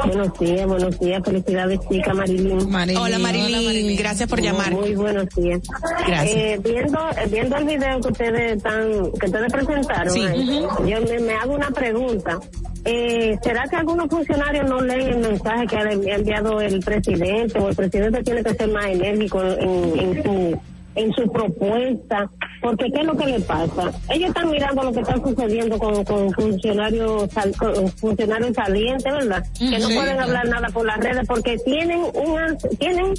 Buenos 0.05 0.39
días, 0.39 0.67
buenos 0.67 0.99
días. 0.99 1.21
Felicidades, 1.23 1.79
chica 1.89 2.13
Marilyn. 2.13 2.59
Hola 2.97 3.19
Marilyn, 3.19 3.95
gracias 3.97 4.29
por 4.29 4.41
llamar. 4.41 4.71
Muy, 4.73 4.81
muy 4.89 4.95
buenos 4.95 5.27
días. 5.35 5.61
Gracias. 6.05 6.35
Eh, 6.35 6.59
viendo, 6.63 6.99
viendo 7.29 7.55
el 7.57 7.63
video 7.65 8.01
que 8.01 8.07
ustedes 8.09 8.57
están, 8.57 8.91
que 9.19 9.25
ustedes 9.25 9.51
presentaron, 9.53 10.13
Sí. 10.13 10.21
ahí, 10.21 10.61
yo 10.85 11.01
me, 11.01 11.19
me 11.19 11.33
hago 11.33 11.53
una 11.53 11.69
pregunta. 11.71 12.39
Eh, 12.85 13.37
¿Será 13.41 13.63
que 13.69 13.77
algunos 13.77 14.09
funcionarios 14.09 14.69
no 14.69 14.81
leen 14.81 15.07
el 15.13 15.17
mensaje 15.19 15.65
que 15.67 15.77
ha 15.77 16.15
enviado 16.15 16.59
el 16.59 16.81
presidente 16.81 17.57
o 17.57 17.69
el 17.69 17.75
presidente 17.75 18.21
tiene 18.23 18.43
que 18.43 18.53
ser 18.53 18.69
más 18.69 18.85
enérgico 18.87 19.41
en, 19.41 19.99
en 19.99 20.23
su 20.23 20.59
en 20.95 21.11
su 21.13 21.31
propuesta? 21.31 22.29
Porque 22.61 22.85
¿qué 22.93 23.01
es 23.01 23.05
lo 23.05 23.15
que 23.17 23.25
le 23.25 23.39
pasa? 23.41 23.91
Ellos 24.09 24.29
están 24.29 24.49
mirando 24.49 24.83
lo 24.83 24.93
que 24.93 25.01
está 25.01 25.15
sucediendo 25.17 25.77
con, 25.77 26.03
con 26.05 26.31
funcionarios 26.33 27.29
sal- 27.31 27.53
con 27.57 27.89
funcionarios 27.89 28.53
salientes, 28.55 29.03
¿verdad? 29.13 29.43
Que 29.57 29.79
no 29.79 29.87
Sí. 29.89 29.95
pueden 29.95 30.19
hablar 30.19 30.47
nada 30.47 30.67
por 30.69 30.85
las 30.85 30.97
redes 30.99 31.27
porque 31.27 31.57
tienen 31.59 31.99
una 32.13 32.55
tienen 32.79 33.13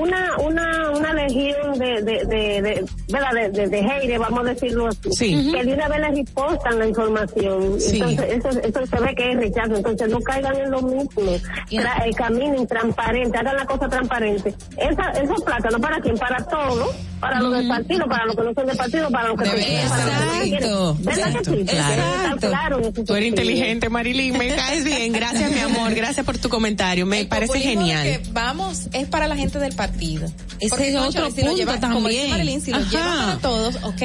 una 0.00 0.36
una 0.38 0.90
una 0.96 1.12
legión 1.14 1.78
de 1.78 2.02
de 2.02 2.24
de, 2.24 2.62
de, 2.62 2.84
¿verdad? 3.12 3.32
de, 3.34 3.50
de, 3.50 3.68
de 3.68 3.82
haters, 3.82 4.18
vamos 4.18 4.40
a 4.40 4.44
decirlo 4.54 4.86
así, 4.88 5.10
Sí. 5.12 5.52
que 5.52 5.64
de 5.64 5.74
una 5.74 5.88
vez 5.88 6.00
les 6.00 6.14
repostan 6.26 6.78
la 6.78 6.86
información. 6.88 7.62
Entonces 7.92 8.32
eso, 8.38 8.48
eso 8.60 8.86
se 8.86 9.00
ve 9.00 9.14
que 9.14 9.32
es 9.32 9.36
rechazo. 9.38 9.76
Entonces 9.76 10.08
no 10.10 10.20
caigan 10.20 10.56
en 10.56 10.70
lo 10.70 10.80
mismo. 10.82 11.22
Tra- 11.70 12.02
eh, 12.06 12.10
caminen 12.16 12.66
transparente, 12.66 13.36
hagan 13.36 13.56
la 13.56 13.66
cosa 13.66 13.88
transparente. 13.88 14.54
Esa, 14.78 15.10
esos 15.22 15.42
plátanos 15.44 15.80
para 15.80 16.00
quién? 16.00 16.16
Para 16.16 16.42
todos, 16.46 16.94
para 17.20 17.40
los 17.40 17.52
del 17.54 17.66
partido, 17.68 18.06
para 18.06 18.24
los 18.26 18.36
que 18.36 18.42
no 18.42 18.52
son 18.54 18.66
del 18.66 18.76
partido, 18.76 19.10
para 19.10 19.28
los 19.28 19.38
que 19.40 19.46
son 19.46 19.54
para 19.88 20.24
los 20.24 20.32
que 20.34 20.42
quieren. 20.48 20.68
Exacto. 20.68 20.96
¿Verdad 21.00 21.32
que 21.32 21.44
sí? 21.44 21.64
Claro. 21.64 22.02
Está 22.34 22.48
claro 22.48 22.92
Tú 23.06 23.14
eres 23.14 23.28
inteligente, 23.28 23.88
Marilyn, 23.88 24.36
me 24.36 24.54
caes 24.54 24.84
bien. 24.84 25.12
Gracias, 25.12 25.50
mi 25.50 25.58
amor, 25.60 25.94
gracias 25.94 26.24
por 26.26 26.36
tu 26.38 26.48
comentario. 26.48 27.06
Me 27.06 27.24
parece 27.24 27.58
genial. 27.60 28.02
que 28.04 28.20
vamos, 28.32 28.88
es 28.92 29.08
para 29.08 29.28
la 29.28 29.36
gente 29.36 29.58
del 29.58 29.74
partido. 29.74 30.26
Ese 30.60 30.68
Porque, 30.70 30.88
es 30.90 30.96
otro 30.96 31.10
si 31.30 31.40
lo 31.42 31.46
punto 31.48 31.56
lleva- 31.56 31.80
Como 31.80 32.08
dice 32.08 32.20
también. 32.20 32.30
Marilyn, 32.30 32.60
si 32.60 32.70
lo 32.70 32.76
Ajá. 32.78 32.90
llevan 32.90 33.18
para 33.26 33.38
todos, 33.38 33.76
ok. 33.82 34.02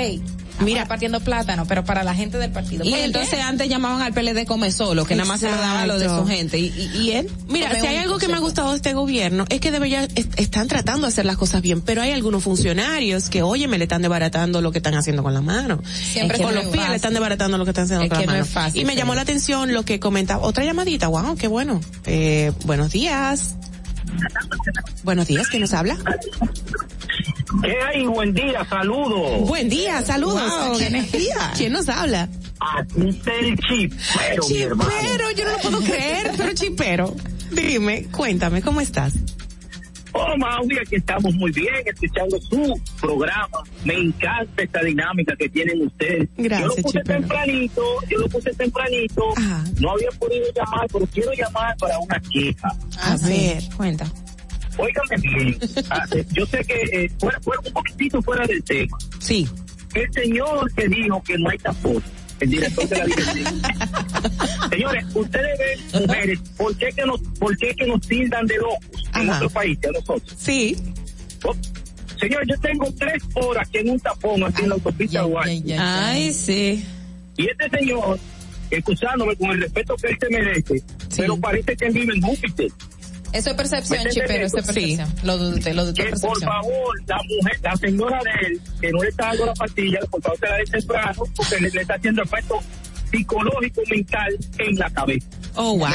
Mira, 0.61 0.85
partiendo 0.87 1.19
plátano, 1.19 1.65
pero 1.67 1.83
para 1.83 2.03
la 2.03 2.13
gente 2.13 2.37
del 2.37 2.51
partido. 2.51 2.83
Y 2.85 2.93
entonces 2.93 3.39
antes 3.39 3.67
llamaban 3.69 4.01
al 4.01 4.13
PLD 4.13 4.45
come 4.45 4.71
solo, 4.71 5.05
que 5.05 5.15
nada 5.15 5.27
más 5.27 5.39
se 5.41 5.49
lo 5.49 5.57
daba 5.57 5.81
a 5.81 5.87
lo 5.87 5.97
de 5.99 6.07
su 6.07 6.25
gente. 6.27 6.59
Y, 6.59 6.67
y, 6.67 6.97
y 7.01 7.11
él. 7.11 7.29
Mira, 7.47 7.69
come 7.69 7.81
si 7.81 7.87
hay 7.87 7.97
algo 7.97 8.17
que 8.17 8.27
me 8.27 8.35
ha 8.35 8.39
gustado 8.39 8.69
de 8.71 8.75
este 8.77 8.93
gobierno 8.93 9.45
es 9.49 9.59
que 9.59 9.71
debería, 9.71 10.03
est- 10.03 10.39
están 10.39 10.67
tratando 10.67 11.07
de 11.07 11.13
hacer 11.13 11.25
las 11.25 11.37
cosas 11.37 11.61
bien, 11.61 11.81
pero 11.81 12.01
hay 12.01 12.11
algunos 12.11 12.43
funcionarios 12.43 13.29
que, 13.29 13.41
oye, 13.43 13.67
me 13.67 13.77
le 13.77 13.85
están 13.85 14.01
desbaratando 14.01 14.61
lo 14.61 14.71
que 14.71 14.79
están 14.79 14.93
haciendo 14.95 15.23
con 15.23 15.33
la 15.33 15.41
mano. 15.41 15.81
Siempre 15.83 16.37
con 16.37 16.47
no 16.47 16.51
los 16.53 16.65
es 16.65 16.69
pies 16.71 16.89
le 16.89 16.95
están 16.95 17.13
desbaratando 17.13 17.57
lo 17.57 17.65
que 17.65 17.71
están 17.71 17.85
haciendo 17.85 18.03
Es 18.05 18.09
con 18.09 18.19
que 18.19 18.25
la 18.25 18.31
no 18.33 18.37
mano. 18.39 18.45
es 18.45 18.51
fácil, 18.51 18.81
y 18.81 18.85
me 18.85 18.95
llamó 18.95 19.15
la 19.15 19.21
atención 19.21 19.73
lo 19.73 19.83
que 19.83 19.99
comentaba. 19.99 20.43
Otra 20.45 20.63
llamadita, 20.63 21.07
wow, 21.07 21.35
qué 21.35 21.47
bueno. 21.47 21.81
Eh, 22.05 22.51
buenos 22.65 22.91
días. 22.91 23.55
Buenos 25.03 25.27
días, 25.27 25.47
¿quién 25.47 25.61
nos 25.61 25.73
habla? 25.73 25.97
¿Qué 27.61 27.73
hay? 27.81 28.05
Buen 28.05 28.33
día, 28.33 28.65
saludos. 28.65 29.47
Buen 29.47 29.69
día, 29.69 30.01
saludos. 30.01 30.41
Wow, 30.41 30.77
¿Quién, 30.77 30.95
energía? 30.95 31.51
¿Quién 31.57 31.73
nos 31.73 31.89
habla? 31.89 32.29
Aquí 32.59 33.09
está 33.09 33.33
el 33.33 33.57
chipero, 33.57 34.47
mi 34.49 34.61
hermano. 34.61 34.91
Chipero, 34.91 35.31
yo 35.31 35.45
no 35.45 35.51
lo 35.51 35.57
puedo 35.57 35.79
creer, 35.81 36.31
pero 36.37 36.53
chipero. 36.53 37.15
Dime, 37.51 38.05
cuéntame, 38.11 38.61
¿cómo 38.61 38.79
estás? 38.79 39.13
Oh, 40.13 40.37
Mauri, 40.37 40.77
aquí 40.77 40.97
estamos 40.97 41.33
muy 41.35 41.51
bien 41.51 41.73
escuchando 41.85 42.37
su 42.41 42.81
programa. 42.99 43.63
Me 43.85 43.93
encanta 43.95 44.63
esta 44.63 44.81
dinámica 44.81 45.35
que 45.37 45.47
tienen 45.49 45.81
ustedes. 45.83 46.29
Gracias, 46.37 46.61
yo 46.61 46.67
lo 46.67 46.75
puse 46.83 46.99
chipero. 46.99 47.19
tempranito, 47.19 47.83
yo 48.09 48.17
lo 48.19 48.29
puse 48.29 48.53
tempranito. 48.53 49.33
No 49.79 49.91
había 49.91 50.09
podido 50.19 50.45
llamar, 50.53 50.87
pero 50.91 51.07
quiero 51.07 51.31
llamar 51.33 51.77
para 51.77 51.97
una 51.99 52.19
queja. 52.19 52.75
A 53.01 53.17
ver, 53.25 53.63
cuenta. 53.77 54.05
Óigame 54.77 55.17
bien, 55.21 55.57
ah, 55.89 56.05
eh, 56.15 56.25
yo 56.31 56.45
sé 56.45 56.63
que 56.63 56.81
eh, 56.93 57.11
fuera, 57.19 57.39
fuera 57.41 57.61
un 57.65 57.73
poquitito 57.73 58.21
fuera 58.21 58.45
del 58.47 58.63
tema. 58.63 58.97
Sí. 59.19 59.47
El 59.93 60.11
señor 60.13 60.73
que 60.73 60.87
dijo 60.87 61.21
que 61.23 61.37
no 61.37 61.49
hay 61.49 61.57
tapón, 61.57 62.01
el 62.39 62.49
director 62.49 62.87
de 62.87 62.97
la 62.97 63.05
dirección. 63.05 63.61
Señores, 64.69 65.05
ustedes 65.13 65.59
ven 65.59 66.01
mujeres, 66.01 66.39
¿por 66.57 66.77
qué 66.77 66.89
que 66.95 67.05
nos, 67.05 67.21
por 67.39 67.57
qué 67.57 67.75
que 67.75 67.85
nos 67.85 68.01
tildan 68.07 68.47
de 68.47 68.55
locos 68.57 69.03
en 69.15 69.29
Ajá. 69.29 69.37
otro 69.37 69.49
país, 69.49 69.77
a 69.87 69.91
nosotros? 69.91 70.35
Sí. 70.37 70.77
Oh, 71.43 71.53
señor, 72.19 72.47
yo 72.47 72.57
tengo 72.61 72.85
tres 72.97 73.21
horas 73.35 73.67
que 73.69 73.79
en 73.81 73.89
un 73.89 73.99
tapón 73.99 74.43
aquí 74.43 74.61
en 74.61 74.69
la 74.69 74.75
autopista 74.75 75.21
Guay. 75.23 75.63
Ay, 75.77 76.31
sí. 76.31 76.85
Y 77.35 77.49
este 77.49 77.69
señor 77.77 78.17
escuchándome 78.69 79.35
con 79.35 79.51
el 79.51 79.61
respeto 79.61 79.95
que 79.97 80.07
él 80.07 80.17
se 80.19 80.29
merece, 80.29 80.83
pero 81.17 81.37
parece 81.37 81.75
que 81.75 81.85
él 81.87 81.93
vive 81.93 82.13
en 82.15 82.21
Júpiter. 82.21 82.71
Eso 83.33 83.49
es 83.51 83.55
percepción, 83.55 84.05
Chipero, 84.09 84.45
eso 84.45 84.57
es 84.57 84.65
percepción. 84.65 85.09
Lo 85.23 85.37
dudé, 85.37 85.73
lo 85.73 85.85
dudé. 85.85 86.05
Que 86.05 86.11
por 86.11 86.39
favor, 86.39 87.01
la 87.07 87.17
mujer, 87.17 87.59
la 87.61 87.75
señora 87.77 88.19
de 88.23 88.47
él, 88.47 88.61
que 88.79 88.91
no 88.91 89.01
le 89.01 89.09
está 89.09 89.27
dando 89.27 89.45
la 89.45 89.53
pastilla, 89.53 89.99
por 90.09 90.21
favor 90.21 90.39
se 90.39 90.47
la 90.47 90.57
dé 90.57 90.63
temprano, 90.65 91.23
porque 91.35 91.59
le, 91.59 91.69
le 91.69 91.81
está 91.81 91.95
haciendo 91.95 92.23
efecto 92.23 92.59
psicológico 93.11 93.81
mental 93.89 94.37
en 94.59 94.75
la 94.77 94.89
cabeza. 94.89 95.27
Oh, 95.55 95.77
wow. 95.77 95.89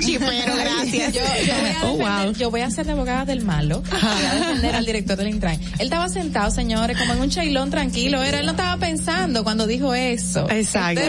Chipero, 0.00 0.54
gracias. 0.56 1.12
Yo, 1.12 1.20
yo, 1.20 1.54
voy 1.60 1.70
a 1.70 1.82
Oh, 1.82 1.96
defender- 1.98 2.24
wow. 2.26 2.32
yo 2.34 2.50
voy 2.52 2.60
a 2.60 2.70
ser 2.70 2.86
la 2.86 2.92
abogada 2.92 3.24
del 3.24 3.44
malo. 3.44 3.82
Voy 3.90 4.00
a 4.00 4.34
defender 4.36 4.74
al 4.76 4.86
director 4.86 5.16
del 5.16 5.28
Intran. 5.28 5.54
Él 5.54 5.80
estaba 5.80 6.08
sentado, 6.08 6.50
señores, 6.52 6.96
como 6.96 7.12
en 7.14 7.20
un 7.20 7.28
chailón 7.30 7.70
tranquilo. 7.70 8.22
Era, 8.22 8.38
él 8.38 8.46
no 8.46 8.52
estaba 8.52 8.76
pensando 8.76 9.42
cuando 9.42 9.66
dijo 9.66 9.92
eso. 9.94 10.48
Exacto. 10.50 11.02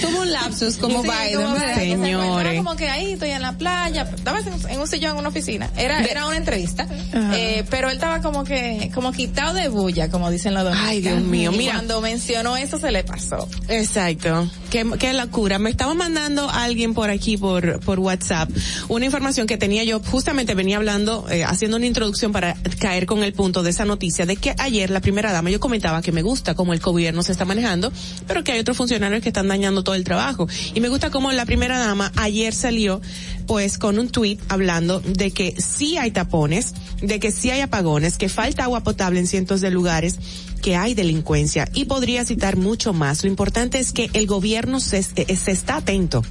Tuvo 0.00 0.20
un 0.22 0.30
lapsus 0.32 0.76
como 0.76 1.02
Sí, 1.02 1.08
Biden, 1.10 1.42
como 1.42 1.58
señores. 1.74 2.56
como 2.58 2.76
que 2.76 2.88
ahí 2.88 3.12
estoy 3.14 3.30
en 3.30 3.42
la 3.42 3.52
playa, 3.58 4.02
estaba 4.14 4.38
en, 4.68 4.80
un 4.80 4.86
sillón 4.86 5.12
en 5.14 5.18
una 5.18 5.28
oficina. 5.30 5.68
Era, 5.76 6.04
era 6.04 6.26
una 6.26 6.36
entrevista. 6.36 6.86
Eh, 7.34 7.64
pero 7.68 7.88
él 7.88 7.94
estaba 7.94 8.20
como 8.22 8.44
que, 8.44 8.90
como 8.94 9.10
quitado 9.10 9.54
de 9.54 9.68
bulla, 9.68 10.08
como 10.08 10.30
dicen 10.30 10.54
los 10.54 10.62
dominicanos. 10.62 10.90
Ay, 10.92 11.00
Dios 11.00 11.20
mío, 11.20 11.50
Y 11.52 11.58
mira. 11.58 11.72
Cuando 11.74 12.00
mencionó 12.00 12.56
eso 12.56 12.78
se 12.78 12.92
le 12.92 13.02
pasó. 13.02 13.48
Exacto. 13.68 14.48
Qué, 14.70 14.83
qué 14.98 15.12
locura. 15.12 15.58
Me 15.58 15.70
estaba 15.70 15.94
mandando 15.94 16.48
alguien 16.50 16.94
por 16.94 17.10
aquí, 17.10 17.36
por, 17.36 17.80
por 17.80 17.98
WhatsApp, 17.98 18.50
una 18.88 19.04
información 19.04 19.46
que 19.46 19.56
tenía 19.56 19.84
yo, 19.84 20.00
justamente 20.00 20.54
venía 20.54 20.76
hablando, 20.76 21.26
eh, 21.30 21.44
haciendo 21.44 21.76
una 21.76 21.86
introducción 21.86 22.32
para 22.32 22.56
caer 22.78 23.06
con 23.06 23.22
el 23.22 23.32
punto 23.32 23.62
de 23.62 23.70
esa 23.70 23.84
noticia, 23.84 24.26
de 24.26 24.36
que 24.36 24.54
ayer 24.58 24.90
la 24.90 25.00
primera 25.00 25.32
dama, 25.32 25.50
yo 25.50 25.60
comentaba 25.60 26.02
que 26.02 26.12
me 26.12 26.22
gusta 26.22 26.54
cómo 26.54 26.72
el 26.72 26.80
gobierno 26.80 27.22
se 27.22 27.32
está 27.32 27.44
manejando, 27.44 27.92
pero 28.26 28.44
que 28.44 28.52
hay 28.52 28.60
otros 28.60 28.76
funcionarios 28.76 29.22
que 29.22 29.28
están 29.28 29.48
dañando 29.48 29.84
todo 29.84 29.94
el 29.94 30.04
trabajo. 30.04 30.48
Y 30.74 30.80
me 30.80 30.88
gusta 30.88 31.10
cómo 31.10 31.32
la 31.32 31.46
primera 31.46 31.78
dama 31.78 32.12
ayer 32.16 32.54
salió, 32.54 33.00
pues, 33.46 33.78
con 33.78 33.98
un 33.98 34.08
tuit 34.08 34.40
hablando 34.48 35.00
de 35.00 35.30
que 35.30 35.54
sí 35.60 35.96
hay 35.96 36.10
tapones, 36.10 36.74
de 37.00 37.20
que 37.20 37.30
sí 37.30 37.50
hay 37.50 37.60
apagones, 37.60 38.18
que 38.18 38.28
falta 38.28 38.64
agua 38.64 38.82
potable 38.82 39.20
en 39.20 39.26
cientos 39.26 39.60
de 39.60 39.70
lugares, 39.70 40.18
que 40.64 40.76
hay 40.76 40.94
delincuencia 40.94 41.68
y 41.74 41.84
podría 41.84 42.24
citar 42.24 42.56
mucho 42.56 42.94
más. 42.94 43.22
Lo 43.22 43.28
importante 43.28 43.78
es 43.78 43.92
que 43.92 44.08
el 44.14 44.26
gobierno 44.26 44.80
se, 44.80 45.04
eh, 45.16 45.36
se 45.36 45.50
está 45.50 45.76
atento. 45.76 46.24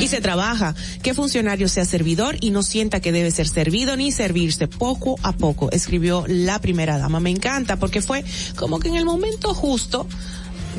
Y 0.00 0.08
se 0.08 0.20
trabaja, 0.20 0.74
que 1.02 1.14
funcionario 1.14 1.68
sea 1.68 1.84
servidor 1.84 2.36
y 2.40 2.50
no 2.50 2.64
sienta 2.64 3.00
que 3.00 3.12
debe 3.12 3.30
ser 3.30 3.46
servido 3.46 3.96
ni 3.96 4.10
servirse 4.10 4.66
poco 4.66 5.16
a 5.22 5.32
poco, 5.32 5.70
escribió 5.70 6.24
la 6.26 6.58
primera 6.58 6.98
dama. 6.98 7.20
Me 7.20 7.30
encanta 7.30 7.76
porque 7.76 8.00
fue 8.00 8.24
como 8.56 8.80
que 8.80 8.88
en 8.88 8.96
el 8.96 9.04
momento 9.04 9.54
justo 9.54 10.06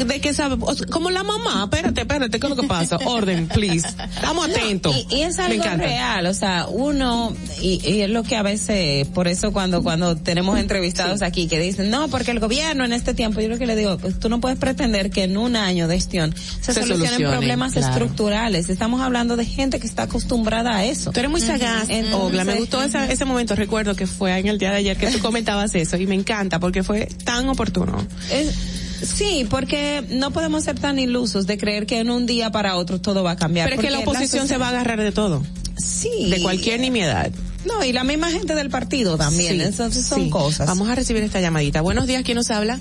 de 0.06 0.22
que 0.22 0.34
sabe, 0.34 0.58
como 0.92 1.10
la 1.12 1.24
mamá, 1.24 1.64
espérate, 1.66 2.02
espérate, 2.02 2.40
¿qué 2.40 2.48
es 2.48 2.50
lo 2.50 2.56
que 2.62 2.68
pasa? 2.68 2.98
Orden, 3.06 3.48
please. 3.48 3.88
Estamos 3.88 4.48
No, 4.48 4.56
atentos. 4.56 4.96
y, 5.10 5.16
y 5.18 5.22
es 5.24 5.40
algo 5.40 5.64
real, 5.64 6.26
o 6.26 6.34
sea, 6.34 6.68
uno, 6.70 7.36
y, 7.62 7.82
y 7.88 8.02
es 8.02 8.10
lo 8.10 8.24
que 8.24 8.36
a 8.36 8.44
veces, 8.44 9.08
por 9.10 9.28
eso 9.28 9.52
cuando, 9.54 9.84
cuando 9.84 10.16
tenemos 10.16 10.58
entrevistados 10.60 11.22
aquí 11.22 11.48
que 11.48 11.60
dicen, 11.60 11.90
no, 11.90 12.08
porque 12.10 12.32
el 12.32 12.40
gobierno 12.40 12.86
en 12.86 12.94
este 12.94 13.14
tiempo, 13.14 13.42
yo 13.42 13.50
lo 13.50 13.58
que 13.58 13.66
le 13.68 13.76
digo, 13.76 13.98
pues 13.98 14.20
tú 14.20 14.30
no 14.30 14.40
puedes 14.40 14.58
pretender 14.58 15.10
que 15.12 15.24
en 15.24 15.38
un 15.38 15.56
año 15.56 15.88
de 15.88 15.96
gestión 15.96 16.34
se, 16.36 16.74
Se 16.74 16.82
solucionen 16.82 17.08
solucione, 17.08 17.38
problemas 17.38 17.74
claro. 17.74 17.88
estructurales. 17.88 18.70
Estamos 18.70 19.02
hablando 19.02 19.36
de 19.36 19.46
gente 19.46 19.80
que 19.80 19.88
está 19.88 20.04
acostumbrada 20.04 20.76
a 20.78 20.86
eso. 20.86 21.12
Tú 21.12 21.20
eres 21.20 21.32
muy 21.32 21.42
sagaz. 21.42 21.88
Me 21.90 22.56
gustó 22.56 22.82
esa- 22.84 23.10
ese 23.12 23.26
momento. 23.26 23.56
Recuerdo 23.56 23.96
que 23.96 24.08
fue 24.08 24.38
en 24.38 24.48
el 24.48 24.58
día 24.58 24.72
de 24.72 24.78
ayer 24.78 24.98
que 24.98 25.08
tú 25.12 25.20
comentabas 25.20 25.76
eso 25.76 25.98
y 25.98 26.08
me 26.08 26.16
encanta 26.16 26.60
porque 26.60 26.84
fue 26.84 27.08
tan 27.24 27.48
oportuno. 27.50 27.98
Es- 28.32 28.54
sí, 29.02 29.48
porque 29.50 30.04
no 30.10 30.32
podemos 30.32 30.64
ser 30.64 30.80
tan 30.80 31.00
ilusos 31.00 31.48
de 31.48 31.58
creer 31.58 31.86
que 31.86 32.00
en 32.00 32.10
un 32.10 32.26
día 32.26 32.52
para 32.52 32.76
otro 32.76 33.00
todo 33.00 33.24
va 33.24 33.32
a 33.32 33.36
cambiar. 33.36 33.70
Pero 33.70 33.82
es 33.82 33.86
que 33.88 33.92
la 33.92 34.00
oposición 34.00 34.48
se 34.48 34.58
va 34.58 34.68
a 34.68 34.70
agarrar 34.70 35.00
de 35.00 35.12
todo. 35.12 35.44
Sí. 35.78 36.30
De 36.30 36.42
cualquier 36.42 36.80
nimiedad. 36.80 37.32
No, 37.66 37.84
y 37.84 37.92
la 37.92 38.04
misma 38.04 38.32
gente 38.32 38.56
del 38.56 38.70
partido 38.70 39.18
también. 39.18 39.56
Sí, 39.56 39.62
Entonces 39.62 40.06
son 40.06 40.24
sí. 40.24 40.30
cosas. 40.30 40.68
Vamos 40.68 40.90
a 40.90 40.96
recibir 40.96 41.24
esta 41.24 41.42
llamadita. 41.42 41.82
Buenos 41.82 42.08
días, 42.08 42.24
¿quién 42.24 42.36
nos 42.36 42.50
habla? 42.52 42.80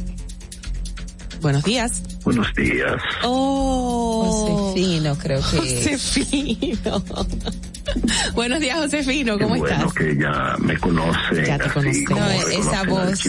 Buenos 1.40 1.64
días. 1.64 2.02
Buenos 2.24 2.52
días. 2.54 3.00
Oh. 3.24 4.72
Josefino, 4.74 5.16
creo 5.18 5.40
que. 5.50 5.92
Josefino. 5.92 7.04
Buenos 8.34 8.60
días, 8.60 8.78
Josefino, 8.78 9.38
¿cómo 9.38 9.56
bueno 9.56 9.66
estás? 9.74 9.92
que 9.94 10.16
ya 10.16 10.56
me 10.58 10.76
conocen 10.78 11.44
Ya 11.44 11.58
te 11.58 11.68
como 11.70 12.20
No, 12.20 12.30
esa 12.30 12.82
voz. 12.84 13.20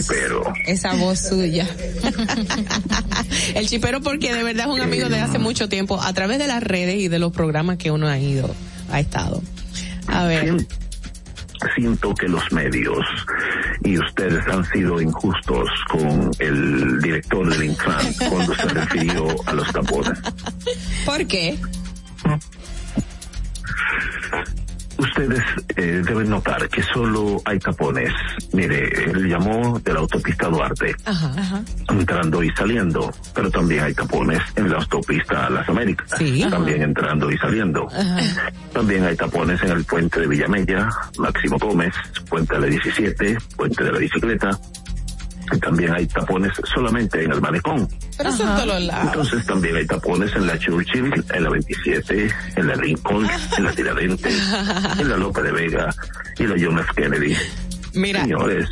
Esa 0.66 0.94
voz 0.94 1.18
suya. 1.28 1.66
El 3.54 3.66
chipero 3.68 4.00
porque 4.00 4.34
de 4.34 4.42
verdad 4.42 4.66
es 4.68 4.72
un 4.74 4.80
amigo 4.80 5.08
de 5.08 5.20
hace 5.20 5.38
mucho 5.38 5.68
tiempo 5.68 6.00
a 6.00 6.12
través 6.12 6.38
de 6.38 6.46
las 6.46 6.62
redes 6.62 6.96
y 6.96 7.08
de 7.08 7.18
los 7.18 7.32
programas 7.32 7.76
que 7.78 7.90
uno 7.90 8.06
ha 8.08 8.18
ido, 8.18 8.54
ha 8.90 9.00
estado. 9.00 9.42
A 10.06 10.24
ver. 10.24 10.44
Sien- 10.44 10.66
Siento 11.76 12.14
que 12.14 12.26
los 12.26 12.50
medios 12.52 13.04
y 13.84 13.98
ustedes 13.98 14.42
han 14.48 14.64
sido 14.72 14.98
injustos 14.98 15.68
con 15.90 16.30
el 16.38 16.98
director 17.02 17.50
del 17.50 17.64
Intran 17.64 18.14
cuando 18.30 18.54
se 18.54 18.66
refirió 18.68 19.26
a 19.44 19.52
los 19.52 19.70
tapones. 19.70 20.18
¿Por 21.04 21.26
qué? 21.26 21.58
Ustedes 24.98 25.42
eh, 25.76 26.02
deben 26.04 26.28
notar 26.28 26.68
que 26.68 26.82
solo 26.82 27.40
hay 27.46 27.58
tapones. 27.58 28.12
Mire, 28.52 28.86
él 29.10 29.28
llamó 29.30 29.78
de 29.78 29.94
la 29.94 30.00
autopista 30.00 30.48
Duarte, 30.48 30.94
Ajá, 31.06 31.32
ajá. 31.38 31.62
entrando 31.88 32.42
y 32.42 32.50
saliendo, 32.50 33.10
pero 33.34 33.50
también 33.50 33.84
hay 33.84 33.94
tapones 33.94 34.42
en 34.56 34.68
la 34.70 34.76
autopista 34.76 35.48
Las 35.48 35.66
Américas, 35.70 36.06
Sí. 36.18 36.44
también 36.50 36.82
entrando 36.82 37.30
y 37.30 37.38
saliendo. 37.38 37.88
También 38.74 39.04
hay 39.06 39.16
tapones 39.16 39.62
en 39.62 39.70
el 39.70 39.84
puente 39.84 40.20
de 40.20 40.26
Villamella, 40.26 40.90
Máximo 41.18 41.56
Gómez, 41.58 41.94
puente 42.28 42.54
de 42.56 42.60
la 42.60 42.66
17, 42.66 43.38
puente 43.56 43.82
de 43.84 43.92
la 43.92 43.98
bicicleta. 44.00 44.50
Y 45.52 45.58
también 45.58 45.92
hay 45.92 46.06
tapones 46.06 46.52
solamente 46.72 47.22
en 47.22 47.32
el 47.32 47.40
malecón. 47.40 47.88
Pero 48.16 48.30
eso 48.30 48.42
en 48.42 48.56
todos 48.56 48.82
lados. 48.82 49.06
Entonces 49.06 49.46
también 49.46 49.76
hay 49.76 49.86
tapones 49.86 50.34
en 50.36 50.46
la 50.46 50.58
Churchill, 50.58 51.24
en 51.34 51.44
la 51.44 51.50
27, 51.50 52.30
en 52.56 52.66
la 52.66 52.74
Lincoln, 52.76 53.28
en 53.56 53.64
la 53.64 53.72
Tiradentes, 53.72 54.52
en 54.98 55.08
la 55.08 55.16
Lope 55.16 55.42
de 55.42 55.52
Vega 55.52 55.94
y 56.38 56.44
la 56.44 56.54
John 56.58 56.78
F. 56.78 56.92
Kennedy. 56.94 57.36
Mira. 57.94 58.22
Señores, 58.22 58.68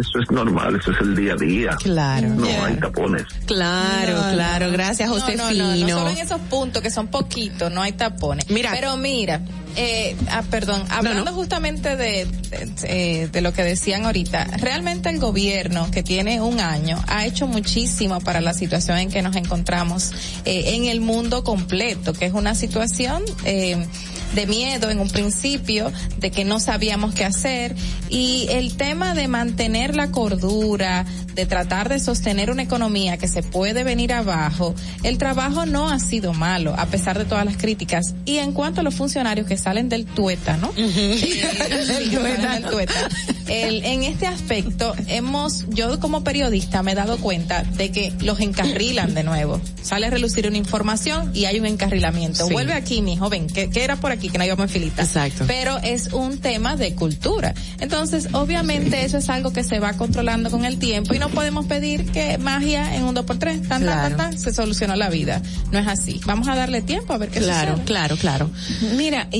eso 0.00 0.18
es 0.22 0.30
normal, 0.30 0.76
eso 0.76 0.90
es 0.92 1.00
el 1.00 1.14
día 1.16 1.34
a 1.34 1.36
día. 1.36 1.70
Claro. 1.82 2.28
No 2.28 2.44
Yeah. 2.46 2.64
hay 2.66 2.76
tapones. 2.76 3.24
Claro, 3.46 4.12
No, 4.26 4.32
claro. 4.34 4.70
Gracias, 4.72 5.08
No, 5.08 5.14
no, 5.16 5.20
Josefino. 5.22 5.52
No, 5.54 5.76
no, 5.76 5.88
solo 5.98 6.10
en 6.10 6.18
esos 6.18 6.40
puntos 6.42 6.82
que 6.82 6.90
son 6.90 7.08
poquitos, 7.08 7.70
no 7.72 7.82
hay 7.82 7.92
tapones. 7.92 8.48
Mira. 8.50 8.70
Pero 8.72 8.96
mira, 8.96 9.40
eh, 9.76 10.16
ah, 10.30 10.42
perdón, 10.50 10.82
hablando 10.90 11.32
justamente 11.32 11.96
de, 11.96 12.24
de, 12.26 12.72
eh, 12.84 13.28
de 13.30 13.40
lo 13.40 13.52
que 13.52 13.62
decían 13.62 14.04
ahorita, 14.06 14.44
realmente 14.58 15.08
el 15.10 15.18
gobierno 15.20 15.88
que 15.90 16.02
tiene 16.02 16.40
un 16.40 16.60
año 16.60 16.98
ha 17.06 17.26
hecho 17.26 17.46
muchísimo 17.46 18.20
para 18.20 18.40
la 18.40 18.52
situación 18.54 18.98
en 18.98 19.10
que 19.10 19.22
nos 19.22 19.36
encontramos 19.36 20.12
eh, 20.44 20.74
en 20.74 20.86
el 20.86 21.00
mundo 21.00 21.44
completo, 21.44 22.12
que 22.12 22.26
es 22.26 22.32
una 22.32 22.54
situación 22.54 23.22
eh, 23.44 23.86
de 24.34 24.46
miedo 24.46 24.90
en 24.90 25.00
un 25.00 25.10
principio, 25.10 25.92
de 26.18 26.30
que 26.30 26.44
no 26.44 26.60
sabíamos 26.60 27.14
qué 27.14 27.24
hacer 27.24 27.74
y 28.08 28.46
el 28.50 28.76
tema 28.76 29.14
de 29.14 29.28
mantener 29.28 29.94
la 29.96 30.10
cordura, 30.10 31.04
de 31.34 31.46
tratar 31.46 31.88
de 31.88 32.00
sostener 32.00 32.50
una 32.50 32.62
economía 32.62 33.16
que 33.16 33.28
se 33.28 33.42
puede 33.42 33.84
venir 33.84 34.12
abajo, 34.12 34.74
el 35.04 35.16
trabajo 35.18 35.64
no 35.66 35.88
ha 35.88 35.98
sido 35.98 36.32
malo, 36.34 36.74
a 36.76 36.86
pesar 36.86 37.18
de 37.18 37.24
todas 37.24 37.44
las 37.44 37.56
críticas. 37.56 38.14
Y 38.24 38.38
en 38.38 38.52
cuanto 38.52 38.80
a 38.80 38.84
los 38.84 38.94
funcionarios 38.94 39.46
que 39.46 39.56
salen 39.56 39.88
del 39.88 40.06
tueta, 40.06 40.56
¿no? 40.56 40.72
El- 43.48 43.84
en 43.84 44.04
este 44.04 44.26
aspecto, 44.26 44.94
hemos, 45.08 45.66
yo 45.70 45.98
como 46.00 46.22
periodista 46.22 46.82
me 46.82 46.92
he 46.92 46.94
dado 46.94 47.18
cuenta 47.18 47.62
de 47.64 47.90
que 47.90 48.12
los 48.20 48.38
encarrilan 48.40 49.14
de 49.14 49.24
nuevo. 49.24 49.60
Sale 49.82 50.06
a 50.06 50.10
relucir 50.10 50.46
una 50.46 50.56
información 50.56 51.30
y 51.34 51.46
hay 51.46 51.58
un 51.58 51.66
encarrilamiento. 51.66 52.46
Sí. 52.46 52.52
Vuelve 52.52 52.74
aquí, 52.74 53.02
mi 53.02 53.16
joven, 53.16 53.48
que, 53.48 53.70
que 53.70 53.82
era 53.82 53.96
por 53.96 54.12
aquí, 54.12 54.19
que 54.28 54.38
no 54.38 54.44
íbamos 54.44 54.64
en 54.64 54.68
filita. 54.68 55.02
Exacto. 55.02 55.44
Pero 55.46 55.78
es 55.78 56.12
un 56.12 56.38
tema 56.38 56.76
de 56.76 56.94
cultura. 56.94 57.54
Entonces, 57.80 58.28
obviamente, 58.32 59.04
eso 59.04 59.18
es 59.18 59.28
algo 59.30 59.52
que 59.52 59.64
se 59.64 59.78
va 59.80 59.94
controlando 59.94 60.50
con 60.50 60.64
el 60.64 60.78
tiempo 60.78 61.14
y 61.14 61.18
no 61.18 61.28
podemos 61.30 61.66
pedir 61.66 62.04
que 62.12 62.38
magia 62.38 62.94
en 62.96 63.04
un 63.04 63.14
2x3, 63.16 63.38
tan, 63.38 63.68
tan, 63.68 63.82
Claro. 63.82 64.16
tan, 64.16 64.30
tan, 64.32 64.38
se 64.38 64.52
solucionó 64.52 64.96
la 64.96 65.08
vida. 65.08 65.40
No 65.72 65.78
es 65.78 65.86
así. 65.88 66.20
Vamos 66.26 66.48
a 66.48 66.54
darle 66.54 66.82
tiempo 66.82 67.12
a 67.12 67.18
ver 67.18 67.30
qué 67.30 67.40
Claro, 67.40 67.72
sucede. 67.72 67.84
claro, 67.86 68.16
claro. 68.16 68.50
Mira, 68.96 69.28
y, 69.32 69.38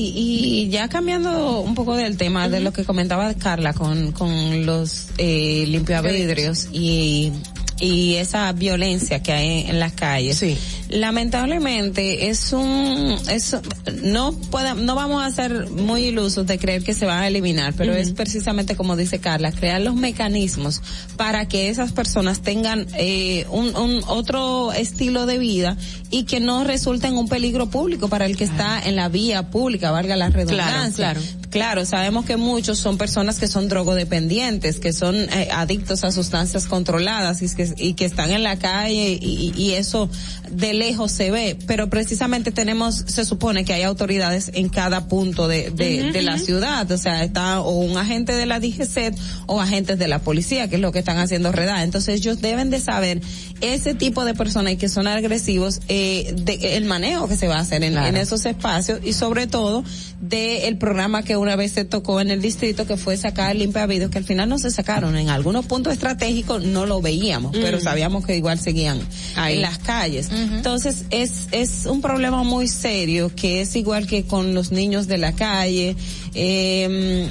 y 0.65 0.69
ya 0.69 0.87
cambiando 0.89 1.59
un 1.61 1.75
poco 1.75 1.95
del 1.95 2.17
tema 2.17 2.49
de 2.49 2.59
lo 2.61 2.73
que 2.73 2.83
comentaba 2.83 3.33
Carla 3.35 3.73
con, 3.73 4.11
con 4.11 4.65
los 4.65 5.07
eh, 5.17 5.65
limpiavidrios 5.67 6.67
y, 6.71 7.31
y 7.79 8.15
esa 8.15 8.51
violencia 8.53 9.21
que 9.21 9.31
hay 9.33 9.65
en 9.67 9.79
las 9.79 9.93
calles. 9.93 10.37
Sí. 10.37 10.57
Lamentablemente 10.91 12.27
es 12.29 12.51
un, 12.51 13.15
es, 13.29 13.55
no 14.03 14.33
puede, 14.33 14.75
no 14.75 14.93
vamos 14.93 15.23
a 15.23 15.31
ser 15.31 15.69
muy 15.69 16.03
ilusos 16.03 16.45
de 16.45 16.59
creer 16.59 16.83
que 16.83 16.93
se 16.93 17.05
van 17.05 17.19
a 17.19 17.27
eliminar, 17.27 17.73
pero 17.77 17.93
es 17.93 18.11
precisamente 18.11 18.75
como 18.75 18.97
dice 18.97 19.19
Carla, 19.19 19.53
crear 19.53 19.79
los 19.81 19.95
mecanismos 19.95 20.81
para 21.15 21.47
que 21.47 21.69
esas 21.69 21.93
personas 21.93 22.41
tengan 22.41 22.87
eh, 22.97 23.45
un, 23.49 23.75
un 23.75 24.01
otro 24.07 24.73
estilo 24.73 25.25
de 25.25 25.37
vida 25.37 25.77
y 26.09 26.23
que 26.23 26.41
no 26.41 26.65
resulte 26.65 27.07
en 27.07 27.15
un 27.15 27.29
peligro 27.29 27.69
público 27.69 28.09
para 28.09 28.25
el 28.25 28.35
que 28.35 28.43
está 28.43 28.81
en 28.81 28.97
la 28.97 29.07
vía 29.07 29.49
pública, 29.49 29.91
valga 29.91 30.17
la 30.17 30.29
redundancia. 30.29 31.13
Claro, 31.13 31.21
claro. 31.21 31.40
Sabemos 31.85 32.25
que 32.25 32.37
muchos 32.37 32.79
son 32.79 32.97
personas 32.97 33.39
que 33.39 33.47
son 33.47 33.67
drogodependientes, 33.67 34.79
que 34.79 34.93
son 34.93 35.15
eh, 35.15 35.49
adictos 35.51 36.03
a 36.03 36.11
sustancias 36.11 36.65
controladas 36.65 37.41
y 37.41 37.53
que, 37.53 37.73
y 37.77 37.93
que 37.93 38.05
están 38.05 38.31
en 38.31 38.43
la 38.43 38.57
calle 38.57 39.17
y, 39.21 39.53
y, 39.55 39.71
eso 39.71 40.09
de 40.49 40.73
lejos 40.73 41.11
se 41.11 41.31
ve, 41.31 41.57
pero 41.67 41.89
precisamente 41.89 42.51
tenemos, 42.51 43.03
se 43.07 43.25
supone 43.25 43.65
que 43.65 43.73
hay 43.73 43.83
autoridades 43.83 44.51
en 44.53 44.69
cada 44.69 45.07
punto 45.07 45.47
de, 45.47 45.71
de, 45.71 46.11
de 46.11 46.21
la 46.21 46.37
ciudad, 46.37 46.89
o 46.91 46.97
sea, 46.97 47.23
está 47.23 47.61
o 47.61 47.79
un 47.79 47.97
agente 47.97 48.33
de 48.33 48.45
la 48.45 48.59
DGCET 48.59 49.17
o 49.47 49.61
agentes 49.61 49.97
de 49.99 50.07
la 50.07 50.19
policía, 50.19 50.69
que 50.69 50.75
es 50.75 50.81
lo 50.81 50.91
que 50.91 50.99
están 50.99 51.17
haciendo 51.17 51.51
redar. 51.51 51.83
Entonces 51.83 52.15
ellos 52.15 52.41
deben 52.41 52.69
de 52.69 52.79
saber 52.79 53.21
ese 53.61 53.93
tipo 53.93 54.25
de 54.25 54.33
personas 54.33 54.75
que 54.75 54.89
son 54.89 55.07
agresivos, 55.07 55.81
eh, 55.87 56.33
de, 56.35 56.77
el 56.77 56.85
manejo 56.85 57.27
que 57.27 57.35
se 57.35 57.47
va 57.47 57.57
a 57.57 57.59
hacer 57.59 57.83
en, 57.83 57.97
en 57.97 58.17
esos 58.17 58.45
espacios 58.45 58.99
y 59.03 59.13
sobre 59.13 59.47
todo 59.47 59.83
del 60.19 60.63
el 60.63 60.77
programa 60.77 61.23
que 61.23 61.35
una 61.37 61.55
vez 61.55 61.71
se 61.71 61.85
tocó 61.85 62.21
en 62.21 62.31
el 62.31 62.41
distrito 62.41 62.85
que 62.85 62.97
fue 62.97 63.17
sacar 63.17 63.55
limpia 63.55 63.87
que 63.87 64.17
al 64.17 64.23
final 64.23 64.47
no 64.47 64.59
se 64.59 64.71
sacaron. 64.71 65.15
En 65.17 65.29
algunos 65.29 65.65
puntos 65.65 65.93
estratégicos 65.93 66.63
no 66.63 66.85
lo 66.85 67.01
veíamos, 67.01 67.51
pero 67.53 67.79
sabíamos 67.79 68.25
que 68.25 68.35
igual 68.35 68.59
seguían 68.59 68.99
en 69.37 69.61
las 69.61 69.79
calles. 69.79 70.29
Entonces 70.31 71.05
es, 71.09 71.47
es 71.51 71.85
un 71.85 72.01
problema 72.01 72.43
muy 72.43 72.67
serio 72.67 73.31
que 73.35 73.61
es 73.61 73.75
igual 73.75 74.07
que 74.07 74.25
con 74.25 74.53
los 74.53 74.71
niños 74.71 75.07
de 75.07 75.17
la 75.17 75.33
calle. 75.33 75.95
Eh, 76.33 77.29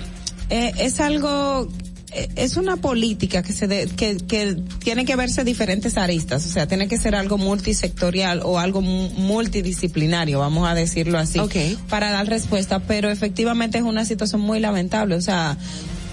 eh, 0.50 0.72
es 0.78 0.98
algo 1.00 1.68
es 2.12 2.56
una 2.56 2.76
política 2.76 3.42
que 3.42 3.52
se 3.52 3.68
que, 3.68 4.16
que 4.16 4.56
tiene 4.82 5.04
que 5.04 5.16
verse 5.16 5.44
diferentes 5.44 5.96
aristas, 5.96 6.44
o 6.46 6.48
sea, 6.48 6.66
tiene 6.66 6.88
que 6.88 6.98
ser 6.98 7.14
algo 7.14 7.38
multisectorial 7.38 8.40
o 8.44 8.58
algo 8.58 8.80
multidisciplinario, 8.80 10.38
vamos 10.38 10.68
a 10.68 10.74
decirlo 10.74 11.18
así, 11.18 11.40
para 11.88 12.10
dar 12.10 12.26
respuesta, 12.26 12.80
pero 12.80 13.10
efectivamente 13.10 13.78
es 13.78 13.84
una 13.84 14.04
situación 14.04 14.40
muy 14.40 14.60
lamentable, 14.60 15.14
o 15.14 15.20
sea, 15.20 15.56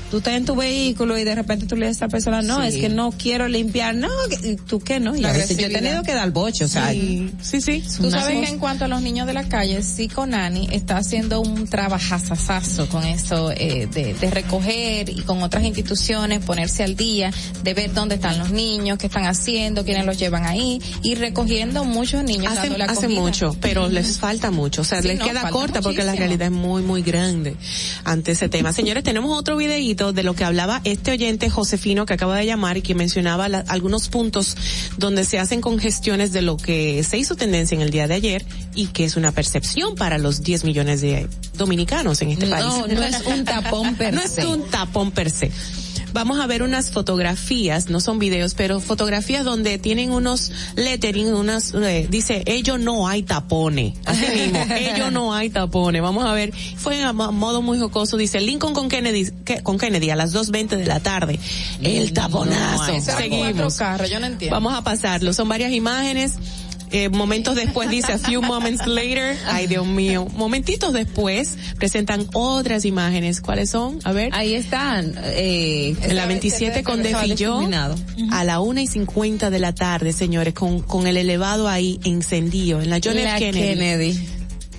tú 0.10 0.18
estás 0.18 0.36
en 0.36 0.46
tu 0.46 0.56
vehículo 0.56 1.18
y 1.18 1.24
de 1.24 1.36
repente 1.36 1.66
tú 1.66 1.76
le 1.76 1.88
dices 1.88 2.02
a 2.02 2.06
esa 2.06 2.12
persona, 2.12 2.42
no, 2.42 2.64
es 2.64 2.78
que 2.78 2.90
no 2.90 3.12
quiero 3.12 3.48
limpiar, 3.48 3.96
no, 3.96 4.10
tú 4.68 4.80
qué 4.80 5.00
no, 5.00 5.16
y 5.16 5.26
a 5.26 5.32
veces 5.32 5.58
yo 5.58 5.68
he 5.68 5.70
tenido 5.70 6.04
que 6.04 6.14
dar 6.14 6.32
bocho, 6.32 6.66
o 6.66 6.68
sea, 6.68 6.92
sí, 6.92 7.32
sí, 7.42 7.62
sí. 7.62 7.84
Tú 7.98 8.10
sabes 8.12 8.40
que 8.40 8.52
en 8.52 8.60
cuanto 8.60 8.86
a 8.86 8.88
los 8.88 9.02
niños 9.02 9.28
de 9.28 9.34
la 9.34 9.48
calle, 9.48 9.82
sí 9.84 10.08
Conani 10.08 10.70
está 10.72 10.98
haciendo 10.98 11.42
un 11.42 11.68
trabajazazazo 11.68 12.88
con 12.90 13.04
eso 13.06 13.52
eh, 13.52 13.88
de, 13.92 14.14
de, 14.14 14.32
recoger 14.32 15.10
y 15.10 15.22
con 15.22 15.44
otras 15.44 15.64
instituciones, 15.64 16.44
ponerse 16.44 16.84
al 16.84 16.96
día, 16.96 17.32
de 17.64 17.74
ver 17.74 17.94
dónde 17.94 18.16
están 18.16 18.38
los 18.38 18.52
niños, 18.52 18.98
qué 18.98 19.08
están 19.08 19.26
haciendo, 19.26 19.84
quiénes 19.84 20.06
los 20.06 20.18
llevan 20.18 20.46
ahí 20.46 20.82
y 21.04 21.16
recogiendo 21.16 21.84
muchos 21.84 22.24
niños. 22.24 22.54
Hace, 22.58 22.74
hace 22.84 23.08
mucho, 23.08 23.56
pero 23.62 23.90
les 23.90 24.18
falta 24.18 24.52
mucho, 24.52 24.82
o 24.82 24.86
sea, 24.86 25.02
les 25.02 25.20
queda 25.20 25.50
corta 25.50 25.82
porque 25.82 26.04
la 26.04 26.16
realidad 26.16 26.48
es 26.48 26.54
muy, 26.54 26.82
muy 26.82 27.02
grande 27.02 27.56
ante 28.04 28.32
ese 28.32 28.50
tema. 28.50 28.74
Señores, 28.74 29.04
tenemos 29.04 29.38
otro 29.38 29.58
videíto 29.58 29.97
de 29.98 30.24
lo 30.24 30.36
que 30.36 30.44
hablaba 30.44 30.82
este 30.84 31.12
oyente 31.12 31.50
Josefino 31.50 32.06
que 32.06 32.14
acaba 32.14 32.38
de 32.38 32.46
llamar 32.46 32.78
y 32.78 32.82
que 32.82 32.94
mencionaba 32.94 33.46
algunos 33.46 34.10
puntos 34.10 34.56
donde 34.98 35.26
se 35.26 35.40
hacen 35.40 35.60
congestiones 35.60 36.32
de 36.34 36.44
lo 36.44 36.58
que 36.58 37.04
se 37.04 37.18
hizo 37.18 37.36
tendencia 37.36 37.76
en 37.76 37.82
el 37.82 37.90
día 37.90 38.08
de 38.08 38.14
ayer 38.14 38.46
y 38.76 38.88
que 38.88 39.06
es 39.06 39.18
una 39.18 39.32
percepción 39.32 39.96
para 39.96 40.18
los 40.18 40.44
10 40.44 40.64
millones 40.66 41.02
de 41.02 41.28
dominicanos 41.56 42.22
en 42.22 42.32
este 42.32 42.48
país. 42.48 42.66
No, 42.66 42.88
no 42.88 43.04
es 43.04 43.22
un 43.26 43.44
tapón 43.44 43.96
per 43.96 44.14
se. 44.14 44.18
No 44.18 44.22
es 44.22 44.38
un 44.46 44.70
tapón 44.70 45.12
per 45.12 45.30
se 45.32 45.52
vamos 46.18 46.40
a 46.40 46.48
ver 46.48 46.64
unas 46.64 46.90
fotografías, 46.90 47.90
no 47.90 48.00
son 48.00 48.18
videos, 48.18 48.56
pero 48.56 48.80
fotografías 48.80 49.46
donde 49.46 49.78
tienen 49.78 50.12
unos 50.12 50.52
lettering, 50.76 51.32
unas, 51.32 51.76
eh, 51.76 52.08
dice, 52.10 52.42
ello 52.48 52.80
no 52.80 53.08
hay 53.08 53.22
tapones. 53.22 53.94
Así 54.04 54.26
mismo, 54.36 54.60
ello 54.76 55.12
no 55.12 55.32
hay 55.32 55.52
tapones. 55.52 56.02
Vamos 56.02 56.26
a 56.26 56.34
ver, 56.34 56.52
fue 56.76 57.04
a 57.04 57.14
modo 57.14 57.62
muy 57.62 57.78
jocoso, 57.78 58.18
dice 58.18 58.42
Lincoln 58.42 58.74
con 58.74 58.90
Kennedy, 58.90 59.30
con 59.62 59.78
Kennedy 59.78 60.10
a 60.10 60.16
las 60.16 60.34
2.20 60.34 60.78
de 60.78 60.86
la 60.88 61.00
tarde. 61.02 61.40
El 61.84 62.12
taponazo. 62.14 63.00
Seguimos. 63.00 63.78
yo 64.10 64.20
no 64.20 64.26
entiendo. 64.26 64.56
Vamos 64.56 64.74
a 64.74 64.84
pasarlo. 64.84 65.34
Son 65.34 65.48
varias 65.48 65.72
imágenes. 65.72 66.34
Eh, 66.92 67.10
momentos 67.10 67.56
después 67.56 67.90
dice 67.90 68.14
a 68.14 68.18
few 68.18 68.42
moments 68.42 68.88
later, 68.88 69.38
ay 69.48 69.68
Dios 69.68 69.86
mío, 69.86 70.26
momentitos 70.36 70.94
después 70.94 71.58
presentan 71.78 72.28
otras 72.34 72.86
imágenes, 72.86 73.42
¿cuáles 73.42 73.70
son? 73.70 74.00
A 74.06 74.14
ver. 74.14 74.30
Ahí 74.34 74.54
están, 74.54 75.14
eh, 75.24 75.96
la 76.14 76.26
27 76.26 76.84
con 76.84 77.04
Defilló 77.04 77.60
a 78.32 78.44
la 78.44 78.60
una 78.62 78.82
y 78.82 78.88
50 78.88 79.50
de 79.50 79.60
la 79.60 79.74
tarde, 79.74 80.14
señores, 80.14 80.54
con, 80.54 80.82
con 80.82 81.08
el 81.08 81.18
elevado 81.18 81.68
ahí 81.68 82.00
encendido 82.06 82.82
en 82.82 82.90
la 82.90 83.00
John 83.04 83.18
F. 83.18 83.52
Kennedy. 83.52 84.18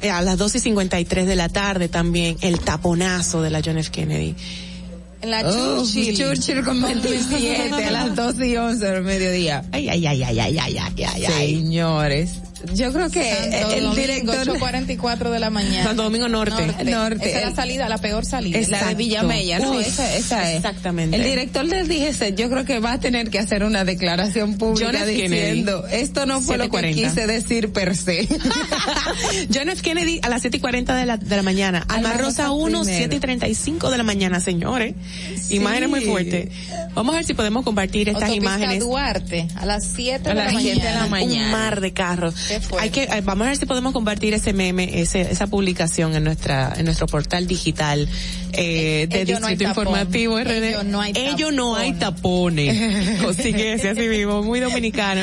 Eh, 0.00 0.10
a 0.10 0.22
las 0.22 0.38
2 0.38 0.54
y 0.54 0.60
53 0.60 1.26
de 1.26 1.36
la 1.36 1.48
tarde 1.48 1.88
también, 1.88 2.36
el 2.40 2.60
taponazo 2.60 3.42
de 3.42 3.50
la 3.50 3.60
John 3.64 3.78
F. 3.78 3.90
Kennedy. 3.90 4.34
La 5.22 5.42
oh, 5.44 5.84
Churchill. 5.84 6.16
Churchill 6.16 6.64
con 6.64 6.80
27 6.82 7.84
a 7.84 7.90
las 7.90 8.14
12 8.14 8.46
y 8.46 8.56
11 8.56 8.86
del 8.86 9.02
mediodía. 9.02 9.64
Ay, 9.72 9.88
ay, 9.88 10.06
ay, 10.06 10.22
ay, 10.22 10.40
ay, 10.40 10.58
ay, 10.58 10.76
ay, 10.78 11.24
ay. 11.24 11.56
Señores. 11.56 12.40
Yo 12.74 12.92
creo 12.92 13.10
que 13.10 13.32
Santo 13.34 13.74
el 13.74 13.94
director 13.94 14.46
8.44 14.46 15.30
de 15.30 15.38
la 15.38 15.50
mañana. 15.50 15.84
Santo 15.84 16.02
Domingo 16.02 16.28
Norte. 16.28 16.66
Norte. 16.66 16.84
Norte. 16.84 17.28
Esa 17.28 17.38
es 17.38 17.44
la 17.46 17.54
salida, 17.54 17.88
la 17.88 17.98
peor 17.98 18.24
salida. 18.24 18.58
Exacto. 18.58 18.84
La 18.84 18.90
de 18.90 18.94
Villamella, 18.96 19.58
¿no? 19.60 19.78
esa, 19.80 20.14
esa 20.16 20.50
es. 20.50 20.56
Exactamente. 20.56 21.16
El 21.16 21.24
director 21.24 21.66
del 21.66 21.88
DGC 21.88 22.34
yo 22.34 22.50
creo 22.50 22.64
que 22.64 22.80
va 22.80 22.92
a 22.92 23.00
tener 23.00 23.30
que 23.30 23.38
hacer 23.38 23.64
una 23.64 23.84
declaración 23.84 24.58
pública 24.58 24.90
John 24.92 24.96
F. 24.96 25.12
diciendo, 25.12 25.86
esto 25.90 26.26
no 26.26 26.40
fue 26.40 26.56
740. 26.56 26.66
lo 26.76 26.94
que 26.94 27.08
quise 27.08 27.26
decir 27.26 27.72
per 27.72 27.96
se. 27.96 28.26
John 29.54 29.68
F. 29.68 29.82
Kennedy 29.82 30.20
a 30.22 30.28
las 30.28 30.42
7 30.42 30.56
y 30.56 30.60
40 30.60 30.94
de 30.94 31.06
la, 31.06 31.16
de 31.16 31.36
la 31.36 31.42
mañana. 31.42 31.84
Alma 31.88 32.14
Rosa 32.14 32.50
1, 32.50 32.84
7 32.84 33.16
y 33.16 33.20
35 33.20 33.90
de 33.90 33.98
la 33.98 34.04
mañana, 34.04 34.40
señores. 34.40 34.94
Sí. 35.36 35.56
Imágenes 35.56 35.88
muy 35.88 36.00
fuertes. 36.02 36.48
Vamos 36.94 37.14
a 37.14 37.18
ver 37.18 37.24
si 37.24 37.34
podemos 37.34 37.64
compartir 37.64 38.08
estas 38.08 38.24
Autopista 38.24 38.56
imágenes. 38.56 38.80
Duarte, 38.80 39.48
a 39.54 39.66
las 39.66 39.84
7 39.84 40.28
de, 40.28 40.34
la, 40.34 40.50
de 40.50 40.74
la 40.76 41.06
mañana. 41.06 41.46
Un 41.46 41.52
mar 41.52 41.80
de 41.80 41.92
carros. 41.92 42.34
Hay 42.78 42.90
que, 42.90 43.06
vamos 43.22 43.46
a 43.46 43.50
ver 43.50 43.56
si 43.56 43.66
podemos 43.66 43.92
compartir 43.92 44.34
ese 44.34 44.52
meme, 44.52 45.00
ese, 45.00 45.22
esa 45.22 45.46
publicación 45.46 46.14
en 46.14 46.24
nuestra, 46.24 46.72
en 46.76 46.84
nuestro 46.84 47.06
portal 47.06 47.46
digital 47.46 48.08
eh, 48.52 49.06
de 49.08 49.22
Ello 49.22 49.36
Distrito 49.36 49.64
no 49.64 49.68
Informativo 49.70 50.40
RD. 50.40 50.50
Ello 50.50 50.82
no 50.84 51.00
hay 51.00 51.12
Ello 51.14 51.52
no 51.52 51.76
hay 51.76 51.92
tapones. 51.92 53.20
Consíguese 53.22 53.90
así 53.90 54.08
mismo, 54.08 54.42
muy 54.42 54.60
dominicano. 54.60 55.22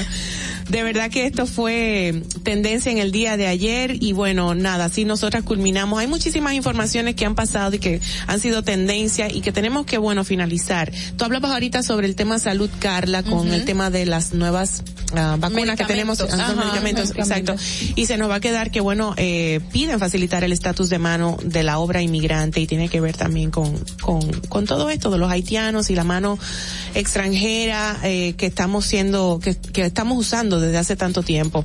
De 0.69 0.81
verdad 0.81 1.11
que 1.11 1.27
esto 1.27 1.45
fue 1.45 2.23
tendencia 2.43 2.91
en 2.91 2.97
el 2.97 3.11
día 3.11 3.37
de 3.37 3.47
ayer 3.47 4.01
y 4.01 4.13
bueno, 4.13 4.55
nada, 4.55 4.85
así 4.85 5.05
nosotras 5.05 5.43
culminamos. 5.43 5.99
Hay 5.99 6.07
muchísimas 6.07 6.53
informaciones 6.53 7.15
que 7.15 7.25
han 7.25 7.35
pasado 7.35 7.75
y 7.75 7.79
que 7.79 8.01
han 8.25 8.39
sido 8.39 8.63
tendencia 8.63 9.31
y 9.31 9.41
que 9.41 9.51
tenemos 9.51 9.85
que, 9.85 9.97
bueno, 9.97 10.23
finalizar. 10.23 10.91
Tú 11.17 11.25
hablabas 11.25 11.51
ahorita 11.51 11.83
sobre 11.83 12.07
el 12.07 12.15
tema 12.15 12.39
salud, 12.39 12.69
Carla, 12.79 13.21
con 13.21 13.33
uh 13.47 13.51
-huh. 13.51 13.53
el 13.53 13.65
tema 13.65 13.91
de 13.91 14.07
las 14.07 14.33
nuevas 14.33 14.81
uh, 15.11 15.37
vacunas 15.39 15.77
que 15.77 15.85
tenemos, 15.85 16.19
medicamentos, 16.19 17.11
exacto. 17.15 17.55
Y 17.95 18.07
se 18.07 18.17
nos 18.17 18.29
va 18.29 18.35
a 18.35 18.39
quedar 18.39 18.71
que, 18.71 18.81
bueno, 18.81 19.13
eh, 19.17 19.59
piden 19.71 19.99
facilitar 19.99 20.43
el 20.43 20.51
estatus 20.51 20.89
de 20.89 20.97
mano 20.97 21.37
de 21.43 21.61
la 21.61 21.77
obra 21.77 22.01
inmigrante 22.01 22.59
y 22.59 22.67
tiene 22.67 22.89
que 22.89 23.01
ver 23.01 23.15
también 23.15 23.51
con, 23.51 23.77
con, 24.01 24.21
con 24.49 24.65
todo 24.65 24.89
esto 24.89 25.11
de 25.11 25.19
los 25.19 25.31
haitianos 25.31 25.89
y 25.91 25.95
la 25.95 26.03
mano 26.03 26.39
extranjera 26.95 27.99
eh, 28.03 28.33
que 28.37 28.47
estamos 28.47 28.85
siendo, 28.85 29.39
que, 29.41 29.55
que 29.55 29.85
estamos 29.85 30.17
usando 30.17 30.54
desde 30.59 30.77
hace 30.77 30.95
tanto 30.95 31.23
tiempo. 31.23 31.63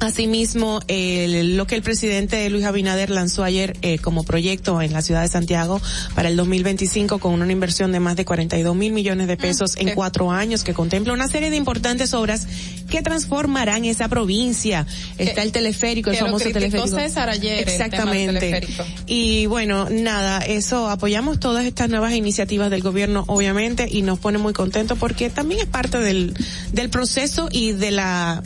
Asimismo, 0.00 0.80
el, 0.88 1.56
lo 1.58 1.66
que 1.66 1.74
el 1.74 1.82
presidente 1.82 2.48
Luis 2.48 2.64
Abinader 2.64 3.10
lanzó 3.10 3.44
ayer 3.44 3.76
eh, 3.82 3.98
como 3.98 4.24
proyecto 4.24 4.80
en 4.80 4.94
la 4.94 5.02
ciudad 5.02 5.20
de 5.20 5.28
Santiago 5.28 5.80
para 6.14 6.30
el 6.30 6.36
2025 6.36 7.18
con 7.18 7.34
una 7.34 7.52
inversión 7.52 7.92
de 7.92 8.00
más 8.00 8.16
de 8.16 8.24
42 8.24 8.74
mil 8.74 8.94
millones 8.94 9.28
de 9.28 9.36
pesos 9.36 9.76
en 9.76 9.94
cuatro 9.94 10.30
años 10.30 10.64
que 10.64 10.72
contempla 10.72 11.12
una 11.12 11.28
serie 11.28 11.50
de 11.50 11.56
importantes 11.56 12.14
obras 12.14 12.46
que 12.88 13.02
transformarán 13.02 13.84
esa 13.84 14.08
provincia. 14.08 14.86
Está 15.18 15.42
el 15.42 15.52
teleférico, 15.52 16.10
el 16.10 16.16
famoso 16.16 16.50
teleférico. 16.50 16.88
César 16.88 17.28
ayer 17.28 17.68
Exactamente. 17.68 18.66
Y 19.06 19.46
bueno, 19.46 19.88
nada, 19.90 20.38
eso 20.40 20.88
apoyamos 20.88 21.40
todas 21.40 21.66
estas 21.66 21.90
nuevas 21.90 22.14
iniciativas 22.14 22.70
del 22.70 22.80
gobierno, 22.80 23.24
obviamente, 23.26 23.86
y 23.90 24.00
nos 24.00 24.18
pone 24.18 24.38
muy 24.38 24.54
contentos 24.54 24.98
porque 24.98 25.28
también 25.28 25.60
es 25.60 25.66
parte 25.66 25.98
del, 25.98 26.34
del 26.72 26.88
proceso 26.88 27.48
y 27.52 27.72
de 27.72 27.90
la 27.90 28.42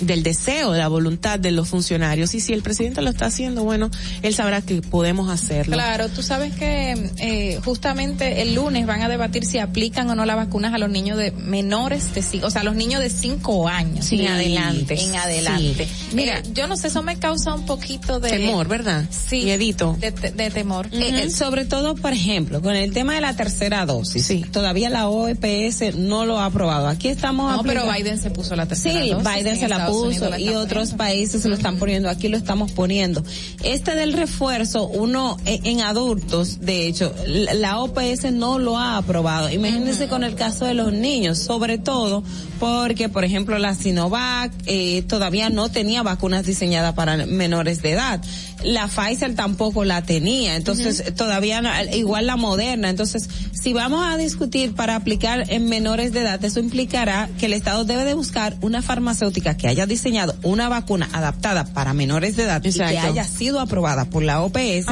del 0.00 0.22
deseo, 0.22 0.72
de 0.72 0.78
la 0.78 0.88
voluntad 0.88 1.38
de 1.38 1.50
los 1.50 1.68
funcionarios. 1.68 2.34
Y 2.34 2.40
si 2.40 2.52
el 2.52 2.62
presidente 2.62 3.02
lo 3.02 3.10
está 3.10 3.26
haciendo, 3.26 3.64
bueno, 3.64 3.90
él 4.22 4.34
sabrá 4.34 4.62
que 4.62 4.82
podemos 4.82 5.30
hacerlo. 5.30 5.74
Claro, 5.74 6.08
tú 6.08 6.22
sabes 6.22 6.54
que 6.54 7.10
eh, 7.18 7.60
justamente 7.64 8.42
el 8.42 8.54
lunes 8.54 8.86
van 8.86 9.02
a 9.02 9.08
debatir 9.08 9.44
si 9.44 9.58
aplican 9.58 10.08
o 10.10 10.14
no 10.14 10.24
las 10.24 10.36
vacunas 10.36 10.74
a 10.74 10.78
los 10.78 10.90
niños 10.90 11.18
de 11.18 11.30
menores 11.32 12.14
de 12.14 12.44
o 12.44 12.50
sea, 12.50 12.60
a 12.60 12.64
los 12.64 12.74
niños 12.74 13.00
de 13.00 13.10
cinco 13.10 13.68
años 13.68 14.10
en 14.12 14.26
adelante. 14.26 15.00
En 15.00 15.16
adelante. 15.16 15.88
Mira, 16.12 16.42
yo 16.52 16.66
no 16.66 16.76
sé, 16.76 16.88
eso 16.88 17.02
me 17.02 17.18
causa 17.18 17.54
un 17.54 17.66
poquito 17.66 18.20
de 18.20 18.30
temor, 18.30 18.68
¿verdad? 18.68 19.04
Sí. 19.10 19.44
Miedito. 19.44 19.96
De, 19.98 20.10
de 20.10 20.50
temor. 20.50 20.88
Eh, 20.92 21.24
eh, 21.24 21.30
sobre 21.30 21.64
todo, 21.64 21.94
por 21.94 22.12
ejemplo, 22.12 22.60
con 22.60 22.74
el 22.74 22.92
tema 22.92 23.14
de 23.14 23.20
la 23.20 23.34
tercera 23.36 23.86
dosis. 23.86 24.26
Sí. 24.26 24.44
Todavía 24.50 24.90
la 24.90 25.08
OEPS 25.08 25.96
no 25.96 26.26
lo 26.26 26.38
ha 26.38 26.46
aprobado. 26.46 26.88
Aquí 26.88 27.08
estamos. 27.08 27.56
No, 27.56 27.62
pero 27.62 27.90
Biden 27.90 28.18
se 28.18 28.30
puso 28.30 28.56
la 28.56 28.66
tercera 28.66 29.02
sí, 29.02 29.10
dosis. 29.10 29.28
Sí, 29.28 29.38
Biden 29.38 29.58
se 29.58 29.68
la 29.68 29.86
puso 29.90 30.36
y 30.38 30.50
otros 30.50 30.92
países 30.92 31.42
se 31.42 31.48
lo 31.48 31.54
están 31.54 31.76
poniendo. 31.78 32.08
Aquí 32.08 32.28
lo 32.28 32.36
estamos 32.36 32.72
poniendo. 32.72 33.22
Este 33.62 33.94
del 33.94 34.12
refuerzo, 34.12 34.86
uno 34.86 35.36
eh, 35.46 35.60
en 35.64 35.80
adultos, 35.80 36.60
de 36.60 36.86
hecho, 36.86 37.14
la 37.26 37.78
OPS 37.80 38.32
no 38.32 38.58
lo 38.58 38.78
ha 38.78 38.96
aprobado. 38.96 39.50
Imagínense 39.50 40.08
con 40.08 40.24
el 40.24 40.34
caso 40.34 40.64
de 40.64 40.74
los 40.74 40.92
niños, 40.92 41.38
sobre 41.38 41.78
todo 41.78 42.22
porque, 42.58 43.08
por 43.08 43.24
ejemplo, 43.24 43.58
la 43.58 43.74
Sinovac 43.74 44.52
eh, 44.66 45.02
todavía 45.02 45.50
no 45.50 45.70
tenía 45.70 46.02
vacunas 46.02 46.44
diseñadas 46.44 46.94
para 46.94 47.16
menores 47.26 47.82
de 47.82 47.92
edad. 47.92 48.20
La 48.64 48.88
Pfizer 48.88 49.34
tampoco 49.34 49.84
la 49.84 50.02
tenía, 50.02 50.56
entonces 50.56 51.14
todavía 51.14 51.62
no, 51.62 51.70
igual 51.94 52.26
la 52.26 52.36
Moderna. 52.36 52.90
Entonces, 52.90 53.28
si 53.52 53.72
vamos 53.72 54.06
a 54.06 54.16
discutir 54.16 54.74
para 54.74 54.96
aplicar 54.96 55.44
en 55.50 55.68
menores 55.68 56.12
de 56.12 56.20
edad, 56.20 56.44
eso 56.44 56.60
implicará 56.60 57.28
que 57.38 57.46
el 57.46 57.52
Estado 57.52 57.84
debe 57.84 58.04
de 58.04 58.14
buscar 58.14 58.56
una 58.60 58.82
farmacéutica 58.82 59.56
que 59.56 59.68
haya 59.68 59.86
diseñado 59.86 60.34
una 60.42 60.68
vacuna 60.68 61.08
adaptada 61.12 61.64
para 61.64 61.94
menores 61.94 62.36
de 62.36 62.44
edad 62.44 62.62
y 62.64 62.72
que 62.72 62.82
haya 62.82 63.24
sido 63.24 63.60
aprobada 63.60 64.06
por 64.06 64.22
la 64.22 64.42
OPS. 64.42 64.86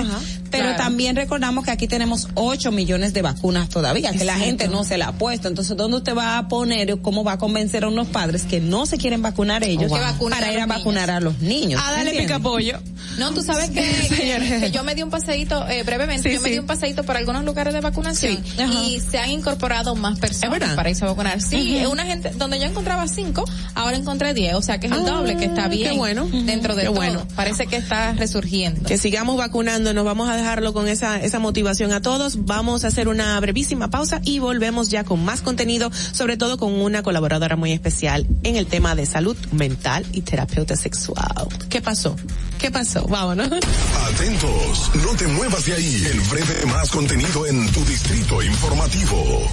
Pero 0.51 0.77
también 0.77 1.17
recordamos 1.17 1.65
que 1.65 1.71
aquí 1.71 1.89
tenemos 1.89 2.29
8 2.35 2.73
millones 2.73 3.13
de 3.13 3.23
vacunas 3.23 3.69
todavía, 3.69 4.13
que 4.13 4.25
la 4.25 4.37
gente 4.37 4.69
no 4.69 4.85
se 4.85 4.99
la 4.99 5.09
ha 5.09 5.13
puesto. 5.13 5.49
Entonces, 5.49 5.77
¿dónde 5.77 5.99
usted 5.99 6.17
va 6.17 6.39
a 6.39 6.49
poner, 6.49 7.01
cómo 7.01 7.25
va 7.25 7.33
a 7.33 7.39
convencer 7.39 7.85
a 7.85 7.89
unos 7.89 8.09
padres 8.09 8.45
que 8.45 8.61
no 8.61 8.87
se 8.87 8.99
quieren 8.99 9.23
vacunar 9.23 9.65
ellos 9.65 9.91
para 10.31 10.53
ir 10.53 10.61
a 10.61 10.67
vacunar 10.67 11.11
a 11.11 11.21
los 11.21 11.39
niños? 11.41 11.81
Ah, 11.85 11.93
dale 11.93 12.13
pica 12.13 12.39
pollo. 12.39 12.79
No, 13.19 13.33
tú 13.33 13.43
sabes 13.43 13.71
que, 13.71 14.71
yo 14.73 14.85
me 14.85 14.95
di 14.95 15.03
un 15.03 15.11
paseíto, 15.11 15.67
eh, 15.69 15.83
brevemente, 15.83 16.33
yo 16.33 16.41
me 16.41 16.51
di 16.51 16.59
un 16.59 16.67
paseíto 16.67 17.05
por 17.05 17.17
algunos 17.17 17.45
lugares 17.45 17.73
de 17.75 17.81
vacunación 17.81 18.43
y 18.85 19.01
se 19.01 19.19
han 19.19 19.31
incorporado 19.31 19.95
más 19.95 20.19
personas 20.19 20.75
para 20.75 20.91
irse 20.91 21.05
a 21.05 21.09
vacunar. 21.09 21.41
Sí, 21.41 21.83
una 21.91 22.05
gente, 22.05 22.31
donde 22.37 22.59
yo 22.59 22.65
encontraba 22.65 23.07
cinco, 23.09 23.45
ahora 23.75 23.97
encontré 23.97 24.35
diez, 24.35 24.55
o 24.55 24.63
sea 24.63 24.79
que 24.79 24.87
es 24.87 24.93
el 24.93 25.05
doble, 25.05 25.37
que 25.37 25.47
está 25.47 25.65
ah, 25.65 25.69
bien 25.69 25.97
bueno. 25.97 26.27
dentro 26.27 26.75
de 26.75 26.85
todo. 26.85 26.95
Bueno. 26.95 27.27
Parece 27.35 27.67
que 27.67 27.77
está 27.77 28.13
resurgiendo. 28.13 28.87
Que 28.87 28.99
sigamos 28.99 29.37
vacunando, 29.37 29.95
nos 29.95 30.05
vamos 30.05 30.29
a 30.29 30.37
dejarlo 30.47 30.73
con 30.73 30.87
esa, 30.87 31.21
esa 31.21 31.41
motivación 31.41 31.93
a 31.93 32.01
todos. 32.01 32.47
Vamos 32.47 32.85
a 32.85 32.89
hacer 32.89 33.09
una 33.09 33.39
brevísima 33.41 33.91
pausa 33.91 34.21
y 34.23 34.39
volvemos 34.39 34.91
ya 34.91 35.03
con 35.03 35.25
más 35.25 35.41
contenido, 35.41 35.91
sobre 36.13 36.37
todo 36.37 36.57
con 36.57 36.73
una 36.73 37.03
colaboradora 37.03 37.57
muy 37.57 37.73
especial 37.73 38.29
en 38.45 38.55
el 38.55 38.69
tema 38.69 38.95
de 38.95 39.07
salud 39.07 39.37
mental 39.51 40.07
y 40.13 40.21
terapeuta 40.21 40.77
sexual. 40.77 41.49
¿Qué 41.69 41.83
pasó? 41.83 42.15
¿Qué 42.61 42.71
pasó? 42.71 43.09
Vámonos. 43.09 43.49
Atentos, 43.49 44.91
no 45.05 45.17
te 45.17 45.27
muevas 45.27 45.65
de 45.67 45.73
ahí. 45.73 46.07
El 46.13 46.21
breve 46.21 46.67
más 46.67 46.91
contenido 46.91 47.45
en 47.49 47.67
tu 47.73 47.85
distrito 47.85 48.41
informativo. 48.41 49.51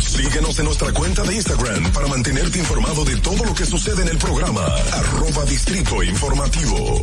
Síguenos 0.00 0.56
en 0.60 0.66
nuestra 0.66 0.92
cuenta 0.92 1.24
de 1.24 1.34
Instagram 1.34 1.92
para 1.92 2.06
mantenerte 2.06 2.60
informado 2.60 3.04
de 3.04 3.16
todo 3.16 3.44
lo 3.44 3.54
que 3.56 3.66
sucede 3.66 4.02
en 4.02 4.08
el 4.08 4.18
programa. 4.18 4.64
Arroba 4.92 5.44
Distrito 5.46 6.00
Informativo. 6.00 7.02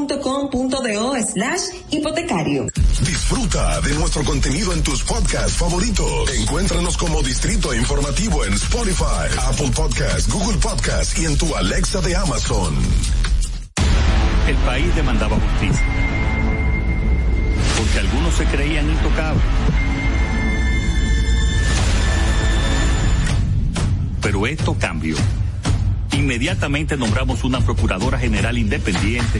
com.do 0.07 1.15
slash 1.21 1.61
hipotecario. 1.91 2.67
Disfruta 3.01 3.81
de 3.81 3.93
nuestro 3.95 4.23
contenido 4.23 4.73
en 4.73 4.83
tus 4.83 5.03
podcasts 5.03 5.53
favoritos. 5.53 6.29
Encuéntranos 6.35 6.97
como 6.97 7.21
Distrito 7.21 7.73
Informativo 7.73 8.45
en 8.45 8.53
Spotify, 8.53 9.27
Apple 9.47 9.71
Podcasts, 9.75 10.31
Google 10.31 10.57
Podcasts 10.57 11.19
y 11.19 11.25
en 11.25 11.37
tu 11.37 11.55
Alexa 11.55 12.01
de 12.01 12.15
Amazon. 12.15 12.75
El 14.47 14.55
país 14.57 14.95
demandaba 14.95 15.37
justicia. 15.39 15.85
Porque 17.77 17.99
algunos 17.99 18.33
se 18.35 18.45
creían 18.45 18.89
intocables. 18.89 19.43
Pero 24.21 24.47
esto 24.47 24.75
cambió. 24.79 25.15
Inmediatamente 26.13 26.97
nombramos 26.97 27.43
una 27.43 27.61
Procuradora 27.61 28.19
General 28.19 28.57
independiente 28.57 29.39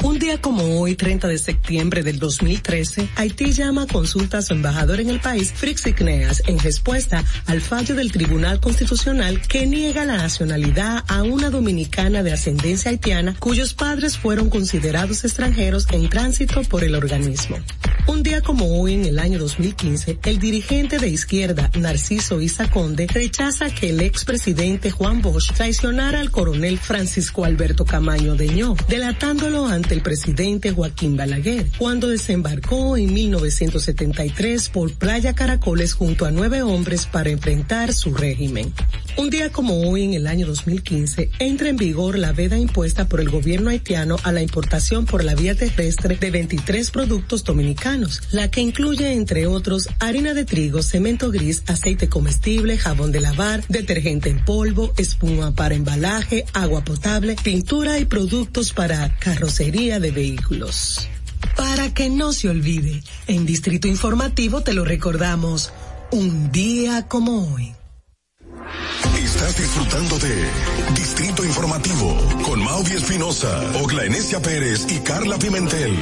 Un 0.02 0.18
día 0.18 0.40
como 0.40 0.78
hoy, 0.80 0.94
30 0.94 1.26
de 1.26 1.38
septiembre 1.38 2.02
del 2.02 2.18
2013, 2.18 3.08
Haití 3.16 3.52
llama 3.52 3.82
a 3.82 3.86
consulta 3.86 4.38
a 4.38 4.42
su 4.42 4.52
embajador 4.52 5.00
en 5.00 5.08
el 5.10 5.20
país, 5.20 5.52
Fritz 5.52 5.86
Igneas, 5.86 6.42
en 6.46 6.58
respuesta 6.58 7.24
al 7.46 7.60
fallo 7.60 7.94
del 7.94 8.12
Tribunal 8.12 8.60
Constitucional 8.60 9.40
que 9.40 9.66
niega 9.66 10.04
la 10.04 10.18
nacionalidad 10.18 11.02
a 11.08 11.22
una 11.22 11.50
dominicana 11.50 12.22
de 12.22 12.32
ascendencia 12.32 12.90
haitiana 12.90 13.34
cuyos 13.38 13.74
padres 13.74 14.16
fueron 14.18 14.50
considerados 14.50 15.24
extranjeros 15.24 15.86
en 15.90 16.08
tránsito 16.08 16.62
por 16.62 16.84
el 16.84 16.94
organismo. 16.94 17.58
Un 18.06 18.22
día 18.22 18.40
como 18.40 18.80
hoy, 18.80 18.94
en 18.94 19.04
el 19.04 19.18
año 19.18 19.40
2015, 19.40 20.20
el 20.24 20.38
dirigente 20.38 20.98
de 20.98 21.08
izquierda, 21.08 21.72
Narciso 21.74 22.40
Isaconde, 22.40 23.08
rechaza 23.08 23.68
que 23.70 23.90
el 23.90 24.00
expresidente 24.00 24.92
Juan 24.92 25.22
Bosch 25.22 25.52
traicionara 25.52 26.20
al 26.20 26.30
coronel 26.30 26.78
Francisco 26.78 27.44
Alberto 27.44 27.84
Camaño 27.84 28.36
Deñó, 28.36 28.76
delatándolo 28.88 29.66
ante 29.66 29.95
el 29.96 30.02
presidente 30.02 30.72
Joaquín 30.72 31.16
Balaguer, 31.16 31.66
cuando 31.78 32.08
desembarcó 32.08 32.98
en 32.98 33.14
1973 33.14 34.68
por 34.68 34.92
Playa 34.92 35.32
Caracoles 35.32 35.94
junto 35.94 36.26
a 36.26 36.30
nueve 36.30 36.62
hombres 36.62 37.06
para 37.06 37.30
enfrentar 37.30 37.94
su 37.94 38.12
régimen. 38.12 38.74
Un 39.16 39.30
día 39.30 39.50
como 39.50 39.88
hoy, 39.88 40.02
en 40.02 40.12
el 40.12 40.26
año 40.26 40.46
2015, 40.46 41.30
entra 41.38 41.70
en 41.70 41.78
vigor 41.78 42.18
la 42.18 42.32
veda 42.32 42.58
impuesta 42.58 43.08
por 43.08 43.20
el 43.20 43.30
gobierno 43.30 43.70
haitiano 43.70 44.16
a 44.22 44.32
la 44.32 44.42
importación 44.42 45.06
por 45.06 45.24
la 45.24 45.34
vía 45.34 45.54
terrestre 45.54 46.16
de 46.16 46.30
23 46.30 46.90
productos 46.90 47.42
dominicanos, 47.42 48.20
la 48.32 48.50
que 48.50 48.60
incluye, 48.60 49.14
entre 49.14 49.46
otros, 49.46 49.88
harina 49.98 50.34
de 50.34 50.44
trigo, 50.44 50.82
cemento 50.82 51.30
gris, 51.30 51.62
aceite 51.68 52.10
comestible, 52.10 52.76
jabón 52.76 53.12
de 53.12 53.22
lavar, 53.22 53.64
detergente 53.68 54.28
en 54.28 54.44
polvo, 54.44 54.92
espuma 54.98 55.54
para 55.54 55.74
embalaje, 55.74 56.44
agua 56.52 56.84
potable, 56.84 57.36
pintura 57.42 57.98
y 57.98 58.04
productos 58.04 58.74
para 58.74 59.16
carrocería 59.18 59.75
de 59.76 60.10
vehículos. 60.10 61.06
Para 61.54 61.92
que 61.92 62.08
no 62.08 62.32
se 62.32 62.48
olvide, 62.48 63.02
en 63.26 63.44
Distrito 63.44 63.86
Informativo 63.86 64.62
te 64.62 64.72
lo 64.72 64.86
recordamos, 64.86 65.70
un 66.10 66.50
día 66.50 67.06
como 67.08 67.52
hoy. 67.52 67.74
Estás 69.22 69.58
disfrutando 69.58 70.18
de 70.18 70.48
Distrito 70.94 71.44
Informativo 71.44 72.16
con 72.42 72.64
Maudie 72.64 72.96
Espinosa, 72.96 73.70
Ogla 73.82 74.04
Enesia 74.06 74.40
Pérez 74.40 74.86
y 74.88 75.00
Carla 75.00 75.38
Pimentel. 75.38 75.94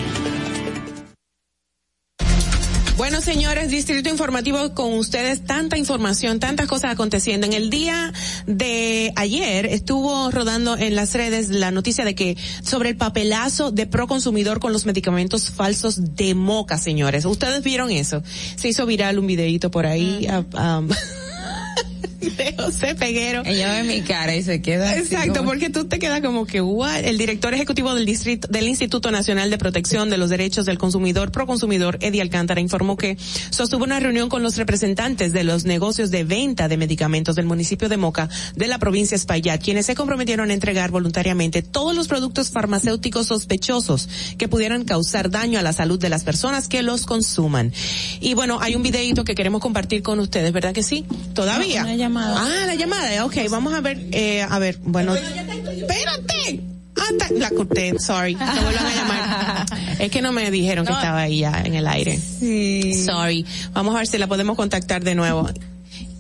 Bueno, 2.97 3.21
señores, 3.21 3.71
Distrito 3.71 4.09
Informativo 4.09 4.73
con 4.73 4.93
ustedes, 4.93 5.45
tanta 5.45 5.77
información, 5.77 6.39
tantas 6.39 6.69
cosas 6.69 6.93
aconteciendo. 6.93 7.45
En 7.45 7.53
el 7.53 7.69
día 7.69 8.13
de 8.47 9.13
ayer 9.17 9.67
estuvo 9.67 10.31
rodando 10.31 10.77
en 10.77 10.95
las 10.95 11.13
redes 11.13 11.49
la 11.49 11.73
noticia 11.73 12.05
de 12.05 12.15
que 12.15 12.37
sobre 12.63 12.91
el 12.91 12.97
papelazo 12.97 13.73
de 13.73 13.89
Proconsumidor 13.89 14.61
con 14.61 14.73
los 14.73 14.87
medicamentos 14.87 15.51
falsos 15.51 16.15
de 16.15 16.37
Moca, 16.37 16.79
señores. 16.79 17.25
¿Ustedes 17.25 17.65
vieron 17.65 17.91
eso? 17.91 18.23
Se 18.55 18.69
hizo 18.69 18.87
viral 18.87 19.19
un 19.19 19.27
videito 19.27 19.73
por 19.73 19.87
ahí. 19.87 20.29
Uh, 20.31 20.95
de 22.31 22.55
José 22.59 22.95
Peguero. 22.95 23.43
Ella 23.45 23.73
ve 23.73 23.83
mi 23.85 24.03
cara 24.03 24.35
y 24.35 24.43
se 24.43 24.63
queda 24.63 24.97
Exacto, 24.97 25.45
porque 25.45 25.71
tú 25.71 25.87
te 25.87 25.99
quedas 25.99 26.21
como 26.21 26.47
que, 26.47 26.61
what? 26.61 27.05
El 27.05 27.19
director 27.19 27.55
ejecutivo 27.55 27.95
del 27.95 28.07
distrito, 28.07 28.49
del 28.49 28.69
Instituto 28.69 29.11
Nacional 29.11 29.51
de 29.51 29.59
Protección 29.59 30.11
de 30.11 30.19
los 30.19 30.31
Derechos 30.31 30.67
del 30.67 30.79
Consumidor, 30.79 31.31
Proconsumidor, 31.31 31.99
Eddie 32.01 32.23
Alcántara, 32.23 32.61
informó 32.61 32.97
que 32.97 33.17
sostuvo 33.51 33.85
una 33.85 34.01
reunión 34.01 34.29
con 34.29 34.43
los 34.43 34.57
representantes 34.57 35.33
de 35.33 35.45
los 35.45 35.65
negocios 35.65 36.11
de 36.11 36.25
venta 36.25 36.69
de 36.69 36.77
medicamentos 36.77 37.37
del 37.37 37.47
municipio 37.47 37.89
de 37.89 37.97
Moca, 37.97 38.29
de 38.57 38.69
la 38.69 38.79
provincia 38.79 39.15
Espaillat, 39.15 39.63
quienes 39.63 39.87
se 39.87 39.95
comprometieron 39.95 40.51
a 40.51 40.55
entregar 40.55 40.91
voluntariamente 40.91 41.63
todos 41.63 41.95
los 41.95 42.09
productos 42.09 42.51
farmacéuticos 42.51 43.27
sospechosos 43.27 44.09
que 44.39 44.49
pudieran 44.49 44.85
causar 44.85 45.31
daño 45.31 45.59
a 45.59 45.63
la 45.63 45.73
salud 45.73 45.99
de 45.99 46.09
las 46.09 46.25
personas 46.25 46.69
que 46.69 46.83
los 46.83 47.07
consuman. 47.07 47.73
Y 48.21 48.35
bueno, 48.35 48.59
hay 48.61 48.75
un 48.75 48.83
videito 48.83 49.25
que 49.25 49.35
queremos 49.35 49.61
compartir 49.61 50.03
con 50.03 50.19
ustedes, 50.21 50.53
¿verdad 50.53 50.73
que 50.73 50.83
sí? 50.83 51.05
Todavía. 51.35 51.85
Ah, 52.21 52.65
la 52.67 52.75
llamada. 52.75 53.25
Ok, 53.25 53.37
vamos 53.51 53.73
a 53.75 53.81
ver, 53.81 53.99
eh, 54.13 54.43
a 54.43 54.59
ver, 54.59 54.79
bueno. 54.83 55.15
Espérate. 55.15 56.61
Ah, 56.97 57.27
la 57.37 57.51
corté, 57.51 57.93
sorry. 57.99 58.35
Te 58.35 58.45
vuelvan 58.45 58.87
a 58.87 58.95
llamar. 58.95 59.67
Es 59.99 60.11
que 60.11 60.21
no 60.23 60.33
me 60.33 60.51
dijeron 60.51 60.85
que 60.85 60.93
estaba 60.93 61.21
ahí 61.23 61.39
ya 61.41 61.63
en 61.65 61.75
el 61.75 61.87
aire. 61.87 62.19
Sí. 62.19 63.05
Sorry. 63.05 63.47
Vamos 63.73 63.95
a 63.95 63.99
ver 63.99 64.07
si 64.07 64.19
la 64.19 64.27
podemos 64.27 64.57
contactar 64.57 65.05
de 65.05 65.15
nuevo. 65.15 65.49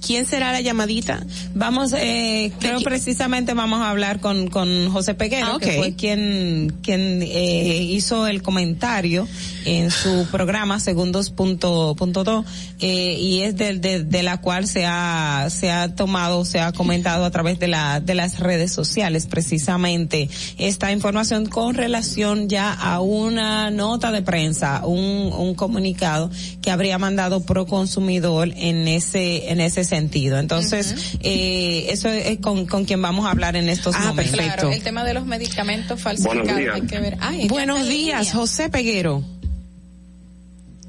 ¿Quién 0.06 0.26
será 0.26 0.52
la 0.52 0.60
llamadita? 0.60 1.24
Vamos, 1.54 1.92
eh, 1.96 2.52
creo 2.60 2.80
precisamente 2.82 3.54
vamos 3.54 3.80
a 3.80 3.90
hablar 3.90 4.20
con, 4.20 4.48
con 4.48 4.90
José 4.90 5.14
Peguero, 5.14 5.54
Ah, 5.54 5.58
que 5.58 5.72
fue 5.78 5.94
quien, 5.94 6.76
quien 6.82 7.22
eh, 7.22 7.78
hizo 7.82 8.26
el 8.26 8.42
comentario 8.42 9.26
en 9.64 9.90
su 9.90 10.26
programa 10.30 10.80
Segundos 10.80 11.30
punto, 11.30 11.94
punto 11.96 12.24
dos, 12.24 12.44
eh, 12.80 13.16
y 13.18 13.42
es 13.42 13.56
de, 13.56 13.78
de, 13.78 14.04
de 14.04 14.22
la 14.22 14.40
cual 14.40 14.66
se 14.66 14.84
ha, 14.86 15.48
se 15.50 15.70
ha 15.70 15.94
tomado, 15.94 16.44
se 16.44 16.60
ha 16.60 16.72
comentado 16.72 17.24
a 17.24 17.30
través 17.30 17.58
de 17.58 17.68
la, 17.68 18.00
de 18.00 18.14
las 18.14 18.40
redes 18.40 18.72
sociales 18.72 19.26
precisamente 19.26 20.28
esta 20.58 20.92
información 20.92 21.46
con 21.46 21.74
relación 21.74 22.48
ya 22.48 22.72
a 22.72 23.00
una 23.00 23.70
nota 23.70 24.10
de 24.12 24.22
prensa, 24.22 24.82
un, 24.86 25.32
un 25.32 25.54
comunicado 25.54 26.30
que 26.62 26.70
habría 26.70 26.98
mandado 26.98 27.40
Proconsumidor 27.44 28.48
en 28.56 28.88
ese, 28.88 29.50
en 29.50 29.60
ese 29.60 29.84
sentido. 29.84 30.38
Entonces, 30.38 30.94
eh, 31.20 31.86
eso 31.90 32.08
es 32.08 32.38
con, 32.38 32.66
con 32.66 32.84
quien 32.84 33.00
vamos 33.02 33.26
a 33.26 33.30
hablar 33.30 33.56
en 33.56 33.68
estos 33.68 33.94
Ah, 33.96 34.06
momentos. 34.08 34.34
Claro, 34.34 34.70
el 34.70 34.82
tema 34.82 35.04
de 35.04 35.14
los 35.14 35.26
medicamentos 35.26 36.00
falsificados 36.00 36.44
Buenos 36.46 36.58
días. 36.60 36.74
hay 36.74 36.82
que 36.82 36.98
ver. 37.00 37.16
Ay, 37.20 37.38
ella 37.40 37.48
Buenos 37.48 37.88
días. 37.88 38.32
José 38.32 38.68
Peguero. 38.68 39.22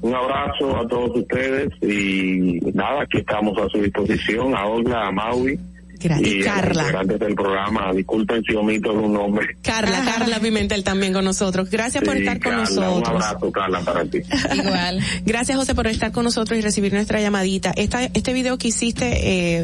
Un 0.06 0.14
abrazo 0.14 0.76
a 0.76 0.86
todos 0.86 1.16
ustedes 1.16 1.68
y 1.82 2.60
nada, 2.74 3.02
aquí 3.02 3.18
estamos 3.18 3.58
a 3.58 3.68
su 3.68 3.82
disposición, 3.82 4.54
a 4.54 4.64
Olga, 4.64 5.04
a 5.04 5.10
Maui 5.10 5.58
Gracias. 6.00 6.28
y 6.28 6.40
Carla. 6.40 7.04
del 7.04 7.34
programa. 7.34 7.92
Disculpen 7.92 8.42
si 8.44 8.54
omito 8.54 8.92
nombre. 8.92 9.56
Carla, 9.62 10.02
Carla 10.04 10.40
Pimentel 10.40 10.84
también 10.84 11.12
con 11.12 11.24
nosotros. 11.24 11.70
Gracias 11.70 12.04
por 12.04 12.16
estar 12.16 12.40
con 12.40 12.52
Carla, 12.52 12.68
Un 12.68 13.00
nosotros. 13.00 13.24
abrazo, 13.24 13.52
Carla, 13.52 13.80
para 13.80 14.04
ti. 14.04 14.18
Igual. 14.54 15.00
Gracias 15.24 15.56
José 15.56 15.74
por 15.74 15.86
estar 15.86 16.12
con 16.12 16.24
nosotros 16.24 16.58
y 16.58 16.62
recibir 16.62 16.92
nuestra 16.92 17.20
llamadita. 17.20 17.72
Esta, 17.76 18.04
este 18.04 18.32
video 18.32 18.58
que 18.58 18.68
hiciste 18.68 19.06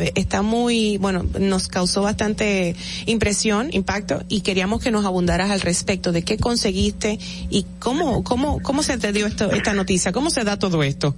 eh, 0.04 0.12
está 0.14 0.42
muy, 0.42 0.98
bueno, 0.98 1.24
nos 1.38 1.68
causó 1.68 2.02
bastante 2.02 2.74
impresión, 3.06 3.68
impacto 3.72 4.22
y 4.28 4.40
queríamos 4.40 4.82
que 4.82 4.90
nos 4.90 5.04
abundaras 5.04 5.50
al 5.50 5.60
respecto 5.60 6.12
de 6.12 6.22
qué 6.22 6.36
conseguiste 6.38 7.18
y 7.50 7.66
cómo, 7.78 8.24
cómo, 8.24 8.60
cómo 8.62 8.82
se 8.82 8.98
te 8.98 9.12
dio 9.12 9.26
esto, 9.26 9.50
esta 9.52 9.74
noticia, 9.74 10.12
cómo 10.12 10.30
se 10.30 10.44
da 10.44 10.58
todo 10.58 10.82
esto. 10.82 11.14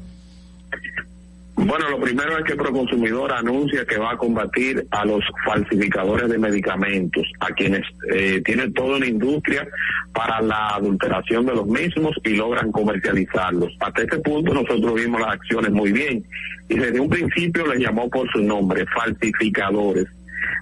Bueno, 1.56 1.88
lo 1.88 2.00
primero 2.00 2.36
es 2.36 2.44
que 2.44 2.56
Proconsumidor 2.56 3.32
anuncia 3.32 3.84
que 3.84 3.96
va 3.96 4.12
a 4.12 4.16
combatir 4.16 4.86
a 4.90 5.04
los 5.04 5.22
falsificadores 5.44 6.28
de 6.28 6.36
medicamentos, 6.36 7.22
a 7.38 7.46
quienes 7.52 7.82
eh, 8.12 8.42
tienen 8.44 8.72
toda 8.74 8.96
una 8.96 9.06
industria 9.06 9.66
para 10.12 10.40
la 10.42 10.70
adulteración 10.70 11.46
de 11.46 11.54
los 11.54 11.66
mismos 11.66 12.16
y 12.24 12.30
logran 12.30 12.72
comercializarlos. 12.72 13.72
Hasta 13.78 14.02
este 14.02 14.18
punto 14.18 14.52
nosotros 14.52 14.94
vimos 14.94 15.20
las 15.20 15.34
acciones 15.34 15.70
muy 15.70 15.92
bien 15.92 16.24
y 16.68 16.74
desde 16.74 16.98
un 16.98 17.08
principio 17.08 17.66
les 17.66 17.78
llamó 17.78 18.10
por 18.10 18.30
su 18.32 18.40
nombre, 18.40 18.84
falsificadores. 18.86 20.06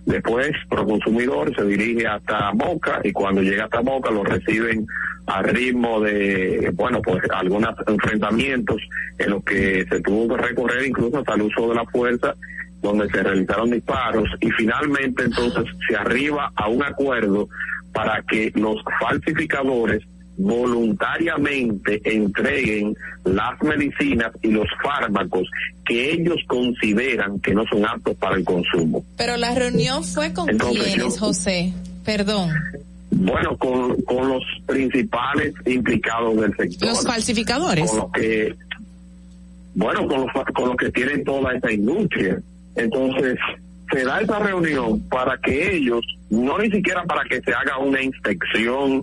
Después, 0.07 0.53
Proconsumidor 0.69 1.55
se 1.55 1.65
dirige 1.65 2.07
hasta 2.07 2.53
Moca 2.53 3.01
y 3.05 3.13
cuando 3.13 3.43
llega 3.43 3.65
hasta 3.65 3.83
Moca 3.83 4.11
lo 4.11 4.25
reciben 4.25 4.87
a 5.27 5.43
ritmo 5.43 6.01
de, 6.01 6.71
bueno, 6.75 7.01
pues 7.01 7.23
algunos 7.33 7.75
enfrentamientos 7.87 8.77
en 9.19 9.31
los 9.31 9.45
que 9.45 9.87
se 9.89 10.01
tuvo 10.01 10.35
que 10.35 10.43
recorrer 10.43 10.87
incluso 10.87 11.19
hasta 11.19 11.35
el 11.35 11.43
uso 11.43 11.69
de 11.69 11.75
la 11.77 11.85
fuerza, 11.87 12.35
donde 12.81 13.09
se 13.09 13.23
realizaron 13.23 13.71
disparos 13.71 14.29
y 14.41 14.51
finalmente 14.51 15.25
entonces 15.25 15.65
se 15.89 15.97
arriba 15.97 16.51
a 16.57 16.69
un 16.69 16.83
acuerdo 16.83 17.49
para 17.93 18.23
que 18.23 18.51
los 18.57 18.77
falsificadores 19.01 20.03
voluntariamente 20.37 22.01
entreguen 22.05 22.95
las 23.25 23.61
medicinas 23.63 24.33
y 24.43 24.49
los 24.49 24.67
fármacos 24.83 25.49
que 25.85 26.13
ellos 26.13 26.37
consideran 26.47 27.39
que 27.41 27.55
no 27.55 27.65
son 27.67 27.85
aptos 27.87 28.17
para 28.17 28.37
el 28.37 28.45
consumo. 28.45 29.05
Pero 29.17 29.37
la 29.37 29.55
reunión 29.55 30.05
fue 30.05 30.33
con 30.33 30.49
yo- 30.59 31.11
José. 31.19 31.73
Perdón. 32.05 32.51
Bueno, 33.11 33.57
con, 33.59 34.01
con 34.03 34.29
los 34.29 34.43
principales 34.67 35.55
implicados 35.67 36.35
del 36.41 36.57
sector. 36.57 36.89
Los 36.89 37.05
falsificadores. 37.07 37.89
Con 37.91 37.99
los 38.01 38.13
que, 38.13 38.55
bueno, 39.75 40.09
con 40.09 40.21
los, 40.23 40.31
con 40.55 40.69
los 40.71 40.77
que 40.77 40.91
tienen 40.91 41.23
toda 41.23 41.53
esa 41.53 41.71
industria. 41.71 42.41
Entonces, 42.75 43.39
se 43.93 44.05
da 44.05 44.21
esa 44.21 44.39
reunión 44.39 45.01
para 45.09 45.37
que 45.39 45.77
ellos, 45.77 46.05
no 46.31 46.59
ni 46.59 46.71
siquiera 46.71 47.05
para 47.05 47.23
que 47.25 47.41
se 47.43 47.53
haga 47.53 47.79
una 47.79 48.03
inspección 48.03 49.03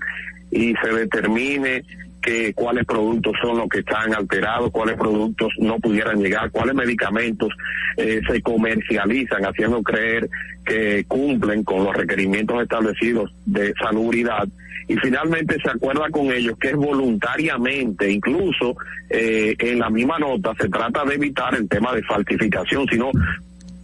y 0.52 0.74
se 0.76 0.90
determine 0.90 1.84
que 2.22 2.54
cuáles 2.54 2.86
productos 2.86 3.34
son 3.42 3.58
los 3.58 3.70
que 3.70 3.80
están 3.80 4.14
alterados, 4.14 4.72
cuáles 4.72 4.98
productos 4.98 5.54
no 5.60 5.80
pudieran 5.80 6.22
llegar, 6.22 6.52
cuáles 6.52 6.76
medicamentos 6.76 7.50
eh, 7.98 8.22
se 8.30 8.42
comercializan, 8.42 9.44
haciendo 9.46 9.82
creer 9.82 10.30
que 10.66 11.06
cumplen 11.08 11.64
con 11.64 11.84
los 11.84 11.96
requerimientos 11.96 12.62
establecidos 12.62 13.32
de 13.46 13.74
salubridad. 13.82 14.48
Y 14.88 14.96
finalmente 14.98 15.58
se 15.64 15.70
acuerda 15.70 16.10
con 16.10 16.32
ellos 16.32 16.58
que 16.60 16.70
es 16.70 16.76
voluntariamente, 16.76 18.12
incluso 18.12 18.76
eh, 19.10 19.56
en 19.60 19.80
la 19.80 19.90
misma 19.90 20.18
nota 20.18 20.54
se 20.60 20.68
trata 20.68 21.06
de 21.06 21.16
evitar 21.16 21.54
el 21.56 21.70
tema 21.70 21.94
de 21.94 22.02
falsificación, 22.04 22.88
sino 22.88 23.12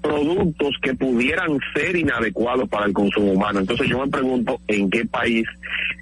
productos 0.06 0.75
que 0.82 0.93
pudieran 0.93 1.59
ser 1.74 1.95
inadecuados 1.95 2.69
para 2.69 2.85
el 2.85 2.93
consumo 2.93 3.34
humano. 3.34 3.59
Entonces 3.59 3.88
yo 3.88 4.00
me 4.00 4.11
pregunto 4.11 4.59
en 4.67 4.90
qué 4.90 5.06
país 5.06 5.45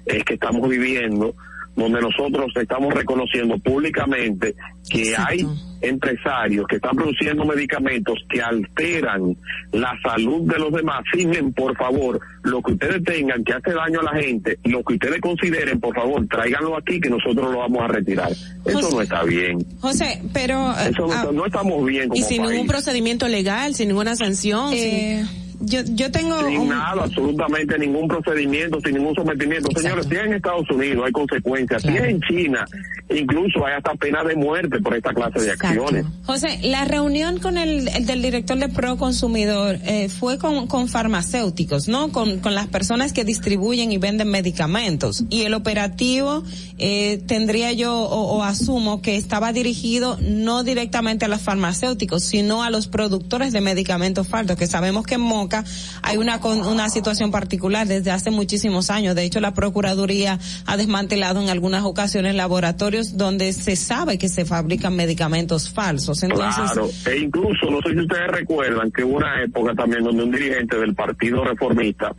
es 0.06 0.22
que 0.24 0.34
estamos 0.34 0.68
viviendo 0.68 1.34
donde 1.76 2.00
nosotros 2.00 2.52
estamos 2.56 2.94
reconociendo 2.94 3.58
públicamente 3.58 4.54
que 4.88 5.14
hay 5.16 5.46
empresarios 5.80 6.66
que 6.66 6.76
están 6.76 6.96
produciendo 6.96 7.44
medicamentos 7.44 8.18
que 8.28 8.40
alteran 8.40 9.36
la 9.72 9.92
salud 10.02 10.42
de 10.50 10.58
los 10.58 10.72
demás. 10.72 11.02
Fijen, 11.12 11.52
por 11.52 11.76
favor, 11.76 12.20
lo 12.42 12.62
que 12.62 12.72
ustedes 12.72 13.02
tengan 13.04 13.44
que 13.44 13.52
hace 13.52 13.72
daño 13.72 14.00
a 14.00 14.14
la 14.14 14.22
gente, 14.22 14.58
lo 14.64 14.82
que 14.82 14.94
ustedes 14.94 15.20
consideren, 15.20 15.80
por 15.80 15.94
favor, 15.94 16.26
tráiganlo 16.26 16.76
aquí 16.76 17.00
que 17.00 17.10
nosotros 17.10 17.52
lo 17.52 17.58
vamos 17.58 17.82
a 17.82 17.88
retirar. 17.88 18.30
Eso 18.30 18.90
no 18.90 19.02
está 19.02 19.22
bien. 19.24 19.58
José, 19.80 20.22
pero... 20.32 20.72
Eso 20.78 21.06
no, 21.32 21.42
ah, 21.42 21.46
estamos 21.46 21.84
bien 21.84 22.08
como 22.08 22.20
Y 22.20 22.22
sin 22.22 22.42
ningún 22.42 22.66
procedimiento 22.66 23.28
legal, 23.28 23.74
sin 23.74 23.88
ninguna 23.88 24.16
sanción. 24.16 24.72
Eh, 24.72 25.24
yo, 25.64 25.80
yo 25.84 26.10
tengo... 26.10 26.40
Sin 26.46 26.68
nada, 26.68 27.04
absolutamente 27.04 27.78
ningún 27.78 28.08
procedimiento, 28.08 28.80
sin 28.80 28.94
ningún 28.94 29.14
sometimiento. 29.14 29.68
Señores, 29.78 30.06
si 30.08 30.16
en 30.16 30.34
Estados 30.34 30.70
Unidos 30.70 31.04
hay 31.06 31.12
consecuencias, 31.12 31.82
si 31.82 31.88
en 31.88 32.20
China 32.22 32.64
incluso 33.10 33.66
hay 33.66 33.74
hasta 33.74 33.94
pena 33.94 34.24
de 34.24 34.34
muerte 34.34 34.80
por 34.80 34.96
esta 34.96 35.12
clase 35.12 35.40
de 35.40 35.52
acciones. 35.52 36.06
José, 36.24 36.58
la 36.62 36.84
reunión 36.84 37.38
con 37.38 37.58
el, 37.58 37.84
del 38.06 38.22
director 38.22 38.58
de 38.58 38.68
Pro 38.68 38.96
Consumidor 38.96 39.78
eh, 39.84 40.08
fue 40.08 40.38
con, 40.38 40.66
con 40.66 40.88
farmacéuticos, 40.88 41.88
¿no? 41.88 42.12
Con, 42.12 42.38
con 42.38 42.54
las 42.54 42.66
personas 42.68 43.12
que 43.12 43.24
distribuyen 43.24 43.92
y 43.92 43.98
venden 43.98 44.30
medicamentos. 44.30 45.24
Y 45.28 45.42
el 45.42 45.54
operativo 45.54 46.42
eh, 46.78 47.22
tendría 47.26 47.72
yo 47.72 47.94
o, 47.94 48.42
asumo 48.42 49.00
que 49.00 49.16
estaba 49.16 49.52
dirigido 49.52 50.18
no 50.20 50.64
directamente 50.64 51.24
a 51.24 51.28
los 51.28 51.40
farmacéuticos, 51.40 52.24
sino 52.24 52.62
a 52.62 52.70
los 52.70 52.88
productores 52.88 53.52
de 53.52 53.60
medicamentos 53.60 54.26
falsos, 54.28 54.56
que 54.56 54.66
sabemos 54.66 55.06
que 55.06 55.14
en 55.14 55.20
Moca 55.20 55.53
hay 56.02 56.16
una, 56.16 56.38
una 56.38 56.88
situación 56.88 57.30
particular 57.30 57.86
desde 57.86 58.10
hace 58.10 58.30
muchísimos 58.30 58.90
años. 58.90 59.14
De 59.14 59.24
hecho, 59.24 59.40
la 59.40 59.54
Procuraduría 59.54 60.38
ha 60.66 60.76
desmantelado 60.76 61.40
en 61.42 61.50
algunas 61.50 61.84
ocasiones 61.84 62.34
laboratorios 62.34 63.16
donde 63.16 63.52
se 63.52 63.76
sabe 63.76 64.18
que 64.18 64.28
se 64.28 64.44
fabrican 64.44 64.96
medicamentos 64.96 65.70
falsos. 65.70 66.22
Entonces, 66.22 66.72
claro, 66.72 66.88
e 67.06 67.18
incluso, 67.18 67.70
no 67.70 67.80
sé 67.82 67.92
si 67.92 68.00
ustedes 68.00 68.28
recuerdan 68.28 68.90
que 68.90 69.04
hubo 69.04 69.16
una 69.16 69.42
época 69.42 69.74
también 69.74 70.02
donde 70.02 70.24
un 70.24 70.30
dirigente 70.30 70.78
del 70.78 70.94
Partido 70.94 71.44
Reformista 71.44 72.14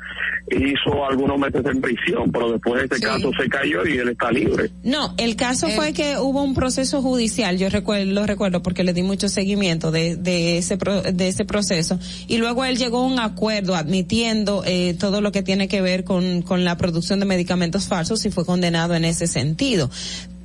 hizo 0.51 1.05
algunos 1.05 1.39
meses 1.39 1.65
en 1.65 1.81
prisión, 1.81 2.31
pero 2.31 2.51
después 2.51 2.83
este 2.83 2.99
caso 2.99 3.31
se 3.39 3.49
cayó 3.49 3.85
y 3.85 3.97
él 3.97 4.09
está 4.09 4.31
libre. 4.31 4.69
No, 4.83 5.13
el 5.17 5.35
caso 5.35 5.67
fue 5.69 5.93
que 5.93 6.17
hubo 6.17 6.43
un 6.43 6.53
proceso 6.53 7.01
judicial, 7.01 7.57
yo 7.57 7.69
recuerdo, 7.69 8.05
lo 8.11 8.25
recuerdo 8.25 8.61
porque 8.61 8.83
le 8.83 8.93
di 8.93 9.01
mucho 9.01 9.27
seguimiento 9.27 9.91
de, 9.91 10.15
de 10.15 10.57
ese 10.57 10.77
de 10.77 11.27
ese 11.27 11.45
proceso 11.45 11.99
y 12.27 12.37
luego 12.37 12.65
él 12.65 12.77
llegó 12.77 12.99
a 12.99 13.05
un 13.05 13.14
acuerdo 13.19 13.75
admitiendo 13.75 14.63
eh, 14.65 14.95
todo 14.99 15.21
lo 15.21 15.31
que 15.31 15.43
tiene 15.43 15.67
que 15.67 15.81
ver 15.81 16.03
con, 16.03 16.41
con 16.41 16.63
la 16.63 16.77
producción 16.77 17.19
de 17.19 17.25
medicamentos 17.25 17.87
falsos 17.87 18.25
y 18.25 18.31
fue 18.31 18.45
condenado 18.45 18.95
en 18.95 19.05
ese 19.05 19.27
sentido 19.27 19.89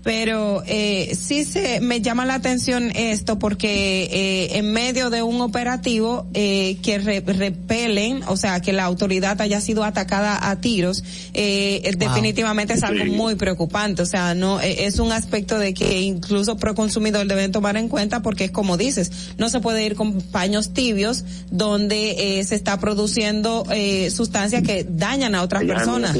pero 0.02 0.62
eh, 0.66 1.16
sí 1.18 1.44
se 1.44 1.80
me 1.80 2.00
llama 2.00 2.24
la 2.24 2.34
atención 2.34 2.90
esto 2.94 3.38
porque 3.38 4.04
eh, 4.04 4.58
en 4.58 4.72
medio 4.72 5.10
de 5.10 5.22
un 5.22 5.40
operativo 5.40 6.26
eh, 6.34 6.78
que 6.82 6.98
repelen, 6.98 8.22
o 8.26 8.36
sea, 8.36 8.60
que 8.60 8.72
la 8.72 8.84
autoridad 8.84 9.40
haya 9.40 9.60
sido 9.60 9.84
atacada 9.84 10.50
a 10.50 10.60
tiros, 10.60 11.04
eh, 11.34 11.94
definitivamente 11.98 12.74
es 12.74 12.82
algo 12.82 13.04
muy 13.06 13.34
preocupante. 13.34 14.02
O 14.02 14.06
sea, 14.06 14.34
no 14.34 14.60
eh, 14.60 14.86
es 14.86 14.98
un 14.98 15.12
aspecto 15.12 15.58
de 15.58 15.74
que 15.74 16.00
incluso 16.00 16.56
pro 16.56 16.74
consumidor 16.74 17.26
deben 17.26 17.52
tomar 17.52 17.76
en 17.76 17.88
cuenta 17.88 18.22
porque 18.22 18.44
es 18.44 18.50
como 18.50 18.76
dices, 18.76 19.34
no 19.38 19.48
se 19.50 19.60
puede 19.60 19.84
ir 19.84 19.94
con 19.96 20.20
paños 20.20 20.72
tibios 20.72 21.24
donde 21.50 22.38
eh, 22.38 22.44
se 22.44 22.54
está 22.54 22.78
produciendo 22.78 23.64
eh, 23.70 24.10
sustancias 24.10 24.62
que 24.62 24.86
dañan 24.88 25.34
a 25.34 25.42
otras 25.42 25.64
personas. 25.64 26.16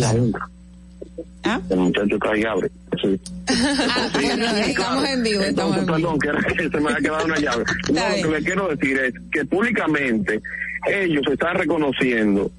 ¿Ah? 1.45 1.61
El 1.71 1.79
muchacho 1.79 2.15
está 2.15 2.31
ahí 2.33 2.45
abre. 2.45 2.71
Sí. 3.01 3.21
Ah, 3.53 4.09
bueno, 4.15 4.45
estamos 4.45 5.09
en 5.09 5.23
vivo. 5.23 5.43
Estamos 5.43 5.79
en 5.79 5.87
perdón, 5.87 6.19
que 6.21 6.69
se 6.71 6.81
me 6.81 6.93
ha 6.93 6.97
quedado 6.97 7.25
una 7.25 7.39
llave. 7.39 7.65
no, 7.93 8.01
lo 8.01 8.23
que 8.23 8.39
le 8.39 8.45
quiero 8.45 8.69
decir 8.69 8.99
es 8.99 9.15
que 9.33 9.45
públicamente 9.45 10.41
ellos 10.87 11.23
están 11.29 11.57
reconociendo 11.57 12.51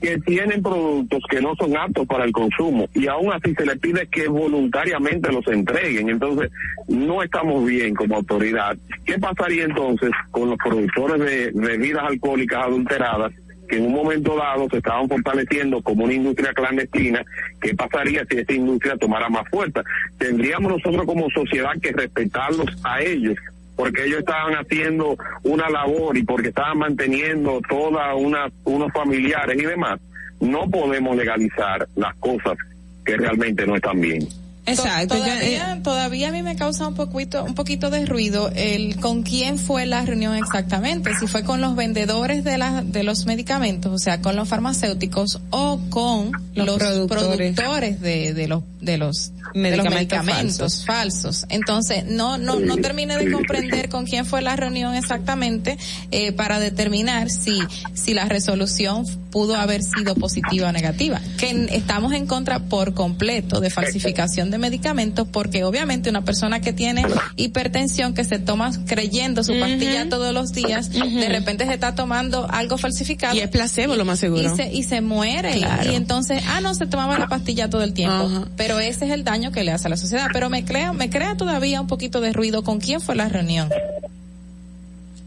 que 0.00 0.18
tienen 0.18 0.62
productos 0.62 1.22
que 1.28 1.40
no 1.40 1.54
son 1.56 1.76
aptos 1.76 2.06
para 2.06 2.24
el 2.24 2.32
consumo 2.32 2.88
y 2.94 3.06
aún 3.06 3.32
así 3.32 3.54
se 3.54 3.66
les 3.66 3.78
pide 3.78 4.06
que 4.06 4.28
voluntariamente 4.28 5.30
los 5.30 5.46
entreguen. 5.48 6.08
Entonces, 6.08 6.50
no 6.88 7.22
estamos 7.22 7.64
bien 7.66 7.94
como 7.94 8.16
autoridad. 8.16 8.76
¿Qué 9.04 9.18
pasaría 9.18 9.64
entonces 9.64 10.10
con 10.30 10.50
los 10.50 10.58
productores 10.58 11.20
de 11.20 11.50
bebidas 11.54 12.04
alcohólicas 12.04 12.64
adulteradas 12.64 13.32
que 13.70 13.76
en 13.76 13.86
un 13.86 13.92
momento 13.92 14.36
dado 14.36 14.68
se 14.68 14.78
estaban 14.78 15.08
fortaleciendo 15.08 15.80
como 15.80 16.04
una 16.04 16.12
industria 16.12 16.52
clandestina, 16.52 17.24
¿qué 17.60 17.72
pasaría 17.74 18.26
si 18.28 18.38
esa 18.38 18.52
industria 18.52 18.96
tomara 18.96 19.28
más 19.28 19.48
fuerza? 19.48 19.84
Tendríamos 20.18 20.72
nosotros 20.72 21.06
como 21.06 21.30
sociedad 21.30 21.70
que 21.80 21.92
respetarlos 21.92 22.66
a 22.82 23.00
ellos 23.00 23.38
porque 23.76 24.04
ellos 24.04 24.18
estaban 24.18 24.54
haciendo 24.54 25.16
una 25.42 25.70
labor 25.70 26.14
y 26.18 26.24
porque 26.24 26.48
estaban 26.48 26.78
manteniendo 26.78 27.62
toda 27.66 28.14
una 28.14 28.50
unos 28.64 28.92
familiares 28.92 29.56
y 29.56 29.64
demás, 29.64 29.98
no 30.40 30.68
podemos 30.68 31.16
legalizar 31.16 31.86
las 31.96 32.14
cosas 32.16 32.58
que 33.06 33.16
realmente 33.16 33.66
no 33.66 33.76
están 33.76 34.00
bien. 34.00 34.28
Exacto. 34.70 35.16
Todavía, 35.16 35.74
eh, 35.74 35.80
todavía 35.82 36.28
a 36.28 36.32
mí 36.32 36.42
me 36.42 36.56
causa 36.56 36.86
un 36.86 36.94
poquito, 36.94 37.44
un 37.44 37.54
poquito 37.54 37.90
de 37.90 38.06
ruido 38.06 38.50
el 38.54 38.96
con 38.96 39.22
quién 39.22 39.58
fue 39.58 39.86
la 39.86 40.04
reunión 40.04 40.34
exactamente, 40.34 41.10
si 41.18 41.26
fue 41.26 41.44
con 41.44 41.60
los 41.60 41.76
vendedores 41.76 42.44
de 42.44 42.58
la, 42.58 42.82
de 42.82 43.02
los 43.02 43.26
medicamentos, 43.26 43.92
o 43.92 43.98
sea, 43.98 44.20
con 44.20 44.36
los 44.36 44.48
farmacéuticos 44.48 45.40
o 45.50 45.80
con 45.90 46.32
los, 46.54 46.78
productores, 46.78 48.00
de, 48.00 48.34
de 48.34 48.48
los, 48.48 48.62
de 48.80 48.98
los 48.98 49.32
medicamentos, 49.54 50.84
falsos. 50.84 51.46
Entonces, 51.48 52.04
no, 52.06 52.38
no, 52.38 52.60
no 52.60 52.76
termine 52.76 53.16
de 53.16 53.30
comprender 53.30 53.88
con 53.88 54.06
quién 54.06 54.26
fue 54.26 54.42
la 54.42 54.56
reunión 54.56 54.94
exactamente, 54.94 55.78
eh, 56.10 56.32
para 56.32 56.58
determinar 56.58 57.30
si, 57.30 57.58
si 57.94 58.14
la 58.14 58.26
resolución 58.26 59.06
pudo 59.30 59.54
haber 59.56 59.82
sido 59.82 60.14
positiva 60.14 60.68
o 60.68 60.72
negativa. 60.72 61.20
Que 61.38 61.68
estamos 61.70 62.12
en 62.12 62.26
contra 62.26 62.60
por 62.60 62.94
completo 62.94 63.60
de 63.60 63.70
falsificación 63.70 64.50
de 64.50 64.58
medicamentos 64.60 65.26
porque 65.30 65.64
obviamente 65.64 66.10
una 66.10 66.24
persona 66.24 66.60
que 66.60 66.72
tiene 66.72 67.04
hipertensión 67.36 68.14
que 68.14 68.24
se 68.24 68.38
toma 68.38 68.70
creyendo 68.86 69.42
su 69.42 69.58
pastilla 69.58 70.08
todos 70.08 70.32
los 70.32 70.52
días, 70.52 70.90
de 70.90 71.28
repente 71.28 71.66
se 71.66 71.74
está 71.74 71.94
tomando 71.94 72.46
algo 72.50 72.78
falsificado. 72.78 73.34
Y 73.34 73.40
es 73.40 73.48
placebo 73.48 73.96
lo 73.96 74.04
más 74.04 74.20
seguro. 74.20 74.52
Y 74.52 74.56
se, 74.56 74.72
y 74.72 74.82
se 74.82 75.00
muere. 75.00 75.58
Y, 75.58 75.94
entonces, 75.94 76.42
ah, 76.48 76.60
no, 76.60 76.74
se 76.74 76.86
tomaba 76.86 77.18
la 77.18 77.28
pastilla 77.28 77.68
todo 77.68 77.82
el 77.82 77.92
tiempo. 77.92 78.46
Pero 78.56 78.78
ese 78.78 79.06
es 79.06 79.12
el 79.12 79.24
daño 79.24 79.50
que 79.52 79.64
le 79.64 79.72
hace 79.72 79.88
a 79.88 79.90
la 79.90 79.96
sociedad. 79.96 80.28
Pero 80.32 80.50
me 80.50 80.64
crea, 80.64 80.92
me 80.92 81.10
crea 81.10 81.36
todavía 81.36 81.80
un 81.80 81.86
poquito 81.86 82.20
de 82.20 82.32
ruido 82.32 82.62
con 82.62 82.80
quién 82.80 83.00
fue 83.00 83.16
la 83.16 83.28
reunión. 83.28 83.68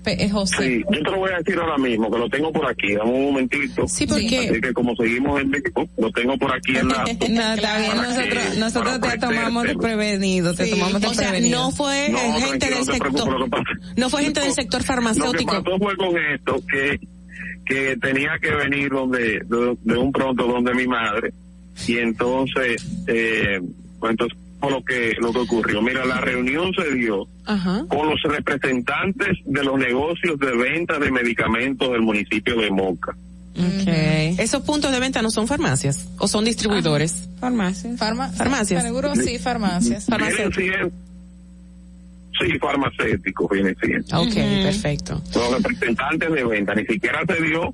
Eh, 0.05 0.29
José. 0.29 0.57
Sí, 0.57 0.83
yo 0.91 1.03
te 1.03 1.11
lo 1.11 1.17
voy 1.17 1.31
a 1.31 1.37
decir 1.37 1.57
ahora 1.57 1.77
mismo, 1.77 2.11
que 2.11 2.19
lo 2.19 2.29
tengo 2.29 2.51
por 2.51 2.65
aquí, 2.67 2.93
dame 2.93 3.11
un 3.11 3.25
momentito. 3.25 3.87
Sí, 3.87 4.05
porque... 4.05 4.49
Así 4.49 4.61
que 4.61 4.73
como 4.73 4.95
seguimos 4.95 5.41
en 5.41 5.49
México, 5.49 5.87
lo 5.97 6.11
tengo 6.11 6.37
por 6.37 6.53
aquí 6.53 6.75
en 6.75 6.89
la... 6.89 6.97
no, 7.29 7.53
está 7.53 7.77
bien, 7.77 7.95
nosotros, 7.95 8.57
nosotros 8.57 9.01
te 9.01 9.17
tomamos 9.17 9.63
de 9.63 9.75
prevenido, 9.75 10.53
te 10.53 10.67
tomamos 10.67 11.01
de 11.01 11.09
prevenido. 11.09 11.59
no 11.59 11.71
fue 11.71 12.13
gente 12.39 12.69
del 12.69 12.83
sector, 12.83 13.49
no 13.97 14.09
fue 14.09 14.23
gente 14.23 14.41
del 14.41 14.53
sector 14.53 14.83
farmacéutico. 14.83 15.53
Lo 15.53 15.63
que 15.63 15.69
pasó 15.69 15.79
fue 15.79 15.95
con 15.95 16.17
esto, 16.17 16.63
que, 16.69 16.99
que 17.65 17.97
tenía 17.97 18.37
que 18.41 18.51
venir 18.51 18.89
donde, 18.89 19.41
de, 19.45 19.97
un 19.97 20.11
pronto 20.11 20.45
donde 20.45 20.73
mi 20.73 20.87
madre, 20.87 21.33
y 21.87 21.97
entonces, 21.97 22.85
eh, 23.07 23.59
pues 23.99 24.11
entonces 24.11 24.37
lo 24.69 24.83
que 24.83 25.13
lo 25.19 25.31
que 25.31 25.39
ocurrió. 25.39 25.81
Mira, 25.81 26.05
la 26.05 26.21
reunión 26.21 26.71
se 26.73 26.93
dio 26.93 27.27
con 27.45 28.09
los 28.09 28.21
representantes 28.23 29.37
de 29.45 29.63
los 29.63 29.77
negocios 29.77 30.39
de 30.39 30.55
venta 30.55 30.99
de 30.99 31.11
medicamentos 31.11 31.91
del 31.91 32.01
municipio 32.01 32.57
de 32.57 32.71
Moca. 32.71 33.15
Okay. 33.55 34.35
¿Esos 34.39 34.63
puntos 34.63 34.91
de 34.91 34.99
venta 34.99 35.21
no 35.21 35.29
son 35.29 35.47
farmacias 35.47 36.07
o 36.17 36.27
son 36.27 36.43
distribuidores? 36.45 37.29
Farmacias. 37.39 37.99
farmacias. 37.99 38.83
Seguro 38.83 39.15
sí, 39.15 39.37
farmacias. 39.37 40.05
Sí, 42.39 42.57
farmacéuticos, 42.59 43.49
viene 43.51 43.75
siendo. 43.79 44.21
Ok, 44.21 44.33
perfecto. 44.33 45.21
Los 45.35 45.61
representantes 45.61 46.31
de 46.31 46.43
venta, 46.43 46.73
ni 46.73 46.83
siquiera 46.85 47.21
se 47.27 47.41
dio 47.43 47.73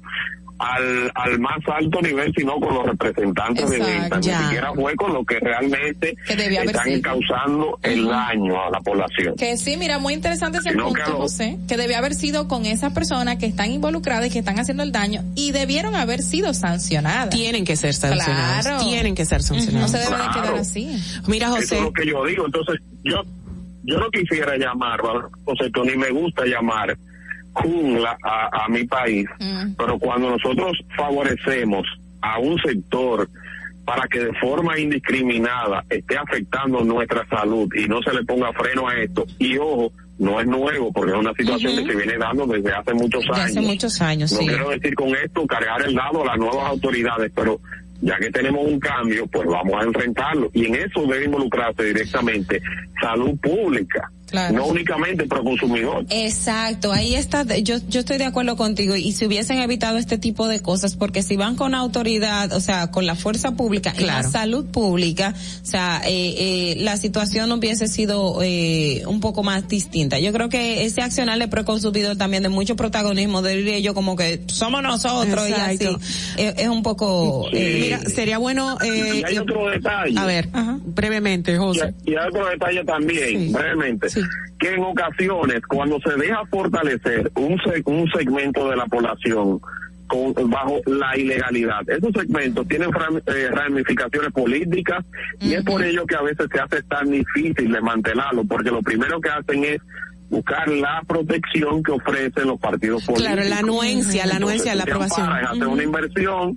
al, 0.60 1.12
al 1.16 1.40
más 1.40 1.60
alto 1.74 2.02
nivel, 2.02 2.34
sino 2.36 2.60
con 2.60 2.74
los 2.74 2.86
representantes 2.86 3.70
de 3.70 3.80
venta. 3.80 4.18
Ni 4.18 4.24
siquiera 4.24 4.74
fue 4.74 4.96
con 4.96 5.14
lo 5.14 5.24
que 5.24 5.40
realmente 5.40 6.16
están 6.28 7.02
causando 7.02 7.80
el 7.82 8.06
daño 8.06 8.62
a 8.62 8.70
la 8.70 8.80
población. 8.82 9.36
Que 9.36 9.58
sí, 9.58 9.78
mira, 9.78 10.00
muy 10.00 10.14
interesante 10.14 10.60
ese 10.60 10.74
punto, 10.74 10.94
que 10.94 11.12
José, 11.12 11.58
que 11.68 11.78
debía 11.78 12.00
haber 12.00 12.14
sido 12.14 12.48
con 12.48 12.66
esas 12.66 12.94
personas 12.94 13.38
que 13.38 13.46
están 13.46 13.72
involucradas 13.72 14.28
y 14.28 14.30
que 14.32 14.40
están 14.40 14.60
haciendo 14.60 14.84
el 14.84 14.92
daño 14.92 15.24
y 15.36 15.52
debieron 15.52 15.96
haber 15.96 16.22
sido 16.22 16.54
sancionadas. 16.54 17.30
Tienen 17.30 17.64
que 17.64 17.78
ser 17.78 17.94
sancionadas. 17.94 18.84
Tienen 18.84 19.16
que 19.16 19.26
ser 19.26 19.42
sancionadas. 19.42 19.92
No 19.92 19.98
se 19.98 20.04
debe 20.04 20.22
de 20.22 20.30
quedar 20.30 20.56
así. 20.56 21.22
Mira, 21.28 21.50
José. 21.50 21.64
Eso 21.64 21.76
es 21.76 21.82
lo 21.82 21.94
que 21.94 22.06
yo 22.06 22.26
digo. 22.26 22.46
Entonces, 22.46 22.82
yo, 23.04 23.22
yo 23.84 23.98
no 23.98 24.10
quisiera 24.10 24.58
llamar, 24.58 25.00
José, 25.46 25.72
ni 25.86 25.96
me 25.96 26.10
gusta 26.10 26.46
llamar 26.46 26.98
jungla 27.54 28.18
a, 28.24 28.68
mi 28.70 28.86
país, 28.86 29.28
mm. 29.40 29.74
pero 29.78 29.98
cuando 29.98 30.30
nosotros 30.32 30.78
favorecemos 30.96 31.86
a 32.22 32.40
un 32.40 32.58
sector 32.60 33.30
para 33.86 34.08
que 34.08 34.20
de 34.20 34.34
forma 34.34 34.78
indiscriminada 34.78 35.84
esté 35.90 36.18
afectando 36.18 36.84
nuestra 36.84 37.28
salud 37.28 37.68
y 37.74 37.88
no 37.88 38.02
se 38.02 38.14
le 38.14 38.24
ponga 38.24 38.54
freno 38.54 38.88
a 38.88 38.96
esto, 38.96 39.26
y 39.40 39.58
ojo, 39.58 39.92
no 40.20 40.40
es 40.40 40.46
nuevo 40.46 40.92
porque 40.92 41.14
es 41.14 41.18
una 41.18 41.34
situación 41.34 41.76
que 41.78 41.92
se 41.92 41.98
viene 41.98 42.18
dando 42.18 42.46
desde 42.46 42.72
hace 42.72 42.94
muchos 42.94 43.24
años. 43.30 43.46
Hace 43.46 43.62
muchos 43.62 44.02
años, 44.02 44.32
no 44.34 44.40
quiero 44.40 44.70
decir 44.70 44.94
con 44.94 45.10
esto 45.16 45.48
cargar 45.48 45.82
el 45.82 45.96
dado 45.96 46.24
a 46.24 46.26
las 46.28 46.38
nuevas 46.38 46.66
autoridades, 46.66 47.32
pero 47.34 47.60
ya 48.02 48.18
que 48.18 48.30
tenemos 48.30 48.66
un 48.66 48.80
cambio, 48.80 49.28
pues 49.28 49.48
vamos 49.48 49.74
a 49.82 49.86
enfrentarlo. 49.86 50.50
Y 50.54 50.66
en 50.66 50.76
eso 50.76 51.06
debe 51.08 51.26
involucrarse 51.26 51.84
directamente 51.84 52.62
salud 53.02 53.38
pública 53.40 54.12
no 54.32 54.66
únicamente 54.68 55.26
para 55.26 55.42
consumidor. 55.42 56.06
Exacto, 56.10 56.92
ahí 56.92 57.16
está, 57.16 57.44
yo, 57.58 57.78
yo 57.88 58.00
estoy 58.02 58.18
de 58.18 58.26
acuerdo 58.26 58.56
contigo 58.56 58.96
y 58.96 59.12
si 59.12 59.26
hubiesen 59.26 59.60
evitado 59.60 59.98
este 59.98 60.18
tipo 60.18 60.48
de 60.48 60.62
cosas, 60.62 60.96
porque 60.96 61.24
si 61.24 61.36
van 61.36 61.56
con 61.56 61.76
autoridad, 61.76 62.52
o 62.54 62.60
sea, 62.60 62.92
con 62.92 63.06
la 63.06 63.16
fuerza 63.16 63.52
pública 63.56 63.94
y 63.98 64.04
la 64.04 64.24
salud 64.24 64.66
pública, 64.66 65.34
o 65.62 65.66
sea, 65.66 66.02
eh, 66.06 66.36
eh, 66.38 66.76
la 66.80 66.98
situación 66.98 67.52
hubiese 67.52 67.88
sido 67.88 68.42
eh, 68.44 69.04
un 69.08 69.20
poco 69.20 69.44
más 69.44 69.68
distinta. 69.68 70.20
Yo 70.20 70.32
creo 70.32 70.50
que 70.50 70.86
ese 70.86 71.02
accionar 71.02 71.38
le 71.38 71.48
preconsumidor 71.48 72.18
también 72.18 72.44
de 72.44 72.50
mucho 72.50 72.76
protagonismo, 72.76 73.42
diría 73.42 73.80
yo 73.80 73.94
como 73.94 74.16
que 74.16 74.42
somos 74.48 74.84
nosotros 74.84 75.50
y 75.50 75.54
así, 75.54 75.88
es, 76.38 76.68
un 76.68 76.84
poco... 76.84 77.48
Mira, 77.52 78.00
sería 78.02 78.38
bueno... 78.38 78.78
y 78.84 79.24
hay 79.24 79.38
otro 79.38 79.70
detalle. 79.70 80.18
A 80.18 80.26
ver, 80.26 80.50
brevemente, 80.86 81.58
José. 81.58 81.94
Y, 82.06 82.12
hay 82.12 82.28
otro 82.28 82.48
detalle 82.48 82.84
también, 82.84 83.52
brevemente 83.52 84.10
que 84.60 84.74
en 84.74 84.84
ocasiones 84.84 85.62
cuando 85.68 86.00
se 86.02 86.16
deja 86.16 86.46
fortalecer 86.48 87.32
un, 87.36 87.60
un 87.86 88.12
segmento 88.12 88.70
de 88.70 88.76
la 88.76 88.86
población 88.86 89.60
con, 90.10 90.34
bajo 90.50 90.82
la 90.88 91.16
ilegalidad. 91.16 91.88
Esos 91.88 92.12
segmentos 92.14 92.68
tienen 92.68 92.90
eh, 93.28 93.48
ramificaciones 93.52 94.32
políticas 94.34 95.06
y 95.40 95.54
es 95.54 95.64
por 95.64 95.82
ello 95.84 96.06
que 96.06 96.16
a 96.16 96.22
veces 96.22 96.48
se 96.52 96.60
hace 96.60 96.84
tan 96.84 97.10
difícil 97.10 97.72
desmantelarlo, 97.72 98.44
porque 98.44 98.72
lo 98.72 98.82
primero 98.82 99.22
que 99.22 99.30
hacen 99.30 99.64
es 99.64 99.82
buscar 100.30 100.68
la 100.68 101.02
protección 101.08 101.82
que 101.84 101.92
ofrecen 101.92 102.48
los 102.48 102.60
partidos 102.60 103.04
políticos. 103.06 103.34
Claro, 103.34 103.50
la 103.50 103.60
anuencia, 103.60 104.26
la 104.26 104.36
anuencia, 104.36 104.76
la 104.76 104.84
aprobación. 104.84 105.30
Hacer 105.30 105.68
una 105.68 105.84
inversión 105.84 106.56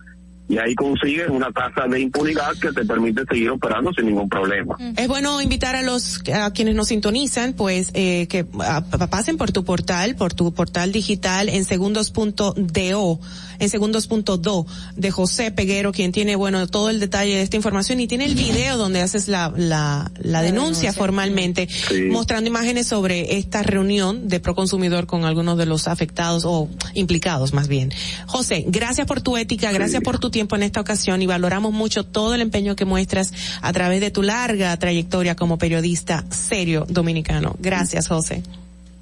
y 0.52 0.58
ahí 0.58 0.74
consigues 0.74 1.31
una 1.31 1.50
tasa 1.50 1.89
de 1.89 1.98
impunidad 1.98 2.52
que 2.60 2.72
te 2.72 2.84
permite 2.84 3.22
seguir 3.24 3.48
operando 3.48 3.90
sin 3.94 4.05
ningún 4.05 4.28
problema. 4.28 4.76
Es 4.98 5.08
bueno 5.08 5.40
invitar 5.40 5.76
a 5.76 5.81
los 5.81 6.20
a 6.31 6.52
quienes 6.52 6.74
nos 6.74 6.89
sintonizan, 6.89 7.55
pues 7.55 7.90
eh, 7.94 8.26
que 8.28 8.44
pasen 8.44 9.39
por 9.39 9.50
tu 9.50 9.64
portal, 9.64 10.14
por 10.14 10.34
tu 10.34 10.52
portal 10.52 10.92
digital 10.92 11.48
en 11.48 11.64
segundos.do, 11.64 13.20
en 13.60 13.68
segundos.do 13.70 14.66
de 14.94 15.10
José 15.10 15.52
Peguero, 15.52 15.90
quien 15.90 16.12
tiene 16.12 16.36
bueno 16.36 16.66
todo 16.66 16.90
el 16.90 17.00
detalle 17.00 17.34
de 17.34 17.42
esta 17.42 17.56
información 17.56 18.00
y 18.00 18.06
tiene 18.06 18.26
el 18.26 18.34
video 18.34 18.76
donde 18.76 19.00
haces 19.00 19.28
la 19.28 19.55
la, 19.56 20.10
la 20.18 20.42
denuncia 20.42 20.92
formalmente, 20.92 21.66
mostrando 22.10 22.48
imágenes 22.50 22.86
sobre 22.86 23.39
esta 23.39 23.62
reunión 23.62 24.28
de 24.28 24.39
Proconsumidor 24.39 25.06
con 25.06 25.24
algunos 25.24 25.56
de 25.56 25.64
los 25.64 25.89
afectados 25.89 26.44
o 26.44 26.68
implicados 26.92 27.55
más 27.55 27.68
bien. 27.68 27.90
José, 28.26 28.66
gracias 28.68 29.06
por 29.06 29.22
tu 29.22 29.39
ética, 29.39 29.72
gracias 29.72 30.02
por 30.02 30.18
tu 30.18 30.28
tiempo 30.28 30.41
en 30.50 30.62
esta 30.62 30.80
ocasión 30.80 31.22
y 31.22 31.26
valoramos 31.26 31.72
mucho 31.72 32.04
todo 32.04 32.34
el 32.34 32.40
empeño 32.40 32.76
que 32.76 32.84
muestras 32.84 33.32
a 33.60 33.72
través 33.72 34.00
de 34.00 34.10
tu 34.10 34.22
larga 34.22 34.76
trayectoria 34.76 35.36
como 35.36 35.58
periodista 35.58 36.24
serio 36.30 36.86
dominicano. 36.88 37.56
Gracias, 37.58 38.08
José. 38.08 38.42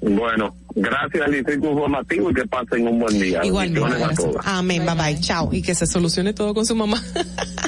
Bueno, 0.01 0.55
gracias 0.73 1.23
al 1.23 1.31
Distrito 1.31 1.67
Informativo 1.67 2.31
y 2.31 2.33
que 2.33 2.47
pasen 2.47 2.87
un 2.87 2.99
buen 2.99 3.19
día. 3.19 3.45
Igualmente. 3.45 4.23
Amén, 4.43 4.83
bye 4.85 4.95
bye, 4.95 5.19
chao. 5.19 5.49
Y 5.51 5.61
que 5.61 5.75
se 5.75 5.85
solucione 5.85 6.33
todo 6.33 6.55
con 6.55 6.65
su 6.65 6.75
mamá. 6.75 7.01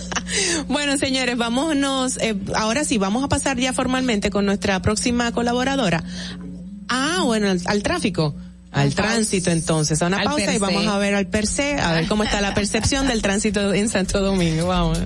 bueno, 0.67 0.97
señores, 0.97 1.37
vámonos, 1.37 2.17
eh, 2.17 2.35
ahora 2.55 2.85
sí, 2.85 2.97
vamos 2.97 3.23
a 3.23 3.27
pasar 3.27 3.57
ya 3.57 3.71
formalmente 3.71 4.31
con 4.31 4.45
nuestra 4.45 4.81
próxima 4.81 5.31
colaboradora. 5.31 6.03
Ah, 6.89 7.21
bueno, 7.23 7.47
al 7.65 7.83
tráfico 7.83 8.35
al 8.73 8.93
tránsito 8.95 9.51
entonces. 9.51 10.01
A 10.01 10.07
una 10.07 10.23
pausa 10.23 10.53
y 10.53 10.57
vamos 10.57 10.87
a 10.87 10.97
ver 10.97 11.15
al 11.15 11.27
per 11.27 11.47
se, 11.47 11.79
a 11.79 11.93
ver 11.93 12.07
cómo 12.07 12.23
está 12.23 12.41
la 12.41 12.53
percepción 12.55 13.07
del 13.07 13.21
tránsito 13.21 13.73
en 13.73 13.89
Santo 13.89 14.19
Domingo. 14.19 14.67
Vamos. 14.67 14.99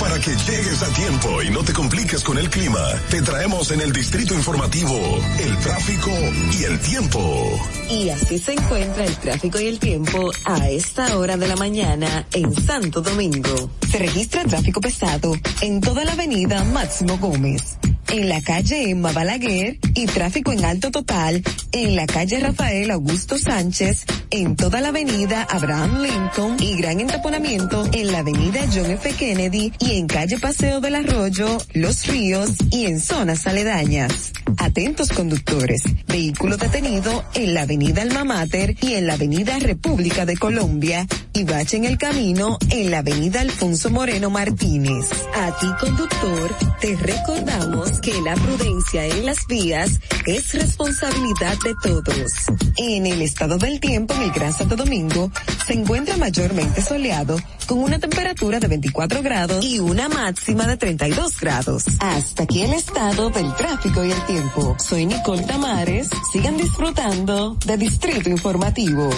Para 0.00 0.18
que 0.20 0.30
llegues 0.30 0.82
a 0.82 0.88
tiempo 0.94 1.42
y 1.42 1.50
no 1.50 1.64
te 1.64 1.72
compliques 1.72 2.22
con 2.22 2.38
el 2.38 2.48
clima, 2.48 2.80
te 3.10 3.20
traemos 3.22 3.70
en 3.72 3.80
el 3.80 3.92
distrito 3.92 4.34
informativo 4.34 5.18
el 5.40 5.56
tráfico 5.58 6.10
y 6.58 6.64
el 6.64 6.78
tiempo. 6.80 7.60
Y 7.90 8.08
así 8.10 8.38
se 8.38 8.52
encuentra 8.52 9.04
el 9.04 9.16
tráfico 9.16 9.58
y 9.58 9.66
el 9.66 9.78
tiempo 9.78 10.30
a 10.44 10.68
esta 10.68 11.16
hora 11.16 11.36
de 11.36 11.48
la 11.48 11.56
mañana 11.56 12.26
en 12.32 12.54
Santo 12.54 13.00
Domingo. 13.00 13.70
Se 13.90 13.98
registra 13.98 14.44
tráfico 14.44 14.80
pesado 14.80 15.34
en 15.62 15.80
toda 15.80 16.04
la 16.04 16.12
avenida 16.12 16.62
Máximo 16.64 17.18
Gómez, 17.18 17.78
en 18.10 18.28
la 18.28 18.40
calle 18.40 18.90
Emma 18.90 19.12
Balaguer 19.12 19.78
y 19.94 20.06
tráfico 20.06 20.52
en 20.52 20.64
alto 20.64 20.90
total 20.90 21.42
en 21.72 21.96
la 21.96 22.06
calle 22.06 22.40
Rafael 22.40 22.90
Augusto 22.90 23.38
Sánchez, 23.38 24.04
en 24.30 24.56
toda 24.56 24.80
la 24.80 24.88
avenida 24.88 25.46
Abraham 25.50 26.02
Lincoln 26.02 26.56
y 26.60 26.76
gran 26.76 27.00
entaponamiento 27.00 27.86
en 27.92 28.12
la 28.12 28.18
avenida 28.18 28.60
John 28.72 28.90
F. 28.90 29.12
Kennedy 29.12 29.72
y 29.78 29.98
en 29.98 30.06
calle 30.06 30.38
Paseo 30.38 30.80
del 30.80 30.94
Arroyo, 30.94 31.58
Los 31.74 32.06
Ríos 32.06 32.50
y 32.70 32.86
en 32.86 33.00
zonas 33.00 33.46
aledañas. 33.46 34.32
Atentos 34.56 35.10
conductores, 35.10 35.82
vehículo 36.06 36.56
detenido 36.56 37.24
en 37.34 37.54
la 37.54 37.62
avenida 37.62 38.02
Alma 38.02 38.24
Mater 38.24 38.76
y 38.80 38.94
en 38.94 39.06
la 39.06 39.14
avenida 39.14 39.58
República 39.58 40.24
de 40.24 40.36
Colombia 40.36 41.06
y 41.32 41.44
bache 41.44 41.76
en 41.76 41.84
el 41.84 41.98
camino 41.98 42.58
en 42.70 42.90
la 42.90 42.98
avenida 42.98 43.42
Alfonso 43.42 43.90
Moreno 43.90 44.30
Martínez. 44.30 45.10
A 45.34 45.56
ti 45.58 45.66
conductor, 45.80 46.56
te 46.80 46.96
recordamos 46.96 47.97
que 48.00 48.20
la 48.22 48.34
prudencia 48.34 49.06
en 49.06 49.26
las 49.26 49.46
vías 49.46 50.00
es 50.26 50.54
responsabilidad 50.54 51.56
de 51.64 51.74
todos 51.82 52.32
en 52.76 53.06
el 53.06 53.22
estado 53.22 53.58
del 53.58 53.80
tiempo 53.80 54.14
en 54.14 54.22
el 54.22 54.30
Gran 54.30 54.52
Santo 54.52 54.76
Domingo 54.76 55.30
se 55.66 55.74
encuentra 55.74 56.16
mayormente 56.16 56.80
soleado 56.82 57.36
con 57.66 57.78
una 57.78 57.98
temperatura 57.98 58.60
de 58.60 58.68
24 58.68 59.22
grados 59.22 59.64
y 59.64 59.78
una 59.80 60.08
máxima 60.08 60.66
de 60.66 60.76
32 60.76 61.40
grados. 61.40 61.84
Hasta 62.00 62.44
aquí 62.44 62.62
el 62.62 62.72
estado 62.72 63.30
del 63.30 63.54
tráfico 63.54 64.04
y 64.04 64.12
el 64.12 64.26
tiempo. 64.26 64.76
Soy 64.78 65.06
Nicole 65.06 65.42
Tamares. 65.42 66.08
Sigan 66.32 66.56
disfrutando 66.56 67.56
de 67.66 67.76
Distrito 67.76 68.30
Informativo. 68.30 69.10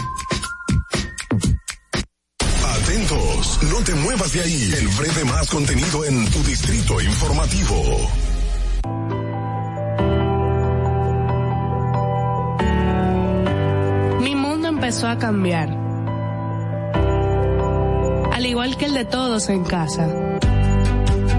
Atentos, 2.65 3.59
no 3.71 3.85
te 3.85 3.95
muevas 3.95 4.33
de 4.33 4.41
ahí. 4.41 4.73
El 4.77 4.89
breve 4.89 5.25
más 5.25 5.49
contenido 5.49 6.05
en 6.05 6.31
tu 6.31 6.43
Distrito 6.43 7.01
Informativo. 7.01 8.30
Empezó 14.91 15.07
a 15.07 15.19
cambiar. 15.19 15.69
Al 18.33 18.45
igual 18.45 18.77
que 18.77 18.87
el 18.87 18.95
de 18.95 19.05
todos 19.05 19.49
en 19.49 19.63
casa. 19.63 20.09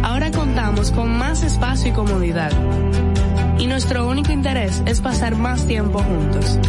Ahora 0.04 0.32
contamos 0.32 0.92
con 0.92 1.10
más 1.18 1.44
espacio 1.44 1.90
y 1.90 1.92
comodidad. 1.92 2.54
Y 3.60 3.68
nuestro 3.68 4.08
único 4.08 4.32
interés 4.32 4.82
es 4.86 5.02
pasar 5.02 5.36
más 5.36 5.68
tiempo 5.68 6.00
juntos. 6.00 6.60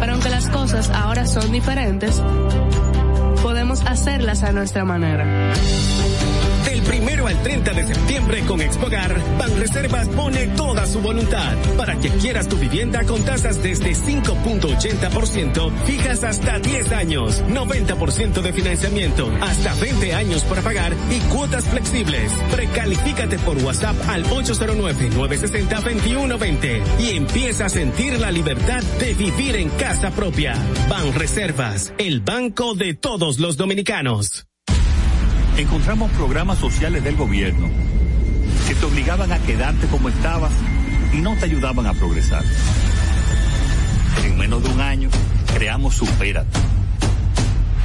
Pero 0.00 0.12
aunque 0.12 0.28
las 0.28 0.50
cosas 0.50 0.90
ahora 0.90 1.26
son 1.26 1.50
diferentes, 1.50 2.22
podemos 3.42 3.80
hacerlas 3.86 4.42
a 4.42 4.52
nuestra 4.52 4.84
manera 4.84 5.54
primero 6.92 7.26
al 7.26 7.42
30 7.42 7.72
de 7.72 7.86
septiembre 7.86 8.42
con 8.46 8.60
Expogar, 8.60 9.18
Banreservas 9.38 10.10
pone 10.10 10.48
toda 10.48 10.86
su 10.86 11.00
voluntad 11.00 11.56
para 11.78 11.98
que 11.98 12.10
quieras 12.10 12.50
tu 12.50 12.58
vivienda 12.58 13.02
con 13.04 13.24
tasas 13.24 13.62
desde 13.62 13.92
5.80%, 13.92 15.72
fijas 15.86 16.22
hasta 16.22 16.58
10 16.58 16.92
años, 16.92 17.42
90% 17.48 18.42
de 18.42 18.52
financiamiento, 18.52 19.32
hasta 19.40 19.74
20 19.76 20.12
años 20.12 20.44
para 20.44 20.60
pagar 20.60 20.92
y 21.10 21.18
cuotas 21.34 21.64
flexibles. 21.64 22.30
Precalifícate 22.50 23.38
por 23.38 23.56
WhatsApp 23.64 23.96
al 24.10 24.26
809-960-2120 24.26 26.82
y 27.00 27.16
empieza 27.16 27.64
a 27.64 27.70
sentir 27.70 28.20
la 28.20 28.30
libertad 28.30 28.82
de 29.00 29.14
vivir 29.14 29.56
en 29.56 29.70
casa 29.70 30.10
propia. 30.10 30.54
Banreservas, 30.90 31.94
el 31.96 32.20
banco 32.20 32.74
de 32.74 32.92
todos 32.92 33.38
los 33.38 33.56
dominicanos 33.56 34.46
encontramos 35.56 36.10
programas 36.12 36.58
sociales 36.58 37.04
del 37.04 37.16
gobierno 37.16 37.68
que 38.66 38.74
te 38.74 38.86
obligaban 38.86 39.32
a 39.32 39.38
quedarte 39.38 39.86
como 39.88 40.08
estabas 40.08 40.52
y 41.12 41.18
no 41.18 41.36
te 41.36 41.44
ayudaban 41.44 41.86
a 41.86 41.94
progresar. 41.94 42.42
En 44.24 44.38
menos 44.38 44.62
de 44.62 44.70
un 44.70 44.80
año, 44.80 45.10
creamos 45.54 45.94
Supérate, 45.96 46.58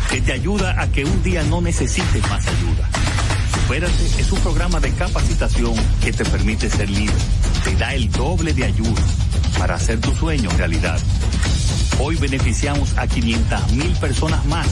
que 0.10 0.22
te 0.22 0.34
ayuda 0.34 0.82
a 0.82 0.88
que 0.88 1.04
un 1.04 1.24
día 1.24 1.44
no 1.44 1.62
necesites 1.62 2.22
más 2.30 2.48
ayuda. 2.48 2.90
Supérate 3.54 4.22
es 4.22 4.32
un 4.32 4.40
programa 4.40 4.80
de 4.80 4.92
capacitación 4.92 5.74
que 6.02 6.14
te 6.14 6.24
permite 6.26 6.70
ser 6.70 6.90
libre, 6.90 7.16
te 7.64 7.76
da 7.76 7.94
el 7.94 8.10
doble 8.12 8.54
de 8.54 8.66
ayuda 8.66 9.02
para 9.60 9.76
hacer 9.76 10.00
tu 10.00 10.14
sueño 10.16 10.50
realidad. 10.52 11.00
Hoy 12.00 12.16
beneficiamos 12.16 12.98
a 12.98 13.08
500 13.08 13.74
mil 13.74 13.92
personas 13.94 14.46
más 14.46 14.68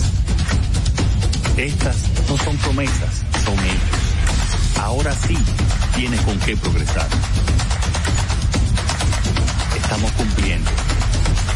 estas 1.58 1.95
no 2.30 2.38
son 2.38 2.58
promesas, 2.58 3.24
son 3.45 3.58
hechos. 3.59 4.80
Ahora 4.82 5.14
sí 5.14 5.38
tienes 5.95 6.19
con 6.22 6.38
qué 6.40 6.58
progresar. 6.58 7.08
Estamos 9.75 10.11
cumpliendo. 10.14 10.69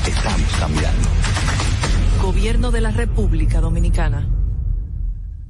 Estamos 0.08 0.52
cambiando. 0.60 1.10
Gobierno 2.22 2.72
de 2.72 2.82
la 2.82 2.92
República 2.92 3.60
Dominicana. 3.60 4.26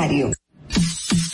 Rosario. 0.00 0.39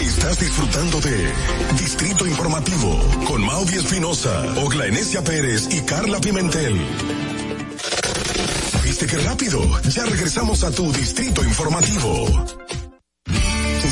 Estás 0.00 0.38
disfrutando 0.40 1.00
de 1.00 1.32
Distrito 1.78 2.26
Informativo 2.26 3.00
con 3.26 3.44
Maudie 3.44 3.78
Espinosa, 3.78 4.42
Ogla 4.56 4.86
Enesia 4.86 5.22
Pérez 5.22 5.68
y 5.70 5.80
Carla 5.82 6.20
Pimentel. 6.20 6.80
¿Viste 8.84 9.06
qué 9.06 9.16
rápido? 9.18 9.60
Ya 9.90 10.04
regresamos 10.04 10.64
a 10.64 10.70
tu 10.70 10.92
Distrito 10.92 11.44
Informativo. 11.44 12.46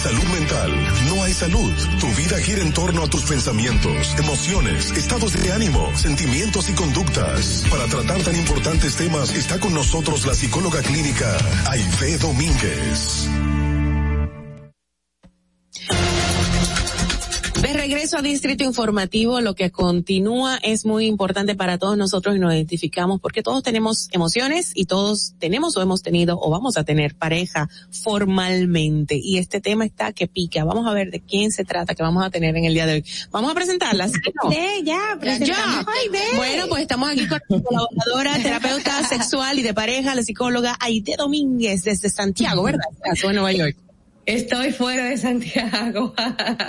Salud 0.05 0.25
mental 0.39 0.71
no 1.07 1.23
hay 1.23 1.33
salud. 1.33 1.73
Tu 1.99 2.07
vida 2.09 2.37
gira 2.39 2.61
en 2.61 2.75
torno 2.75 3.05
a 3.05 3.09
tus 3.09 3.23
pensamientos, 3.23 4.15
emociones, 4.19 4.91
estados 4.91 5.33
de 5.33 5.51
ánimo, 5.51 5.91
sentimientos 5.97 6.69
y 6.69 6.75
conductas. 6.75 7.65
Para 7.71 7.87
tratar 7.87 8.23
tan 8.23 8.37
importantes 8.37 8.97
temas 8.97 9.35
está 9.35 9.59
con 9.59 9.73
nosotros 9.73 10.27
la 10.27 10.35
psicóloga 10.35 10.83
clínica 10.83 11.39
Aide 11.71 12.19
Domínguez. 12.19 13.31
De 17.65 17.73
regreso 17.73 18.19
a 18.19 18.21
Distrito 18.21 18.63
Informativo, 18.63 19.41
lo 19.41 19.55
que 19.55 19.71
continúa 19.71 20.59
es 20.63 20.85
muy 20.85 21.07
importante 21.07 21.55
para 21.55 21.79
todos 21.79 21.97
nosotros 21.97 22.37
y 22.37 22.39
nos 22.39 22.53
identificamos 22.53 23.23
porque 23.23 23.43
todos 23.43 23.63
tenemos 23.63 24.11
emociones 24.13 24.73
y 24.75 24.85
todos 24.85 25.33
tenemos 25.39 25.75
o 25.79 25.81
hemos 25.81 26.03
tenido 26.03 26.39
o 26.39 26.51
vamos 26.51 26.77
a 26.77 26.85
tener 26.85 27.15
pareja 27.15 27.71
formalmente. 27.91 29.17
Y 29.17 29.39
este 29.39 29.63
tema 29.63 29.87
está 29.87 30.13
que 30.13 30.27
pica. 30.27 30.63
Vamos 30.65 30.87
a 30.87 30.93
ver 30.93 31.11
de 31.11 31.21
quién 31.21 31.53
se 31.53 31.65
trata 31.65 31.95
que 31.95 32.03
vamos 32.03 32.23
a 32.23 32.29
tener 32.29 32.55
en 32.55 32.67
el 32.67 32.75
día 32.75 32.85
de 32.85 32.93
hoy. 32.97 33.05
Vamos 33.31 33.51
a 33.51 33.55
presentarlas. 33.55 34.13
No? 34.13 34.51
ya, 34.85 35.19
ya. 35.39 35.87
Bueno, 36.37 36.67
pues 36.69 36.83
estamos 36.83 37.09
aquí 37.09 37.27
con 37.27 37.41
la 37.49 37.63
colaboradora, 37.63 38.43
terapeuta 38.43 39.09
sexual 39.09 39.59
y 39.59 39.63
de 39.63 39.73
pareja, 39.73 40.15
la 40.15 40.23
psicóloga 40.23 40.77
Aide 40.81 41.15
Domínguez 41.17 41.83
desde 41.85 42.11
Santiago, 42.11 42.65
¿verdad? 42.65 42.85
De 43.03 43.33
Nueva 43.33 43.53
York. 43.53 43.84
Estoy 44.27 44.73
fuera 44.73 45.05
de 45.05 45.19
Santiago. 45.19 46.15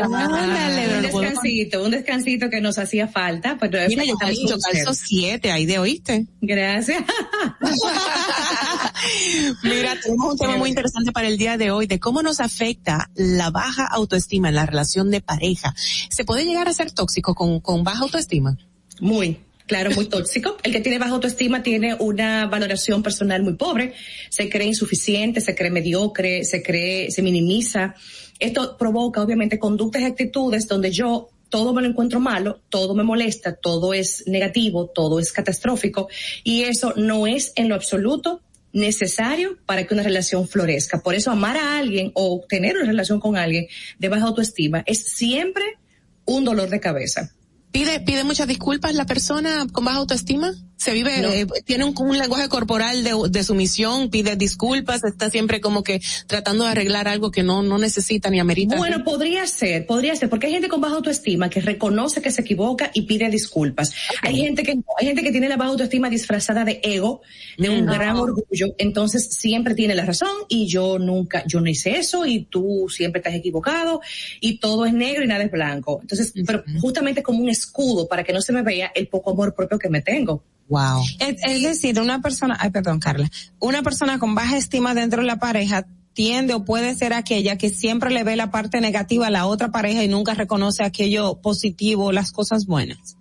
un 0.03 1.01
descansito, 1.01 1.83
un 1.83 1.91
descansito 1.91 2.49
que 2.49 2.61
nos 2.61 2.77
hacía 2.77 3.07
falta. 3.07 3.57
Pero 3.59 3.79
Mira, 3.87 4.03
yo 4.03 4.17
calzo, 4.17 4.57
calzo 4.59 4.93
siete, 4.93 5.51
ahí 5.51 5.65
de 5.65 5.79
oíste. 5.79 6.27
Gracias. 6.41 7.03
Mira, 9.63 9.95
tenemos 10.01 10.33
un 10.33 10.37
tema 10.37 10.57
muy 10.57 10.69
interesante 10.69 11.11
para 11.11 11.27
el 11.27 11.37
día 11.37 11.57
de 11.57 11.71
hoy, 11.71 11.87
de 11.87 11.99
cómo 11.99 12.21
nos 12.21 12.39
afecta 12.39 13.09
la 13.15 13.51
baja 13.51 13.87
autoestima 13.87 14.49
en 14.49 14.55
la 14.55 14.65
relación 14.65 15.11
de 15.11 15.21
pareja. 15.21 15.73
¿Se 16.09 16.25
puede 16.25 16.45
llegar 16.45 16.67
a 16.67 16.73
ser 16.73 16.91
tóxico 16.91 17.35
con, 17.35 17.61
con 17.61 17.83
baja 17.83 18.01
autoestima? 18.01 18.57
Muy, 18.99 19.39
claro, 19.67 19.91
muy 19.91 20.05
tóxico. 20.05 20.57
El 20.63 20.71
que 20.71 20.79
tiene 20.79 20.99
baja 20.99 21.13
autoestima 21.13 21.63
tiene 21.63 21.95
una 21.95 22.47
valoración 22.47 23.03
personal 23.03 23.43
muy 23.43 23.53
pobre, 23.53 23.93
se 24.29 24.49
cree 24.49 24.67
insuficiente, 24.67 25.41
se 25.41 25.55
cree 25.55 25.71
mediocre, 25.71 26.43
se 26.43 26.61
cree, 26.61 27.11
se 27.11 27.21
minimiza. 27.21 27.95
Esto 28.39 28.77
provoca 28.77 29.21
obviamente 29.21 29.59
conductas 29.59 30.01
y 30.01 30.05
actitudes 30.05 30.67
donde 30.67 30.91
yo 30.91 31.29
todo 31.49 31.73
me 31.73 31.81
lo 31.81 31.87
encuentro 31.87 32.19
malo, 32.19 32.61
todo 32.69 32.95
me 32.95 33.03
molesta, 33.03 33.55
todo 33.55 33.93
es 33.93 34.23
negativo, 34.27 34.87
todo 34.87 35.19
es 35.19 35.31
catastrófico 35.31 36.09
y 36.43 36.63
eso 36.63 36.93
no 36.97 37.27
es 37.27 37.53
en 37.55 37.69
lo 37.69 37.75
absoluto 37.75 38.41
necesario 38.73 39.57
para 39.65 39.87
que 39.87 39.93
una 39.93 40.03
relación 40.03 40.47
florezca. 40.47 41.01
Por 41.01 41.15
eso 41.15 41.31
amar 41.31 41.55
a 41.55 41.77
alguien 41.77 42.11
o 42.13 42.43
tener 42.47 42.75
una 42.75 42.85
relación 42.85 43.21
con 43.21 43.37
alguien 43.37 43.67
de 43.97 44.09
baja 44.09 44.25
autoestima 44.25 44.83
es 44.85 45.03
siempre 45.05 45.63
un 46.25 46.43
dolor 46.43 46.69
de 46.69 46.81
cabeza. 46.81 47.31
¿Pide, 47.75 47.99
pide 47.99 48.23
muchas 48.23 48.47
disculpas 48.47 48.93
la 48.93 49.05
persona 49.05 49.67
con 49.69 49.83
baja 49.83 49.97
autoestima? 49.97 50.53
Se 50.77 50.91
vive, 50.93 51.41
eh, 51.41 51.47
tiene 51.63 51.85
un, 51.85 52.17
lenguaje 52.17 52.49
corporal 52.49 53.03
de, 53.03 53.13
de, 53.29 53.43
sumisión, 53.43 54.09
pide 54.09 54.35
disculpas, 54.35 55.03
está 55.03 55.29
siempre 55.29 55.61
como 55.61 55.83
que 55.83 56.01
tratando 56.27 56.65
de 56.65 56.71
arreglar 56.71 57.07
algo 57.07 57.31
que 57.31 57.43
no, 57.43 57.63
no 57.63 57.77
necesita 57.77 58.29
ni 58.29 58.39
amerita. 58.39 58.75
Bueno, 58.75 59.03
podría 59.03 59.47
ser, 59.47 59.85
podría 59.85 60.15
ser, 60.15 60.29
porque 60.29 60.47
hay 60.47 60.53
gente 60.53 60.67
con 60.67 60.81
baja 60.81 60.95
autoestima 60.95 61.49
que 61.49 61.61
reconoce 61.61 62.21
que 62.21 62.29
se 62.29 62.41
equivoca 62.41 62.91
y 62.93 63.03
pide 63.03 63.29
disculpas. 63.29 63.93
Hay 64.21 64.37
gente 64.37 64.63
que 64.63 64.77
hay 64.99 65.07
gente 65.07 65.23
que 65.23 65.31
tiene 65.31 65.49
la 65.49 65.57
baja 65.57 65.71
autoestima 65.71 66.09
disfrazada 66.09 66.65
de 66.65 66.79
ego, 66.83 67.21
de 67.57 67.69
un 67.69 67.85
gran 67.85 68.17
orgullo, 68.17 68.75
entonces 68.77 69.29
siempre 69.31 69.75
tiene 69.75 69.95
la 69.95 70.05
razón 70.05 70.35
y 70.49 70.67
yo 70.67 70.99
nunca, 70.99 71.43
yo 71.47 71.61
no 71.61 71.69
hice 71.69 71.97
eso 71.97 72.25
y 72.25 72.45
tú 72.45 72.87
siempre 72.89 73.19
estás 73.19 73.33
equivocado 73.33 74.01
y 74.39 74.59
todo 74.59 74.85
es 74.85 74.93
negro 74.93 75.23
y 75.23 75.27
nada 75.27 75.43
es 75.43 75.51
blanco. 75.51 75.99
Entonces, 76.01 76.33
pero 76.45 76.63
justamente 76.81 77.23
como 77.23 77.39
un 77.39 77.49
escudo 77.49 78.07
para 78.07 78.23
que 78.23 78.33
no 78.33 78.41
se 78.41 78.53
me 78.53 78.61
vea 78.61 78.91
el 78.93 79.07
poco 79.07 79.31
amor 79.31 79.53
propio 79.55 79.79
que 79.79 79.89
me 79.89 80.01
tengo. 80.01 80.43
Wow. 80.67 81.03
Es, 81.19 81.61
decir, 81.61 81.99
una 81.99 82.21
persona, 82.21 82.57
ay, 82.59 82.71
perdón, 82.71 82.99
Carla, 82.99 83.29
una 83.59 83.83
persona 83.83 84.17
con 84.19 84.33
baja 84.33 84.57
estima 84.57 84.95
dentro 84.95 85.21
de 85.21 85.27
la 85.27 85.37
pareja 85.37 85.85
tiende 86.13 86.53
o 86.53 86.65
puede 86.65 86.95
ser 86.95 87.13
aquella 87.13 87.57
que 87.57 87.69
siempre 87.69 88.09
le 88.09 88.23
ve 88.23 88.35
la 88.35 88.49
parte 88.49 88.81
negativa 88.81 89.27
a 89.27 89.29
la 89.29 89.45
otra 89.45 89.69
pareja 89.71 90.03
y 90.03 90.07
nunca 90.07 90.33
reconoce 90.33 90.83
aquello 90.83 91.39
positivo, 91.41 92.11
las 92.11 92.31
cosas 92.31 92.65
buenas. 92.65 93.17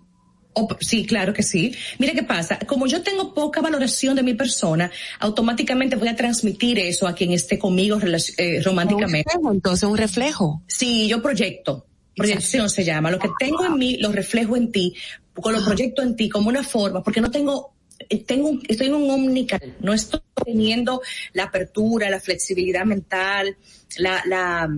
sí, 0.79 1.05
claro 1.05 1.33
que 1.33 1.43
sí. 1.43 1.75
Mire 1.99 2.13
qué 2.13 2.23
pasa. 2.23 2.57
Como 2.65 2.87
yo 2.87 3.03
tengo 3.03 3.33
poca 3.33 3.61
valoración 3.61 4.15
de 4.15 4.23
mi 4.23 4.33
persona, 4.33 4.89
automáticamente 5.19 5.97
voy 5.97 6.07
a 6.07 6.15
transmitir 6.15 6.79
eso 6.79 7.07
a 7.07 7.13
quien 7.13 7.31
esté 7.31 7.59
conmigo 7.59 7.99
eh, 8.37 8.61
románticamente. 8.63 9.29
Un 9.29 9.33
reflejo, 9.33 9.53
entonces, 9.53 9.89
un 9.89 9.97
reflejo. 9.97 10.63
Sí, 10.67 11.07
yo 11.07 11.21
proyecto. 11.21 11.85
Proyección 12.15 12.69
se 12.69 12.85
llama. 12.85 13.11
Lo 13.11 13.19
que 13.19 13.29
tengo 13.37 13.65
en 13.65 13.77
mí 13.77 13.97
lo 13.97 14.13
reflejo 14.13 14.55
en 14.55 14.71
ti 14.71 14.93
con 15.41 15.53
lo 15.53 15.63
proyecto 15.63 16.01
en 16.01 16.15
ti 16.15 16.29
como 16.29 16.49
una 16.49 16.63
forma, 16.63 17.03
porque 17.03 17.21
no 17.21 17.31
tengo 17.31 17.75
eh, 18.09 18.23
tengo 18.23 18.59
estoy 18.67 18.87
en 18.87 18.95
un 18.95 19.09
omnicanal, 19.09 19.75
no 19.79 19.93
estoy 19.93 20.21
teniendo 20.43 21.01
la 21.33 21.43
apertura, 21.43 22.09
la 22.09 22.19
flexibilidad 22.19 22.85
mental, 22.85 23.57
la, 23.97 24.21
la 24.25 24.69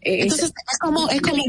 eh, 0.00 0.22
entonces 0.22 0.50
es 0.50 0.78
como 0.78 1.08
es 1.10 1.20
como 1.20 1.42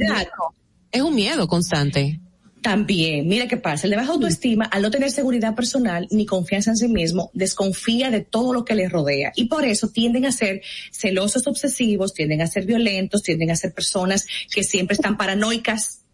es 0.91 1.01
un 1.01 1.15
miedo 1.15 1.47
constante. 1.47 2.19
También, 2.61 3.27
mira 3.27 3.47
qué 3.47 3.57
pasa, 3.57 3.85
el 3.85 3.91
de 3.91 3.97
baja 3.97 4.13
autoestima, 4.13 4.65
al 4.65 4.81
no 4.81 4.89
tener 4.89 5.11
seguridad 5.11 5.53
personal 5.53 6.07
ni 6.09 6.25
confianza 6.25 6.71
en 6.71 6.77
sí 6.77 6.87
mismo, 6.87 7.29
desconfía 7.33 8.09
de 8.09 8.21
todo 8.21 8.53
lo 8.53 8.65
que 8.65 8.73
le 8.73 8.89
rodea. 8.89 9.31
Y 9.35 9.45
por 9.45 9.65
eso 9.65 9.89
tienden 9.89 10.25
a 10.25 10.31
ser 10.31 10.63
celosos 10.91 11.45
obsesivos, 11.45 12.15
tienden 12.15 12.41
a 12.41 12.47
ser 12.47 12.65
violentos, 12.65 13.21
tienden 13.21 13.51
a 13.51 13.55
ser 13.55 13.71
personas 13.71 14.25
que 14.49 14.63
siempre 14.63 14.95
están 14.95 15.15
paranoicas 15.15 16.04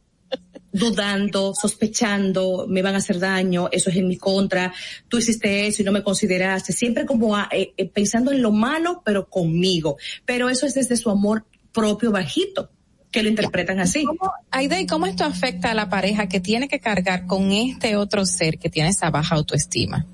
dudando, 0.72 1.54
sospechando, 1.54 2.66
me 2.68 2.82
van 2.82 2.96
a 2.96 3.00
hacer 3.00 3.20
daño, 3.20 3.70
eso 3.72 3.90
es 3.90 3.96
en 3.98 4.08
mi 4.08 4.18
contra, 4.18 4.74
tú 5.08 5.18
hiciste 5.18 5.68
eso 5.68 5.82
y 5.82 5.86
no 5.86 5.92
me 5.92 6.04
consideraste, 6.04 6.74
siempre 6.74 7.06
como 7.06 7.38
eh, 7.38 7.74
eh, 7.76 7.90
pensando 7.90 8.32
en 8.32 8.42
lo 8.42 8.52
malo, 8.52 9.02
pero 9.04 9.28
conmigo. 9.28 9.98
Pero 10.26 10.50
eso 10.50 10.66
es 10.66 10.74
desde 10.74 10.98
su 10.98 11.10
amor 11.10 11.46
propio 11.72 12.12
bajito 12.12 12.70
que 13.12 13.24
lo 13.24 13.30
interpretan 13.30 13.80
así. 13.80 14.06
¿Cómo, 14.06 14.32
Aida, 14.52 14.80
¿y 14.80 14.88
cómo 14.88 15.06
esto 15.06 15.26
afecta 15.26 15.72
a 15.72 15.74
la 15.74 15.90
pareja 15.90 16.28
que 16.28 16.40
tiene 16.40 16.70
que 16.70 16.80
cargar 16.80 17.28
con 17.28 17.52
este 17.52 17.98
otro 17.98 18.26
ser 18.26 18.58
que 18.58 18.70
tiene 18.70 18.90
esa 18.90 19.10
baja 19.10 19.36
autoestima? 19.36 20.06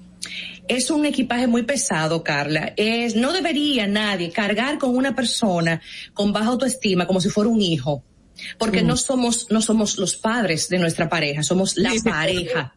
Es 0.68 0.90
un 0.90 1.06
equipaje 1.06 1.48
muy 1.48 1.64
pesado, 1.64 2.24
Carla. 2.24 2.74
Es, 2.76 3.16
no 3.16 3.32
debería 3.32 3.88
nadie 3.88 4.32
cargar 4.32 4.80
con 4.80 4.98
una 4.98 5.16
persona 5.16 5.80
con 6.14 6.34
baja 6.34 6.50
autoestima 6.50 7.06
como 7.06 7.22
si 7.22 7.30
fuera 7.30 7.50
un 7.50 7.62
hijo 7.62 8.04
porque 8.58 8.82
no 8.82 8.98
somos, 8.98 9.48
no 9.50 9.62
somos 9.62 9.98
los 9.98 10.16
padres 10.16 10.70
de 10.70 10.80
nuestra 10.80 11.10
pareja, 11.10 11.44
somos 11.44 11.78
la 11.78 11.92
pareja. 12.04 12.76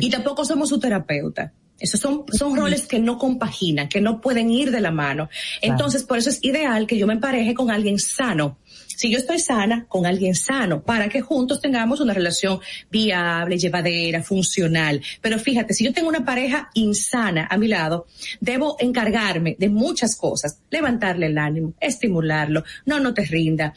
Y 0.00 0.10
tampoco 0.10 0.44
somos 0.44 0.68
su 0.68 0.78
terapeuta. 0.78 1.52
Esos 1.82 1.98
son, 1.98 2.24
son 2.32 2.56
roles 2.56 2.86
que 2.86 3.00
no 3.00 3.18
compaginan, 3.18 3.88
que 3.88 4.00
no 4.00 4.20
pueden 4.20 4.50
ir 4.50 4.70
de 4.70 4.80
la 4.80 4.92
mano. 4.92 5.28
Entonces, 5.60 6.04
por 6.04 6.16
eso 6.16 6.30
es 6.30 6.38
ideal 6.42 6.86
que 6.86 6.96
yo 6.96 7.08
me 7.08 7.14
empareje 7.14 7.54
con 7.54 7.72
alguien 7.72 7.98
sano. 7.98 8.58
Si 8.86 9.10
yo 9.10 9.18
estoy 9.18 9.40
sana, 9.40 9.86
con 9.88 10.06
alguien 10.06 10.36
sano, 10.36 10.84
para 10.84 11.08
que 11.08 11.22
juntos 11.22 11.60
tengamos 11.60 11.98
una 11.98 12.14
relación 12.14 12.60
viable, 12.88 13.58
llevadera, 13.58 14.22
funcional. 14.22 15.02
Pero 15.20 15.40
fíjate, 15.40 15.74
si 15.74 15.84
yo 15.84 15.92
tengo 15.92 16.08
una 16.08 16.24
pareja 16.24 16.70
insana 16.74 17.48
a 17.50 17.56
mi 17.56 17.66
lado, 17.66 18.06
debo 18.40 18.76
encargarme 18.78 19.56
de 19.58 19.68
muchas 19.68 20.14
cosas. 20.14 20.60
Levantarle 20.70 21.26
el 21.26 21.38
ánimo, 21.38 21.74
estimularlo, 21.80 22.62
no, 22.86 23.00
no 23.00 23.12
te 23.12 23.24
rinda 23.24 23.74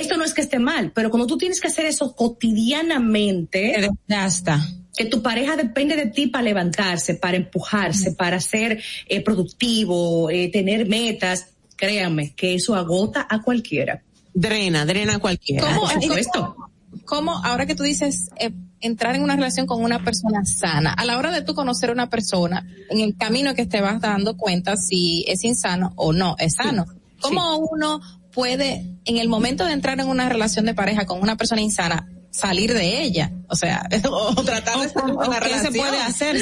esto 0.00 0.16
no 0.16 0.24
es 0.24 0.34
que 0.34 0.40
esté 0.40 0.58
mal, 0.58 0.92
pero 0.94 1.10
cuando 1.10 1.26
tú 1.26 1.36
tienes 1.38 1.60
que 1.60 1.68
hacer 1.68 1.86
eso 1.86 2.14
cotidianamente, 2.14 3.90
hasta 4.08 4.66
que 4.96 5.04
tu 5.04 5.22
pareja 5.22 5.56
depende 5.56 5.94
de 5.96 6.06
ti 6.06 6.26
para 6.26 6.42
levantarse, 6.42 7.14
para 7.14 7.36
empujarse, 7.36 8.12
para 8.12 8.40
ser 8.40 8.82
eh, 9.06 9.22
productivo, 9.22 10.28
eh, 10.28 10.50
tener 10.50 10.88
metas, 10.88 11.46
créanme 11.76 12.34
que 12.34 12.54
eso 12.54 12.74
agota 12.74 13.26
a 13.30 13.40
cualquiera. 13.40 14.02
Drena, 14.34 14.84
drena 14.84 15.14
a 15.14 15.18
cualquiera. 15.20 15.74
¿Cómo, 15.74 15.88
esto? 16.16 16.56
¿Cómo, 17.04 17.38
ahora 17.44 17.66
que 17.66 17.76
tú 17.76 17.84
dices, 17.84 18.30
eh, 18.38 18.50
entrar 18.80 19.14
en 19.14 19.22
una 19.22 19.36
relación 19.36 19.66
con 19.66 19.82
una 19.82 20.02
persona 20.02 20.44
sana, 20.44 20.92
a 20.92 21.04
la 21.04 21.16
hora 21.16 21.30
de 21.30 21.42
tú 21.42 21.54
conocer 21.54 21.90
a 21.90 21.92
una 21.92 22.10
persona, 22.10 22.66
en 22.90 23.00
el 23.00 23.16
camino 23.16 23.54
que 23.54 23.66
te 23.66 23.80
vas 23.80 24.00
dando 24.00 24.36
cuenta 24.36 24.76
si 24.76 25.24
es 25.28 25.44
insano 25.44 25.92
o 25.96 26.12
no 26.12 26.34
es 26.38 26.54
sano. 26.54 26.86
¿Cómo 27.20 27.56
uno 27.56 28.00
puede, 28.38 28.84
en 29.04 29.18
el 29.18 29.28
momento 29.28 29.66
de 29.66 29.72
entrar 29.72 29.98
en 29.98 30.06
una 30.06 30.28
relación 30.28 30.64
de 30.64 30.72
pareja 30.72 31.06
con 31.06 31.20
una 31.20 31.36
persona 31.36 31.60
insana, 31.60 32.08
salir 32.30 32.72
de 32.72 33.02
ella, 33.02 33.32
o 33.48 33.56
sea, 33.56 33.84
o 34.08 34.44
tratar 34.44 34.78
de 34.78 34.88
salir 34.90 35.16
de 35.16 35.26
la 35.28 35.40
relación. 35.40 35.72
se 35.72 35.78
puede 35.80 35.98
hacer 35.98 36.36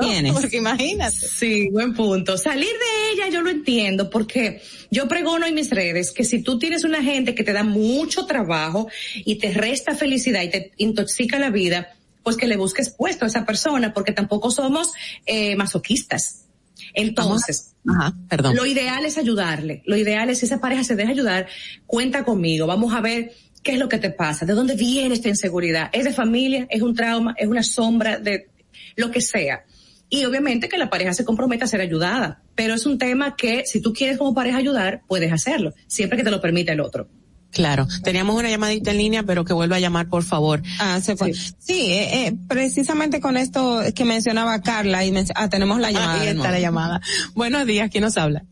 tienes? 0.00 0.32
Porque 0.32 0.56
imagínate. 0.56 1.14
Sí, 1.14 1.68
buen 1.70 1.94
punto. 1.94 2.36
Salir 2.36 2.66
de 2.66 3.12
ella 3.12 3.28
yo 3.28 3.40
lo 3.40 3.50
entiendo 3.50 4.10
porque 4.10 4.62
yo 4.90 5.06
pregono 5.06 5.46
en 5.46 5.54
mis 5.54 5.70
redes 5.70 6.10
que 6.10 6.24
si 6.24 6.42
tú 6.42 6.58
tienes 6.58 6.82
una 6.82 7.04
gente 7.04 7.36
que 7.36 7.44
te 7.44 7.52
da 7.52 7.62
mucho 7.62 8.26
trabajo 8.26 8.88
y 9.14 9.36
te 9.36 9.52
resta 9.52 9.94
felicidad 9.94 10.42
y 10.42 10.50
te 10.50 10.72
intoxica 10.78 11.38
la 11.38 11.50
vida, 11.50 11.94
pues 12.24 12.36
que 12.36 12.48
le 12.48 12.56
busques 12.56 12.90
puesto 12.90 13.26
a 13.26 13.28
esa 13.28 13.46
persona 13.46 13.92
porque 13.92 14.10
tampoco 14.10 14.50
somos 14.50 14.90
eh, 15.26 15.54
masoquistas. 15.54 16.46
Entonces, 16.94 17.74
lo 17.84 18.66
ideal 18.66 19.04
es 19.04 19.18
ayudarle. 19.18 19.82
Lo 19.86 19.96
ideal 19.96 20.30
es 20.30 20.38
si 20.38 20.46
esa 20.46 20.60
pareja 20.60 20.84
se 20.84 20.96
deja 20.96 21.10
ayudar, 21.10 21.46
cuenta 21.86 22.24
conmigo. 22.24 22.66
Vamos 22.66 22.94
a 22.94 23.00
ver 23.00 23.32
qué 23.62 23.72
es 23.72 23.78
lo 23.78 23.88
que 23.88 23.98
te 23.98 24.10
pasa, 24.10 24.44
de 24.44 24.54
dónde 24.54 24.74
viene 24.74 25.14
esta 25.14 25.28
inseguridad. 25.28 25.90
¿Es 25.92 26.04
de 26.04 26.12
familia? 26.12 26.66
¿Es 26.70 26.82
un 26.82 26.94
trauma? 26.94 27.34
¿Es 27.38 27.48
una 27.48 27.62
sombra? 27.62 28.18
De 28.18 28.50
lo 28.96 29.10
que 29.10 29.20
sea. 29.20 29.64
Y 30.08 30.24
obviamente 30.24 30.68
que 30.68 30.76
la 30.76 30.90
pareja 30.90 31.14
se 31.14 31.24
comprometa 31.24 31.64
a 31.64 31.68
ser 31.68 31.80
ayudada. 31.80 32.42
Pero 32.54 32.74
es 32.74 32.84
un 32.84 32.98
tema 32.98 33.34
que 33.36 33.64
si 33.64 33.80
tú 33.80 33.92
quieres 33.92 34.18
como 34.18 34.34
pareja 34.34 34.58
ayudar, 34.58 35.02
puedes 35.08 35.32
hacerlo, 35.32 35.72
siempre 35.86 36.18
que 36.18 36.24
te 36.24 36.30
lo 36.30 36.40
permita 36.40 36.72
el 36.72 36.80
otro. 36.80 37.08
Claro, 37.52 37.86
teníamos 38.02 38.34
una 38.34 38.48
llamadita 38.48 38.92
en 38.92 38.98
línea, 38.98 39.22
pero 39.22 39.44
que 39.44 39.52
vuelva 39.52 39.76
a 39.76 39.80
llamar, 39.80 40.08
por 40.08 40.22
favor. 40.22 40.62
Ah, 40.78 41.00
se 41.02 41.16
fue. 41.16 41.34
Sí, 41.34 41.92
eh, 41.92 42.26
eh, 42.26 42.36
precisamente 42.48 43.20
con 43.20 43.36
esto 43.36 43.82
que 43.94 44.04
mencionaba 44.06 44.60
Carla, 44.62 45.04
y 45.04 45.12
ah, 45.34 45.48
tenemos 45.50 45.78
la 45.78 45.90
llamada. 45.90 46.20
Ahí 46.22 46.28
está 46.28 46.50
la 46.50 46.60
llamada. 46.60 47.00
Buenos 47.34 47.66
días, 47.66 47.90
¿quién 47.90 48.04
nos 48.04 48.16
habla? 48.16 48.44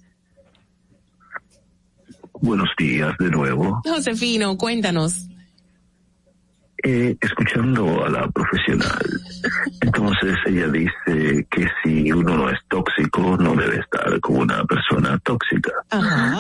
Buenos 2.43 2.69
días 2.79 3.15
de 3.19 3.31
nuevo. 3.31 3.81
Josefino, 3.85 4.57
cuéntanos 4.59 5.30
eh, 6.83 7.17
escuchando 7.21 8.05
a 8.05 8.09
la 8.09 8.29
profesional, 8.29 9.07
entonces 9.81 10.37
ella 10.47 10.69
dice 10.69 11.47
que 11.51 11.67
si 11.83 12.13
uno 12.13 12.37
no 12.37 12.51
es 12.51 12.59
tóxico, 12.69 13.37
no 13.37 13.55
debe 13.55 13.81
estar 13.81 14.21
con 14.21 14.37
una 14.37 14.65
persona 14.65 15.19
tóxica. 15.25 15.73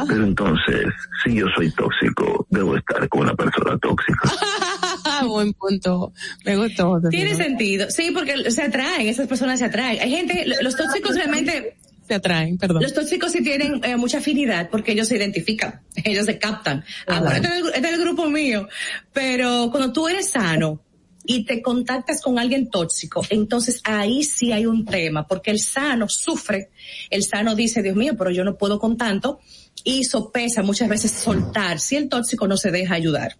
Pero 0.08 0.24
entonces, 0.24 0.86
si 1.24 1.34
yo 1.34 1.46
soy 1.56 1.70
tóxico, 1.72 2.46
debo 2.50 2.76
estar 2.76 3.08
con 3.08 3.22
una 3.22 3.34
persona 3.34 3.76
tóxica. 3.78 4.30
Buen 5.26 5.52
punto. 5.52 6.12
Me 6.44 6.56
gustó. 6.56 7.00
Tiene 7.10 7.34
sentido. 7.34 7.90
Sí, 7.90 8.10
porque 8.14 8.50
se 8.50 8.62
atraen, 8.62 9.06
esas 9.08 9.26
personas 9.26 9.58
se 9.58 9.66
atraen. 9.66 10.00
Hay 10.00 10.10
gente, 10.10 10.46
los 10.62 10.76
tóxicos 10.76 11.14
realmente 11.16 11.76
atraen, 12.14 12.58
perdón. 12.58 12.82
Los 12.82 12.94
tóxicos 12.94 13.32
sí 13.32 13.42
tienen 13.42 13.80
eh, 13.84 13.96
mucha 13.96 14.18
afinidad 14.18 14.68
porque 14.70 14.92
ellos 14.92 15.08
se 15.08 15.16
identifican, 15.16 15.80
ellos 16.04 16.26
se 16.26 16.38
captan. 16.38 16.84
Ahora, 17.06 17.36
este, 17.36 17.48
este 17.74 17.88
es 17.88 17.94
el 17.94 18.00
grupo 18.00 18.28
mío. 18.28 18.68
Pero 19.12 19.68
cuando 19.70 19.92
tú 19.92 20.08
eres 20.08 20.30
sano, 20.30 20.82
y 21.24 21.44
te 21.44 21.62
contactas 21.62 22.22
con 22.22 22.38
alguien 22.38 22.70
tóxico, 22.70 23.22
entonces 23.30 23.82
ahí 23.84 24.24
sí 24.24 24.52
hay 24.52 24.66
un 24.66 24.84
tema, 24.84 25.26
porque 25.26 25.50
el 25.50 25.60
sano 25.60 26.08
sufre, 26.08 26.70
el 27.10 27.22
sano 27.22 27.54
dice, 27.54 27.82
Dios 27.82 27.94
mío, 27.94 28.14
pero 28.16 28.30
yo 28.30 28.42
no 28.42 28.56
puedo 28.56 28.78
con 28.78 28.96
tanto, 28.96 29.38
y 29.84 30.04
sopesa 30.04 30.62
muchas 30.62 30.88
veces 30.88 31.12
soltar 31.12 31.78
si 31.78 31.96
el 31.96 32.08
tóxico 32.08 32.48
no 32.48 32.56
se 32.56 32.70
deja 32.70 32.94
ayudar. 32.94 33.36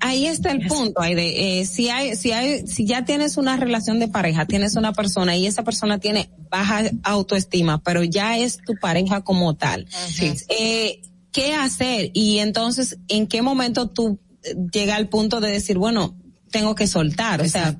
Ahí 0.00 0.26
está 0.26 0.50
el 0.50 0.66
punto, 0.66 1.00
Aide. 1.00 1.60
Eh, 1.60 1.66
si 1.66 1.90
hay, 1.90 2.16
si 2.16 2.32
hay, 2.32 2.66
si 2.66 2.86
ya 2.86 3.04
tienes 3.04 3.36
una 3.36 3.56
relación 3.56 3.98
de 3.98 4.08
pareja, 4.08 4.46
tienes 4.46 4.76
una 4.76 4.92
persona 4.92 5.36
y 5.36 5.46
esa 5.46 5.62
persona 5.62 5.98
tiene 5.98 6.30
baja 6.50 6.84
autoestima, 7.02 7.82
pero 7.82 8.02
ya 8.02 8.38
es 8.38 8.58
tu 8.58 8.74
pareja 8.76 9.22
como 9.22 9.54
tal. 9.56 9.86
eh, 10.48 11.02
¿Qué 11.32 11.52
hacer? 11.52 12.10
Y 12.14 12.38
entonces, 12.38 12.98
¿en 13.08 13.26
qué 13.26 13.42
momento 13.42 13.90
tú 13.90 14.20
llega 14.72 14.94
al 14.96 15.08
punto 15.08 15.40
de 15.40 15.50
decir, 15.50 15.78
bueno, 15.78 16.16
tengo 16.54 16.76
que 16.76 16.86
soltar. 16.86 17.40
O 17.40 17.48
sea, 17.48 17.74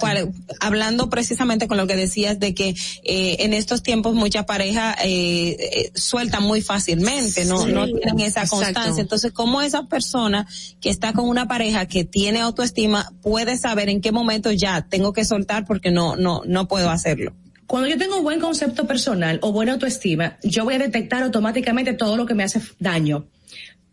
hablando 0.59 1.09
precisamente 1.09 1.69
con 1.69 1.77
lo 1.77 1.87
que 1.87 1.95
decías 1.95 2.41
de 2.41 2.57
que 2.57 2.71
eh, 3.05 3.37
en 3.39 3.55
estos 3.55 3.85
tiempos 3.85 4.17
muchas 4.17 4.47
parejas 4.47 4.97
eh, 5.05 5.57
eh, 5.61 5.93
sueltan 5.95 6.43
muy 6.43 6.61
fácilmente, 6.61 7.45
no, 7.45 7.67
no 7.67 7.87
tienen 7.87 8.19
esa 8.19 8.49
constancia. 8.49 9.01
Entonces, 9.01 9.31
¿cómo 9.31 9.63
esa 9.63 9.85
persona 9.85 10.49
que 10.81 10.91
está 10.91 11.13
con 11.13 11.29
una 11.29 11.47
pareja 11.47 11.87
que 11.87 12.05
tiene 12.05 12.41
autoestima 12.41 13.13
puede 13.23 13.57
saber 13.59 13.89
en 13.89 14.01
qué 14.01 14.11
momento 14.11 14.51
ya 14.51 14.83
tengo 14.83 15.13
que 15.13 15.25
soltar 15.25 15.67
porque 15.67 15.93
no, 15.93 16.17
no, 16.17 16.43
no 16.45 16.67
puedo 16.67 16.91
hacerlo? 16.91 17.33
Cuando 17.69 17.89
yo 17.89 17.97
tengo 17.97 18.17
un 18.17 18.25
buen 18.25 18.41
concepto 18.41 18.89
personal 18.89 19.39
o 19.41 19.53
buena 19.53 19.75
autoestima, 19.75 20.37
yo 20.43 20.65
voy 20.65 20.75
a 20.75 20.79
detectar 20.79 21.23
automáticamente 21.23 21.93
todo 21.93 22.17
lo 22.17 22.27
que 22.27 22.35
me 22.35 22.43
hace 22.43 22.61
daño 22.81 23.29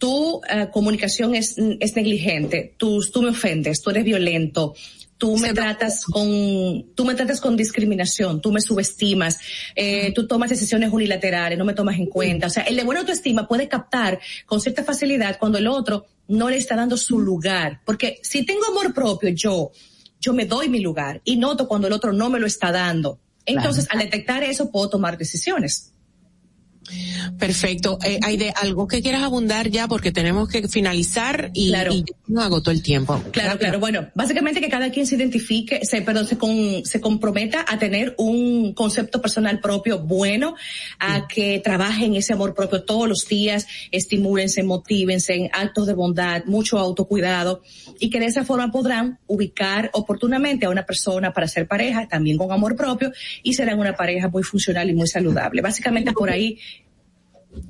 tu 0.01 0.41
eh, 0.49 0.67
comunicación 0.73 1.35
es, 1.35 1.55
es 1.80 1.95
negligente, 1.95 2.73
tú, 2.75 3.01
tú 3.13 3.21
me 3.21 3.30
ofendes, 3.30 3.83
tú 3.83 3.91
eres 3.91 4.03
violento, 4.03 4.73
tú 5.19 5.38
me 5.38 5.53
tratas 5.53 6.05
con, 6.05 6.88
tú 6.95 7.05
me 7.05 7.13
tratas 7.13 7.39
con 7.39 7.55
discriminación, 7.55 8.41
tú 8.41 8.51
me 8.51 8.61
subestimas, 8.61 9.38
eh, 9.75 10.11
tú 10.15 10.25
tomas 10.25 10.49
decisiones 10.49 10.91
unilaterales, 10.91 11.55
no 11.55 11.65
me 11.65 11.75
tomas 11.75 11.99
en 11.99 12.07
cuenta. 12.07 12.47
O 12.47 12.49
sea, 12.49 12.63
el 12.63 12.77
de 12.77 12.83
buena 12.83 13.01
autoestima 13.01 13.47
puede 13.47 13.67
captar 13.67 14.19
con 14.47 14.59
cierta 14.59 14.83
facilidad 14.83 15.38
cuando 15.38 15.59
el 15.59 15.67
otro 15.67 16.07
no 16.27 16.49
le 16.49 16.57
está 16.57 16.75
dando 16.75 16.97
su 16.97 17.19
lugar. 17.19 17.81
Porque 17.85 18.19
si 18.23 18.43
tengo 18.43 18.65
amor 18.65 18.95
propio, 18.95 19.30
yo, 19.30 19.69
yo 20.19 20.33
me 20.33 20.47
doy 20.47 20.67
mi 20.67 20.80
lugar 20.80 21.21
y 21.23 21.35
noto 21.35 21.67
cuando 21.67 21.85
el 21.85 21.93
otro 21.93 22.11
no 22.11 22.31
me 22.31 22.39
lo 22.39 22.47
está 22.47 22.71
dando. 22.71 23.19
Entonces, 23.45 23.85
al 23.91 23.99
detectar 23.99 24.43
eso, 24.43 24.71
puedo 24.71 24.89
tomar 24.89 25.19
decisiones. 25.19 25.93
Perfecto. 27.38 27.98
Eh, 28.03 28.20
hay 28.24 28.38
de 28.38 28.52
algo 28.61 28.88
que 28.88 29.02
quieras 29.02 29.24
abundar 29.24 29.70
ya 29.70 29.88
porque 29.88 30.11
tenemos 30.11 30.50
que 30.50 30.68
finalizar 30.68 31.52
y, 31.53 31.70
claro. 31.70 31.94
no 32.28 32.42
agotó 32.42 32.72
el 32.72 32.82
tiempo. 32.82 33.22
Claro, 33.32 33.58
claro. 33.58 33.80
Bueno, 33.80 34.10
básicamente 34.14 34.60
que 34.60 34.70
cada 34.70 34.92
quien 34.92 35.08
se 35.08 35.16
identifique, 35.16 35.82
se, 35.84 36.02
perdón, 36.02 36.28
se, 36.28 36.38
con, 36.38 36.86
se 36.86 37.02
comprometa 37.02 37.66
a 37.68 37.78
tener 37.80 38.16
un 38.18 38.74
concepto 38.74 39.22
personal 39.22 39.60
propio 39.60 40.00
bueno, 40.00 40.56
a 41.00 41.28
que 41.28 41.60
trabajen 41.64 42.16
ese 42.16 42.34
amor 42.34 42.53
propio 42.53 42.84
todos 42.84 43.08
los 43.08 43.28
días, 43.28 43.68
estimúlense, 43.92 44.64
motívense 44.64 45.34
en 45.36 45.50
actos 45.53 45.88
de 45.88 45.94
bondad, 45.94 46.45
mucho 46.45 46.78
autocuidado 46.78 47.61
y 48.00 48.10
que 48.10 48.20
de 48.20 48.28
esa 48.28 48.44
forma 48.44 48.72
podrán 48.72 49.20
ubicar 49.28 49.90
oportunamente 49.94 50.66
a 50.66 50.70
una 50.70 50.86
persona 50.86 51.34
para 51.34 51.48
ser 51.48 51.68
pareja, 51.68 52.08
también 52.08 52.38
con 52.38 52.52
amor 52.52 52.76
propio 52.76 53.11
y 53.44 53.53
serán 53.53 53.80
una 53.80 53.95
pareja 53.95 54.28
muy 54.28 54.44
funcional 54.44 54.90
y 54.90 54.94
muy 54.94 55.08
saludable. 55.08 55.61
Básicamente 55.61 56.11
por 56.11 56.30
ahí 56.30 56.60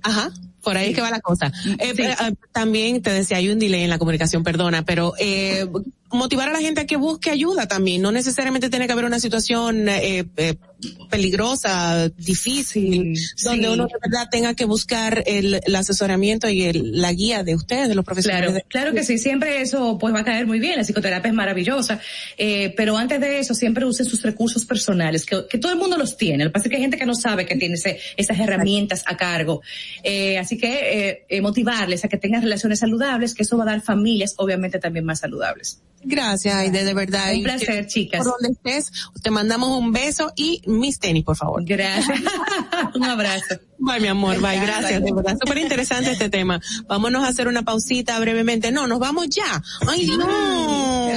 Ajá, 0.03 0.31
por 0.63 0.77
ahí 0.77 0.89
es 0.89 0.95
que 0.95 1.01
va 1.01 1.09
la 1.09 1.21
cosa. 1.21 1.51
Eh, 1.79 1.93
eh, 1.97 2.15
también 2.51 3.01
te 3.01 3.11
decía, 3.11 3.37
hay 3.37 3.49
un 3.49 3.59
delay 3.59 3.83
en 3.83 3.89
la 3.89 3.97
comunicación, 3.97 4.43
perdona, 4.43 4.83
pero 4.83 5.13
eh, 5.19 5.67
motivar 6.11 6.49
a 6.49 6.53
la 6.53 6.59
gente 6.59 6.81
a 6.81 6.85
que 6.85 6.97
busque 6.97 7.29
ayuda 7.29 7.67
también. 7.67 8.01
No 8.01 8.11
necesariamente 8.11 8.69
tiene 8.69 8.87
que 8.87 8.93
haber 8.93 9.05
una 9.05 9.19
situación 9.19 9.87
eh, 9.89 10.25
eh, 10.37 10.55
peligrosa, 11.09 12.09
difícil, 12.09 13.17
donde 13.43 13.69
uno 13.69 13.85
de 13.87 13.93
verdad 14.01 14.27
tenga 14.31 14.53
que 14.53 14.65
buscar 14.65 15.23
el, 15.25 15.61
asesoramiento 15.75 16.49
y 16.49 16.63
el, 16.63 17.01
la 17.01 17.11
guía 17.13 17.43
de 17.43 17.55
ustedes, 17.55 17.89
de 17.89 17.95
los 17.95 18.05
profesionales. 18.05 18.49
Claro, 18.49 18.65
claro 18.67 18.93
que 18.93 19.03
sí, 19.03 19.17
siempre 19.17 19.61
eso 19.61 19.97
pues 19.97 20.13
va 20.13 20.19
a 20.19 20.23
caer 20.23 20.47
muy 20.47 20.59
bien, 20.59 20.77
la 20.77 20.83
psicoterapia 20.83 21.29
es 21.29 21.35
maravillosa, 21.35 21.99
eh, 22.37 22.73
pero 22.75 22.97
antes 22.97 23.19
de 23.19 23.39
eso 23.39 23.53
siempre 23.53 23.85
usen 23.85 24.05
sus 24.05 24.21
recursos 24.21 24.65
personales, 24.65 25.25
que, 25.25 25.45
que 25.49 25.57
todo 25.57 25.71
el 25.71 25.77
mundo 25.77 25.97
los 25.97 26.17
tiene. 26.17 26.43
Lo 26.43 26.49
que 26.49 26.53
pasa 26.53 26.65
es 26.65 26.69
que 26.69 26.75
hay 26.77 26.81
gente 26.81 26.97
que 26.97 27.05
no 27.05 27.15
sabe 27.15 27.45
que 27.45 27.55
tiene 27.55 27.75
ese, 27.75 27.99
esas 28.17 28.39
herramientas 28.39 29.03
a 29.05 29.17
cargo. 29.17 29.61
Eh, 30.03 30.37
así 30.37 30.57
que 30.57 31.25
eh, 31.29 31.41
motivarles 31.41 32.05
a 32.05 32.07
que 32.07 32.17
tengan 32.17 32.41
relaciones 32.41 32.79
saludables, 32.79 33.33
que 33.33 33.43
eso 33.43 33.57
va 33.57 33.63
a 33.63 33.67
dar 33.67 33.81
familias 33.81 34.35
obviamente 34.37 34.79
también 34.79 35.05
más 35.05 35.19
saludables. 35.19 35.81
Gracias, 36.03 36.55
Aide, 36.55 36.83
de 36.83 36.93
verdad. 36.93 37.33
Un 37.33 37.43
placer, 37.43 37.85
chicas. 37.85 38.23
Por 38.23 38.33
donde 38.33 38.53
estés, 38.53 38.91
te 39.21 39.29
mandamos 39.29 39.77
un 39.77 39.91
beso 39.91 40.33
y 40.35 40.61
mis 40.79 40.99
tenis, 40.99 41.23
por 41.23 41.35
favor. 41.35 41.63
Gracias. 41.63 42.19
un 42.95 43.03
abrazo. 43.03 43.59
Bye, 43.83 43.99
mi 43.99 44.07
amor, 44.09 44.39
bye, 44.39 44.59
gracias, 44.59 45.03
de 45.03 45.11
verdad. 45.11 45.35
Súper 45.41 45.57
interesante 45.57 46.11
este 46.11 46.29
tema. 46.29 46.61
Vámonos 46.87 47.23
a 47.23 47.29
hacer 47.29 47.47
una 47.47 47.63
pausita 47.63 48.19
brevemente. 48.19 48.71
No, 48.71 48.85
nos 48.85 48.99
vamos 48.99 49.27
ya. 49.29 49.63
Ay, 49.87 50.05
no. 50.05 51.11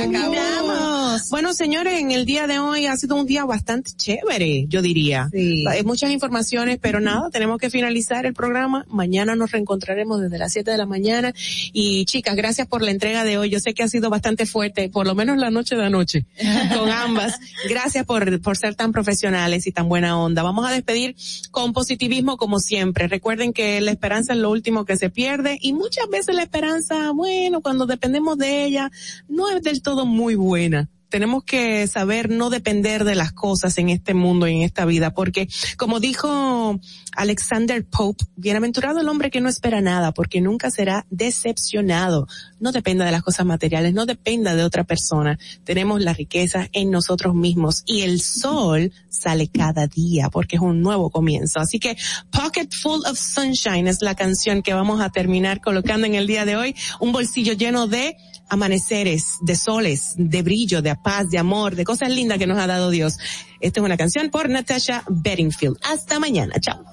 Bueno, 1.31 1.53
señores, 1.53 2.01
en 2.01 2.11
el 2.11 2.25
día 2.25 2.47
de 2.47 2.59
hoy 2.59 2.87
ha 2.87 2.97
sido 2.97 3.17
un 3.17 3.27
día 3.27 3.45
bastante 3.45 3.93
chévere, 3.93 4.65
yo 4.67 4.81
diría. 4.81 5.29
Sí. 5.31 5.65
Hay 5.69 5.85
muchas 5.85 6.11
informaciones, 6.11 6.79
pero 6.81 7.01
nada, 7.01 7.29
tenemos 7.31 7.59
que 7.59 7.69
finalizar 7.69 8.25
el 8.25 8.33
programa. 8.33 8.87
Mañana 8.89 9.37
nos 9.37 9.53
reencontraremos 9.53 10.23
desde 10.23 10.39
las 10.39 10.53
7 10.53 10.71
de 10.71 10.79
la 10.79 10.87
mañana. 10.87 11.35
Y 11.73 12.07
chicas, 12.07 12.35
gracias 12.35 12.67
por 12.67 12.83
la 12.83 12.91
entrega 12.91 13.25
de 13.25 13.37
hoy. 13.37 13.51
Yo 13.51 13.61
sé 13.61 13.75
que 13.75 13.83
ha 13.83 13.89
sido 13.89 14.09
bastante 14.09 14.47
fuerte, 14.47 14.89
por 14.89 15.07
lo 15.07 15.15
menos 15.15 15.37
la 15.37 15.51
noche 15.51 15.77
de 15.77 15.85
anoche, 15.85 16.25
con 16.77 16.91
ambas. 16.91 17.39
Gracias 17.69 18.07
por, 18.07 18.41
por 18.41 18.57
ser 18.57 18.75
tan 18.75 18.91
profesionales 18.91 19.67
y 19.67 19.73
tan 19.73 19.89
buena 19.89 20.19
onda. 20.19 20.43
Vamos 20.43 20.67
a 20.67 20.73
despedir 20.73 21.15
con 21.51 21.75
positivismo 21.75 22.39
como 22.39 22.54
siempre. 22.61 23.09
Recuerden 23.09 23.53
que 23.53 23.81
la 23.81 23.91
esperanza 23.91 24.33
es 24.33 24.39
lo 24.39 24.51
último 24.51 24.85
que 24.85 24.97
se 24.97 25.11
pierde 25.11 25.59
y 25.61 25.73
muchas 25.73 26.09
veces 26.09 26.35
la 26.35 26.43
esperanza, 26.43 27.13
bueno, 27.13 27.61
cuando 27.61 27.87
dependemos 27.87 28.39
de 28.39 28.65
ella, 28.65 28.91
no 29.29 29.51
es 29.51 29.63
del 29.63 29.83
todo 29.83 30.07
muy 30.07 30.35
buena 30.35 30.89
tenemos 31.09 31.45
que 31.45 31.87
saber 31.87 32.31
no 32.31 32.51
depender 32.51 33.05
de 33.05 33.15
las 33.15 33.33
cosas 33.33 33.79
en 33.79 33.89
este 33.89 34.15
mundo 34.15 34.49
y 34.49 34.57
en 34.57 34.63
esta 34.63 34.85
vida, 34.85 35.15
porque 35.15 35.49
como 35.77 36.01
dijo 36.01 36.81
Alexander 37.17 37.85
Pope, 37.85 38.25
bienaventurado 38.37 39.01
el 39.01 39.09
hombre 39.09 39.31
que 39.31 39.41
no 39.41 39.49
espera 39.49 39.81
nada, 39.81 40.13
porque 40.13 40.41
nunca 40.41 40.71
será 40.71 41.07
decepcionado. 41.11 42.27
No 42.59 42.73
dependa 42.73 43.05
de 43.05 43.13
las 43.13 43.23
cosas 43.23 43.47
materiales, 43.47 43.95
no 43.95 44.07
dependa 44.07 44.55
de 44.55 44.65
otra 44.65 44.85
persona. 44.85 45.39
Tenemos 45.65 46.01
la 46.01 46.13
riqueza 46.13 46.69
en 46.73 46.91
nosotros 46.91 47.35
mismos 47.35 47.83
y 47.87 48.03
el 48.03 48.21
sol 48.21 48.93
sale 49.09 49.49
cada 49.49 49.87
día 49.87 50.31
porque 50.31 50.57
es 50.57 50.63
un 50.63 50.81
nuevo 50.81 51.11
comienzo. 51.11 51.61
Así 51.61 51.79
que 51.79 51.97
Pocket 52.31 52.69
Full 52.71 53.07
of 53.07 53.19
Sunshine 53.19 53.87
es 53.89 54.03
la 54.03 54.15
canción 54.15 54.63
que 54.63 54.75
vamos 54.75 55.01
a 55.01 55.11
terminar 55.11 55.61
colocando 55.61 56.07
en 56.07 56.15
el 56.15 56.27
día 56.27 56.45
de 56.45 56.57
hoy. 56.57 56.75
Un 57.01 57.13
bolsillo 57.13 57.53
lleno 57.53 57.87
de 57.87 58.17
amaneceres, 58.49 59.39
de 59.41 59.57
soles, 59.57 60.15
de 60.17 60.43
brillo, 60.43 60.83
de 60.83 60.95
paz, 60.97 61.31
de 61.31 61.39
amor, 61.39 61.75
de 61.75 61.85
cosas 61.85 62.11
lindas 62.11 62.39
que 62.39 62.47
nos 62.47 62.59
ha 62.59 62.67
dado 62.67 62.91
Dios. 62.91 63.19
Esta 63.61 63.81
es 63.81 63.87
una 63.87 63.97
canción 63.97 64.31
por 64.31 64.49
Natasha 64.49 65.05
Bedingfield. 65.09 65.79
Hasta 65.83 66.19
mañana. 66.19 66.55
Chao. 66.61 66.85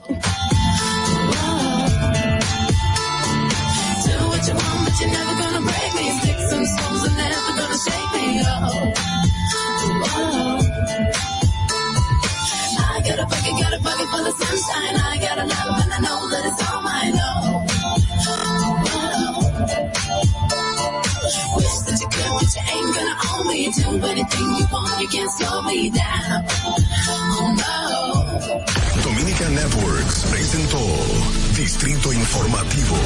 but 22.39 22.55
you 22.55 22.61
ain't 22.73 22.95
gonna 22.95 23.15
own 23.33 23.47
me. 23.47 23.71
Do 23.71 24.05
anything 24.05 24.47
you 24.57 24.65
want, 24.71 25.01
you 25.01 25.07
can't 25.07 25.31
slow 25.31 25.61
me 25.63 25.89
down. 25.89 26.45
Oh 26.65 27.55
no. 27.61 29.01
Dominican 29.03 29.55
Networks 29.55 30.25
presentó 30.29 30.79
Distrito 31.55 32.11
Informativo. 32.13 32.97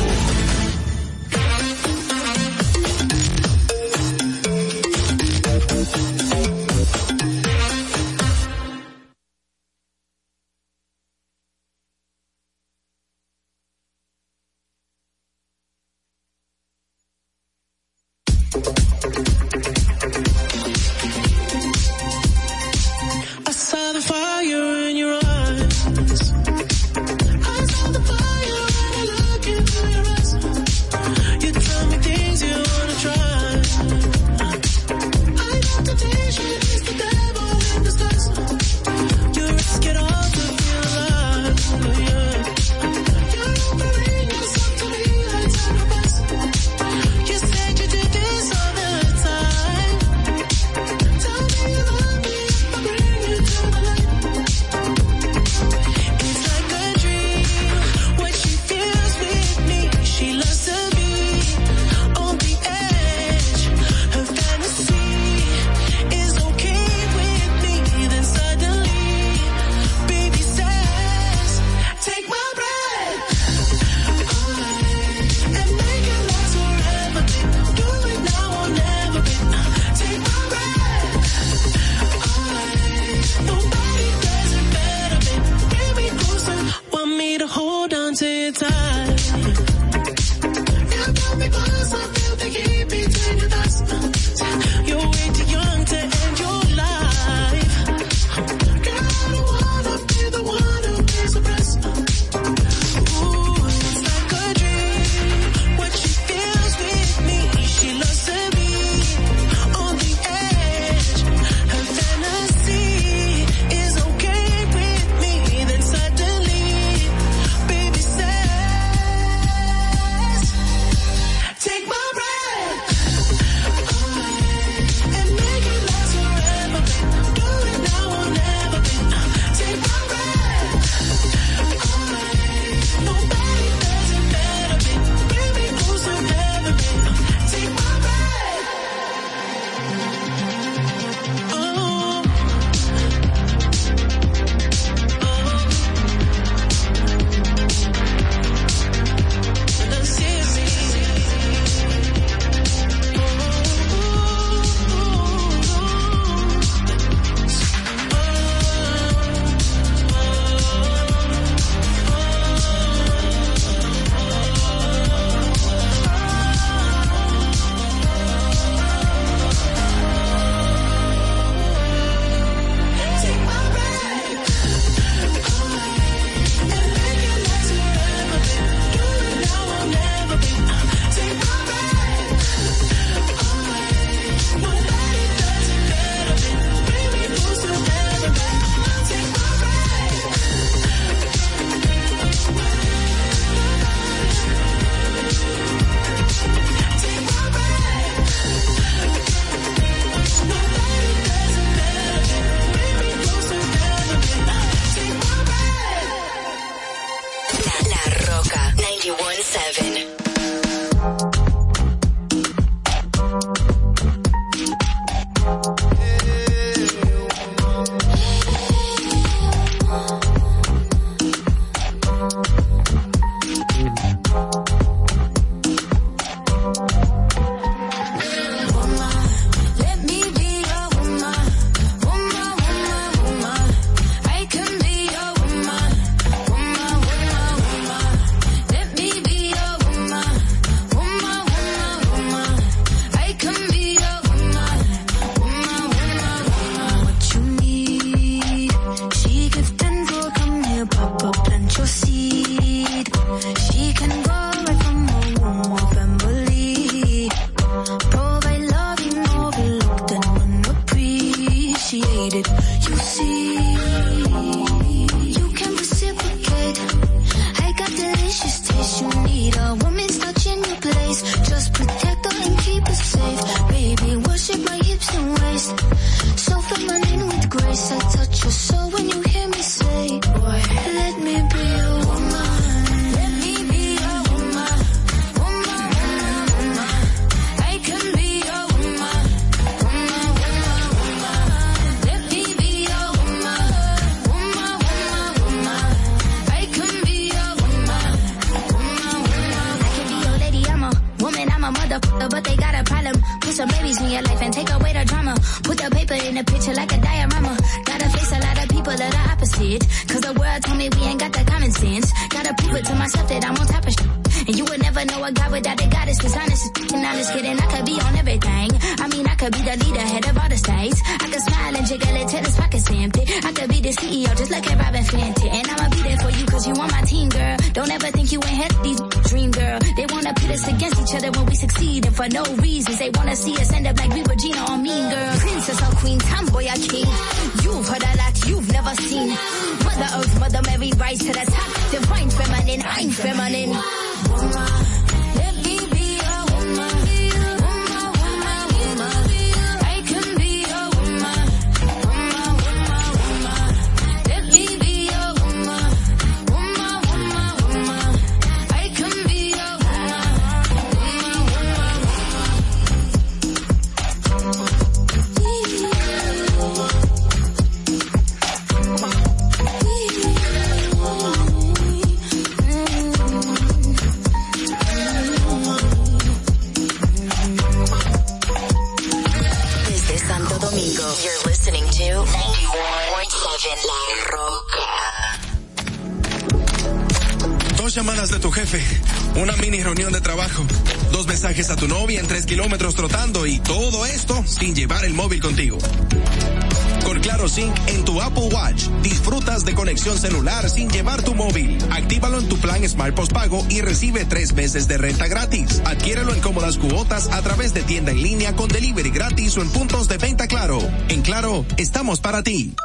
Ti. 412.46 412.85